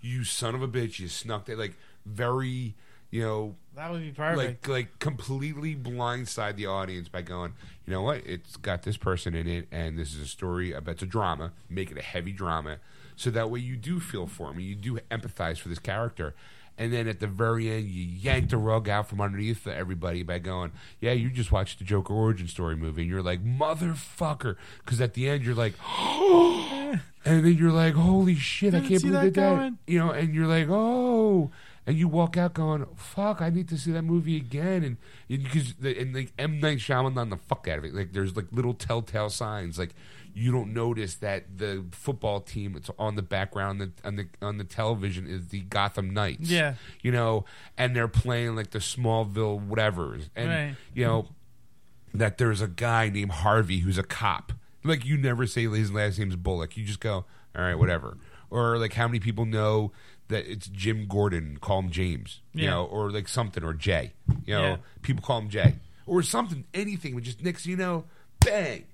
"You 0.01 0.23
son 0.25 0.53
of 0.53 0.61
a 0.61 0.67
bitch! 0.67 0.99
You 0.99 1.07
snuck 1.07 1.45
that!" 1.45 1.57
Like 1.57 1.75
very, 2.05 2.75
you 3.09 3.21
know, 3.21 3.55
That 3.75 3.89
would 3.89 4.01
be 4.01 4.11
perfect. 4.11 4.37
like 4.37 4.67
like 4.67 4.99
completely 4.99 5.75
blindside 5.77 6.57
the 6.57 6.65
audience 6.65 7.07
by 7.07 7.21
going, 7.21 7.53
you 7.87 7.93
know 7.93 8.01
what? 8.01 8.17
It's 8.25 8.57
got 8.57 8.83
this 8.83 8.97
person 8.97 9.33
in 9.33 9.47
it, 9.47 9.69
and 9.71 9.97
this 9.97 10.13
is 10.13 10.19
a 10.19 10.27
story 10.27 10.73
about 10.73 10.95
it's 10.95 11.03
a 11.03 11.05
drama. 11.05 11.53
Make 11.69 11.89
it 11.89 11.97
a 11.97 12.01
heavy 12.01 12.33
drama, 12.33 12.79
so 13.15 13.29
that 13.31 13.49
way 13.49 13.59
you 13.59 13.75
do 13.75 13.99
feel 13.99 14.27
for 14.27 14.51
him, 14.51 14.59
you 14.59 14.75
do 14.75 14.99
empathize 15.11 15.57
for 15.57 15.69
this 15.69 15.79
character. 15.79 16.33
And 16.75 16.91
then 16.91 17.07
at 17.07 17.19
the 17.19 17.27
very 17.27 17.69
end, 17.69 17.87
you 17.89 18.03
yank 18.03 18.49
the 18.49 18.57
rug 18.57 18.89
out 18.89 19.07
from 19.07 19.21
underneath 19.21 19.67
everybody 19.67 20.23
by 20.23 20.39
going, 20.39 20.71
"Yeah, 20.99 21.11
you 21.11 21.29
just 21.29 21.51
watched 21.51 21.77
the 21.77 21.85
Joker 21.85 22.13
origin 22.13 22.47
story 22.47 22.75
movie," 22.75 23.03
and 23.03 23.11
you're 23.11 23.21
like, 23.21 23.45
"Motherfucker!" 23.45 24.55
Because 24.83 24.99
at 24.99 25.13
the 25.13 25.29
end, 25.29 25.43
you're 25.43 25.53
like, 25.53 25.73
and 27.25 27.45
then 27.45 27.53
you're 27.53 27.71
like, 27.71 27.93
"Holy 27.93 28.33
shit! 28.35 28.73
I 28.73 28.79
Didn't 28.79 28.89
can't 28.89 29.01
believe 29.03 29.33
that 29.35 29.57
that." 29.57 29.73
You 29.85 29.99
know, 29.99 30.11
and 30.11 30.33
you're 30.33 30.47
like, 30.47 30.67
"Oh," 30.67 31.51
and 31.85 31.97
you 31.97 32.07
walk 32.07 32.37
out 32.37 32.53
going, 32.53 32.85
"Fuck! 32.95 33.41
I 33.41 33.49
need 33.49 33.67
to 33.69 33.77
see 33.77 33.91
that 33.91 34.03
movie 34.03 34.37
again." 34.37 34.83
And 34.83 34.97
because 35.43 35.73
the 35.75 35.97
and 35.99 36.13
like 36.15 36.31
M 36.39 36.59
Night 36.59 36.77
Shyamalan 36.79 37.29
the 37.29 37.37
fuck 37.37 37.67
out 37.67 37.77
of 37.79 37.85
it. 37.85 37.93
Like 37.93 38.13
there's 38.13 38.35
like 38.35 38.45
little 38.51 38.73
telltale 38.73 39.29
signs. 39.29 39.77
Like 39.77 39.93
you 40.35 40.51
don't 40.51 40.73
notice 40.73 41.13
that 41.15 41.57
the 41.59 41.85
football 41.91 42.39
team 42.41 42.75
it's 42.75 42.89
on 42.97 43.15
the 43.15 43.21
background 43.21 43.91
on 44.03 44.15
the 44.15 44.27
on 44.41 44.57
the 44.57 44.63
television 44.63 45.27
is 45.27 45.49
the 45.49 45.59
Gotham 45.61 46.11
Knights. 46.13 46.49
Yeah. 46.49 46.75
you 47.01 47.11
know, 47.11 47.45
and 47.77 47.95
they're 47.95 48.07
playing 48.07 48.55
like 48.55 48.71
the 48.71 48.79
Smallville 48.79 49.59
whatever's, 49.61 50.29
and 50.35 50.49
Right. 50.49 50.75
you 50.93 51.05
know 51.05 51.27
that 52.13 52.37
there's 52.37 52.61
a 52.61 52.67
guy 52.67 53.09
named 53.09 53.31
Harvey 53.31 53.79
who's 53.79 53.97
a 53.97 54.03
cop. 54.03 54.53
Like 54.83 55.05
you 55.05 55.17
never 55.17 55.45
say 55.47 55.67
his 55.67 55.91
last 55.91 56.17
name's 56.19 56.35
Bullock. 56.35 56.77
You 56.77 56.85
just 56.85 56.99
go, 56.99 57.25
all 57.55 57.61
right, 57.63 57.75
whatever. 57.75 58.17
Or 58.49 58.77
like 58.77 58.93
how 58.93 59.07
many 59.07 59.19
people 59.19 59.45
know 59.45 59.91
that 60.29 60.45
it's 60.49 60.67
Jim 60.67 61.07
Gordon? 61.07 61.57
Call 61.61 61.79
him 61.79 61.89
James. 61.91 62.41
You 62.53 62.63
Yeah. 62.65 62.69
know, 62.71 62.85
or 62.85 63.11
like 63.11 63.27
something 63.27 63.63
or 63.63 63.73
Jay. 63.73 64.13
You 64.45 64.53
know, 64.55 64.61
Yeah. 64.63 64.77
people 65.01 65.21
call 65.23 65.39
him 65.39 65.49
Jay 65.49 65.75
or 66.05 66.23
something. 66.23 66.65
Anything. 66.73 67.13
But 67.15 67.23
just 67.23 67.43
next, 67.43 67.65
you 67.65 67.75
know, 67.77 68.05
bang, 68.39 68.85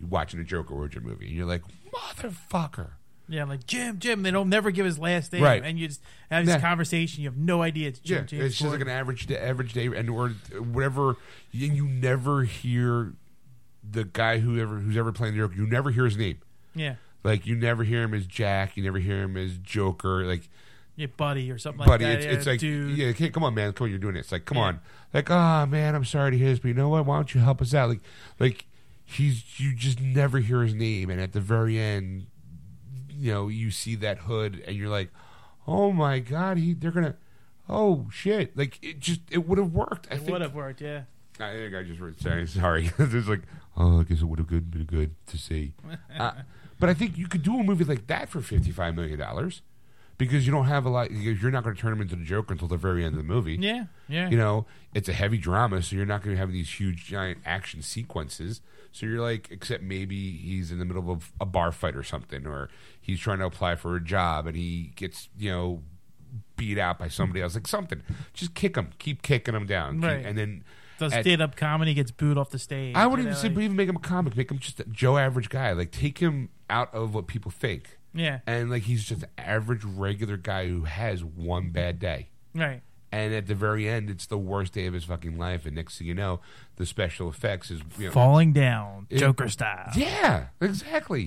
you're 0.00 0.08
watching 0.08 0.40
a 0.40 0.44
Joker 0.44 0.74
origin 0.74 1.02
movie, 1.04 1.26
and 1.26 1.34
you're 1.36 1.46
like, 1.46 1.62
motherfucker. 1.92 2.90
yeah, 3.28 3.44
like 3.44 3.66
Jim, 3.66 3.98
Jim. 3.98 4.22
They 4.22 4.30
don't 4.30 4.48
never 4.48 4.70
give 4.70 4.86
his 4.86 4.98
last 4.98 5.32
name, 5.32 5.42
Right. 5.42 5.62
and 5.62 5.78
you 5.78 5.88
just 5.88 6.00
have 6.30 6.46
this 6.46 6.54
Yeah. 6.56 6.60
conversation. 6.60 7.22
You 7.22 7.28
have 7.28 7.36
no 7.38 7.62
idea 7.62 7.88
it's 7.88 7.98
Jim 8.00 8.18
Yeah, 8.18 8.24
James. 8.24 8.44
it's 8.44 8.58
just 8.58 8.70
like 8.70 8.80
an 8.80 8.88
average 8.88 9.26
day, 9.26 9.38
average 9.38 9.72
day, 9.72 9.86
and 9.86 10.08
or 10.10 10.30
whatever. 10.30 11.10
And 11.52 11.76
you 11.76 11.86
never 11.86 12.44
hear 12.44 13.12
the 13.88 14.04
guy 14.04 14.38
who 14.38 14.58
ever 14.60 14.78
who's 14.78 14.96
ever 14.96 15.12
playing 15.12 15.34
the 15.34 15.40
Joker. 15.40 15.54
You 15.56 15.66
never 15.66 15.90
hear 15.90 16.04
his 16.04 16.16
name. 16.16 16.38
yeah, 16.74 16.96
Like 17.24 17.46
you 17.46 17.56
never 17.56 17.84
hear 17.84 18.02
him 18.02 18.14
as 18.14 18.26
Jack. 18.26 18.76
You 18.76 18.82
never 18.84 18.98
hear 18.98 19.22
him 19.22 19.36
as 19.36 19.56
Joker. 19.58 20.24
Like, 20.24 20.48
yeah, 20.98 21.06
buddy 21.16 21.50
or 21.50 21.58
something 21.58 21.78
like 21.78 21.86
buddy, 21.88 22.04
that. 22.04 22.16
it's, 22.16 22.24
yeah, 22.26 22.32
it's 22.32 22.46
like, 22.46 22.58
dude. 22.60 22.98
yeah, 22.98 23.06
okay, 23.08 23.30
come 23.30 23.44
on, 23.44 23.54
man, 23.54 23.72
come 23.72 23.84
on, 23.84 23.90
you're 23.90 23.98
doing 24.00 24.16
it. 24.16 24.20
It's 24.20 24.32
like, 24.32 24.44
come 24.44 24.58
Yeah. 24.58 24.64
on, 24.64 24.80
like, 25.14 25.30
ah, 25.30 25.64
man, 25.64 25.94
I'm 25.94 26.04
sorry 26.04 26.32
to 26.32 26.36
hear 26.38 26.48
this, 26.48 26.58
but 26.58 26.68
you 26.68 26.74
know 26.74 26.88
what? 26.88 27.06
Why 27.06 27.16
don't 27.16 27.32
you 27.34 27.40
help 27.40 27.62
us 27.62 27.72
out? 27.72 27.88
Like, 27.88 28.00
like 28.40 28.66
he's 29.04 29.58
you 29.60 29.74
just 29.74 30.00
never 30.00 30.38
hear 30.40 30.62
his 30.62 30.74
name, 30.74 31.08
and 31.08 31.20
at 31.20 31.32
the 31.32 31.40
very 31.40 31.78
end, 31.78 32.26
you 33.10 33.32
know, 33.32 33.46
you 33.48 33.70
see 33.70 33.94
that 33.94 34.18
hood, 34.18 34.62
and 34.66 34.76
you're 34.76 34.88
like, 34.90 35.10
oh 35.66 35.92
my 35.92 36.18
god, 36.18 36.58
he 36.58 36.74
they're 36.74 36.90
gonna. 36.90 37.14
Oh 37.68 38.08
shit! 38.10 38.56
Like 38.56 38.78
it 38.82 38.98
just 38.98 39.20
it 39.30 39.46
would 39.46 39.58
have 39.58 39.72
worked. 39.72 40.08
I 40.10 40.16
it 40.16 40.22
would 40.22 40.40
have 40.40 40.54
worked. 40.54 40.80
Yeah, 40.80 41.02
I 41.38 41.52
think 41.52 41.74
I 41.74 41.82
just 41.84 42.00
wrote 42.00 42.18
sorry. 42.20 42.46
Sorry, 42.46 42.90
it's 42.98 43.28
like 43.28 43.42
oh, 43.76 44.00
I 44.00 44.02
guess 44.04 44.20
it 44.20 44.24
would 44.24 44.38
have 44.38 44.48
been 44.48 44.84
good 44.86 45.14
to 45.28 45.38
see. 45.38 45.74
Uh, 46.18 46.32
but 46.80 46.88
I 46.88 46.94
think 46.94 47.18
you 47.18 47.28
could 47.28 47.42
do 47.42 47.58
a 47.60 47.62
movie 47.62 47.84
like 47.84 48.06
that 48.06 48.28
for 48.28 48.40
fifty 48.40 48.70
five 48.70 48.94
million 48.94 49.18
dollars 49.18 49.62
because 50.18 50.44
you 50.46 50.52
don't 50.52 50.66
have 50.66 50.84
a 50.84 50.90
lot. 50.90 51.08
Because 51.08 51.40
you're 51.40 51.50
not 51.50 51.64
going 51.64 51.74
to 51.74 51.80
turn 51.80 51.92
him 51.92 52.00
into 52.02 52.16
the 52.16 52.24
Joker 52.24 52.52
until 52.52 52.68
the 52.68 52.76
very 52.76 53.04
end 53.04 53.14
of 53.14 53.18
the 53.18 53.24
movie. 53.26 53.56
yeah, 53.60 53.84
yeah. 54.08 54.28
You 54.28 54.36
know, 54.36 54.66
it's 54.94 55.08
a 55.08 55.12
heavy 55.12 55.38
drama, 55.38 55.80
so 55.82 55.96
you're 55.96 56.06
not 56.06 56.22
going 56.22 56.34
to 56.36 56.40
have 56.40 56.52
these 56.52 56.68
huge, 56.78 57.06
giant 57.06 57.38
action 57.46 57.80
sequences. 57.82 58.60
So 58.92 59.06
you're 59.06 59.20
like, 59.20 59.48
except 59.50 59.82
maybe 59.82 60.32
he's 60.32 60.70
in 60.72 60.78
the 60.78 60.84
middle 60.84 61.10
of 61.10 61.30
a 61.40 61.46
bar 61.46 61.72
fight 61.72 61.94
or 61.94 62.02
something, 62.02 62.46
or 62.46 62.68
he's 63.00 63.20
trying 63.20 63.38
to 63.38 63.44
apply 63.46 63.76
for 63.76 63.94
a 63.96 64.00
job 64.02 64.46
and 64.46 64.56
he 64.56 64.92
gets, 64.96 65.28
you 65.38 65.50
know, 65.50 65.82
beat 66.56 66.78
out 66.78 66.98
by 66.98 67.08
somebody 67.08 67.40
else, 67.42 67.54
like 67.54 67.66
something. 67.68 68.02
Just 68.32 68.54
kick 68.54 68.76
him, 68.76 68.90
keep 68.98 69.22
kicking 69.22 69.54
him 69.54 69.66
down, 69.66 70.00
Keep- 70.00 70.04
Right. 70.04 70.24
and 70.26 70.36
then 70.38 70.64
Does 70.98 71.12
stand 71.12 71.40
up 71.42 71.54
comedy 71.54 71.94
gets 71.94 72.10
booed 72.10 72.38
off 72.38 72.50
the 72.50 72.58
stage. 72.58 72.96
I 72.96 73.06
wouldn't 73.06 73.26
even 73.26 73.34
know, 73.34 73.38
simply 73.40 73.62
like- 73.62 73.64
even 73.66 73.76
make 73.76 73.88
him 73.88 73.96
a 73.96 74.00
comic. 74.00 74.36
Make 74.36 74.50
him 74.50 74.58
just 74.58 74.80
a 74.80 74.84
Joe 74.84 75.16
average 75.18 75.48
guy. 75.50 75.72
Like 75.72 75.92
take 75.92 76.18
him 76.18 76.48
out 76.70 76.92
of 76.94 77.14
what 77.14 77.26
people 77.28 77.50
think, 77.50 77.97
yeah, 78.14 78.40
and 78.46 78.70
like 78.70 78.82
he's 78.84 79.04
just 79.04 79.22
an 79.22 79.28
average 79.38 79.84
regular 79.84 80.36
guy 80.36 80.66
who 80.68 80.84
has 80.84 81.22
one 81.24 81.70
bad 81.70 81.98
day. 81.98 82.28
right. 82.54 82.82
And 83.10 83.32
at 83.32 83.46
the 83.46 83.54
very 83.54 83.88
end, 83.88 84.10
it's 84.10 84.26
the 84.26 84.36
worst 84.36 84.74
day 84.74 84.84
of 84.84 84.92
his 84.92 85.04
fucking 85.04 85.38
life. 85.38 85.64
And 85.64 85.74
next 85.74 85.96
thing 85.96 86.06
you 86.06 86.14
know, 86.14 86.40
the 86.76 86.84
special 86.84 87.30
effects 87.30 87.70
is 87.70 87.80
you 87.98 88.06
know, 88.08 88.12
Falling 88.12 88.52
down, 88.52 89.06
It- 89.08 89.16
Joker 89.16 89.48
style. 89.48 89.90
yeah, 89.96 90.48
exactly. 90.60 91.22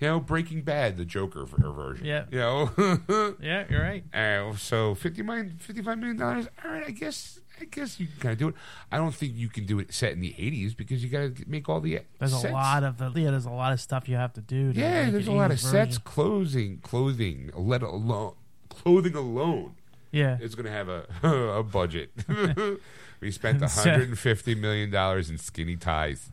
You 0.00 0.08
know, 0.08 0.18
Breaking 0.18 0.62
Bad, 0.62 0.96
the 0.96 1.04
Joker 1.04 1.44
ver- 1.44 1.70
version. 1.70 2.06
Yeah. 2.06 2.24
You 2.32 2.38
know. 2.38 3.36
Yeah, 3.40 3.66
you're 3.70 3.82
right. 3.82 4.02
Uh, 4.12 4.56
so 4.56 4.96
fifty 4.96 5.22
million, 5.22 5.58
fifty-five 5.60 5.96
million 5.98 6.16
dollars. 6.16 6.48
All 6.64 6.70
right, 6.72 6.84
I 6.84 6.90
guess, 6.90 7.38
I 7.60 7.64
guess 7.66 8.00
you 8.00 8.06
can 8.06 8.16
kind 8.20 8.32
of 8.32 8.38
do 8.38 8.48
it. 8.48 8.54
I 8.90 8.96
don't 8.96 9.14
think 9.14 9.34
you 9.36 9.48
can 9.48 9.66
do 9.66 9.78
it 9.78 9.92
set 9.92 10.12
in 10.12 10.20
the 10.20 10.34
eighties 10.38 10.72
because 10.74 11.04
you 11.04 11.10
got 11.10 11.36
to 11.36 11.44
make 11.46 11.68
all 11.68 11.80
the. 11.80 11.98
Uh, 11.98 12.00
there's 12.18 12.32
sets. 12.32 12.44
a 12.44 12.48
lot 12.52 12.82
of 12.84 12.96
the 12.98 13.10
yeah. 13.20 13.30
There's 13.30 13.44
a 13.44 13.50
lot 13.50 13.72
of 13.72 13.80
stuff 13.80 14.08
you 14.08 14.16
have 14.16 14.32
to 14.34 14.40
do. 14.40 14.72
To 14.72 14.78
Yeah, 14.80 15.10
there's 15.10 15.26
a 15.28 15.32
lot 15.32 15.50
of 15.50 15.58
80s 15.58 15.60
sets, 15.60 15.88
version. 15.96 16.02
clothing, 16.04 16.78
clothing, 16.82 17.50
let 17.54 17.82
alone 17.82 18.34
clothing 18.68 19.14
alone 19.14 19.74
Yeah, 20.10 20.38
is 20.40 20.54
going 20.54 20.66
to 20.66 20.72
have 20.72 20.88
a 20.88 21.04
a 21.58 21.62
budget. 21.62 22.10
we 23.20 23.30
spent 23.30 23.60
150 23.60 24.54
million 24.54 24.90
dollars 24.90 25.28
in 25.28 25.36
skinny 25.38 25.76
ties, 25.76 26.30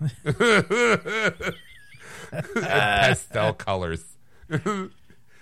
pastel 2.56 3.54
colors. 3.54 4.04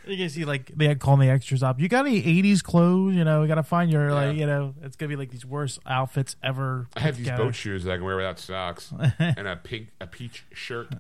You 0.07 0.17
can 0.17 0.29
see 0.29 0.45
like 0.45 0.71
they 0.75 0.87
had 0.87 0.99
calling 0.99 1.21
the 1.21 1.29
extras 1.29 1.63
up. 1.63 1.79
You 1.79 1.87
got 1.87 2.05
any 2.05 2.21
'80s 2.21 2.61
clothes? 2.63 3.15
You 3.15 3.23
know, 3.23 3.41
you 3.41 3.47
got 3.47 3.55
to 3.55 3.63
find 3.63 3.91
your 3.91 4.13
like. 4.13 4.35
You 4.37 4.45
know, 4.45 4.73
it's 4.83 4.95
gonna 4.95 5.09
be 5.09 5.15
like 5.15 5.31
these 5.31 5.45
worst 5.45 5.79
outfits 5.85 6.35
ever. 6.43 6.87
I 6.95 6.99
have 7.01 7.17
these 7.17 7.25
together. 7.25 7.45
boat 7.45 7.55
shoes 7.55 7.83
that 7.83 7.91
I 7.93 7.95
can 7.97 8.05
wear 8.05 8.15
without 8.15 8.39
socks 8.39 8.93
and 9.19 9.47
a 9.47 9.55
pink 9.55 9.89
a 9.99 10.07
peach 10.07 10.45
shirt. 10.53 10.93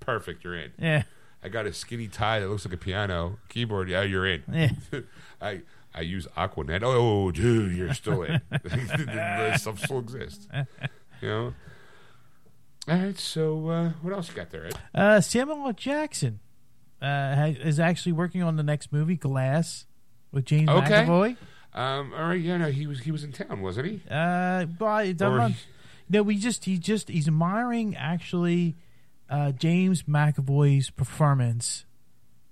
Perfect, 0.00 0.44
you're 0.44 0.56
in. 0.56 0.72
Yeah, 0.78 1.04
I 1.42 1.48
got 1.48 1.66
a 1.66 1.72
skinny 1.72 2.08
tie 2.08 2.40
that 2.40 2.48
looks 2.48 2.64
like 2.64 2.74
a 2.74 2.78
piano 2.78 3.38
keyboard. 3.48 3.88
Yeah, 3.88 4.02
you're 4.02 4.26
in. 4.26 4.42
yeah. 4.50 4.70
I 5.40 5.62
I 5.94 6.00
use 6.00 6.26
Aqua 6.36 6.64
Net. 6.64 6.82
Oh, 6.84 7.30
dude, 7.30 7.76
you're 7.76 7.94
still 7.94 8.22
in. 8.22 8.40
the 8.50 9.56
stuff 9.58 9.78
still 9.78 9.98
exists. 9.98 10.48
You 11.20 11.28
know. 11.28 11.54
All 12.88 12.96
right. 12.98 13.18
So 13.18 13.68
uh, 13.68 13.90
what 14.02 14.12
else 14.12 14.28
you 14.28 14.34
got 14.34 14.50
there? 14.50 14.66
Ed? 14.66 14.78
Uh, 14.94 15.20
Samuel 15.20 15.72
Jackson 15.72 16.40
uh, 17.02 17.52
is 17.62 17.80
actually 17.80 18.12
working 18.12 18.42
on 18.42 18.56
the 18.56 18.62
next 18.62 18.92
movie, 18.92 19.16
Glass, 19.16 19.86
with 20.30 20.44
James 20.44 20.68
Okay. 20.68 21.04
McAvoy. 21.04 21.36
Um. 21.74 22.12
All 22.14 22.28
right. 22.28 22.40
Yeah. 22.40 22.58
No. 22.58 22.66
He 22.70 22.86
was 22.86 23.00
he 23.00 23.10
was 23.10 23.24
in 23.24 23.32
town, 23.32 23.60
wasn't 23.62 23.86
he? 23.88 24.00
Uh, 24.10 24.66
but 24.66 25.06
he- 25.06 25.56
no, 26.10 26.22
we 26.22 26.36
just 26.36 26.64
he 26.66 26.76
just 26.78 27.08
he's 27.08 27.26
admiring 27.28 27.96
actually 27.96 28.76
uh, 29.30 29.52
James 29.52 30.02
McAvoy's 30.02 30.90
performance 30.90 31.86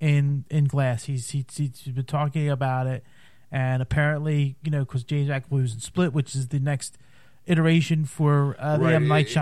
in 0.00 0.44
in 0.50 0.64
Glass. 0.64 1.04
He's 1.04 1.30
he's, 1.30 1.44
he's 1.54 1.70
been 1.94 2.04
talking 2.04 2.48
about 2.48 2.86
it, 2.86 3.04
and 3.52 3.82
apparently 3.82 4.56
you 4.62 4.70
know 4.70 4.80
because 4.80 5.04
James 5.04 5.28
McAvoy 5.28 5.62
was 5.62 5.74
in 5.74 5.80
Split, 5.80 6.12
which 6.14 6.34
is 6.34 6.48
the 6.48 6.58
next 6.58 6.96
iteration 7.46 8.06
for 8.06 8.56
uh, 8.58 8.78
the 8.78 8.94
M 8.94 9.08
Night 9.08 9.26
it- 9.26 9.32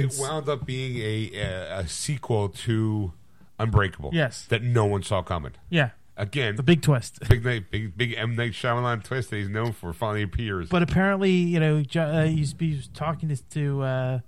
It 0.00 0.20
wound 0.20 0.48
up 0.48 0.64
being 0.64 0.98
a, 0.98 1.36
a 1.40 1.78
a 1.80 1.88
sequel 1.88 2.48
to 2.50 3.12
Unbreakable. 3.58 4.10
Yes. 4.12 4.46
That 4.46 4.62
no 4.62 4.84
one 4.84 5.02
saw 5.02 5.22
coming. 5.22 5.52
yeah, 5.70 5.90
Again, 6.16 6.56
the 6.56 6.62
big 6.62 6.80
twist. 6.82 7.18
big 7.28 7.44
night, 7.44 7.70
big 7.70 7.96
big 7.96 8.14
M 8.16 8.36
Night 8.36 8.52
Shyamalan 8.52 9.02
twist 9.02 9.30
that 9.30 9.36
he's 9.36 9.48
known 9.48 9.72
for 9.72 9.92
finally 9.92 10.22
appears. 10.22 10.68
But 10.68 10.82
apparently, 10.82 11.30
you 11.32 11.58
know, 11.60 11.82
Jo- 11.82 12.02
uh, 12.02 12.24
he's, 12.26 12.54
he's 12.58 12.86
talking 12.88 13.28
to, 13.30 13.36
to 13.50 13.82
uh, 13.82 14.18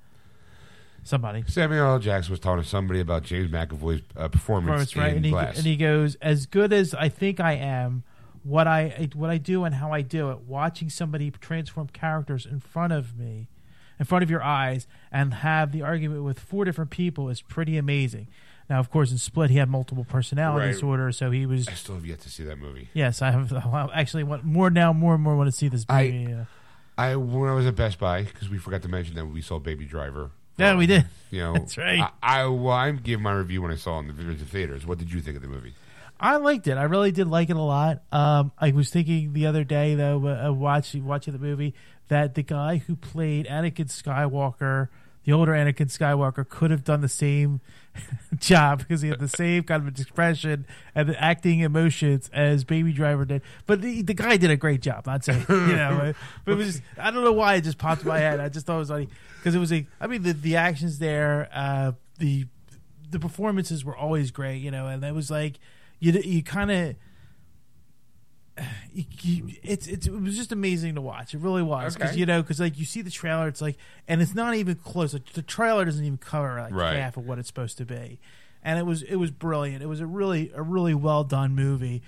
somebody. 1.05 1.45
Samuel 1.47 1.87
L. 1.87 1.99
Jackson 1.99 2.33
was 2.33 2.41
talking 2.41 2.63
to 2.63 2.69
somebody 2.69 3.01
about 3.01 3.23
James 3.23 3.51
McAvoy's 3.51 4.03
uh, 4.17 4.29
performance 4.29 4.97
right? 4.97 5.11
in 5.11 5.17
And 5.17 5.25
he, 5.25 5.31
Glass. 5.31 5.57
and 5.59 5.67
he 5.67 5.77
goes, 5.77 6.17
as 6.17 6.47
good 6.47 6.73
as 6.73 6.95
I 6.95 7.09
think 7.09 7.41
I 7.41 7.53
am, 7.53 8.03
what 8.43 8.67
I 8.67 9.09
what 9.15 9.31
I 9.31 9.39
do 9.39 9.65
and 9.65 9.75
how 9.77 9.93
I 9.93 10.03
do 10.03 10.31
it, 10.31 10.41
watching 10.41 10.89
somebody 10.91 11.31
transform 11.31 11.89
characters 11.89 12.47
in 12.47 12.61
front 12.61 12.93
of 12.93 13.17
me, 13.19 13.49
in 13.99 14.05
front 14.07 14.23
of 14.23 14.31
your 14.31 14.43
eyes, 14.43 14.87
and 15.11 15.35
have 15.35 15.73
the 15.73 15.83
argument 15.83 16.23
with 16.25 16.39
four 16.39 16.65
different 16.65 16.91
people 16.91 17.29
is 17.29 17.43
pretty 17.43 17.77
amazing. 17.77 18.29
Now, 18.69 18.81
of 18.81 18.91
course, 18.91 19.13
in 19.13 19.19
Split, 19.19 19.51
he 19.51 19.59
had 19.59 19.69
multiple 19.71 20.05
personality 20.05 20.67
Right. 20.67 20.73
disorder, 20.73 21.13
so 21.13 21.31
he 21.31 21.47
was. 21.47 21.69
I 21.69 21.73
still 21.75 21.95
have 21.97 22.07
yet 22.07 22.21
to 22.21 22.29
see 22.31 22.43
that 22.45 22.59
movie. 22.59 22.89
Yes, 22.95 23.23
I 23.23 23.31
have 23.31 23.53
I 23.53 23.89
actually 23.95 24.25
want 24.25 24.45
more 24.45 24.71
now, 24.71 24.93
more 24.93 25.15
and 25.15 25.23
more 25.23 25.37
want 25.37 25.49
to 25.49 25.57
see 25.57 25.69
this 25.69 25.85
I- 25.89 26.05
movie. 26.11 26.33
uh, 26.35 26.45
I 26.99 27.15
when 27.17 27.49
I 27.51 27.55
was 27.55 27.67
at 27.67 27.77
Best 27.77 27.99
Buy 27.99 28.23
because 28.23 28.49
we 28.49 28.59
forgot 28.59 28.83
to 28.83 28.89
mention 28.89 29.15
that 29.17 29.27
we 29.27 29.43
saw 29.43 29.59
Baby 29.59 29.85
Driver. 29.85 30.31
yeah, 30.57 30.75
we 30.77 30.87
did. 30.87 31.05
You 31.31 31.41
know, 31.41 31.53
That's 31.59 31.77
right. 31.77 32.01
I, 32.01 32.11
I 32.41 32.47
well, 32.47 32.73
I 32.73 32.91
gave 32.93 33.21
my 33.21 33.33
review 33.33 33.61
when 33.63 33.71
I 33.71 33.77
saw 33.77 33.99
it 33.99 34.09
in 34.09 34.17
the, 34.17 34.35
the 34.35 34.45
theaters. 34.47 34.87
What 34.87 34.99
did 34.99 35.13
you 35.13 35.21
think 35.21 35.37
of 35.37 35.43
the 35.43 35.49
movie? 35.49 35.75
I 36.19 36.37
liked 36.37 36.67
it. 36.67 36.79
I 36.79 36.85
really 36.85 37.13
did 37.13 37.29
like 37.29 37.51
it 37.51 37.57
a 37.57 37.61
lot. 37.61 38.01
Um, 38.11 38.51
I 38.59 38.71
was 38.71 38.89
thinking 38.89 39.35
the 39.35 39.45
other 39.47 39.63
day 39.65 39.95
though, 39.95 40.27
uh, 40.27 40.51
watching 40.53 41.05
watching 41.05 41.35
the 41.35 41.39
movie, 41.39 41.75
that 42.09 42.35
the 42.35 42.43
guy 42.43 42.79
who 42.79 42.97
played 42.97 43.47
Anakin 43.47 43.89
Skywalker, 43.91 44.89
the 45.27 45.33
older 45.33 45.53
Anakin 45.53 45.89
Skywalker, 45.89 46.49
could 46.49 46.71
have 46.71 46.85
done 46.85 47.01
the 47.01 47.09
same 47.09 47.61
job 48.39 48.79
because 48.79 49.03
he 49.03 49.09
had 49.09 49.19
the 49.19 49.29
same 49.29 49.65
kind 49.65 49.83
of 49.83 49.89
expression 49.89 50.65
and 50.95 51.09
the 51.09 51.23
acting 51.23 51.61
emotions 51.61 52.31
as 52.33 52.63
Baby 52.63 52.93
Driver 52.93 53.25
did. 53.25 53.43
But 53.67 53.83
the, 53.83 54.03
the 54.03 54.15
guy 54.15 54.37
did 54.37 54.51
a 54.51 54.57
great 54.57 54.81
job. 54.81 55.05
Not 55.05 55.25
saying 55.25 55.45
you 55.49 55.77
know, 55.77 56.15
but 56.45 56.53
it 56.53 56.55
was 56.55 56.67
just, 56.67 56.83
I 56.97 57.11
don't 57.11 57.25
know 57.25 57.33
why 57.33 57.57
it 57.57 57.63
just 57.63 57.77
popped 57.77 58.03
in 58.03 58.09
my 58.09 58.21
head. 58.21 58.39
I 58.39 58.49
just 58.49 58.67
thought 58.67 58.77
it 58.77 58.79
was 58.79 58.89
funny 58.89 59.09
because 59.39 59.57
it 59.57 59.59
was 59.59 59.73
a. 59.73 59.85
I 60.01 60.07
mean, 60.07 60.23
the 60.23 60.33
the 60.33 60.57
actions 60.57 61.01
there, 61.01 61.49
uh, 61.53 61.93
the 62.19 62.47
the 63.11 63.19
performances 63.19 63.85
were 63.85 63.97
always 63.97 64.31
great, 64.31 64.59
you 64.59 64.71
know, 64.71 64.87
and 64.87 65.05
it 65.05 65.15
was 65.15 65.31
like 65.31 65.59
you 65.99 66.13
you 66.13 66.43
kind 66.43 66.71
of. 66.71 66.97
It's, 68.95 69.87
it's 69.87 70.07
it 70.07 70.13
was 70.13 70.37
just 70.37 70.53
amazing 70.53 70.95
to 70.95 71.01
watch. 71.03 71.35
It 71.35 71.39
really 71.41 71.63
was 71.63 71.95
because 71.95 72.11
Okay. 72.13 72.21
you 72.21 72.25
know 72.27 72.41
because 72.41 72.61
like 72.61 72.79
you 72.79 72.85
see 72.87 73.03
the 73.03 73.11
trailer, 73.11 73.47
it's 73.49 73.61
like 73.61 73.77
and 74.09 74.23
it's 74.23 74.35
not 74.35 74.55
even 74.55 74.77
close. 74.77 75.13
Like, 75.13 75.31
the 75.33 75.43
trailer 75.43 75.85
doesn't 75.85 76.05
even 76.05 76.17
cover 76.19 76.59
like 76.61 76.73
Right. 76.73 76.97
half 76.97 77.17
of 77.19 77.27
what 77.27 77.39
it's 77.39 77.49
supposed 77.49 77.77
to 77.79 77.85
be, 77.85 78.19
and 78.63 78.79
it 78.79 78.87
was 78.87 79.03
it 79.03 79.17
was 79.17 79.31
brilliant. 79.31 79.83
It 79.83 79.87
was 79.87 80.01
a 80.01 80.07
really 80.07 80.51
a 80.55 80.63
really 80.63 80.95
well 80.95 81.25
done 81.25 81.55
movie, 81.55 82.03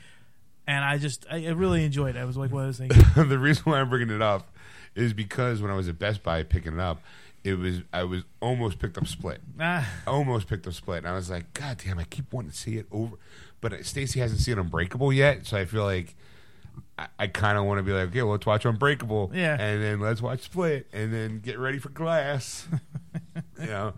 and 0.67 0.83
I 0.85 0.97
just 0.99 1.27
I, 1.31 1.47
I 1.47 1.51
really 1.51 1.85
enjoyed 1.85 2.17
it. 2.17 2.19
I 2.21 2.25
was 2.25 2.37
like 2.39 2.51
one 2.51 2.63
of 2.65 2.69
those 2.69 2.79
things. 2.79 2.97
the 3.29 3.39
reason 3.39 3.65
why 3.65 3.81
I'm 3.81 3.91
bringing 3.91 4.11
it 4.15 4.23
up 4.23 4.51
is 4.95 5.13
because 5.13 5.61
when 5.61 5.71
I 5.71 5.75
was 5.75 5.89
at 5.89 5.99
Best 5.99 6.23
Buy 6.23 6.43
picking 6.45 6.73
it 6.75 6.81
up, 6.81 7.03
it 7.45 7.55
was 7.59 7.83
I 7.93 8.05
was 8.05 8.23
almost 8.41 8.79
picked 8.79 8.97
up 8.97 9.07
Split. 9.07 9.41
ah, 9.61 9.87
almost 10.07 10.49
picked 10.49 10.67
up 10.67 10.73
Split, 10.73 10.99
and 10.99 11.09
I 11.09 11.13
was 11.15 11.29
like, 11.29 11.53
God 11.53 11.83
damn, 11.85 11.99
I 11.99 12.05
keep 12.05 12.33
wanting 12.33 12.53
to 12.53 12.57
see 12.57 12.79
it 12.79 12.87
over, 12.91 13.17
but 13.61 13.85
Stacy 13.85 14.21
hasn't 14.21 14.41
seen 14.41 14.59
Unbreakable 14.59 15.13
yet, 15.13 15.45
so 15.47 15.59
I 15.59 15.65
feel 15.67 15.85
like 15.85 16.15
I, 16.99 17.07
I 17.19 17.27
kind 17.29 17.57
of 17.57 17.65
want 17.65 17.79
to 17.79 17.83
be 17.83 17.93
like, 17.93 18.09
okay, 18.09 18.23
well, 18.23 18.33
let's 18.33 18.47
watch 18.47 18.65
Unbreakable, 18.65 19.31
Yeah. 19.35 19.57
and 19.59 19.83
then 19.83 20.01
let's 20.01 20.21
watch 20.21 20.41
Split, 20.43 20.87
and 20.93 21.13
then 21.15 21.39
get 21.41 21.59
ready 21.59 21.79
for 21.79 21.91
Glass. 21.91 22.67
you 23.61 23.67
know, 23.67 23.93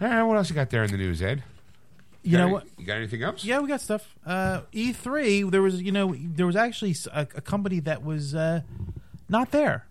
right, 0.00 0.22
what 0.22 0.36
else 0.36 0.48
you 0.50 0.54
got 0.56 0.70
there 0.70 0.82
in 0.84 0.90
the 0.90 0.96
news, 0.96 1.22
Ed? 1.22 1.42
you 2.22 2.32
Got 2.32 2.38
know 2.38 2.44
any- 2.44 2.52
what? 2.54 2.66
You 2.78 2.84
got 2.86 2.96
anything 2.96 3.22
else? 3.22 3.44
Yeah, 3.44 3.60
we 3.60 3.68
got 3.68 3.80
stuff. 3.80 4.16
Uh, 4.26 4.62
E3, 4.72 5.50
there 5.50 5.62
was 5.62 5.80
you 5.80 5.92
know 5.92 6.14
there 6.18 6.46
was 6.46 6.56
actually 6.56 6.90
s- 6.90 7.06
a, 7.12 7.20
a 7.36 7.40
company 7.40 7.78
that 7.80 8.04
was 8.04 8.34
uh, 8.34 8.62
not 9.28 9.52
there. 9.52 9.86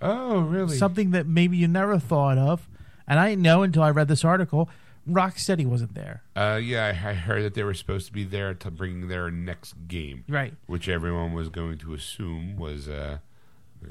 Oh, 0.00 0.40
really? 0.40 0.76
Something 0.78 1.10
that 1.10 1.26
maybe 1.26 1.58
you 1.58 1.68
never 1.68 1.98
thought 1.98 2.38
of, 2.38 2.66
and 3.06 3.20
I 3.20 3.28
didn't 3.28 3.42
know 3.42 3.62
until 3.62 3.82
I 3.82 3.90
read 3.90 4.08
this 4.08 4.24
article. 4.24 4.70
Rocksteady 5.14 5.66
wasn't 5.66 5.94
there. 5.94 6.22
Uh, 6.36 6.60
yeah, 6.62 6.86
I, 6.86 7.10
I 7.10 7.12
heard 7.14 7.42
that 7.44 7.54
they 7.54 7.62
were 7.64 7.74
supposed 7.74 8.06
to 8.06 8.12
be 8.12 8.24
there 8.24 8.54
to 8.54 8.70
bring 8.70 9.08
their 9.08 9.30
next 9.30 9.74
game, 9.88 10.24
Right, 10.28 10.54
which 10.66 10.88
everyone 10.88 11.32
was 11.32 11.48
going 11.48 11.78
to 11.78 11.94
assume 11.94 12.56
was 12.56 12.88
uh, 12.88 13.18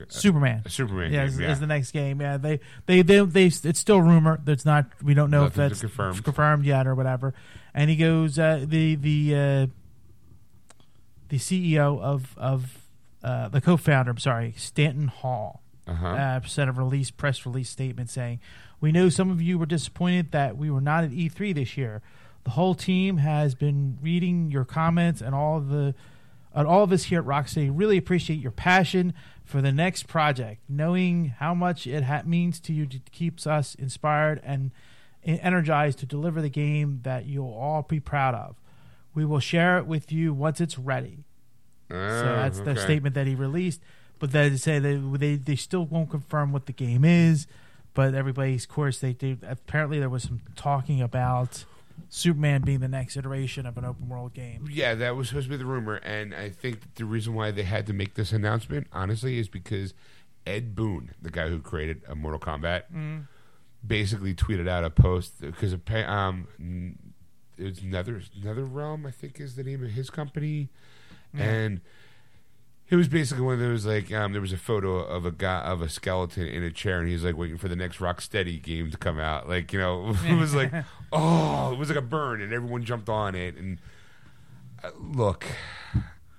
Superman. 0.09 0.61
a 0.65 0.69
Superman 0.69 1.11
Yeah, 1.11 1.25
game. 1.25 1.33
is, 1.33 1.39
yeah. 1.39 1.51
is 1.51 1.59
the 1.59 1.67
next 1.67 1.91
game. 1.91 2.21
Yeah, 2.21 2.37
they, 2.37 2.59
they, 2.85 3.01
they, 3.01 3.19
they, 3.25 3.45
it's 3.45 3.79
still 3.79 4.01
rumor. 4.01 4.39
That's 4.43 4.65
not. 4.65 4.85
We 5.03 5.13
don't 5.13 5.31
know 5.31 5.45
if 5.45 5.57
Nothing's 5.57 5.81
that's 5.81 5.93
confirmed. 5.93 6.23
confirmed 6.23 6.65
yet 6.65 6.85
or 6.87 6.95
whatever. 6.95 7.33
And 7.73 7.89
he 7.89 7.95
goes, 7.95 8.37
uh, 8.39 8.63
the 8.67 8.95
the 8.95 9.35
uh, 9.35 9.67
the 11.29 11.37
CEO 11.37 11.99
of 12.01 12.35
of 12.37 12.79
uh, 13.23 13.49
the 13.49 13.61
co-founder. 13.61 14.11
I'm 14.11 14.17
sorry, 14.17 14.53
Sefton 14.57 15.09
Hill. 15.09 15.61
uh-huh. 15.87 16.07
uh, 16.07 16.41
sent 16.45 16.69
a 16.69 16.73
release 16.73 17.11
press 17.11 17.45
release 17.45 17.69
statement 17.69 18.09
saying, 18.09 18.39
"We 18.81 18.91
know 18.91 19.09
some 19.09 19.29
of 19.31 19.41
you 19.41 19.57
were 19.57 19.65
disappointed 19.65 20.31
that 20.31 20.57
we 20.57 20.69
were 20.71 20.81
not 20.81 21.03
at 21.03 21.11
E3 21.11 21.53
this 21.53 21.77
year. 21.77 22.01
The 22.45 22.51
whole 22.51 22.75
team 22.75 23.17
has 23.17 23.53
been 23.55 23.97
reading 24.01 24.49
your 24.51 24.65
comments 24.65 25.21
and 25.21 25.35
all 25.35 25.57
of 25.57 25.69
the 25.69 25.93
and 26.53 26.67
all 26.67 26.83
of 26.83 26.91
us 26.91 27.03
here 27.03 27.19
at 27.19 27.25
Rocksteady 27.25 27.69
really 27.71 27.97
appreciate 27.97 28.39
your 28.39 28.51
passion 28.51 29.13
for 29.43 29.61
the 29.61 29.71
next 29.71 30.07
project. 30.07 30.61
Knowing 30.67 31.35
how 31.39 31.53
much 31.53 31.85
it 31.85 32.03
ha- 32.05 32.23
means 32.25 32.59
to 32.61 32.73
you 32.73 32.87
keeps 33.11 33.45
us 33.45 33.75
inspired 33.75 34.41
and 34.43 34.71
energized 35.23 35.99
to 35.99 36.05
deliver 36.05 36.41
the 36.41 36.49
game 36.49 37.01
that 37.03 37.25
you'll 37.25 37.53
all 37.53 37.83
be 37.83 37.99
proud 37.99 38.33
of. 38.33 38.55
We 39.13 39.25
will 39.25 39.39
share 39.39 39.77
it 39.77 39.85
with 39.85 40.11
you 40.11 40.33
once 40.33 40.59
it's 40.61 40.77
ready." 40.79 41.25
So 41.89 41.95
Oh, 41.97 42.35
that's 42.37 42.59
the 42.59 42.71
okay. 42.71 42.79
statement 42.81 43.15
that 43.15 43.27
he 43.27 43.35
released. 43.35 43.81
But 44.19 44.31
they 44.31 44.55
say 44.57 44.79
they, 44.79 44.95
they 44.95 45.35
they 45.35 45.55
still 45.55 45.85
won't 45.85 46.09
confirm 46.09 46.51
what 46.51 46.65
the 46.65 46.73
game 46.73 47.03
is. 47.05 47.47
But 47.99 48.15
everybody's, 48.15 48.65
course, 48.65 48.99
they 48.99 49.11
do. 49.11 49.37
Apparently, 49.45 49.99
there 49.99 50.07
was 50.07 50.23
some 50.23 50.39
talking 50.55 51.01
about 51.01 51.65
Superman 52.07 52.61
being 52.61 52.79
the 52.79 52.87
next 52.87 53.17
iteration 53.17 53.65
of 53.65 53.77
an 53.77 53.83
open 53.83 54.07
world 54.07 54.33
game. 54.33 54.69
Yeah, 54.71 54.95
that 54.95 55.17
was 55.17 55.27
supposed 55.27 55.47
to 55.47 55.49
be 55.49 55.57
the 55.57 55.65
rumor, 55.65 55.95
and 55.95 56.33
I 56.33 56.47
think 56.47 56.95
the 56.95 57.03
reason 57.03 57.33
why 57.33 57.51
they 57.51 57.63
had 57.63 57.85
to 57.87 57.93
make 57.93 58.13
this 58.15 58.31
announcement, 58.31 58.87
honestly, 58.93 59.37
is 59.37 59.49
because 59.49 59.93
Ed 60.47 60.75
Boon, 60.75 61.11
the 61.21 61.29
guy 61.29 61.49
who 61.49 61.59
created 61.59 62.01
uh, 62.07 62.15
Mortal 62.15 62.39
Kombat, 62.39 62.83
Mm. 62.95 63.27
basically 63.85 64.33
tweeted 64.33 64.69
out 64.69 64.85
a 64.85 64.89
post 64.89 65.41
because 65.41 65.73
um, 66.07 66.47
it's 67.57 67.83
Nether 67.83 68.21
NetherRealm, 68.41 69.05
I 69.05 69.11
think, 69.11 69.41
is 69.41 69.57
the 69.57 69.63
name 69.65 69.83
of 69.83 69.91
his 69.91 70.09
company, 70.09 70.69
and 71.37 71.81
it 72.89 72.95
was 72.95 73.07
basically 73.07 73.43
one 73.43 73.53
of 73.53 73.59
those 73.59 73.85
like 73.85 74.11
um, 74.11 74.31
there 74.31 74.41
was 74.41 74.51
a 74.51 74.57
photo 74.57 74.97
of 74.97 75.25
a 75.25 75.31
guy 75.31 75.61
of 75.61 75.81
a 75.81 75.89
skeleton 75.89 76.47
in 76.47 76.63
a 76.63 76.71
chair, 76.71 76.99
and 76.99 77.07
he's 77.07 77.23
like 77.23 77.37
waiting 77.37 77.57
for 77.57 77.67
the 77.67 77.75
next 77.75 77.97
Rocksteady 77.97 78.61
game 78.61 78.89
to 78.89 78.97
come 78.97 79.19
out. 79.19 79.47
Like 79.47 79.71
you 79.71 79.79
know, 79.79 80.15
it 80.27 80.35
was 80.35 80.55
like 80.55 80.71
oh, 81.11 81.71
it 81.71 81.77
was 81.77 81.89
like 81.89 81.97
a 81.97 82.01
burn, 82.01 82.41
and 82.41 82.51
everyone 82.51 82.83
jumped 82.83 83.07
on 83.07 83.35
it. 83.35 83.55
And 83.55 83.79
uh, 84.83 84.89
look, 84.99 85.45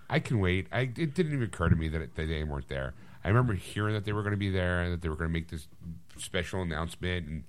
I 0.09 0.18
can 0.18 0.40
wait. 0.40 0.66
I 0.72 0.80
it 0.80 1.14
didn't 1.14 1.32
even 1.32 1.44
occur 1.44 1.68
to 1.68 1.76
me 1.76 1.88
that, 1.88 2.03
it, 2.03 2.16
that 2.16 2.26
they 2.26 2.42
weren't 2.42 2.68
there. 2.68 2.94
I 3.22 3.28
remember 3.28 3.55
hearing 3.55 3.94
that 3.94 4.05
they 4.05 4.12
were 4.12 4.22
going 4.22 4.32
to 4.32 4.38
be 4.38 4.51
there 4.51 4.82
and 4.82 4.92
that 4.92 5.03
they 5.03 5.09
were 5.09 5.16
going 5.16 5.28
to 5.28 5.32
make 5.32 5.48
this 5.48 5.68
special 6.16 6.62
announcement, 6.62 7.28
and 7.28 7.44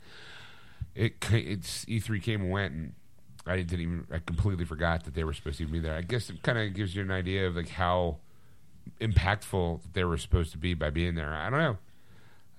it 0.93 1.15
it's 1.31 1.85
E3 1.85 2.21
came 2.21 2.41
and 2.41 2.51
went, 2.51 2.73
and 2.73 2.93
I 3.47 3.57
didn't 3.57 3.79
even 3.79 4.07
I 4.11 4.19
completely 4.19 4.65
forgot 4.65 5.05
that 5.05 5.15
they 5.15 5.23
were 5.23 5.33
supposed 5.33 5.57
to 5.57 5.65
be 5.65 5.79
there. 5.79 5.95
I 5.95 6.01
guess 6.01 6.29
it 6.29 6.43
kind 6.43 6.59
of 6.59 6.75
gives 6.75 6.95
you 6.95 7.01
an 7.01 7.09
idea 7.09 7.47
of 7.47 7.55
like 7.55 7.69
how 7.69 8.17
impactful 8.99 9.81
they 9.93 10.03
were 10.03 10.17
supposed 10.17 10.51
to 10.51 10.57
be 10.57 10.73
by 10.73 10.89
being 10.89 11.15
there. 11.15 11.33
I 11.33 11.49
don't 11.49 11.59
know. 11.59 11.77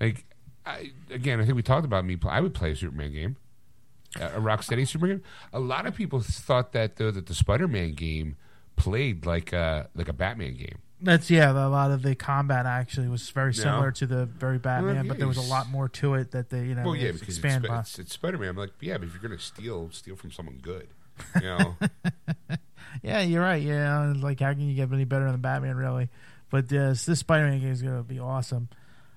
Like 0.00 0.24
I, 0.66 0.92
again, 1.10 1.40
I 1.40 1.44
think 1.44 1.56
we 1.56 1.62
talked 1.62 1.84
about 1.84 2.04
me. 2.04 2.18
I 2.26 2.40
would 2.40 2.54
play 2.54 2.72
a 2.72 2.76
Superman 2.76 3.12
game, 3.12 3.36
a 4.16 4.40
Rocksteady 4.40 4.86
Superman. 4.86 5.16
game. 5.18 5.24
A 5.52 5.60
lot 5.60 5.86
of 5.86 5.94
people 5.94 6.20
thought 6.20 6.72
that 6.72 6.96
though 6.96 7.10
that 7.10 7.26
the 7.26 7.34
Spider-Man 7.34 7.94
game 7.94 8.36
played 8.76 9.26
like 9.26 9.52
a 9.52 9.88
like 9.94 10.08
a 10.08 10.12
Batman 10.12 10.54
game. 10.54 10.78
That's 11.04 11.30
yeah. 11.30 11.50
A 11.50 11.66
lot 11.68 11.90
of 11.90 12.02
the 12.02 12.14
combat 12.14 12.64
actually 12.64 13.08
was 13.08 13.28
very 13.30 13.52
Yeah. 13.52 13.62
similar 13.62 13.90
to 13.90 14.06
the 14.06 14.26
very 14.26 14.58
Batman, 14.58 14.94
Well, 14.94 15.04
but 15.08 15.18
there 15.18 15.26
was 15.26 15.36
a 15.36 15.40
lot 15.42 15.68
more 15.68 15.88
to 15.88 16.14
it 16.14 16.30
that 16.30 16.50
they 16.50 16.64
you 16.64 16.74
know 16.76 16.84
Well, 16.84 16.94
yeah, 16.96 17.06
because 17.10 17.22
it's, 17.22 17.38
expand 17.38 17.64
Sp- 17.66 17.74
it's, 17.80 17.98
it's 17.98 18.12
Spider-Man. 18.12 18.50
I'm 18.50 18.56
like, 18.56 18.70
yeah, 18.80 18.98
but 18.98 19.08
if 19.08 19.12
you're 19.14 19.22
gonna 19.22 19.40
steal, 19.40 19.90
steal 19.90 20.14
from 20.16 20.30
someone 20.30 20.58
good. 20.62 20.88
You 21.36 21.42
know, 21.42 21.76
Yeah, 23.02 23.20
you're 23.20 23.42
right. 23.42 23.62
Yeah, 23.62 24.12
like 24.16 24.40
how 24.40 24.52
can 24.52 24.68
you 24.68 24.74
get 24.74 24.92
any 24.92 25.04
better 25.04 25.30
than 25.30 25.40
Batman, 25.40 25.76
really? 25.76 26.08
But 26.50 26.68
this 26.68 27.06
this 27.06 27.20
Spider-Man 27.20 27.60
game 27.60 27.72
is 27.72 27.82
going 27.82 27.96
to 27.96 28.02
be 28.02 28.18
awesome. 28.18 28.68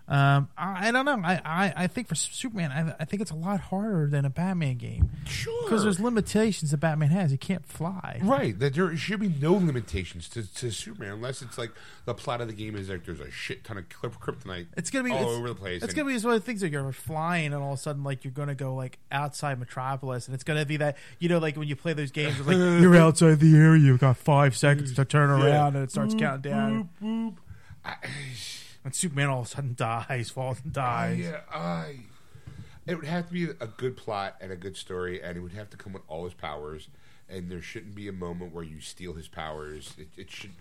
Um, 0.08 0.50
I, 0.56 0.90
I 0.90 0.92
don't 0.92 1.06
know. 1.06 1.20
I, 1.24 1.42
I, 1.44 1.74
I 1.76 1.88
think 1.88 2.08
for 2.08 2.14
Superman, 2.14 2.72
I, 2.72 2.96
I 3.02 3.06
think 3.06 3.22
it's 3.24 3.32
a 3.32 3.36
lot 3.36 3.60
harder 3.60 4.08
than 4.08 4.24
a 4.24 4.30
Batman 4.30 4.76
game 4.78 5.10
sure. 5.26 5.64
because 5.64 5.82
there's 5.84 6.00
limitations 6.00 6.70
that 6.72 6.78
Batman 6.78 7.10
has. 7.10 7.32
He 7.32 7.38
can't 7.38 7.66
fly. 7.66 8.20
Right, 8.24 8.58
that 8.60 8.76
there 8.76 8.96
should 8.96 9.20
be 9.20 9.30
no 9.30 9.54
limitations 9.54 10.30
to, 10.30 10.54
to 10.56 10.70
Superman 10.72 11.14
unless 11.14 11.42
it's 11.42 11.58
like 11.58 11.72
the 12.06 12.14
plot 12.14 12.40
of 12.42 12.48
the 12.48 12.54
game 12.54 12.76
is 12.76 12.88
like 12.90 13.04
there's 13.06 13.20
a 13.20 13.32
shit 13.32 13.64
ton 13.64 13.80
of 13.80 13.90
kryp- 13.90 14.20
kryptonite 14.20 14.68
It's 14.78 14.92
gonna 14.92 15.06
be 15.06 15.12
all 15.12 15.24
it's, 15.24 15.32
over 15.32 15.48
the 15.48 15.56
place. 15.56 15.82
It's 15.82 15.94
and- 15.94 15.96
gonna 16.04 16.16
be 16.16 16.24
one 16.24 16.36
of 16.36 16.42
the 16.42 16.46
things 16.46 16.62
that 16.62 16.72
you're 16.72 16.92
flying, 16.92 17.48
and 17.48 17.56
all 17.64 17.74
of 17.74 17.80
a 17.80 17.82
sudden, 17.82 18.04
like 18.04 18.24
you're 18.24 18.32
gonna 18.32 18.54
go 18.54 18.76
like 18.76 19.00
outside 19.12 19.58
Metropolis, 19.58 20.28
and 20.28 20.36
it's 20.36 20.44
gonna 20.44 20.66
be 20.68 20.78
that 20.78 20.98
you 21.18 21.30
know, 21.30 21.40
like 21.40 21.58
when 21.58 21.68
you 21.68 21.76
play 21.76 21.94
those 21.94 22.12
games, 22.12 22.38
it's 22.38 22.48
like 22.48 22.58
you're 22.82 22.96
outside 22.96 23.40
the 23.40 23.56
area, 23.56 23.82
you've 23.82 24.00
got 24.00 24.18
five 24.18 24.56
seconds 24.56 24.94
to 24.94 25.04
turn 25.04 25.30
Yeah. 25.40 25.46
around, 25.48 25.76
and 25.76 25.84
it 25.84 25.90
starts 25.90 26.14
counting 26.14 26.52
down, 26.52 26.90
Boop, 27.02 27.08
boop. 27.32 27.36
I, 27.84 27.96
and 28.86 28.96
Superman 28.96 29.28
all 29.28 29.42
of 29.42 29.48
a 29.48 29.50
sudden 29.50 29.74
dies, 29.78 30.30
falls 30.30 30.62
and 30.64 30.72
dies. 30.72 31.26
Uh, 31.26 31.42
I, 31.52 31.96
it 32.88 32.96
would 32.96 33.06
have 33.06 33.28
to 33.28 33.34
be 33.34 33.46
a 33.46 33.68
good 33.68 33.98
plot 33.98 34.36
and 34.40 34.52
a 34.52 34.56
good 34.56 34.78
story, 34.78 35.22
and 35.22 35.38
it 35.38 35.42
would 35.42 35.54
have 35.54 35.70
to 35.72 35.78
come 35.78 35.94
with 35.94 36.04
all 36.08 36.24
his 36.24 36.34
powers. 36.34 36.88
And 37.28 37.50
there 37.50 37.62
shouldn't 37.62 37.96
be 37.96 38.08
a 38.08 38.14
moment 38.14 38.54
where 38.54 38.64
you 38.64 38.80
steal 38.80 39.14
his 39.14 39.28
powers. 39.28 39.94
It, 39.98 40.08
it 40.16 40.32
should. 40.32 40.52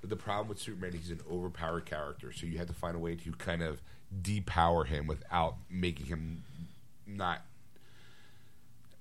But 0.00 0.10
the 0.10 0.16
problem 0.16 0.48
with 0.48 0.58
Superman, 0.58 0.90
is 0.90 1.00
he's 1.00 1.10
an 1.10 1.20
overpowered 1.30 1.86
character, 1.86 2.32
so 2.32 2.46
you 2.46 2.58
have 2.58 2.66
to 2.66 2.74
find 2.74 2.94
a 2.94 2.98
way 2.98 3.14
to 3.16 3.32
kind 3.32 3.62
of 3.62 3.80
depower 4.20 4.86
him 4.86 5.06
without 5.06 5.56
making 5.70 6.06
him 6.06 6.44
not 7.06 7.42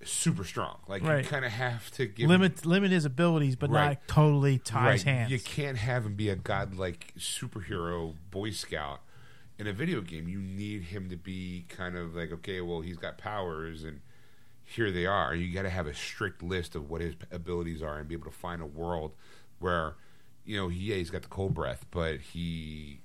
super 0.03 0.43
strong. 0.43 0.79
Like 0.87 1.03
Right. 1.03 1.23
you 1.23 1.29
kind 1.29 1.45
of 1.45 1.51
have 1.51 1.91
to 1.91 2.05
give 2.05 2.27
limit 2.29 2.65
limit 2.65 2.91
his 2.91 3.05
abilities, 3.05 3.55
but 3.55 3.69
Right. 3.69 3.87
not 3.99 4.07
totally 4.07 4.57
tie 4.57 4.93
his 4.93 5.03
hands. 5.03 5.31
You 5.31 5.39
can't 5.39 5.77
have 5.77 6.05
him 6.05 6.15
be 6.15 6.29
a 6.29 6.35
godlike 6.35 7.13
superhero 7.17 8.15
Boy 8.31 8.51
Scout 8.51 9.01
in 9.59 9.67
a 9.67 9.73
video 9.73 10.01
game. 10.01 10.27
You 10.27 10.39
need 10.39 10.83
him 10.83 11.09
to 11.09 11.15
be 11.17 11.65
kind 11.69 11.95
of 11.97 12.15
like, 12.15 12.31
okay, 12.31 12.61
well, 12.61 12.81
he's 12.81 12.97
got 12.97 13.17
powers 13.17 13.83
and 13.83 14.01
here 14.63 14.91
they 14.91 15.05
are. 15.05 15.35
You 15.35 15.53
got 15.53 15.63
to 15.63 15.69
have 15.69 15.85
a 15.87 15.93
strict 15.93 16.41
list 16.41 16.75
of 16.75 16.89
what 16.89 17.01
his 17.01 17.15
abilities 17.31 17.81
are 17.81 17.97
and 17.97 18.07
be 18.07 18.15
able 18.15 18.25
to 18.31 18.37
find 18.37 18.61
a 18.61 18.65
world 18.65 19.11
where, 19.59 19.95
you 20.45 20.55
know, 20.57 20.69
he, 20.69 20.79
yeah, 20.85 20.95
he's 20.95 21.09
got 21.09 21.21
the 21.23 21.27
cold 21.27 21.53
breath, 21.53 21.85
but 21.91 22.19
he 22.21 23.01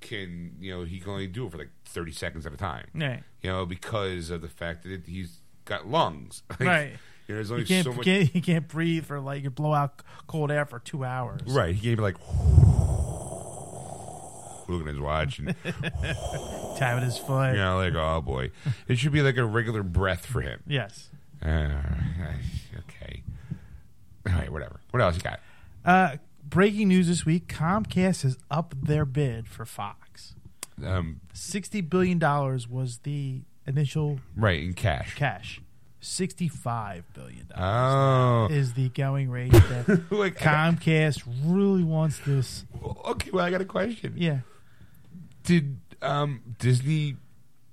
can, 0.00 0.56
you 0.60 0.72
know, 0.72 0.84
he 0.84 0.98
can 1.00 1.10
only 1.10 1.26
do 1.26 1.46
it 1.46 1.52
for 1.52 1.58
like 1.58 1.70
30 1.84 2.12
seconds 2.12 2.46
at 2.46 2.52
a 2.52 2.56
time. 2.56 2.86
Right. 2.94 3.22
You 3.42 3.50
know, 3.50 3.66
because 3.66 4.30
of 4.30 4.40
the 4.40 4.48
fact 4.48 4.82
that 4.84 4.92
it, 4.92 5.06
he's 5.06 5.38
got 5.66 5.86
lungs. 5.86 6.42
Like, 6.58 6.60
Right. 6.60 6.92
You 7.28 7.34
know, 7.34 7.42
there's 7.42 7.48
You 7.50 7.54
only 7.56 7.66
can't, 7.66 7.84
so 7.84 7.90
you 7.90 7.96
much. 7.96 8.04
can't 8.04 8.34
you 8.36 8.40
can't 8.42 8.68
breathe 8.68 9.04
for 9.04 9.18
like 9.20 9.42
you 9.42 9.50
blow 9.50 9.74
out 9.74 10.00
cold 10.28 10.50
air 10.52 10.64
for 10.64 10.78
two 10.78 11.04
hours. 11.04 11.40
Right. 11.46 11.74
He 11.74 11.80
can't 11.82 11.96
be 11.96 12.02
like, 12.02 12.16
looking 14.68 14.88
at 14.88 14.94
his 14.94 15.00
watch 15.00 15.38
and, 15.38 15.54
Tapping 16.76 17.04
his 17.04 17.18
foot. 17.18 17.52
you 17.52 17.58
know, 17.58 17.76
like, 17.78 17.94
oh 17.94 18.20
boy. 18.20 18.50
It 18.88 18.98
should 18.98 19.12
be 19.12 19.22
like 19.22 19.36
a 19.36 19.44
regular 19.44 19.82
breath 19.82 20.26
for 20.26 20.40
him. 20.40 20.60
Yes. 20.66 21.10
Uh, 21.44 21.68
okay. 22.78 23.22
All 24.26 24.32
right, 24.32 24.50
whatever. 24.50 24.80
What 24.90 25.02
else 25.02 25.16
you 25.16 25.22
got? 25.22 25.40
Uh, 25.84 26.16
breaking 26.44 26.88
news 26.88 27.08
this 27.08 27.24
week: 27.24 27.48
Comcast 27.48 28.22
has 28.22 28.36
upped 28.50 28.84
their 28.86 29.04
bid 29.04 29.46
for 29.48 29.64
Fox. 29.64 30.34
Um, 30.84 31.20
Sixty 31.32 31.80
billion 31.80 32.18
dollars 32.18 32.68
was 32.68 32.98
the 32.98 33.42
initial 33.66 34.20
right, 34.36 34.62
in 34.62 34.74
cash. 34.74 35.14
cash. 35.14 35.60
Sixty-five 36.00 37.04
billion 37.14 37.48
dollars 37.48 38.50
oh. 38.50 38.54
is 38.54 38.74
the 38.74 38.90
going 38.90 39.28
rate 39.28 39.50
that 39.50 39.86
Comcast 40.10 41.22
really 41.44 41.82
wants 41.82 42.20
this. 42.20 42.64
okay, 43.04 43.30
well, 43.32 43.44
I 43.44 43.50
got 43.50 43.60
a 43.60 43.64
question. 43.64 44.14
Yeah. 44.16 44.40
Did 45.42 45.78
um, 46.02 46.42
Disney 46.58 47.16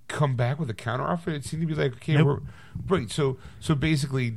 come 0.07 0.35
back 0.35 0.59
with 0.59 0.69
a 0.69 0.73
counteroffer? 0.73 1.27
It 1.27 1.43
seemed 1.45 1.61
to 1.61 1.67
be 1.67 1.75
like, 1.75 1.93
okay, 1.93 2.15
Nope. 2.15 2.25
we're, 2.25 2.97
right. 2.97 3.11
So, 3.11 3.37
so 3.59 3.75
basically, 3.75 4.35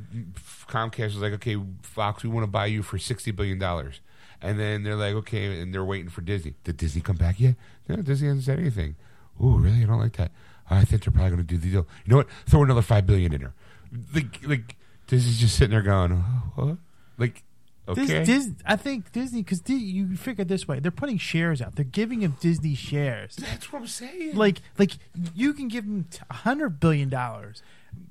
Comcast 0.67 1.05
was 1.05 1.17
like, 1.17 1.33
okay, 1.33 1.57
Fox, 1.81 2.23
we 2.23 2.29
want 2.29 2.43
to 2.43 2.51
buy 2.51 2.67
you 2.67 2.83
for 2.83 2.99
sixty 2.99 3.31
billion 3.31 3.57
dollars, 3.57 4.01
and 4.41 4.59
then 4.59 4.83
they're 4.83 4.95
like, 4.95 5.15
okay, 5.15 5.59
and 5.59 5.73
they're 5.73 5.85
waiting 5.85 6.09
for 6.09 6.21
Disney. 6.21 6.53
Did 6.63 6.77
Disney 6.77 7.01
come 7.01 7.15
back 7.15 7.39
yet? 7.39 7.55
No, 7.87 7.95
Disney 7.97 8.27
hasn't 8.27 8.45
said 8.45 8.59
anything. 8.59 8.95
Oh, 9.39 9.57
really? 9.57 9.83
I 9.83 9.85
don't 9.85 9.99
like 9.99 10.17
that. 10.17 10.31
I 10.69 10.83
think 10.85 11.03
they're 11.03 11.11
probably 11.11 11.31
going 11.31 11.45
to 11.45 11.47
do 11.47 11.57
the 11.57 11.71
deal. 11.71 11.87
You 12.05 12.11
know 12.11 12.17
what? 12.17 12.27
Throw 12.47 12.63
another 12.63 12.81
five 12.81 13.05
billion 13.05 13.33
in 13.33 13.41
there. 13.41 13.53
Like, 14.13 14.39
like 14.45 14.75
Disney's 15.07 15.39
just 15.39 15.57
sitting 15.57 15.71
there 15.71 15.81
going, 15.81 16.11
oh, 16.11 16.51
what? 16.55 16.77
Like, 17.17 17.43
okay, 17.87 18.23
Dis, 18.23 18.45
Dis, 18.47 18.49
I 18.65 18.75
think 18.75 19.11
Disney 19.11 19.41
because 19.41 19.61
you 19.67 20.15
figure 20.15 20.43
it 20.43 20.47
this 20.47 20.67
way: 20.67 20.79
they're 20.79 20.91
putting 20.91 21.17
shares 21.17 21.61
out. 21.61 21.75
They're 21.75 21.85
giving 21.85 22.19
them 22.19 22.37
Disney 22.39 22.75
shares. 22.75 23.35
that's 23.37 23.71
what 23.71 23.81
I'm 23.81 23.87
saying. 23.87 24.35
Like, 24.35 24.61
like 24.77 24.91
you 25.33 25.53
can 25.53 25.67
give 25.67 25.85
them 25.85 26.07
a 26.29 26.33
hundred 26.33 26.79
billion 26.79 27.09
dollars. 27.09 27.63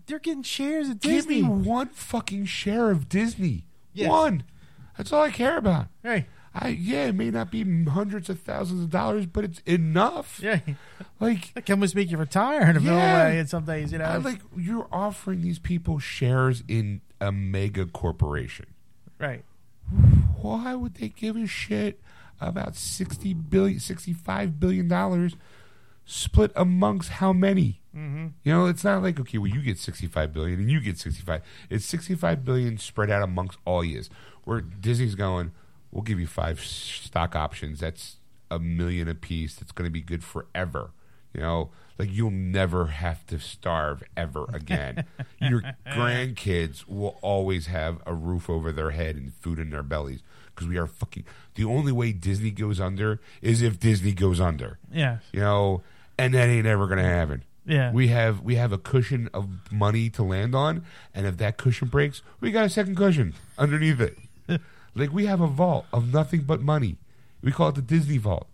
They're 0.07 0.18
getting 0.18 0.42
shares 0.42 0.88
of 0.88 1.00
Disney. 1.00 1.14
Give 1.14 1.26
Disney. 1.28 1.42
me 1.42 1.68
one 1.68 1.88
fucking 1.88 2.46
share 2.46 2.90
of 2.90 3.09
Disney. 3.09 3.64
Yes. 3.92 4.11
One. 4.11 4.44
That's 4.96 5.12
all 5.12 5.22
I 5.22 5.30
care 5.30 5.59
about. 5.59 5.86
Right. 6.02 6.26
I 6.59 6.68
yeah, 6.68 7.07
it 7.09 7.14
may 7.14 7.30
not 7.30 7.50
be 7.50 7.62
hundreds 7.84 8.30
of 8.30 8.40
thousands 8.40 8.82
of 8.82 8.90
dollars, 8.90 9.26
but 9.26 9.44
it's 9.44 9.61
enough. 9.66 10.40
Yeah. 10.42 10.61
Like, 11.20 11.52
That 11.54 11.66
can 11.66 11.74
almost 11.74 11.94
make 11.94 12.11
you 12.11 12.16
retire 12.16 12.70
in 12.70 12.76
a 12.76 12.80
Yeah. 12.80 13.24
way. 13.24 13.38
And 13.38 13.48
some 13.48 13.64
days, 13.64 13.92
you 13.92 13.98
know. 13.98 14.04
I, 14.07 14.16
like 14.16 14.40
you're 14.57 14.88
offering 14.90 15.42
these 15.42 15.59
people 15.59 15.98
shares 15.98 16.62
in 16.68 17.00
a 17.20 17.30
mega 17.32 17.84
corporation. 17.86 18.66
right. 19.18 19.44
Why 20.42 20.74
would 20.74 20.94
they 20.96 21.09
give 21.11 21.36
a 21.36 21.46
shit 21.46 22.00
about 22.40 22.74
60 22.76 23.34
billion 23.34 23.78
65 23.80 24.59
billion 24.61 24.88
dollars 24.88 25.36
split 26.04 26.52
amongst 26.57 27.11
how 27.11 27.32
many? 27.32 27.80
Mm-hmm. 27.96 28.26
You 28.44 28.52
know, 28.52 28.66
it's 28.66 28.84
not 28.84 29.02
like 29.02 29.18
okay, 29.20 29.38
well, 29.38 29.50
you 29.50 29.62
get 29.62 29.78
sixty-five 29.78 30.32
billion 30.32 30.61
and 30.61 30.70
you 30.70 30.80
get 30.80 30.98
sixty-five. 30.98 31.40
It's 31.70 31.86
sixty-five 31.86 32.44
billion 32.44 32.76
spread 32.78 33.11
out 33.11 33.22
amongst 33.22 33.59
all 33.64 33.82
years. 33.82 34.11
Where 34.44 34.61
Disney's 34.61 35.14
going, 35.14 35.52
we'll 35.97 36.03
give 36.03 36.20
you 36.20 36.26
five 36.26 36.61
stock 36.61 37.34
options. 37.34 37.80
That's 37.80 38.16
a 38.51 38.59
million 38.59 39.09
a 39.09 39.14
piece. 39.14 39.55
That's 39.55 39.72
going 39.72 39.86
to 39.86 39.90
be 39.92 40.03
good 40.03 40.22
forever. 40.22 40.90
You 41.32 41.40
know, 41.40 41.70
like 41.99 42.12
you'll 42.12 42.30
never 42.30 42.86
have 42.88 43.26
to 43.28 43.38
starve 43.38 44.03
ever 44.14 44.44
again. 44.53 45.07
Your 45.40 45.62
grandkids 45.86 46.86
will 46.86 47.18
always 47.22 47.68
have 47.68 48.03
a 48.05 48.12
roof 48.12 48.51
over 48.51 48.72
their 48.72 48.90
head 48.90 49.16
and 49.16 49.32
food 49.32 49.59
in 49.59 49.70
their 49.70 49.82
bellies 49.82 50.20
because 50.55 50.68
we 50.68 50.76
are 50.76 50.86
fucking. 50.86 51.24
The 51.55 51.64
only 51.64 51.92
way 51.92 52.12
Disney 52.12 52.51
goes 52.51 52.78
under 52.78 53.18
is 53.40 53.62
if 53.62 53.80
Disney 53.80 54.12
goes 54.12 54.38
under. 54.38 54.78
Yeah. 54.92 55.18
You 55.32 55.40
know, 55.40 55.82
and 56.18 56.34
that 56.34 56.49
ain't 56.51 56.66
ever 56.66 56.86
going 56.86 56.99
to 56.99 57.05
happen. 57.05 57.42
Yeah. 57.64 57.90
We 57.90 58.09
have 58.09 58.42
we 58.42 58.57
have 58.57 58.70
a 58.70 58.78
cushion 58.78 59.30
of 59.32 59.49
money 59.72 60.11
to 60.11 60.22
land 60.22 60.55
on, 60.55 60.84
and 61.14 61.26
if 61.26 61.38
that 61.38 61.57
cushion 61.57 61.88
breaks, 61.88 62.20
we 62.38 62.53
got 62.53 62.66
a 62.66 62.68
second 62.68 62.97
cushion 62.97 63.32
underneath 63.57 64.01
it. 64.01 64.18
like 64.97 65.12
we 65.12 65.26
have 65.26 65.40
a 65.40 65.47
vault 65.47 65.86
of 65.92 66.12
nothing 66.12 66.42
but 66.42 66.61
money. 66.61 66.97
We 67.42 67.53
call 67.53 67.68
it 67.68 67.74
the 67.76 67.82
Disney 67.82 68.18
vault, 68.18 68.49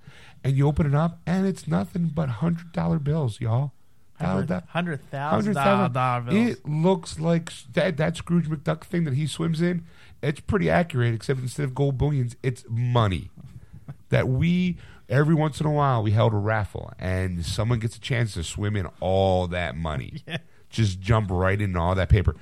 and 0.45 0.57
you 0.57 0.67
open 0.67 0.87
it 0.87 0.95
up, 0.95 1.21
and 1.27 1.47
it's 1.47 1.67
nothing 1.67 2.11
but 2.15 2.29
hundred 2.29 2.73
dollar 2.73 2.99
bills, 2.99 3.41
y'all. 3.41 3.73
Dollar, 4.21 4.63
Hundred 4.69 5.01
thousand 5.11 5.55
$100,000. 5.55 6.27
bills. 6.27 6.37
It 6.59 6.69
looks 6.69 7.19
like 7.19 7.51
that 7.73 7.97
that 7.97 8.17
Scrooge 8.17 8.49
McDuck 8.49 8.85
thing 8.85 9.05
that 9.05 9.15
he 9.15 9.27
swims 9.27 9.61
in. 9.61 9.85
It's 10.23 10.41
pretty 10.41 10.71
accurate, 10.71 11.15
except 11.15 11.41
instead 11.41 11.65
of 11.65 11.75
gold 11.75 11.99
bullions, 11.99 12.37
it's 12.43 12.65
money. 12.69 13.31
that 14.11 14.29
we 14.29 14.77
every 15.09 15.35
once 15.35 15.61
in 15.61 15.67
a 15.67 15.73
while 15.73 16.03
we 16.03 16.13
held 16.13 16.33
a 16.35 16.37
raffle, 16.37 16.93
and 16.99 17.45
someone 17.45 17.79
gets 17.81 17.97
a 17.97 18.01
chance 18.01 18.35
to 18.35 18.45
swim 18.45 18.77
in 18.77 18.87
all 19.01 19.47
that 19.49 19.77
money. 19.77 20.23
Yeah. 20.29 20.39
Just 20.71 21.01
jump 21.01 21.31
right 21.31 21.61
in 21.61 21.77
all 21.77 21.95
that 21.97 22.09
paper. 22.09 22.35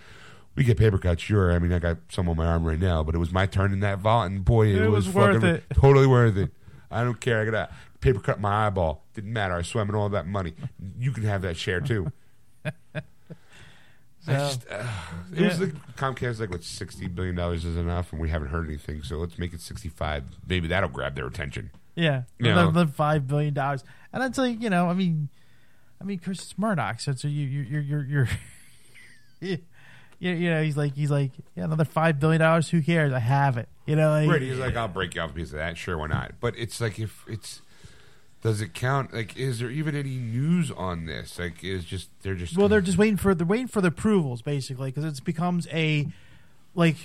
We 0.57 0.65
get 0.65 0.77
paper 0.77 0.99
cuts, 0.99 1.23
sure. 1.23 1.53
I 1.53 1.59
mean, 1.59 1.73
I 1.73 1.79
got 1.79 1.99
some 2.09 2.29
on 2.29 2.37
my 2.37 2.47
arm 2.47 2.65
right 2.65 2.79
now, 2.79 3.03
but 3.03 3.15
it 3.15 3.19
was 3.19 3.33
my 3.33 3.47
turn 3.47 3.73
in 3.73 3.81
that 3.81 3.99
vault, 4.01 4.27
and 4.31 4.45
boy, 4.45 4.67
it, 4.69 4.83
It 4.83 4.89
was, 4.89 5.07
was 5.07 5.15
worth 5.15 5.35
fucking 5.37 5.49
it. 5.49 5.65
totally 5.75 6.07
worth 6.07 6.37
it. 6.37 6.51
I 6.91 7.05
don't 7.05 7.21
care. 7.21 7.41
I 7.41 7.45
got 7.45 7.55
a 7.55 7.75
paper 8.01 8.19
cut 8.21 8.41
my 8.41 8.67
eyeball. 8.67 9.05
Didn't 9.15 9.33
matter. 9.33 9.55
I 9.55 9.63
swam 9.63 9.89
in 9.89 9.95
all 9.95 10.09
that 10.09 10.27
money. 10.27 10.55
You 10.99 11.13
can 11.13 11.23
have 11.23 11.43
that 11.43 11.57
share 11.57 11.81
too. 11.81 12.11
So, 14.23 14.33
just, 14.33 14.67
uh, 14.71 14.87
it 15.35 15.41
was 15.41 15.59
yeah. 15.59 15.65
like 15.65 15.97
Comcast 15.97 16.41
like 16.41 16.51
what 16.51 16.63
sixty 16.63 17.09
billion 17.09 17.37
dollars 17.37 17.65
is 17.65 17.79
enough, 17.79 18.13
and 18.13 18.21
we 18.21 18.29
haven't 18.29 18.49
heard 18.49 18.67
anything. 18.69 19.03
So 19.03 19.17
let's 19.17 19.39
make 19.39 19.55
it 19.55 19.63
sixty-five. 19.63 20.25
Maybe 20.47 20.69
that'll 20.69 20.91
grab 20.91 21.15
their 21.15 21.27
attention. 21.27 21.71
yeah. 21.95 22.25
Know. 22.39 22.69
another 22.69 22.87
five 22.87 23.27
billion 23.27 23.55
dollars. 23.55 23.83
And 24.13 24.23
that's 24.23 24.37
like, 24.37 24.61
you 24.61 24.69
know, 24.69 24.91
I 24.91 24.93
mean 24.93 25.31
I 26.03 26.05
mean 26.05 26.19
Chris 26.19 26.53
Murdoch, 26.59 27.01
so, 27.01 27.15
so 27.15 27.29
you 27.29 27.47
you 27.47 27.63
you're 27.63 27.81
you're 28.05 28.29
you're 29.41 29.59
you, 30.21 30.33
you 30.33 30.51
know, 30.51 30.63
he's 30.63 30.77
like 30.77 30.95
he's 30.95 31.11
like, 31.11 31.33
yeah, 31.57 31.65
another 31.65 31.85
five 31.85 32.21
billion 32.21 32.41
dollars, 32.41 32.69
who 32.69 32.83
cares? 32.83 33.13
I 33.13 33.19
have 33.19 33.57
it. 33.57 33.69
You 33.87 33.97
know, 33.97 34.11
like 34.11 34.29
Right? 34.29 34.43
He's 34.43 34.59
like, 34.59 34.77
I'll 34.77 34.87
break 34.87 35.17
you 35.17 35.23
off 35.23 35.31
a 35.31 35.33
piece 35.33 35.49
of 35.51 35.57
that. 35.57 35.77
Sure, 35.77 35.99
why 35.99 36.07
not? 36.07 36.35
But 36.41 36.55
it's 36.57 36.81
like 36.81 37.01
if 37.01 37.25
it's 37.27 37.63
does 38.43 38.61
it 38.61 38.73
count? 38.73 39.13
Like, 39.13 39.37
is 39.37 39.59
there 39.59 39.71
even 39.71 39.95
any 39.95 40.17
news 40.17 40.71
on 40.71 41.07
this? 41.07 41.39
Like, 41.39 41.63
is 41.65 41.85
just 41.85 42.09
they're 42.23 42.35
just 42.35 42.57
Well, 42.57 42.69
they're 42.69 42.81
just 42.81 42.99
waiting 42.99 43.17
for 43.17 43.35
they're 43.35 43.47
waiting 43.47 43.67
for 43.67 43.81
the 43.81 43.89
approvals 43.89 44.43
basically 44.43 44.91
because 44.91 45.05
it 45.05 45.25
becomes 45.25 45.67
a 45.73 46.07
like 46.75 46.97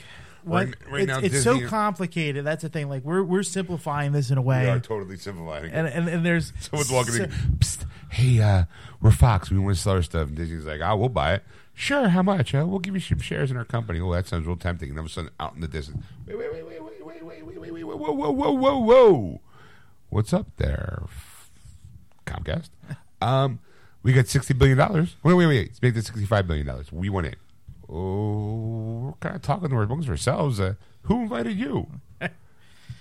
what 0.45 0.65
Right- 0.67 0.75
right 0.91 1.01
it's, 1.01 1.07
now, 1.07 1.19
it's 1.19 1.43
so 1.43 1.53
Disney- 1.55 1.67
complicated. 1.67 2.45
That's 2.45 2.61
the 2.63 2.69
thing. 2.69 2.87
Like 2.89 3.03
we're 3.03 3.23
we're 3.23 3.43
simplifying 3.43 4.11
this 4.11 4.29
in 4.31 4.37
a 4.37 4.41
way. 4.41 4.63
we 4.63 4.69
are 4.69 4.79
totally 4.79 5.17
simplifying. 5.17 5.71
and, 5.71 5.87
and 5.87 6.07
and 6.07 6.25
there's 6.25 6.53
Someone's 6.59 6.91
walking 6.91 7.13
so- 7.13 7.23
in. 7.23 7.29
Psst, 7.59 7.85
hey, 8.09 8.41
uh, 8.41 8.63
we're 9.01 9.11
Fox. 9.11 9.51
We 9.51 9.59
want 9.59 9.75
to 9.75 9.81
sell 9.81 9.93
our 9.93 10.01
stuff. 10.01 10.27
And 10.29 10.37
Disney's 10.37 10.65
like, 10.65 10.81
oh, 10.81 10.95
we'll 10.95 11.09
buy 11.09 11.33
it. 11.35 11.43
Sure, 11.73 12.07
how 12.07 12.21
much? 12.23 12.55
Uh, 12.55 12.65
we'll 12.65 12.79
give 12.79 12.93
you 12.93 13.01
some 13.01 13.19
shares 13.19 13.51
in 13.51 13.57
our 13.57 13.65
company. 13.65 13.99
Oh, 13.99 14.13
that 14.13 14.27
sounds 14.27 14.47
real 14.47 14.55
tempting. 14.55 14.89
And 14.91 14.97
all 14.97 15.03
of 15.05 15.11
a 15.11 15.13
sudden, 15.13 15.29
out 15.41 15.55
in 15.55 15.61
the 15.61 15.67
distance, 15.67 16.05
wait, 16.25 16.37
wait, 16.37 16.53
wait, 16.53 16.65
wait, 16.65 16.81
wait, 16.81 16.91
wait, 17.05 17.05
wait, 17.05 17.23
wait, 17.23 17.45
wait, 17.45 17.45
wait, 17.45 17.57
wait, 17.59 17.61
wait, 17.61 17.71
wait, 17.73 17.83
wait. 17.83 17.97
whoa, 17.97 18.11
whoa, 18.13 18.31
whoa, 18.31 18.51
whoa, 18.53 18.77
whoa. 18.79 19.41
What's 20.09 20.31
up 20.31 20.47
there, 20.57 21.03
Comcast? 22.25 22.69
Um, 23.21 23.59
we 24.03 24.13
got 24.13 24.27
sixty 24.27 24.53
billion 24.53 24.77
dollars. 24.77 25.15
Wait, 25.23 25.33
wait, 25.33 25.47
wait. 25.47 25.67
Let's 25.69 25.81
make 25.81 25.95
this 25.95 26.05
sixty-five 26.05 26.45
billion 26.45 26.67
dollars. 26.67 26.91
We 26.91 27.09
want 27.09 27.27
in. 27.27 27.35
Oh, 27.89 29.05
we're 29.05 29.13
kind 29.19 29.35
of 29.35 29.41
talking 29.41 29.69
to 29.69 29.75
amongst 29.77 30.09
ourselves. 30.09 30.59
Uh, 30.59 30.75
who 31.03 31.21
invited 31.21 31.57
you? 31.57 31.87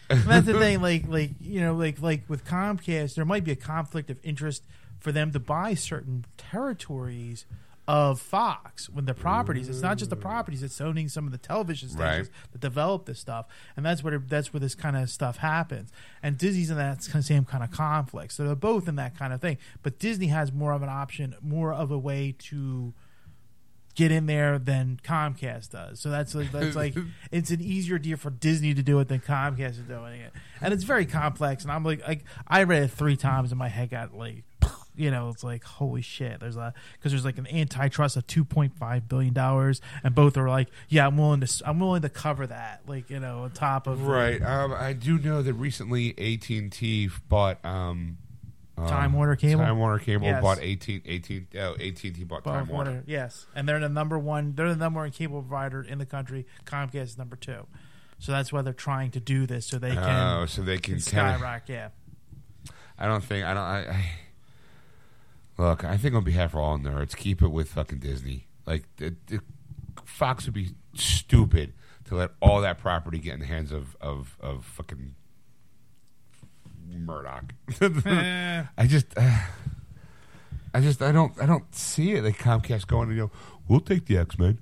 that's 0.09 0.47
the 0.47 0.59
thing. 0.59 0.81
Like 0.83 1.09
like 1.09 1.31
you 1.41 1.61
know 1.61 1.75
like 1.75 2.01
like 2.03 2.25
with 2.29 2.45
Comcast, 2.45 3.15
there 3.15 3.25
might 3.25 3.45
be 3.45 3.53
a 3.53 3.57
conflict 3.57 4.11
of 4.11 4.19
interest 4.23 4.65
for 5.01 5.13
them 5.13 5.33
to 5.33 5.41
buy 5.41 5.75
certain 5.75 6.25
territories 6.37 7.47
of 7.87 8.19
Fox 8.21 8.89
when 8.89 9.05
the 9.05 9.13
properties. 9.15 9.69
It's 9.69 9.83
not 9.83 9.99
just 9.99 10.11
the 10.11 10.17
properties; 10.17 10.63
it's 10.63 10.81
owning 10.81 11.09
some 11.09 11.27
of 11.27 11.33
the 11.33 11.39
television 11.39 11.89
stations 11.89 12.29
Right. 12.29 12.53
that 12.53 12.61
develop 12.61 13.05
this 13.07 13.19
stuff, 13.19 13.47
and 13.77 13.85
that's 13.85 14.03
where 14.03 14.19
that's 14.19 14.53
where 14.53 14.61
this 14.61 14.75
kind 14.75 14.97
of 14.97 15.09
stuff 15.11 15.39
happens. 15.39 15.91
And 16.23 16.37
Disney's 16.39 16.71
in 16.71 16.77
that 16.77 17.01
kind 17.07 17.17
of 17.17 17.25
same 17.25 17.45
kind 17.45 17.63
of 17.65 17.71
conflict, 17.71 18.33
so 18.33 18.45
they're 18.45 18.55
both 18.55 18.89
in 18.89 18.97
that 18.97 19.17
kind 19.19 19.33
of 19.33 19.41
thing. 19.41 19.59
But 19.83 19.99
Disney 19.99 20.27
has 20.29 20.53
more 20.53 20.73
of 20.73 20.83
an 20.83 20.89
option, 20.91 21.35
more 21.43 21.73
of 21.73 21.91
a 21.91 21.99
way 21.99 22.35
to 22.41 22.95
get 23.95 24.11
in 24.11 24.27
there 24.27 24.59
than 24.59 24.99
Comcast 25.03 25.71
does. 25.71 26.01
So 26.01 26.11
that's 26.11 26.35
like 26.35 26.53
that's 26.53 26.77
like 26.77 26.95
it's 27.31 27.51
an 27.51 27.61
easier 27.61 27.99
deal 27.99 28.17
for 28.17 28.31
Disney 28.31 28.75
to 28.75 28.83
do 28.83 28.99
it 29.01 29.09
than 29.09 29.21
Comcast 29.21 29.71
is 29.71 29.79
doing 29.79 30.21
it, 30.21 30.33
and 30.61 30.73
it's 30.73 30.85
very 30.85 31.07
complex. 31.07 31.63
And 31.63 31.73
I'm 31.73 31.85
like, 31.85 32.07
like 32.07 32.25
I 32.47 32.65
read 32.65 32.83
it 32.85 32.91
three 32.91 33.17
times 33.17 33.53
and 33.53 33.59
my 33.59 33.69
head 33.69 33.91
got 33.91 34.17
like 34.17 34.45
you 34.97 35.11
know, 35.11 35.29
it's 35.29 35.45
like 35.45 35.65
holy 35.65 36.03
shit. 36.03 36.41
There's 36.41 36.57
a 36.57 36.73
because 36.95 37.13
there's 37.13 37.25
like 37.25 37.39
an 37.39 37.47
antitrust 37.47 38.17
of 38.17 38.27
two 38.27 38.45
point 38.45 38.77
five 38.77 39.09
billion 39.09 39.35
dollars, 39.35 39.81
and 40.03 40.15
both 40.15 40.37
are 40.37 40.49
like, 40.49 40.69
yeah, 40.89 41.07
I'm 41.07 41.17
willing 41.17 41.41
to, 41.41 41.63
I'm 41.67 41.81
willing 41.81 42.03
to 42.03 42.09
cover 42.09 42.47
that, 42.47 42.83
like 42.87 43.11
you 43.11 43.21
know, 43.21 43.41
on 43.41 43.51
top 43.51 43.87
of 43.87 44.07
Right. 44.07 44.43
Um, 44.43 44.73
I 44.73 44.93
do 44.93 45.19
know 45.19 45.43
that 45.43 45.55
recently 45.55 46.11
AT 46.19 46.49
and 46.51 46.71
T 46.71 47.11
bought 47.29 47.65
um, 47.65 48.19
uh, 48.77 48.89
Time 48.89 49.13
Warner 49.13 49.37
Cable? 49.37 49.63
Time 49.63 49.79
Warner 49.79 49.99
Cable 49.99 50.27
Yes. 50.27 50.43
bought 50.43 50.59
AT 50.59 50.89
AT 50.89 51.31
oh, 51.59 51.75
AT 51.75 51.81
and 51.81 51.97
T 51.97 52.25
bought 52.25 52.45
Time 52.45 52.69
Warner. 52.69 53.03
Yes, 53.07 53.47
and 53.55 53.69
they're 53.69 53.81
the 53.81 53.89
number 53.89 54.19
one. 54.19 54.55
They're 54.55 54.69
the 54.71 54.77
number 54.77 55.01
one 55.01 55.11
cable 55.11 55.41
provider 55.43 55.83
in 55.83 55.99
the 55.99 56.07
country. 56.07 56.47
Comcast 56.65 57.03
is 57.03 57.19
number 57.19 57.37
two, 57.37 57.67
so 58.19 58.33
that's 58.33 58.53
why 58.53 58.63
they're 58.63 58.73
trying 58.73 59.11
to 59.13 59.21
do 59.21 59.47
this 59.47 59.67
so 59.67 59.79
they 59.79 59.91
can, 59.95 60.39
Oh, 60.43 60.47
so 60.47 60.63
they 60.63 60.79
can 60.79 61.01
can 61.01 61.13
kind 61.13 61.35
of. 61.35 61.41
skyrocket. 61.41 61.71
Yeah, 61.71 61.89
I 62.99 63.07
don't 63.07 63.23
think 63.25 63.45
I 63.45 63.55
don't. 63.55 63.63
I, 63.63 63.79
I 63.91 64.05
look. 65.59 65.85
I 65.85 65.97
think 65.97 66.15
on 66.15 66.25
behalf 66.25 66.53
of 66.55 66.59
all 66.59 66.79
nerds, 66.79 67.17
keep 67.17 67.43
it 67.43 67.49
with 67.49 67.69
fucking 67.71 67.99
Disney. 67.99 68.47
Like 68.67 68.85
the, 68.97 69.15
the, 69.27 69.41
Fox 70.05 70.45
would 70.47 70.55
be 70.55 70.71
stupid 70.95 71.73
to 72.07 72.15
let 72.17 72.31
all 72.41 72.61
that 72.61 72.79
property 72.79 73.19
get 73.19 73.35
in 73.35 73.41
the 73.41 73.47
hands 73.47 73.73
of 73.73 73.97
of 74.01 74.37
of 74.41 74.65
fucking 74.65 75.15
Murdoch. 76.91 77.55
I 77.81 78.87
just. 78.87 79.07
Uh, 79.17 79.39
I 80.77 80.81
just 80.81 81.01
I 81.03 81.13
don't 81.13 81.33
I 81.41 81.47
don't 81.47 81.73
see 81.73 82.13
it 82.15 82.25
like 82.25 82.37
Comcast 82.39 82.89
going 82.89 83.09
you 83.11 83.15
know 83.17 83.31
we'll 83.69 83.79
take 83.81 84.07
the 84.07 84.19
X 84.19 84.37
Men. 84.39 84.59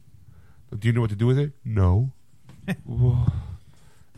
Do 0.78 0.86
you 0.86 0.92
know 0.92 1.00
what 1.00 1.08
to 1.10 1.16
do 1.16 1.26
with 1.26 1.38
it? 1.38 1.52
No. 1.64 2.12
well, 2.84 3.32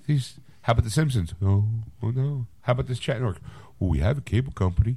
these 0.06 0.34
how 0.62 0.72
about 0.72 0.82
the 0.84 0.90
Simpsons? 0.90 1.34
No, 1.40 1.68
oh 2.02 2.10
no. 2.10 2.46
How 2.62 2.72
about 2.72 2.88
this 2.88 2.98
chat 2.98 3.18
network? 3.20 3.40
Well, 3.78 3.90
we 3.90 3.98
have 4.00 4.18
a 4.18 4.22
cable 4.22 4.50
company. 4.52 4.96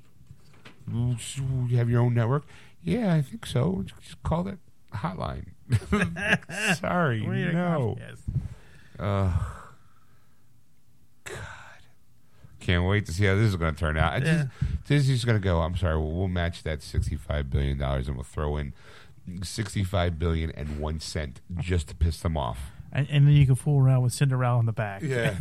You 0.91 1.78
have 1.78 1.88
your 1.89 2.01
own 2.01 2.16
network? 2.16 2.45
Yeah, 2.82 3.14
I 3.14 3.22
think 3.22 3.45
so. 3.45 3.84
Just 4.01 4.24
call 4.24 4.43
that 4.43 4.58
hotline. 4.93 5.49
Sorry, 6.80 7.22
What 7.22 7.36
are 7.36 7.38
you- 7.38 7.51
no. 7.51 7.97
Uh, 8.97 9.32
God, 11.26 11.38
can't 12.68 12.86
wait 12.86 13.05
to 13.05 13.13
see 13.13 13.24
how 13.24 13.36
this 13.36 13.45
is 13.45 13.55
going 13.55 13.74
to 13.74 13.80
turn 13.80 13.97
out. 13.97 14.13
I 14.13 14.20
just, 14.20 14.32
Yeah. 14.32 14.68
Disney's 14.86 15.24
going 15.24 15.39
to 15.39 15.43
go. 15.43 15.61
I'm 15.61 15.78
sorry, 15.78 15.97
we'll, 15.97 16.11
we'll 16.11 16.28
match 16.28 16.63
that 16.63 16.84
65 16.84 17.49
billion 17.49 17.78
dollars, 17.78 18.07
and 18.07 18.18
we'll 18.18 18.26
throw 18.26 18.57
in 18.57 18.74
65 19.41 20.20
billion 20.20 20.51
and 20.51 20.78
one 20.80 20.99
cent 20.99 21.39
just 21.59 21.88
to 21.88 21.95
piss 21.95 22.20
them 22.20 22.36
off. 22.36 22.59
And, 22.91 23.07
and 23.09 23.26
then 23.26 23.34
you 23.34 23.45
can 23.45 23.55
fool 23.55 23.82
around 23.82 24.03
with 24.03 24.11
Cinderella 24.11 24.59
in 24.59 24.65
the 24.65 24.74
back. 24.74 25.01
Yeah. 25.01 25.38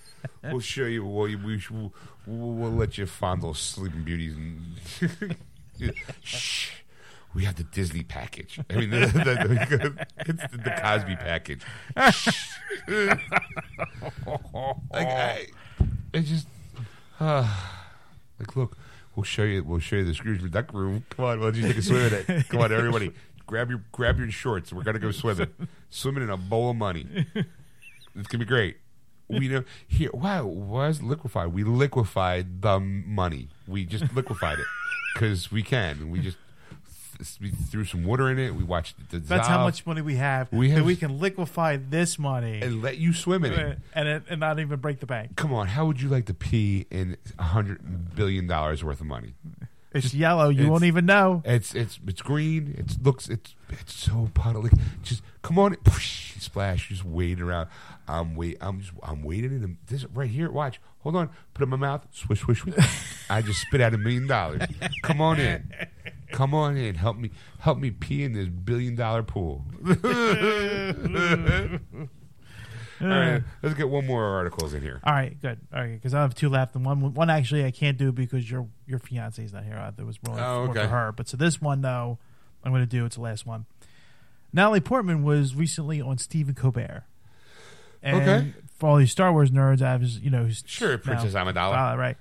we'll 0.44 0.60
show 0.60 0.84
you. 0.84 1.04
We'll, 1.04 1.36
we'll, 1.44 1.92
we'll, 2.26 2.70
let 2.70 2.96
you 2.96 3.04
fondle 3.04 3.52
Sleeping 3.52 4.02
Beauties 4.02 4.34
and. 4.34 5.36
Shh. 6.22 6.70
We 7.34 7.44
have 7.44 7.56
the 7.56 7.64
Disney 7.64 8.02
package. 8.02 8.58
I 8.70 8.74
mean, 8.74 8.90
the, 8.90 8.98
the, 9.06 10.06
it's 10.18 10.42
the, 10.50 10.56
the 10.56 10.70
Cosby 10.70 11.16
package. 11.16 11.62
Shh. 12.10 12.54
like 14.90 15.06
I, 15.06 15.46
it 16.12 16.22
just, 16.22 16.46
like 18.38 18.56
look, 18.56 18.76
we'll 19.14 19.24
show 19.24 19.42
you. 19.42 19.62
We'll 19.62 19.78
show 19.78 19.96
you 19.96 20.04
the 20.04 20.14
Scrooge 20.14 20.40
McDuck 20.40 20.72
room. 20.72 21.04
Come 21.10 21.26
on, 21.26 21.40
why 21.40 21.46
don't 21.46 21.56
you 21.56 21.68
take 21.68 21.76
a 21.76 21.82
swim 21.82 22.00
in 22.00 22.14
it? 22.14 22.48
Come 22.48 22.60
on, 22.60 22.72
everybody, 22.72 23.12
grab 23.46 23.68
your 23.68 23.82
grab 23.92 24.18
your 24.18 24.30
shorts. 24.30 24.72
We're 24.72 24.84
gonna 24.84 24.98
go 24.98 25.10
swimming, 25.10 25.48
swimming 25.90 26.22
in 26.22 26.30
a 26.30 26.36
bowl 26.38 26.70
of 26.70 26.76
money. 26.76 27.26
It's 28.14 28.26
gonna 28.28 28.44
be 28.44 28.48
great. 28.48 28.78
We 29.28 29.48
know 29.48 29.64
here. 29.86 30.10
Wow, 30.12 30.46
was 30.46 31.02
liquefied? 31.02 31.48
We 31.48 31.62
liquefied 31.62 32.62
the 32.62 32.80
money. 32.80 33.48
We 33.68 33.84
just 33.84 34.12
liquefied 34.14 34.58
it 34.58 34.66
because 35.14 35.52
we 35.52 35.62
can. 35.62 36.10
We 36.10 36.20
just 36.20 36.38
we 37.40 37.50
threw 37.50 37.84
some 37.84 38.04
water 38.04 38.30
in 38.30 38.38
it. 38.38 38.54
We 38.54 38.64
watched 38.64 38.98
it 38.98 39.08
dissolve 39.08 39.28
That's 39.28 39.48
how 39.48 39.62
much 39.64 39.86
money 39.86 40.02
we 40.02 40.16
have. 40.16 40.52
We 40.52 40.70
that 40.72 40.84
we 40.84 40.96
can 40.96 41.18
liquefy 41.18 41.76
this 41.76 42.18
money 42.18 42.60
and 42.62 42.82
let 42.82 42.98
you 42.98 43.12
swim 43.12 43.44
in 43.44 43.52
it. 43.52 43.78
and 43.94 44.08
it, 44.08 44.22
and 44.30 44.40
not 44.40 44.58
even 44.58 44.78
break 44.80 45.00
the 45.00 45.06
bank. 45.06 45.36
Come 45.36 45.52
on, 45.52 45.66
how 45.68 45.86
would 45.86 46.00
you 46.00 46.08
like 46.08 46.26
to 46.26 46.34
pee 46.34 46.86
in 46.90 47.16
a 47.38 47.42
hundred 47.44 48.14
billion 48.14 48.46
dollars 48.46 48.82
worth 48.84 49.00
of 49.00 49.06
money? 49.06 49.34
It's 49.92 50.14
yellow. 50.14 50.50
You 50.50 50.60
it's- 50.60 50.70
won't 50.70 50.84
even 50.84 51.04
know. 51.06 51.42
It's 51.44 51.74
it's 51.74 51.98
it's 52.06 52.22
green. 52.22 52.74
It 52.78 53.04
looks 53.04 53.28
it's 53.28 53.54
it's 53.68 53.92
so 53.94 54.30
puddly. 54.34 54.70
Just 55.02 55.22
come 55.42 55.58
on, 55.58 55.76
whoosh, 55.84 56.36
splash. 56.38 56.88
Just 56.90 57.04
wade 57.04 57.40
around. 57.40 57.68
I'm 58.06 58.36
wait. 58.36 58.56
I'm 58.60 58.80
just 58.80 58.92
I'm 59.02 59.22
waiting 59.24 59.50
in 59.50 59.60
the, 59.62 59.76
this 59.88 60.04
right 60.14 60.30
here. 60.30 60.48
Watch. 60.50 60.80
Hold 61.00 61.16
on. 61.16 61.28
Put 61.54 61.62
it 61.62 61.64
in 61.64 61.70
my 61.70 61.76
mouth. 61.76 62.06
Swish 62.12 62.40
swish 62.40 62.60
swish. 62.60 62.76
I 63.28 63.42
just 63.42 63.62
spit 63.62 63.80
out 63.80 63.92
a 63.94 63.98
million 63.98 64.26
dollars. 64.28 64.62
Come 65.02 65.20
on 65.20 65.40
in. 65.40 65.68
Come 66.32 66.54
on 66.54 66.76
in. 66.76 66.94
Help 66.96 67.16
me 67.16 67.30
help 67.60 67.78
me 67.78 67.90
pee 67.90 68.22
in 68.24 68.32
this 68.32 68.48
billion 68.48 68.94
dollar 68.94 69.22
pool. 69.22 69.64
All 73.02 73.06
right, 73.08 73.42
let's 73.62 73.74
get 73.76 73.88
one 73.88 74.06
more 74.06 74.22
articles 74.22 74.74
in 74.74 74.82
here. 74.82 75.00
All 75.02 75.14
right, 75.14 75.40
good. 75.40 75.58
All 75.72 75.80
right, 75.80 75.94
because 75.94 76.12
I 76.12 76.20
have 76.20 76.34
two 76.34 76.50
left, 76.50 76.74
and 76.74 76.84
one 76.84 77.14
one 77.14 77.30
actually 77.30 77.64
I 77.64 77.70
can't 77.70 77.96
do 77.96 78.12
because 78.12 78.50
your 78.50 78.68
your 78.86 78.98
fiance 78.98 79.42
is 79.42 79.54
not 79.54 79.64
here. 79.64 79.76
I, 79.78 79.90
there 79.90 80.04
was 80.04 80.18
more, 80.26 80.38
Oh, 80.38 80.66
more 80.66 80.70
okay. 80.70 80.82
for 80.82 80.88
her, 80.88 81.12
but 81.12 81.26
so 81.26 81.38
this 81.38 81.62
one 81.62 81.80
though, 81.80 82.18
I'm 82.62 82.72
going 82.72 82.82
to 82.82 82.86
do. 82.86 83.06
It's 83.06 83.16
the 83.16 83.22
last 83.22 83.46
one. 83.46 83.64
Natalie 84.52 84.80
Portman 84.80 85.22
was 85.22 85.54
recently 85.54 86.00
on 86.02 86.18
Stephen 86.18 86.54
Colbert. 86.54 87.04
And 88.02 88.16
Okay. 88.22 88.52
For 88.76 88.88
all 88.88 88.96
these 88.96 89.12
Star 89.12 89.32
Wars 89.32 89.50
nerds, 89.50 89.80
I 89.80 89.96
was 89.96 90.18
you 90.18 90.28
know 90.30 90.44
who's 90.44 90.62
Sure, 90.66 90.98
Princess 90.98 91.32
Amidala. 91.32 91.94
Uh, 91.94 91.96
right. 91.96 92.16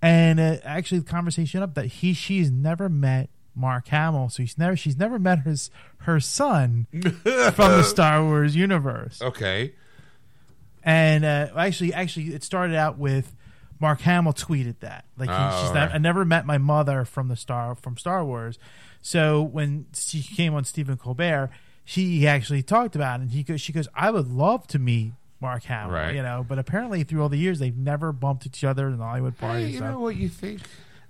And 0.00 0.38
uh, 0.38 0.56
actually, 0.62 0.98
the 1.00 1.10
conversation 1.10 1.62
up 1.64 1.74
that 1.74 1.86
he 1.86 2.12
she's 2.12 2.48
never 2.50 2.88
met 2.88 3.28
Mark 3.54 3.88
Hamill, 3.88 4.28
so 4.30 4.42
he's 4.42 4.56
never 4.56 4.76
she's 4.76 4.96
never 4.96 5.18
met 5.18 5.40
her 5.40 5.50
s- 5.52 5.70
her 5.98 6.18
son 6.20 6.86
from 6.92 7.12
the 7.22 7.82
Star 7.82 8.24
Wars 8.24 8.56
universe. 8.56 9.20
Okay. 9.22 9.72
And 10.84 11.24
uh, 11.24 11.48
actually, 11.56 11.94
actually, 11.94 12.34
it 12.34 12.42
started 12.42 12.74
out 12.76 12.98
with 12.98 13.34
Mark 13.78 14.00
Hamill 14.00 14.32
tweeted 14.32 14.76
that 14.80 15.04
like 15.16 15.28
he, 15.28 15.34
Oh, 15.36 15.60
she's 15.62 15.70
right. 15.74 15.86
not, 15.86 15.94
I 15.94 15.98
never 15.98 16.24
met 16.24 16.44
my 16.46 16.58
mother 16.58 17.04
from 17.04 17.28
the 17.28 17.36
star 17.36 17.74
from 17.74 17.96
Star 17.96 18.24
Wars. 18.24 18.58
So 19.00 19.42
when 19.42 19.86
she 19.94 20.22
came 20.22 20.54
on 20.54 20.64
Stephen 20.64 20.96
Colbert, 20.96 21.50
she 21.84 22.26
actually 22.26 22.62
talked 22.62 22.94
about 22.96 23.20
it, 23.20 23.24
and 23.24 23.30
he 23.32 23.42
goes, 23.42 23.60
she 23.60 23.72
goes, 23.72 23.88
I 23.94 24.10
would 24.10 24.28
love 24.28 24.66
to 24.68 24.78
meet 24.78 25.12
Mark 25.40 25.64
Hamill, 25.64 25.94
Right. 25.94 26.14
you 26.14 26.22
know, 26.22 26.44
but 26.48 26.58
apparently 26.60 27.02
through 27.02 27.22
all 27.22 27.28
the 27.28 27.38
years 27.38 27.58
they've 27.58 27.76
never 27.76 28.12
bumped 28.12 28.46
each 28.46 28.62
other 28.62 28.86
in 28.88 28.98
the 28.98 29.04
Hollywood 29.04 29.34
Hey, 29.38 29.46
parties. 29.46 29.72
you 29.74 29.78
so- 29.80 29.90
know 29.90 29.98
what 30.00 30.16
you 30.16 30.28
think? 30.28 30.62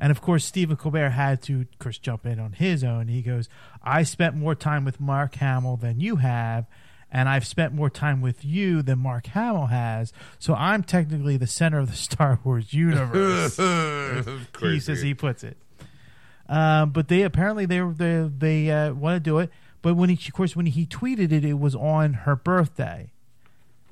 And 0.03 0.11
of 0.11 0.21
course, 0.21 0.45
Stephen 0.45 0.77
Colbert 0.77 1.11
had 1.11 1.43
to, 1.43 1.61
of 1.61 1.79
course, 1.79 1.97
jump 1.97 2.27
in 2.27 2.41
on 2.41 2.55
his 2.55 2.83
own. 2.83 3.07
He 3.07 3.23
goes, 3.23 3.49
I 3.85 4.03
spent 4.03 4.35
more 4.35 4.57
time 4.57 4.85
with 4.85 5.01
Mark 5.01 5.37
Hamill 5.37 5.77
than 5.77 6.01
you 6.01 6.17
have, 6.17 6.67
and 7.13 7.29
I've 7.29 7.47
spent 7.47 7.73
more 7.73 7.89
time 7.89 8.21
with 8.21 8.45
you 8.45 8.83
than 8.83 8.99
Mark 8.99 9.27
Hamill 9.27 9.67
has. 9.67 10.13
So 10.41 10.55
I'm 10.55 10.83
technically 10.83 11.37
the 11.37 11.47
center 11.47 11.79
of 11.79 11.89
the 11.89 11.97
Star 12.09 12.41
Wars 12.43 12.75
universe. 12.75 13.57
he 14.61 14.81
says 14.81 15.03
he 15.03 15.15
puts 15.15 15.45
it. 15.45 15.57
Um, 16.49 16.91
but 16.91 17.07
they 17.07 17.23
apparently 17.23 17.65
they 17.65 17.79
they 17.79 18.29
they 18.37 18.71
uh, 18.73 18.95
want 18.95 19.15
to 19.15 19.21
do 19.21 19.39
it. 19.39 19.51
But 19.83 19.95
when 19.95 20.11
he, 20.11 20.15
of 20.29 20.33
course, 20.33 20.57
when 20.57 20.67
he 20.67 20.85
tweeted 20.85 21.31
it, 21.31 21.45
it 21.45 21.61
was 21.61 21.77
on 21.77 22.15
her 22.15 22.35
birthday, 22.35 23.13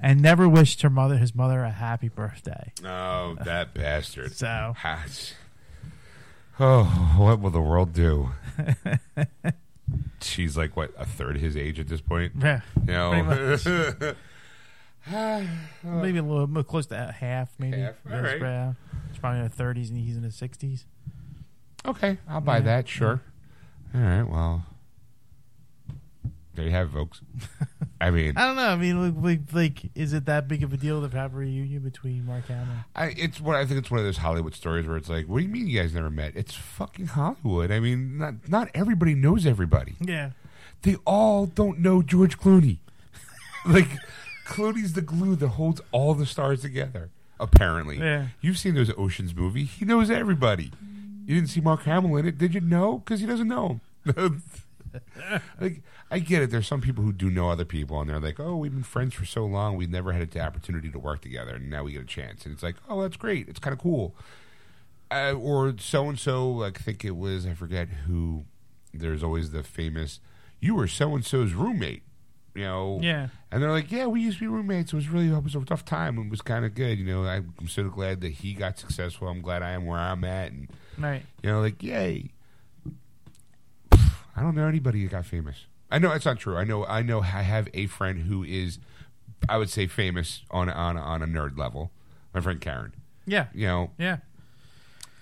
and 0.00 0.20
never 0.20 0.48
wished 0.48 0.82
her 0.82 0.90
mother, 0.90 1.18
his 1.18 1.36
mother, 1.36 1.62
a 1.62 1.70
happy 1.70 2.08
birthday. 2.08 2.72
Oh, 2.84 3.36
that 3.44 3.74
bastard. 3.74 4.32
So 4.36 4.74
Oh, 6.60 7.14
what 7.16 7.40
will 7.40 7.50
the 7.50 7.60
world 7.60 7.92
do? 7.94 8.30
She's 10.20 10.56
like 10.56 10.76
what 10.76 10.92
a 10.98 11.06
third 11.06 11.38
his 11.38 11.56
age 11.56 11.80
at 11.80 11.88
this 11.88 12.00
point. 12.02 12.32
yeah, 12.40 12.60
You 12.86 12.92
know, 12.92 13.12
maybe 15.82 16.18
a 16.18 16.22
little 16.22 16.46
more 16.46 16.62
close 16.62 16.86
to 16.88 16.96
half, 17.18 17.50
maybe. 17.58 17.78
Half, 17.78 17.94
all 18.10 18.20
right. 18.20 18.74
He's 19.08 19.18
probably 19.18 19.38
in 19.38 19.44
the 19.44 19.50
thirties 19.50 19.88
and 19.90 19.98
he's 19.98 20.16
in 20.16 20.22
his 20.22 20.34
sixties. 20.34 20.84
okay, 21.86 22.18
I'll 22.28 22.40
buy 22.42 22.58
Yeah. 22.58 22.62
that. 22.64 22.88
Sure. 22.88 23.20
All 23.94 24.00
right. 24.00 24.22
Well, 24.22 24.66
there 26.60 26.68
you 26.68 26.74
have, 26.74 26.88
it, 26.88 26.92
folks. 26.92 27.20
I 28.00 28.10
mean, 28.10 28.36
I 28.36 28.46
don't 28.46 28.56
know. 28.56 28.68
I 28.68 28.76
mean, 28.76 29.14
like, 29.16 29.24
like, 29.24 29.52
like, 29.52 29.90
is 29.94 30.12
it 30.12 30.26
that 30.26 30.48
big 30.48 30.62
of 30.62 30.72
a 30.72 30.76
deal 30.76 31.06
to 31.06 31.16
have 31.16 31.34
a 31.34 31.36
reunion 31.38 31.82
between 31.82 32.26
Mark 32.26 32.46
Hamill? 32.46 32.76
I, 32.94 33.14
it's 33.16 33.40
what 33.40 33.56
I 33.56 33.66
think 33.66 33.78
it's 33.80 33.90
one 33.90 33.98
of 33.98 34.04
those 34.06 34.18
Hollywood 34.18 34.54
stories 34.54 34.86
where 34.86 34.96
it's 34.96 35.08
like, 35.08 35.26
what 35.26 35.38
do 35.38 35.44
you 35.44 35.48
mean 35.50 35.66
you 35.66 35.80
guys 35.80 35.94
never 35.94 36.10
met? 36.10 36.32
It's 36.36 36.54
fucking 36.54 37.06
Hollywood. 37.08 37.70
I 37.70 37.80
mean, 37.80 38.18
not 38.18 38.48
not 38.48 38.68
everybody 38.74 39.14
knows 39.14 39.46
everybody. 39.46 39.94
Yeah, 40.00 40.30
They 40.82 40.96
all 41.06 41.46
don't 41.46 41.80
know 41.80 42.02
George 42.02 42.38
Clooney. 42.38 42.78
like 43.66 43.88
Clooney's 44.46 44.94
the 44.94 45.02
glue 45.02 45.36
that 45.36 45.48
holds 45.48 45.80
all 45.92 46.14
the 46.14 46.26
stars 46.26 46.62
together. 46.62 47.10
Apparently, 47.38 47.98
Yeah. 47.98 48.28
You've 48.40 48.58
seen 48.58 48.74
those 48.74 48.90
Ocean's 48.98 49.34
movie. 49.34 49.64
He 49.64 49.84
knows 49.84 50.10
everybody. 50.10 50.72
You 51.26 51.36
didn't 51.36 51.48
see 51.50 51.60
Mark 51.60 51.84
Hamill 51.84 52.16
in 52.16 52.26
it, 52.26 52.38
did 52.38 52.54
you? 52.54 52.60
No, 52.60 52.98
because 52.98 53.20
he 53.20 53.26
doesn't 53.26 53.48
know 53.48 53.80
him. 54.04 54.42
like 55.60 55.82
I 56.10 56.18
get 56.18 56.42
it. 56.42 56.50
There's 56.50 56.66
some 56.66 56.80
people 56.80 57.04
who 57.04 57.12
do 57.12 57.30
know 57.30 57.50
other 57.50 57.64
people, 57.64 58.00
and 58.00 58.10
they're 58.10 58.18
like, 58.20 58.40
"Oh, 58.40 58.56
we've 58.56 58.72
been 58.72 58.82
friends 58.82 59.14
for 59.14 59.24
so 59.24 59.44
long. 59.46 59.76
We've 59.76 59.90
never 59.90 60.12
had 60.12 60.30
the 60.30 60.40
opportunity 60.40 60.90
to 60.90 60.98
work 60.98 61.20
together, 61.20 61.54
and 61.54 61.70
now 61.70 61.84
we 61.84 61.92
get 61.92 62.02
a 62.02 62.06
chance." 62.06 62.44
And 62.44 62.52
it's 62.54 62.62
like, 62.62 62.76
"Oh, 62.88 63.00
that's 63.02 63.16
great. 63.16 63.48
It's 63.48 63.60
kind 63.60 63.72
of 63.72 63.78
cool." 63.80 64.14
uh, 65.12 65.32
or 65.32 65.74
so 65.78 66.08
and 66.08 66.18
so. 66.18 66.50
Like 66.50 66.80
I 66.80 66.82
think 66.84 67.04
it 67.04 67.16
was 67.16 67.46
I 67.46 67.54
forget 67.54 67.88
who. 68.06 68.44
There's 68.92 69.22
always 69.22 69.50
the 69.52 69.62
famous. 69.62 70.18
You 70.60 70.74
were 70.74 70.88
so 70.88 71.14
and 71.14 71.24
so's 71.24 71.52
roommate. 71.52 72.02
You 72.54 72.62
know. 72.64 72.98
Yeah. 73.00 73.28
And 73.52 73.62
they're 73.62 73.70
like, 73.70 73.92
yeah, 73.92 74.06
we 74.06 74.20
used 74.20 74.38
to 74.38 74.44
be 74.44 74.48
roommates. 74.48 74.92
It 74.92 74.96
was 74.96 75.08
really 75.08 75.28
it 75.28 75.42
was 75.44 75.54
a 75.54 75.60
tough 75.64 75.84
time. 75.84 76.16
And 76.18 76.26
it 76.26 76.30
was 76.30 76.42
kind 76.42 76.64
of 76.64 76.74
good. 76.74 76.98
You 76.98 77.04
know, 77.04 77.24
I'm 77.24 77.68
so 77.68 77.84
glad 77.88 78.20
that 78.22 78.32
he 78.32 78.52
got 78.54 78.78
successful. 78.80 79.28
I'm 79.28 79.42
glad 79.42 79.62
I 79.62 79.70
am 79.70 79.86
where 79.86 79.98
I'm 79.98 80.24
at. 80.24 80.50
And 80.50 80.68
Right. 80.98 81.22
you 81.42 81.50
know, 81.50 81.60
like, 81.60 81.80
yay. 81.84 82.30
I 84.36 84.42
don't 84.42 84.54
know 84.54 84.66
anybody 84.66 85.04
that 85.04 85.10
got 85.12 85.26
famous. 85.26 85.66
I 85.90 85.98
know 85.98 86.12
it's 86.12 86.24
not 86.24 86.38
true. 86.38 86.56
I 86.56 86.64
know. 86.64 86.84
I 86.86 87.02
know. 87.02 87.20
I 87.20 87.42
have 87.42 87.68
a 87.74 87.86
friend 87.86 88.20
who 88.22 88.44
is, 88.44 88.78
I 89.48 89.56
would 89.58 89.70
say, 89.70 89.86
famous 89.86 90.42
on 90.50 90.68
on 90.70 90.96
on 90.96 91.22
a 91.22 91.26
nerd 91.26 91.58
level. 91.58 91.90
My 92.34 92.40
friend 92.40 92.60
Karen. 92.60 92.92
Yeah. 93.26 93.46
You 93.54 93.66
know, 93.66 93.90
Yeah. 93.98 94.18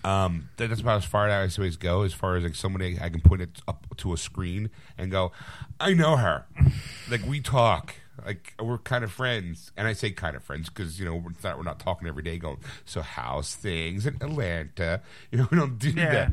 um, 0.04 0.48
that, 0.56 0.68
that's 0.68 0.80
about 0.80 0.98
as 0.98 1.04
far 1.04 1.28
as 1.28 1.58
I 1.58 1.60
always 1.60 1.76
go. 1.76 2.02
As 2.02 2.12
far 2.12 2.36
as 2.36 2.44
like 2.44 2.54
somebody 2.54 2.98
I 3.00 3.08
can 3.08 3.20
point 3.20 3.42
it 3.42 3.60
up 3.66 3.86
to 3.98 4.12
a 4.12 4.16
screen 4.16 4.70
and 4.96 5.10
go, 5.10 5.32
I 5.80 5.94
know 5.94 6.16
her. 6.16 6.44
like 7.10 7.24
we 7.26 7.40
talk. 7.40 7.94
Like 8.24 8.54
we're 8.60 8.78
kind 8.78 9.04
of 9.04 9.12
friends, 9.12 9.70
and 9.76 9.86
I 9.86 9.92
say 9.92 10.10
kind 10.10 10.34
of 10.34 10.42
friends 10.42 10.68
because 10.68 10.98
you 10.98 11.06
know 11.06 11.14
we're 11.14 11.30
not 11.44 11.56
we're 11.56 11.62
not 11.62 11.78
talking 11.78 12.08
every 12.08 12.22
day. 12.24 12.36
Going 12.36 12.58
so 12.84 13.00
how's 13.00 13.54
things 13.54 14.06
in 14.06 14.16
Atlanta? 14.20 15.02
You 15.30 15.38
know 15.38 15.48
we 15.50 15.56
don't 15.56 15.78
do 15.78 15.90
Yeah. 15.90 16.10
that. 16.12 16.32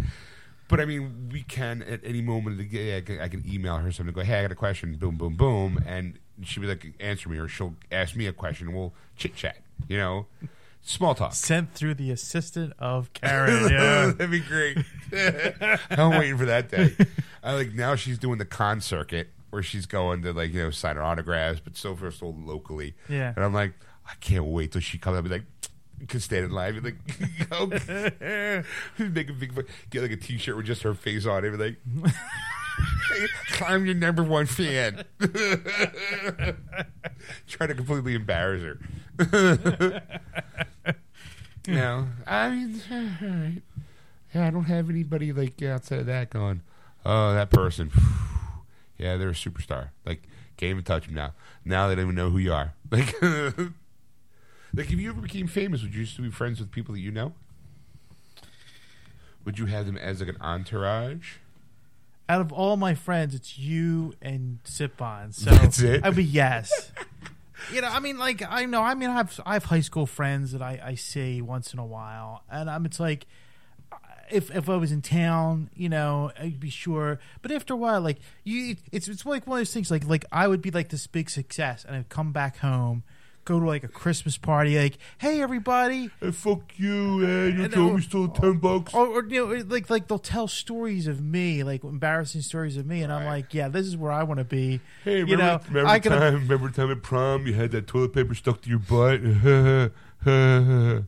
But 0.68 0.80
I 0.80 0.86
mean, 0.86 1.30
we 1.32 1.44
can 1.44 1.84
at 1.84 2.02
any 2.04 2.22
moment 2.22 2.54
of 2.54 2.58
the 2.58 2.66
day. 2.78 2.98
I 2.98 3.02
can, 3.02 3.20
I 3.20 3.28
can 3.28 3.44
email 3.48 3.78
her 3.78 3.92
something. 3.92 4.14
Go, 4.14 4.22
hey, 4.22 4.40
I 4.40 4.42
got 4.44 4.52
a 4.52 4.56
question. 4.56 4.96
Boom, 4.96 5.16
boom, 5.16 5.36
boom, 5.36 5.84
and 5.86 6.18
she'll 6.44 6.62
be 6.62 6.68
like, 6.68 6.94
answer 7.00 7.30
me, 7.30 7.38
or 7.38 7.48
she'll 7.48 7.76
ask 7.92 8.16
me 8.16 8.26
a 8.28 8.34
question. 8.34 8.74
We'll 8.74 8.94
chit 9.16 9.36
chat. 9.36 9.58
You 9.88 9.98
know, 9.98 10.26
small 10.82 11.14
talk. 11.14 11.34
Sent 11.34 11.74
through 11.74 11.96
the 11.96 12.10
assistant 12.12 12.74
of 12.80 13.14
Karen. 13.14 13.70
Yeah. 13.72 14.06
That'd 14.08 14.32
be 14.32 14.40
great. 14.40 14.78
I'm 15.92 16.18
waiting 16.18 16.38
for 16.38 16.46
that 16.46 16.70
day. 16.70 16.96
I 17.44 17.54
like 17.54 17.74
now 17.74 17.96
she's 17.96 18.18
doing 18.18 18.40
the 18.40 18.46
con 18.46 18.82
circuit 18.82 19.30
where 19.52 19.62
she's 19.62 19.86
going 19.86 20.24
to 20.24 20.34
like 20.34 20.52
you 20.52 20.64
know 20.64 20.72
sign 20.72 20.96
her 20.96 21.04
autographs, 21.04 21.60
but 21.64 21.78
so 21.78 21.96
far 21.96 22.10
so 22.10 22.30
locally. 22.30 22.96
Yeah. 23.08 23.34
and 23.36 23.46
I'm 23.46 23.54
like, 23.54 23.74
I 24.08 24.14
can't 24.20 24.46
wait 24.46 24.72
till 24.72 24.82
she 24.82 24.98
comes 24.98 25.18
up 25.18 25.26
and 25.26 25.30
be 25.30 25.36
like. 25.36 25.46
Can 26.08 26.20
stand 26.20 26.46
in 26.46 26.52
line, 26.52 26.74
be 26.74 26.82
like, 26.82 26.98
make 29.00 29.30
a 29.30 29.34
big, 29.34 29.68
get 29.90 30.02
like 30.02 30.12
a 30.12 30.18
T-shirt 30.18 30.56
with 30.56 30.66
just 30.66 30.84
her 30.84 30.94
face 30.94 31.26
on 31.26 31.46
it, 31.46 31.58
like, 31.58 31.78
I'm 33.66 33.86
your 33.86 33.96
number 33.96 34.22
one 34.24 34.46
fan. 34.46 35.04
Try 37.48 37.68
to 37.68 37.74
completely 37.74 38.16
embarrass 38.16 38.62
her. 38.62 38.80
no, 41.68 42.08
I 42.28 42.50
mean, 42.50 42.82
all 42.92 43.28
right. 43.30 43.62
Yeah, 44.34 44.48
I 44.48 44.50
don't 44.50 44.66
have 44.66 44.90
anybody 44.90 45.32
like 45.32 45.62
outside 45.64 46.00
of 46.00 46.06
that 46.08 46.30
going. 46.30 46.62
Oh, 47.06 47.34
that 47.34 47.50
person. 47.50 47.92
yeah, 48.98 49.16
they're 49.16 49.30
a 49.30 49.34
superstar. 49.34 49.90
Like, 50.06 50.24
can't 50.58 50.72
even 50.72 50.84
touch 50.84 51.06
them 51.06 51.16
now. 51.16 51.34
Now 51.64 51.88
they 51.88 51.96
don't 51.96 52.06
even 52.06 52.16
know 52.16 52.30
who 52.30 52.40
you 52.40 52.52
are. 52.52 52.74
Like, 52.92 53.16
like 54.76 54.92
if 54.92 55.00
you 55.00 55.10
ever 55.10 55.22
became 55.22 55.48
famous, 55.48 55.82
would 55.82 55.96
you 55.96 56.06
still 56.06 56.26
be 56.26 56.32
friends 56.32 56.60
with 56.60 56.72
people 56.72 56.94
that 56.94 57.02
you 57.02 57.12
know? 57.12 57.34
Would 59.46 59.60
you 59.60 59.68
have 59.68 59.86
them 59.86 59.98
as 59.98 60.20
like 60.20 60.30
an 60.30 60.38
entourage? 60.42 61.36
Out 62.28 62.42
of 62.42 62.52
all 62.52 62.76
my 62.76 62.96
friends, 62.96 63.36
it's 63.36 63.60
you 63.60 64.16
and 64.22 64.60
Sipon. 64.64 65.34
So 65.34 65.52
That's 65.52 65.80
it? 65.80 66.04
I'd 66.04 66.16
be 66.16 66.24
yes. 66.24 66.92
you 67.74 67.82
know, 67.82 67.88
I 67.88 68.00
mean, 68.00 68.18
like 68.18 68.42
I 68.48 68.66
know. 68.66 68.82
I 68.82 68.96
mean, 68.96 69.10
I 69.10 69.14
have 69.14 69.40
I 69.46 69.54
have 69.54 69.66
high 69.66 69.82
school 69.82 70.08
friends 70.08 70.52
that 70.52 70.62
I, 70.62 70.80
I 70.84 70.96
see 70.96 71.42
once 71.42 71.74
in 71.74 71.80
a 71.80 71.86
while, 71.86 72.44
and 72.52 72.70
I'm. 72.70 72.86
It's 72.86 73.00
like 73.00 73.28
uh, 73.92 73.98
if 74.32 74.54
if 74.56 74.68
I 74.68 74.76
was 74.76 74.92
in 74.92 75.04
town, 75.04 75.70
you 75.76 75.90
know, 75.90 76.32
I'd 76.40 76.60
be 76.60 76.72
sure. 76.72 77.20
But 77.44 77.52
after 77.52 77.76
a 77.76 77.78
while, 77.78 78.02
like 78.02 78.18
you, 78.44 78.78
it's 78.92 79.08
it's 79.08 79.26
like 79.26 79.46
one 79.46 79.60
of 79.60 79.62
those 79.62 79.74
things. 79.74 79.92
Like 79.92 80.08
like 80.08 80.26
I 80.32 80.48
would 80.48 80.64
be 80.64 80.72
like 80.72 80.90
this 80.90 81.06
big 81.06 81.30
success, 81.30 81.86
and 81.86 81.96
I'd 81.96 82.10
come 82.10 82.32
back 82.32 82.58
home. 82.58 83.04
Go 83.46 83.60
to 83.60 83.66
like 83.66 83.84
a 83.84 83.88
Christmas 83.88 84.38
party, 84.38 84.78
like, 84.78 84.98
"Hey, 85.20 85.42
everybody!" 85.42 86.10
Hey, 86.20 86.32
fuck 86.32 86.62
you, 86.78 87.20
man. 87.20 87.58
You 87.58 87.66
uh, 87.66 87.94
me 87.94 88.02
stole 88.02 88.28
ten 88.28 88.58
bucks. 88.58 88.94
Or, 88.94 89.08
or 89.08 89.26
you 89.28 89.48
know, 89.48 89.64
like 89.68 89.90
like 89.90 90.08
they'll 90.08 90.18
tell 90.18 90.48
stories 90.48 91.06
of 91.06 91.22
me, 91.22 91.64
like 91.64 91.84
embarrassing 91.84 92.42
stories 92.42 92.76
of 92.76 92.88
me, 92.88 93.04
and 93.04 93.14
I'm 93.14 93.26
like, 93.26 93.54
"Yeah, 93.54 93.68
this 93.68 93.86
is 93.86 93.96
where 93.96 94.12
I 94.12 94.24
want 94.24 94.40
to 94.40 94.44
be." 94.44 94.82
Hey, 95.04 95.20
you 95.20 95.26
remember, 95.26 95.44
know, 95.44 95.60
remember 95.68 95.90
I 95.90 96.00
time? 96.00 96.34
Remember 96.34 96.70
time 96.72 96.92
at 96.92 97.04
prom 97.04 97.46
you 97.46 97.54
had 97.54 97.70
that 97.72 97.86
toilet 97.86 98.14
paper 98.14 98.34
stuck 98.34 98.62
to 98.62 98.70
your 98.70 98.80
butt? 98.80 99.22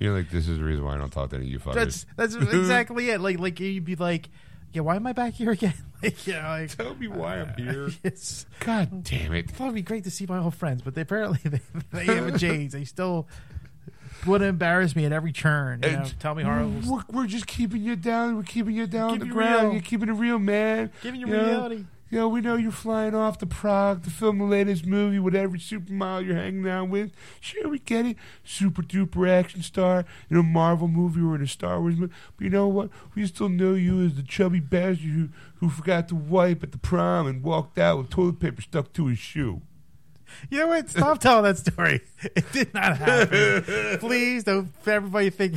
You're 0.00 0.16
like, 0.16 0.30
this 0.30 0.48
is 0.48 0.58
the 0.58 0.64
reason 0.64 0.84
why 0.84 0.94
I 0.94 0.96
don't 0.96 1.12
talk 1.12 1.28
to 1.30 1.36
any 1.36 1.44
of 1.46 1.50
you 1.50 1.58
fuckers. 1.58 1.74
That's 1.74 2.06
that's 2.16 2.34
exactly 2.36 3.10
it. 3.10 3.20
Like 3.20 3.38
like 3.38 3.60
you'd 3.60 3.84
be 3.84 3.96
like, 3.96 4.30
yeah, 4.72 4.82
why 4.82 4.96
am 4.96 5.06
I 5.06 5.12
back 5.12 5.34
here 5.34 5.50
again? 5.50 5.74
like 6.02 6.26
yeah, 6.26 6.48
like 6.50 6.76
Tell 6.76 6.94
me 6.94 7.08
why 7.08 7.40
I'm 7.40 7.50
uh, 7.50 7.54
here. 7.56 7.88
it's 8.04 8.46
God 8.60 9.04
damn 9.04 9.32
it! 9.34 9.50
thought 9.50 9.64
it'd 9.64 9.74
be 9.74 9.82
great 9.82 10.04
to 10.04 10.10
see 10.10 10.26
my 10.26 10.38
old 10.38 10.54
friends, 10.54 10.82
but 10.82 10.94
they 10.94 11.02
apparently 11.02 11.38
they, 11.50 11.60
they 11.92 12.14
have 12.14 12.26
a 12.28 12.38
J's. 12.38 12.72
They 12.72 12.84
still 12.84 13.28
would 14.26 14.42
embarrass 14.42 14.94
me 14.94 15.04
at 15.04 15.12
every 15.12 15.32
turn. 15.32 15.80
You 15.82 15.90
know, 15.92 16.04
tell 16.18 16.34
me 16.34 16.42
horrible, 16.42 16.80
We're, 16.86 17.02
we're 17.10 17.26
just 17.26 17.46
keeping 17.46 17.82
you 17.82 17.96
down. 17.96 18.36
We're 18.36 18.42
keeping 18.42 18.74
you 18.74 18.86
down 18.86 19.12
on 19.12 19.18
the 19.18 19.26
it 19.26 19.30
ground. 19.30 19.62
real. 19.62 19.72
You're 19.74 19.82
keeping 19.82 20.08
it 20.08 20.12
real, 20.12 20.38
man. 20.38 20.90
giving 21.02 21.20
you 21.20 21.26
You 21.26 21.36
know, 21.36 21.44
reality. 21.46 21.84
You 22.10 22.18
know, 22.18 22.28
we 22.28 22.40
know 22.40 22.56
you're 22.56 22.72
flying 22.72 23.14
off 23.14 23.38
to 23.38 23.46
Prague 23.46 24.02
to 24.02 24.10
film 24.10 24.38
the 24.38 24.44
latest 24.44 24.84
movie 24.84 25.20
with 25.20 25.36
every 25.36 25.60
supermodel 25.60 26.26
you're 26.26 26.34
hanging 26.34 26.68
out 26.68 26.88
with. 26.88 27.12
Sure, 27.40 27.68
we 27.68 27.78
get 27.78 28.04
it. 28.04 28.16
Super 28.42 28.82
duper 28.82 29.28
action 29.28 29.62
star 29.62 30.04
in 30.28 30.36
a 30.36 30.42
Marvel 30.42 30.88
movie 30.88 31.20
or 31.20 31.36
in 31.36 31.42
a 31.42 31.46
Star 31.46 31.80
Wars 31.80 31.94
movie. 31.94 32.12
But 32.36 32.44
you 32.44 32.50
know 32.50 32.66
what? 32.66 32.90
We 33.14 33.24
still 33.28 33.48
know 33.48 33.74
you 33.74 34.04
as 34.04 34.16
the 34.16 34.24
chubby 34.24 34.58
bastard 34.58 35.06
who, 35.06 35.28
who 35.60 35.68
forgot 35.68 36.08
to 36.08 36.16
wipe 36.16 36.64
at 36.64 36.72
the 36.72 36.78
prom 36.78 37.28
and 37.28 37.44
walked 37.44 37.78
out 37.78 37.98
with 37.98 38.10
toilet 38.10 38.40
paper 38.40 38.62
stuck 38.62 38.92
to 38.94 39.06
his 39.06 39.20
shoe. 39.20 39.62
You 40.50 40.58
know 40.60 40.66
what? 40.68 40.88
Stop 40.90 41.18
telling 41.20 41.44
that 41.44 41.58
story. 41.58 42.00
It 42.22 42.52
did 42.52 42.74
not 42.74 42.98
happen. 42.98 43.62
Please 43.98 44.44
don't 44.44 44.68
everybody 44.86 45.30
think. 45.30 45.54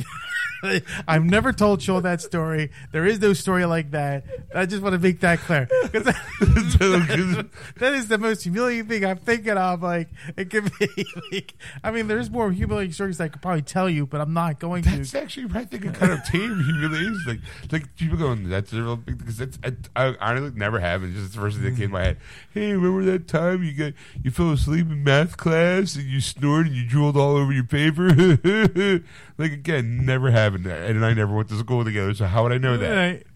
I've 1.06 1.24
never 1.24 1.52
told 1.52 1.82
Shawn 1.82 2.04
that 2.04 2.22
story. 2.22 2.70
There 2.90 3.04
is 3.04 3.20
no 3.20 3.34
story 3.34 3.66
like 3.66 3.90
that. 3.90 4.24
I 4.54 4.64
just 4.64 4.82
want 4.82 4.94
to 4.94 4.98
make 4.98 5.20
that 5.20 5.40
clear. 5.40 5.66
'Cause 5.66 6.04
that, 6.04 7.48
that 7.76 7.92
is 7.94 8.08
the 8.08 8.16
most 8.18 8.44
humiliating 8.44 8.86
thing 8.88 9.04
I'm 9.04 9.18
thinking 9.18 9.58
of. 9.58 9.82
Like 9.82 10.08
it 10.38 10.48
could 10.50 10.70
be. 10.78 10.88
Like, 11.30 11.54
I 11.82 11.90
mean, 11.90 12.08
there's 12.08 12.30
more 12.30 12.50
humiliating 12.50 12.92
stories 12.92 13.20
I 13.20 13.28
could 13.28 13.42
probably 13.42 13.60
tell 13.60 13.90
you, 13.90 14.06
but 14.06 14.22
I'm 14.22 14.32
not 14.32 14.58
going 14.58 14.84
That's 14.84 15.10
to. 15.10 15.20
actually, 15.20 15.50
I 15.54 15.64
think, 15.66 15.84
a 15.84 15.90
kind 15.90 16.12
of 16.12 16.24
tame 16.24 16.58
humiliation. 16.62 17.20
Like, 17.26 17.40
like 17.70 17.96
people 17.96 18.16
going, 18.16 18.48
"That's 18.48 18.72
a 18.72 18.76
real 18.82 18.96
big," 18.96 19.18
because 19.18 19.36
that's 19.36 19.58
I, 19.62 19.72
I 19.96 20.14
honestly 20.20 20.58
never 20.58 20.80
happened. 20.80 21.12
It's 21.14 21.24
just 21.24 21.34
the 21.34 21.40
first 21.40 21.56
thing 21.58 21.64
that 21.66 21.76
came 21.78 21.88
to 21.88 21.92
my 21.92 22.04
head. 22.04 22.16
Hey, 22.54 22.72
remember 22.72 23.04
that 23.12 23.28
time 23.28 23.62
you 23.64 23.72
got 23.72 23.92
you 24.22 24.30
fell 24.30 24.52
asleep 24.52 24.63
in 24.68 25.04
math 25.04 25.36
class 25.36 25.96
and 25.96 26.04
you 26.04 26.20
snored 26.20 26.66
and 26.66 26.74
you 26.76 26.86
drooled 26.86 27.16
all 27.16 27.36
over 27.36 27.52
your 27.52 27.64
paper? 27.64 28.08
like 29.38 29.52
again, 29.52 30.04
never 30.04 30.30
happened. 30.30 30.66
And 30.66 31.04
I 31.04 31.14
never 31.14 31.34
went 31.34 31.48
to 31.50 31.58
school 31.58 31.84
together, 31.84 32.14
so 32.14 32.26
how 32.26 32.42
would 32.44 32.52
I 32.52 32.58
know 32.58 32.76
that? 32.76 32.94
Right. 32.94 33.26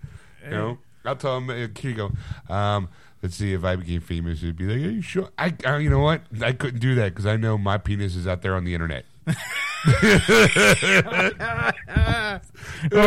You 0.45 0.51
know, 0.51 0.79
I'll 1.05 1.17
tell 1.17 1.37
him. 1.37 1.51
uh, 1.51 1.55
Here 1.55 1.71
you 1.91 1.95
go. 1.95 2.11
Um, 2.53 2.89
let's 3.23 3.37
see 3.37 3.53
if 3.53 3.65
I 3.65 3.77
became 3.77 4.01
famous. 4.01 4.43
It'd 4.43 4.57
be 4.57 4.65
like, 4.65 4.87
"Are 4.87 4.91
you 4.91 5.03
sure?" 5.03 5.29
I, 5.39 5.55
uh, 5.67 5.77
you 5.77 5.91
know 5.91 6.01
what? 6.01 6.23
I 6.43 6.53
couldn't 6.53 6.81
do 6.81 6.95
that 6.97 7.11
because 7.11 7.27
I 7.27 7.37
know 7.37 7.59
my 7.59 7.79
penis 7.79 8.17
is 8.17 8.27
out 8.27 8.43
there 8.43 8.55
on 8.55 8.65
the 8.65 8.75
internet. 8.75 9.05
or 9.87 9.93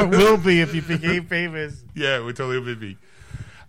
it 0.03 0.09
will 0.09 0.37
be 0.37 0.61
if 0.61 0.73
you 0.73 0.81
became 0.81 1.25
famous. 1.25 1.83
Yeah, 1.95 2.17
it 2.17 2.23
would 2.23 2.35
totally 2.35 2.75
be. 2.75 2.97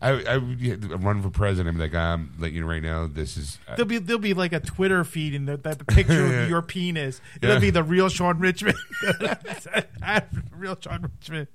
I 0.03 0.34
I 0.34 0.36
run 0.36 1.22
for 1.22 1.30
president. 1.30 1.74
I'm 1.76 1.80
like, 1.80 1.94
I'm 1.94 2.32
letting 2.38 2.57
you 2.57 2.62
know 2.62 2.66
right 2.68 2.82
now. 2.82 3.07
This 3.07 3.36
is 3.36 3.59
uh, 3.68 3.76
There'll 3.76 3.88
be 3.88 3.98
there'll 3.98 4.20
be 4.20 4.34
like 4.34 4.53
a 4.53 4.61
Twitter 4.61 5.05
feed 5.05 5.34
and 5.34 5.46
the, 5.48 5.57
that 5.59 5.78
the 5.78 5.84
picture 5.84 6.26
Yeah. 6.28 6.42
of 6.42 6.48
your 6.50 6.62
penis. 6.62 7.20
It'll 7.40 7.55
Yeah. 7.55 7.61
be 7.61 7.70
the 7.70 7.82
real 7.84 8.09
Shawn 8.09 8.38
Richmond. 8.38 8.76
real 10.57 10.76
Shawn 10.80 11.11
Richmond. 11.20 11.48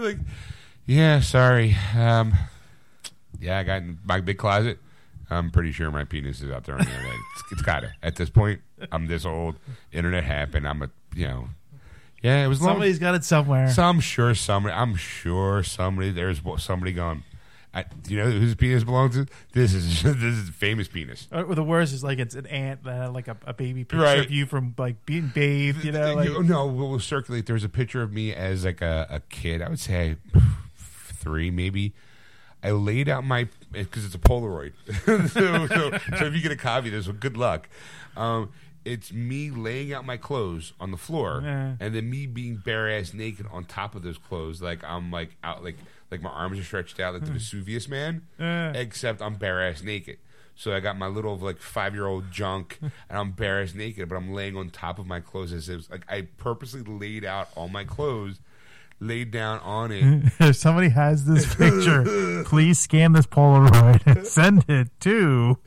like, 0.00 0.18
yeah, 0.86 1.20
sorry. 1.20 1.76
Um, 1.96 2.34
yeah, 3.40 3.58
I 3.58 3.62
got 3.62 3.82
in 3.82 3.98
my 4.04 4.20
big 4.20 4.38
closet. 4.38 4.78
I'm 5.30 5.50
pretty 5.50 5.72
sure 5.72 5.90
my 5.90 6.04
penis 6.04 6.40
is 6.40 6.50
out 6.50 6.64
there 6.64 6.74
on 6.74 6.80
the 6.84 6.90
internet. 6.90 7.14
It's, 7.34 7.52
it's 7.52 7.62
gotta. 7.62 7.92
At 8.02 8.16
this 8.16 8.30
point, 8.30 8.60
I'm 8.90 9.06
this 9.06 9.24
old. 9.26 9.56
Internet 9.92 10.24
happened. 10.24 10.66
I'm 10.66 10.82
a 10.82 10.90
you 11.14 11.26
know. 11.28 11.48
Yeah, 12.22 12.44
it 12.44 12.48
was 12.48 12.60
long. 12.60 12.70
Somebody's 12.72 12.98
got 12.98 13.14
it 13.14 13.24
somewhere. 13.24 13.68
So 13.70 13.82
I'm 13.84 14.00
sure 14.00 14.34
somebody. 14.34 14.74
I'm 14.74 14.96
sure 14.96 15.62
somebody. 15.62 16.10
There's 16.10 16.40
somebody 16.56 16.92
going. 16.92 17.22
I, 17.74 17.82
do 18.02 18.14
you 18.14 18.22
know 18.22 18.30
whose 18.30 18.54
penis 18.54 18.82
belongs 18.82 19.14
to? 19.14 19.26
This 19.52 19.74
is 19.74 20.02
this 20.02 20.16
is 20.16 20.48
famous 20.50 20.88
penis. 20.88 21.28
Or 21.30 21.54
the 21.54 21.62
worst 21.62 21.92
is 21.92 22.02
like 22.02 22.18
it's 22.18 22.34
an 22.34 22.46
ant 22.46 22.84
that 22.84 22.94
had 22.94 23.12
like 23.12 23.28
a, 23.28 23.36
a 23.46 23.52
baby 23.52 23.84
picture 23.84 24.02
Right. 24.02 24.20
of 24.24 24.30
you 24.30 24.46
from 24.46 24.74
like 24.78 25.04
being 25.06 25.30
bathed. 25.34 25.84
You 25.84 25.92
know, 25.92 26.14
like 26.14 26.30
no, 26.44 26.66
we'll, 26.66 26.90
we'll 26.90 26.98
circulate. 27.00 27.46
There's 27.46 27.64
a 27.64 27.68
picture 27.68 28.02
of 28.02 28.12
me 28.12 28.32
as 28.34 28.64
like 28.64 28.80
a, 28.80 29.06
a 29.10 29.20
kid. 29.20 29.60
I 29.62 29.68
would 29.68 29.78
say 29.80 30.16
three, 30.76 31.50
maybe. 31.50 31.92
I 32.62 32.70
laid 32.72 33.08
out 33.08 33.24
my 33.24 33.48
because 33.70 34.04
it's 34.04 34.14
a 34.14 34.18
Polaroid. 34.18 34.72
so, 35.30 35.66
so, 35.68 35.98
so 36.18 36.24
if 36.26 36.34
you 36.34 36.40
get 36.40 36.50
a 36.52 36.56
copy 36.56 36.88
of 36.88 36.92
this, 36.94 37.06
well, 37.06 37.16
good 37.18 37.36
luck. 37.36 37.68
Um, 38.16 38.50
it's 38.84 39.12
me 39.12 39.50
laying 39.50 39.92
out 39.92 40.04
my 40.04 40.16
clothes 40.16 40.72
on 40.80 40.90
the 40.90 40.96
floor, 40.96 41.40
Yeah. 41.44 41.74
and 41.78 41.94
then 41.94 42.08
me 42.10 42.26
being 42.26 42.56
bare 42.56 42.90
ass 42.90 43.12
naked 43.12 43.46
on 43.52 43.64
top 43.64 43.94
of 43.94 44.02
those 44.02 44.18
clothes, 44.18 44.62
like 44.62 44.82
I'm 44.82 45.10
like 45.12 45.36
out, 45.44 45.62
like 45.62 45.76
like 46.10 46.22
my 46.22 46.30
arms 46.30 46.58
are 46.58 46.64
stretched 46.64 47.00
out 47.00 47.14
like 47.14 47.24
the 47.24 47.32
Vesuvius 47.32 47.88
man, 47.88 48.22
except 48.74 49.20
I'm 49.20 49.34
bare 49.34 49.66
ass 49.66 49.82
naked. 49.82 50.18
So 50.58 50.74
I 50.74 50.80
got 50.80 50.98
my 50.98 51.06
little 51.06 51.38
like 51.38 51.58
five 51.58 51.94
year 51.94 52.06
old 52.06 52.32
junk, 52.32 52.78
and 52.82 52.92
I'm 53.08 53.30
bare 53.30 53.62
ass 53.62 53.74
naked, 53.74 54.08
but 54.08 54.16
I'm 54.16 54.32
laying 54.32 54.56
on 54.56 54.70
top 54.70 54.98
of 54.98 55.06
my 55.06 55.20
clothes 55.20 55.52
as 55.52 55.68
if 55.68 55.88
like 55.90 56.04
I 56.08 56.22
purposely 56.36 56.82
laid 56.82 57.24
out 57.24 57.48
all 57.54 57.68
my 57.68 57.84
clothes, 57.84 58.40
laid 58.98 59.30
down 59.30 59.60
on 59.60 59.92
it. 59.92 60.32
if 60.40 60.56
somebody 60.56 60.88
has 60.88 61.26
this 61.26 61.54
picture, 61.54 62.42
please 62.44 62.80
scan 62.80 63.12
this 63.12 63.26
Polaroid 63.26 64.04
and 64.04 64.26
send 64.26 64.64
it 64.68 64.88
to. 65.00 65.58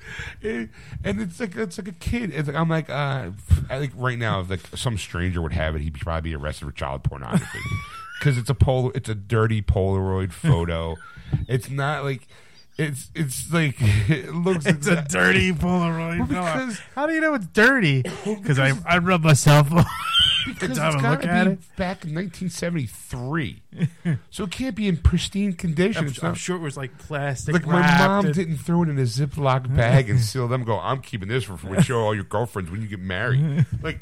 And 0.44 0.70
it's 1.04 1.40
like 1.40 1.56
it's 1.56 1.78
like 1.78 1.88
a 1.88 1.94
kid. 1.94 2.34
It's 2.34 2.48
like 2.48 2.58
I'm 2.58 2.68
like 2.68 2.90
uh, 2.90 3.30
I 3.70 3.80
think 3.80 3.94
right 3.96 4.20
now 4.20 4.42
if 4.42 4.50
like 4.50 4.68
some 4.76 4.98
stranger 4.98 5.42
would 5.42 5.54
have 5.54 5.74
it, 5.76 5.82
he'd 5.84 6.00
probably 6.02 6.32
be 6.32 6.36
arrested 6.36 6.66
for 6.66 6.72
child 6.74 7.04
pornography 7.06 7.60
because 8.22 8.38
it's 8.38 8.52
a 8.52 8.54
pol 8.56 8.92
it's 8.94 9.10
a 9.10 9.16
dirty 9.16 9.64
Polaroid 9.64 10.32
photo. 10.32 10.96
it's 11.48 11.72
not 11.72 12.04
like 12.04 12.28
it's 12.78 13.10
it's 13.16 13.52
like 13.52 13.76
it 14.10 14.34
looks. 14.34 14.66
It's 14.68 14.86
a 14.88 15.02
dirty 15.02 15.52
Polaroid. 15.52 16.20
Well, 16.20 16.28
because- 16.28 16.80
how 16.96 17.08
do 17.08 17.14
you 17.14 17.22
know 17.22 17.34
it's 17.34 17.48
dirty? 17.48 18.04
Because 18.24 18.60
I 18.60 18.74
I 18.86 19.00
rub 19.00 19.24
myself. 19.24 19.70
because 20.48 20.70
it's 20.72 20.80
I 20.80 20.92
look 20.92 21.02
got 21.02 21.26
at 21.26 21.44
to 21.46 21.52
it. 21.52 21.60
be 21.60 21.66
back 21.78 22.06
in 22.06 22.14
1973, 22.16 23.62
so 24.30 24.44
it 24.44 24.52
can't 24.52 24.76
be 24.76 24.88
in 24.88 24.98
pristine 24.98 25.54
condition. 25.54 26.08
I'm, 26.22 26.30
I'm 26.30 26.34
sure 26.36 26.56
it 26.58 26.62
was 26.62 26.78
like 26.78 26.98
plastic. 27.00 27.54
Like 27.54 27.66
my 27.66 27.82
mom 27.98 28.28
and- 28.28 28.36
didn't 28.36 28.58
throw 28.58 28.84
it 28.84 28.90
in 28.90 29.00
a 29.00 29.04
Ziploc 29.04 29.76
bag 29.76 30.10
and 30.12 30.20
seal 30.20 30.48
them. 30.48 30.64
Go, 30.64 30.80
I'm 30.80 31.02
keeping 31.02 31.28
this 31.28 31.44
for 31.44 31.54
when 31.58 31.76
you 31.76 31.82
show 31.82 32.00
all 32.00 32.14
your 32.16 32.24
girlfriends 32.24 32.70
when 32.70 32.82
you 32.82 32.88
get 32.88 33.00
married. 33.00 33.66
Like, 33.82 34.02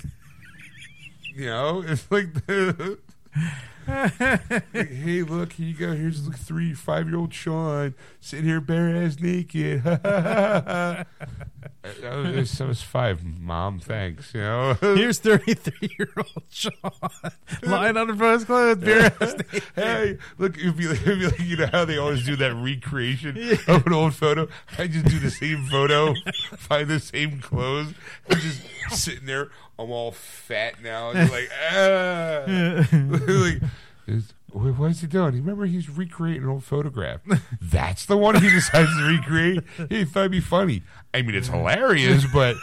you 1.36 1.45
know, 1.47 1.84
it's 1.86 2.09
like, 2.11 2.28
like, 2.47 2.99
hey, 4.74 5.24
look, 5.24 5.54
here 5.54 5.68
you 5.68 5.74
go. 5.74 5.94
Here's 5.94 6.26
look, 6.26 6.36
three, 6.36 6.74
five 6.74 7.08
year 7.08 7.18
old 7.18 7.34
Shawn 7.34 7.96
sitting 8.20 8.46
here 8.46 8.62
bare 8.62 8.96
ass 8.96 9.20
naked. 9.20 9.82
I, 9.86 11.06
I 11.84 12.16
was, 12.36 12.62
I 12.62 12.66
was 12.66 12.82
five, 12.82 13.24
mom. 13.24 13.80
Thanks. 13.80 14.34
You 14.34 14.42
know. 14.42 14.74
Here's 14.82 15.20
33 15.20 15.90
year 15.98 16.12
old 16.18 16.44
Shawn 16.50 16.72
lying 17.64 17.98
under 17.98 18.14
his 18.32 18.46
clothes, 18.46 18.78
bare 18.78 19.12
ass 19.20 19.36
naked. 19.38 19.64
Hey, 19.76 20.18
look, 20.38 20.58
it'd 20.58 20.78
be, 20.78 20.88
like, 20.88 21.02
it'd 21.02 21.20
be 21.20 21.26
like, 21.26 21.40
you 21.40 21.58
know 21.58 21.70
how 21.72 21.86
they 21.86 21.98
always 21.98 22.26
do 22.26 22.36
that 22.36 22.54
recreation 22.54 23.36
yeah. 23.36 23.58
of 23.68 23.88
an 23.88 23.94
old 23.94 24.14
photo? 24.14 24.48
I 24.78 24.88
just 24.88 25.06
do 25.06 25.20
the 25.20 25.32
same 25.32 25.66
photo, 25.66 26.14
find 26.58 26.88
the 26.88 27.00
same 27.00 27.40
clothes, 27.40 27.94
and 28.30 28.40
just 28.40 28.62
sitting 28.92 29.26
there. 29.26 29.50
I'm 29.80 29.92
all 29.92 30.12
fat 30.12 30.84
now. 30.84 31.12
And 31.12 31.32
like, 31.32 31.50
ah. 31.72 32.44
like, 33.28 33.62
is- 34.10 34.34
what 34.51 34.91
is 34.91 35.01
he 35.01 35.07
doing? 35.07 35.36
Remember, 35.36 35.66
he's 35.66 35.89
recreating 35.89 36.43
an 36.43 36.49
old 36.49 36.64
photograph. 36.64 37.22
That's 37.62 38.05
the 38.05 38.18
one 38.18 38.41
he 38.41 38.49
decides 38.49 38.89
to 38.97 39.03
recreate. 39.03 39.64
He 39.89 40.05
thought 40.05 40.22
it'd 40.22 40.32
be 40.32 40.39
funny. 40.39 40.82
I 41.14 41.22
mean, 41.22 41.36
it's 41.36 41.49
hilarious, 41.49 42.26
but 42.34 42.55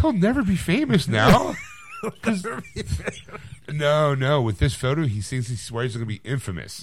he'll 0.00 0.12
never 0.12 0.42
be 0.42 0.56
famous 0.56 1.08
now. 1.08 1.54
no, 3.72 4.14
no. 4.14 4.42
With 4.42 4.58
this 4.58 4.74
photo, 4.74 5.02
he 5.06 5.20
thinks 5.20 5.48
he 5.48 5.56
swears 5.56 5.92
he's 5.94 6.02
going 6.02 6.08
to 6.08 6.20
be 6.22 6.28
infamous. 6.28 6.82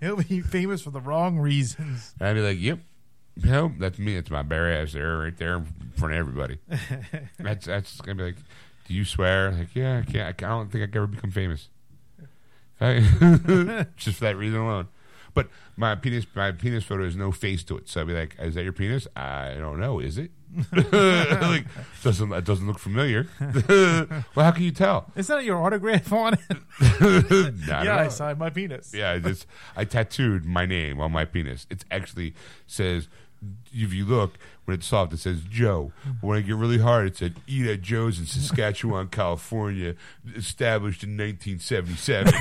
He'll 0.00 0.16
be 0.16 0.40
famous 0.40 0.82
for 0.82 0.90
the 0.90 1.00
wrong 1.00 1.38
reasons. 1.38 2.14
I'd 2.20 2.34
be 2.34 2.40
like, 2.40 2.58
"Yep, 2.60 2.78
no, 3.44 3.72
that's 3.78 3.98
me. 3.98 4.16
It's 4.16 4.30
my 4.30 4.42
bare 4.42 4.80
ass 4.80 4.92
there, 4.92 5.18
right 5.18 5.36
there 5.36 5.56
in 5.56 5.66
front 5.96 6.14
of 6.14 6.18
everybody." 6.20 6.58
that's 7.38 7.66
that's 7.66 8.00
gonna 8.00 8.14
be 8.14 8.22
like, 8.24 8.36
"Do 8.86 8.94
you 8.94 9.04
swear?" 9.04 9.50
Like, 9.50 9.74
yeah, 9.74 9.98
I 9.98 10.02
can't. 10.10 10.42
I 10.42 10.48
don't 10.48 10.70
think 10.70 10.82
I 10.84 10.86
could 10.86 10.96
ever 10.96 11.06
become 11.06 11.30
famous. 11.30 11.68
I- 12.80 13.86
Just 13.96 14.18
for 14.18 14.24
that 14.24 14.36
reason 14.36 14.60
alone. 14.60 14.88
But 15.34 15.48
my 15.76 15.96
penis, 15.96 16.26
my 16.36 16.52
penis 16.52 16.84
photo 16.84 17.04
has 17.04 17.16
no 17.16 17.32
face 17.32 17.64
to 17.64 17.76
it, 17.76 17.88
so 17.88 18.00
I'd 18.00 18.06
be 18.06 18.12
like, 18.14 18.36
"Is 18.38 18.54
that 18.54 18.62
your 18.62 18.72
penis?" 18.72 19.08
I 19.16 19.54
don't 19.54 19.80
know. 19.80 19.98
Is 19.98 20.16
it? 20.16 20.30
like, 20.72 21.64
doesn't 22.04 22.28
that 22.28 22.44
doesn't 22.44 22.66
look 22.68 22.78
familiar? 22.78 23.26
well, 23.40 24.06
how 24.46 24.52
can 24.52 24.62
you 24.62 24.70
tell? 24.70 25.10
Is 25.16 25.26
that 25.26 25.42
your 25.44 25.56
autograph 25.60 26.12
on 26.12 26.34
it? 26.34 27.54
Yeah, 27.66 27.96
I 27.96 28.06
signed 28.06 28.38
my 28.38 28.50
penis. 28.50 28.94
Yeah, 28.94 29.18
it's, 29.22 29.46
I 29.74 29.84
tattooed 29.84 30.44
my 30.44 30.64
name 30.64 31.00
on 31.00 31.10
my 31.10 31.24
penis. 31.24 31.66
It 31.70 31.84
actually 31.90 32.34
says, 32.68 33.08
if 33.72 33.92
you 33.92 34.04
look, 34.04 34.38
when 34.64 34.76
it's 34.76 34.86
soft, 34.86 35.12
it 35.12 35.18
says 35.18 35.42
Joe. 35.48 35.92
But 36.04 36.26
when 36.26 36.38
I 36.38 36.40
get 36.40 36.56
really 36.56 36.78
hard, 36.78 37.06
it 37.06 37.16
said 37.16 37.34
Eat 37.46 37.66
at 37.66 37.82
Joe's 37.82 38.18
in 38.18 38.26
Saskatchewan, 38.26 39.08
California, 39.12 39.94
established 40.34 41.04
in 41.04 41.16
1977. 41.16 42.32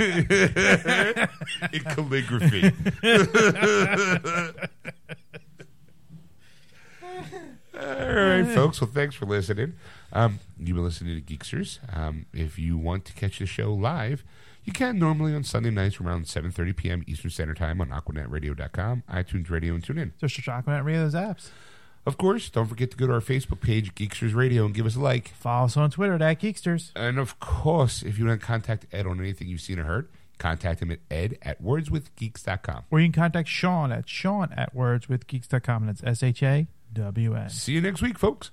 in 1.72 1.80
calligraphy. 1.80 2.72
All 7.80 7.86
right, 7.86 8.46
folks. 8.54 8.80
Well, 8.80 8.90
thanks 8.92 9.14
for 9.14 9.24
listening. 9.24 9.74
Um, 10.12 10.40
you've 10.58 10.76
been 10.76 10.84
listening 10.84 11.22
to 11.22 11.22
Geeksters. 11.22 11.78
Um, 11.96 12.26
if 12.34 12.58
you 12.58 12.76
want 12.76 13.06
to 13.06 13.14
catch 13.14 13.38
the 13.38 13.46
show 13.46 13.72
live, 13.72 14.22
you 14.70 14.74
can 14.74 15.00
normally 15.00 15.34
on 15.34 15.42
Sunday 15.42 15.70
nights 15.70 16.00
around 16.00 16.26
7.30 16.26 16.76
p.m. 16.76 17.04
Eastern 17.08 17.30
Standard 17.32 17.56
Time 17.56 17.80
on 17.80 17.88
AquanetRadio.com, 17.88 19.02
iTunes 19.12 19.50
Radio, 19.50 19.74
and 19.74 19.82
TuneIn. 19.82 20.12
Just 20.20 20.38
a 20.38 20.42
chocolate 20.42 20.84
radio 20.84 21.08
those 21.08 21.14
apps. 21.14 21.50
Of 22.06 22.16
course, 22.16 22.48
don't 22.48 22.68
forget 22.68 22.92
to 22.92 22.96
go 22.96 23.08
to 23.08 23.14
our 23.14 23.20
Facebook 23.20 23.60
page, 23.60 23.96
Geeksters 23.96 24.32
Radio, 24.32 24.64
and 24.64 24.72
give 24.72 24.86
us 24.86 24.94
a 24.94 25.00
like. 25.00 25.30
Follow 25.30 25.64
us 25.64 25.76
on 25.76 25.90
Twitter 25.90 26.14
at 26.14 26.40
Geeksters. 26.40 26.92
And 26.94 27.18
of 27.18 27.40
course, 27.40 28.02
if 28.02 28.16
you 28.16 28.26
want 28.26 28.40
to 28.40 28.46
contact 28.46 28.86
Ed 28.92 29.08
on 29.08 29.18
anything 29.18 29.48
you've 29.48 29.60
seen 29.60 29.80
or 29.80 29.84
heard, 29.84 30.08
contact 30.38 30.80
him 30.80 30.92
at 30.92 31.00
ed 31.10 31.36
at 31.42 31.60
wordswithgeeks.com. 31.60 32.84
Or 32.92 33.00
you 33.00 33.06
can 33.06 33.12
contact 33.12 33.48
Shawn 33.48 33.90
at 33.90 34.08
Shawn 34.08 34.52
at 34.56 34.72
wordswithgeeks.com. 34.72 35.82
And 35.82 35.90
it's 35.90 36.02
S 36.04 36.22
H 36.22 36.44
A 36.44 36.68
W 36.92 37.34
N. 37.34 37.50
See 37.50 37.72
you 37.72 37.80
next 37.80 38.02
week, 38.02 38.18
folks 38.18 38.52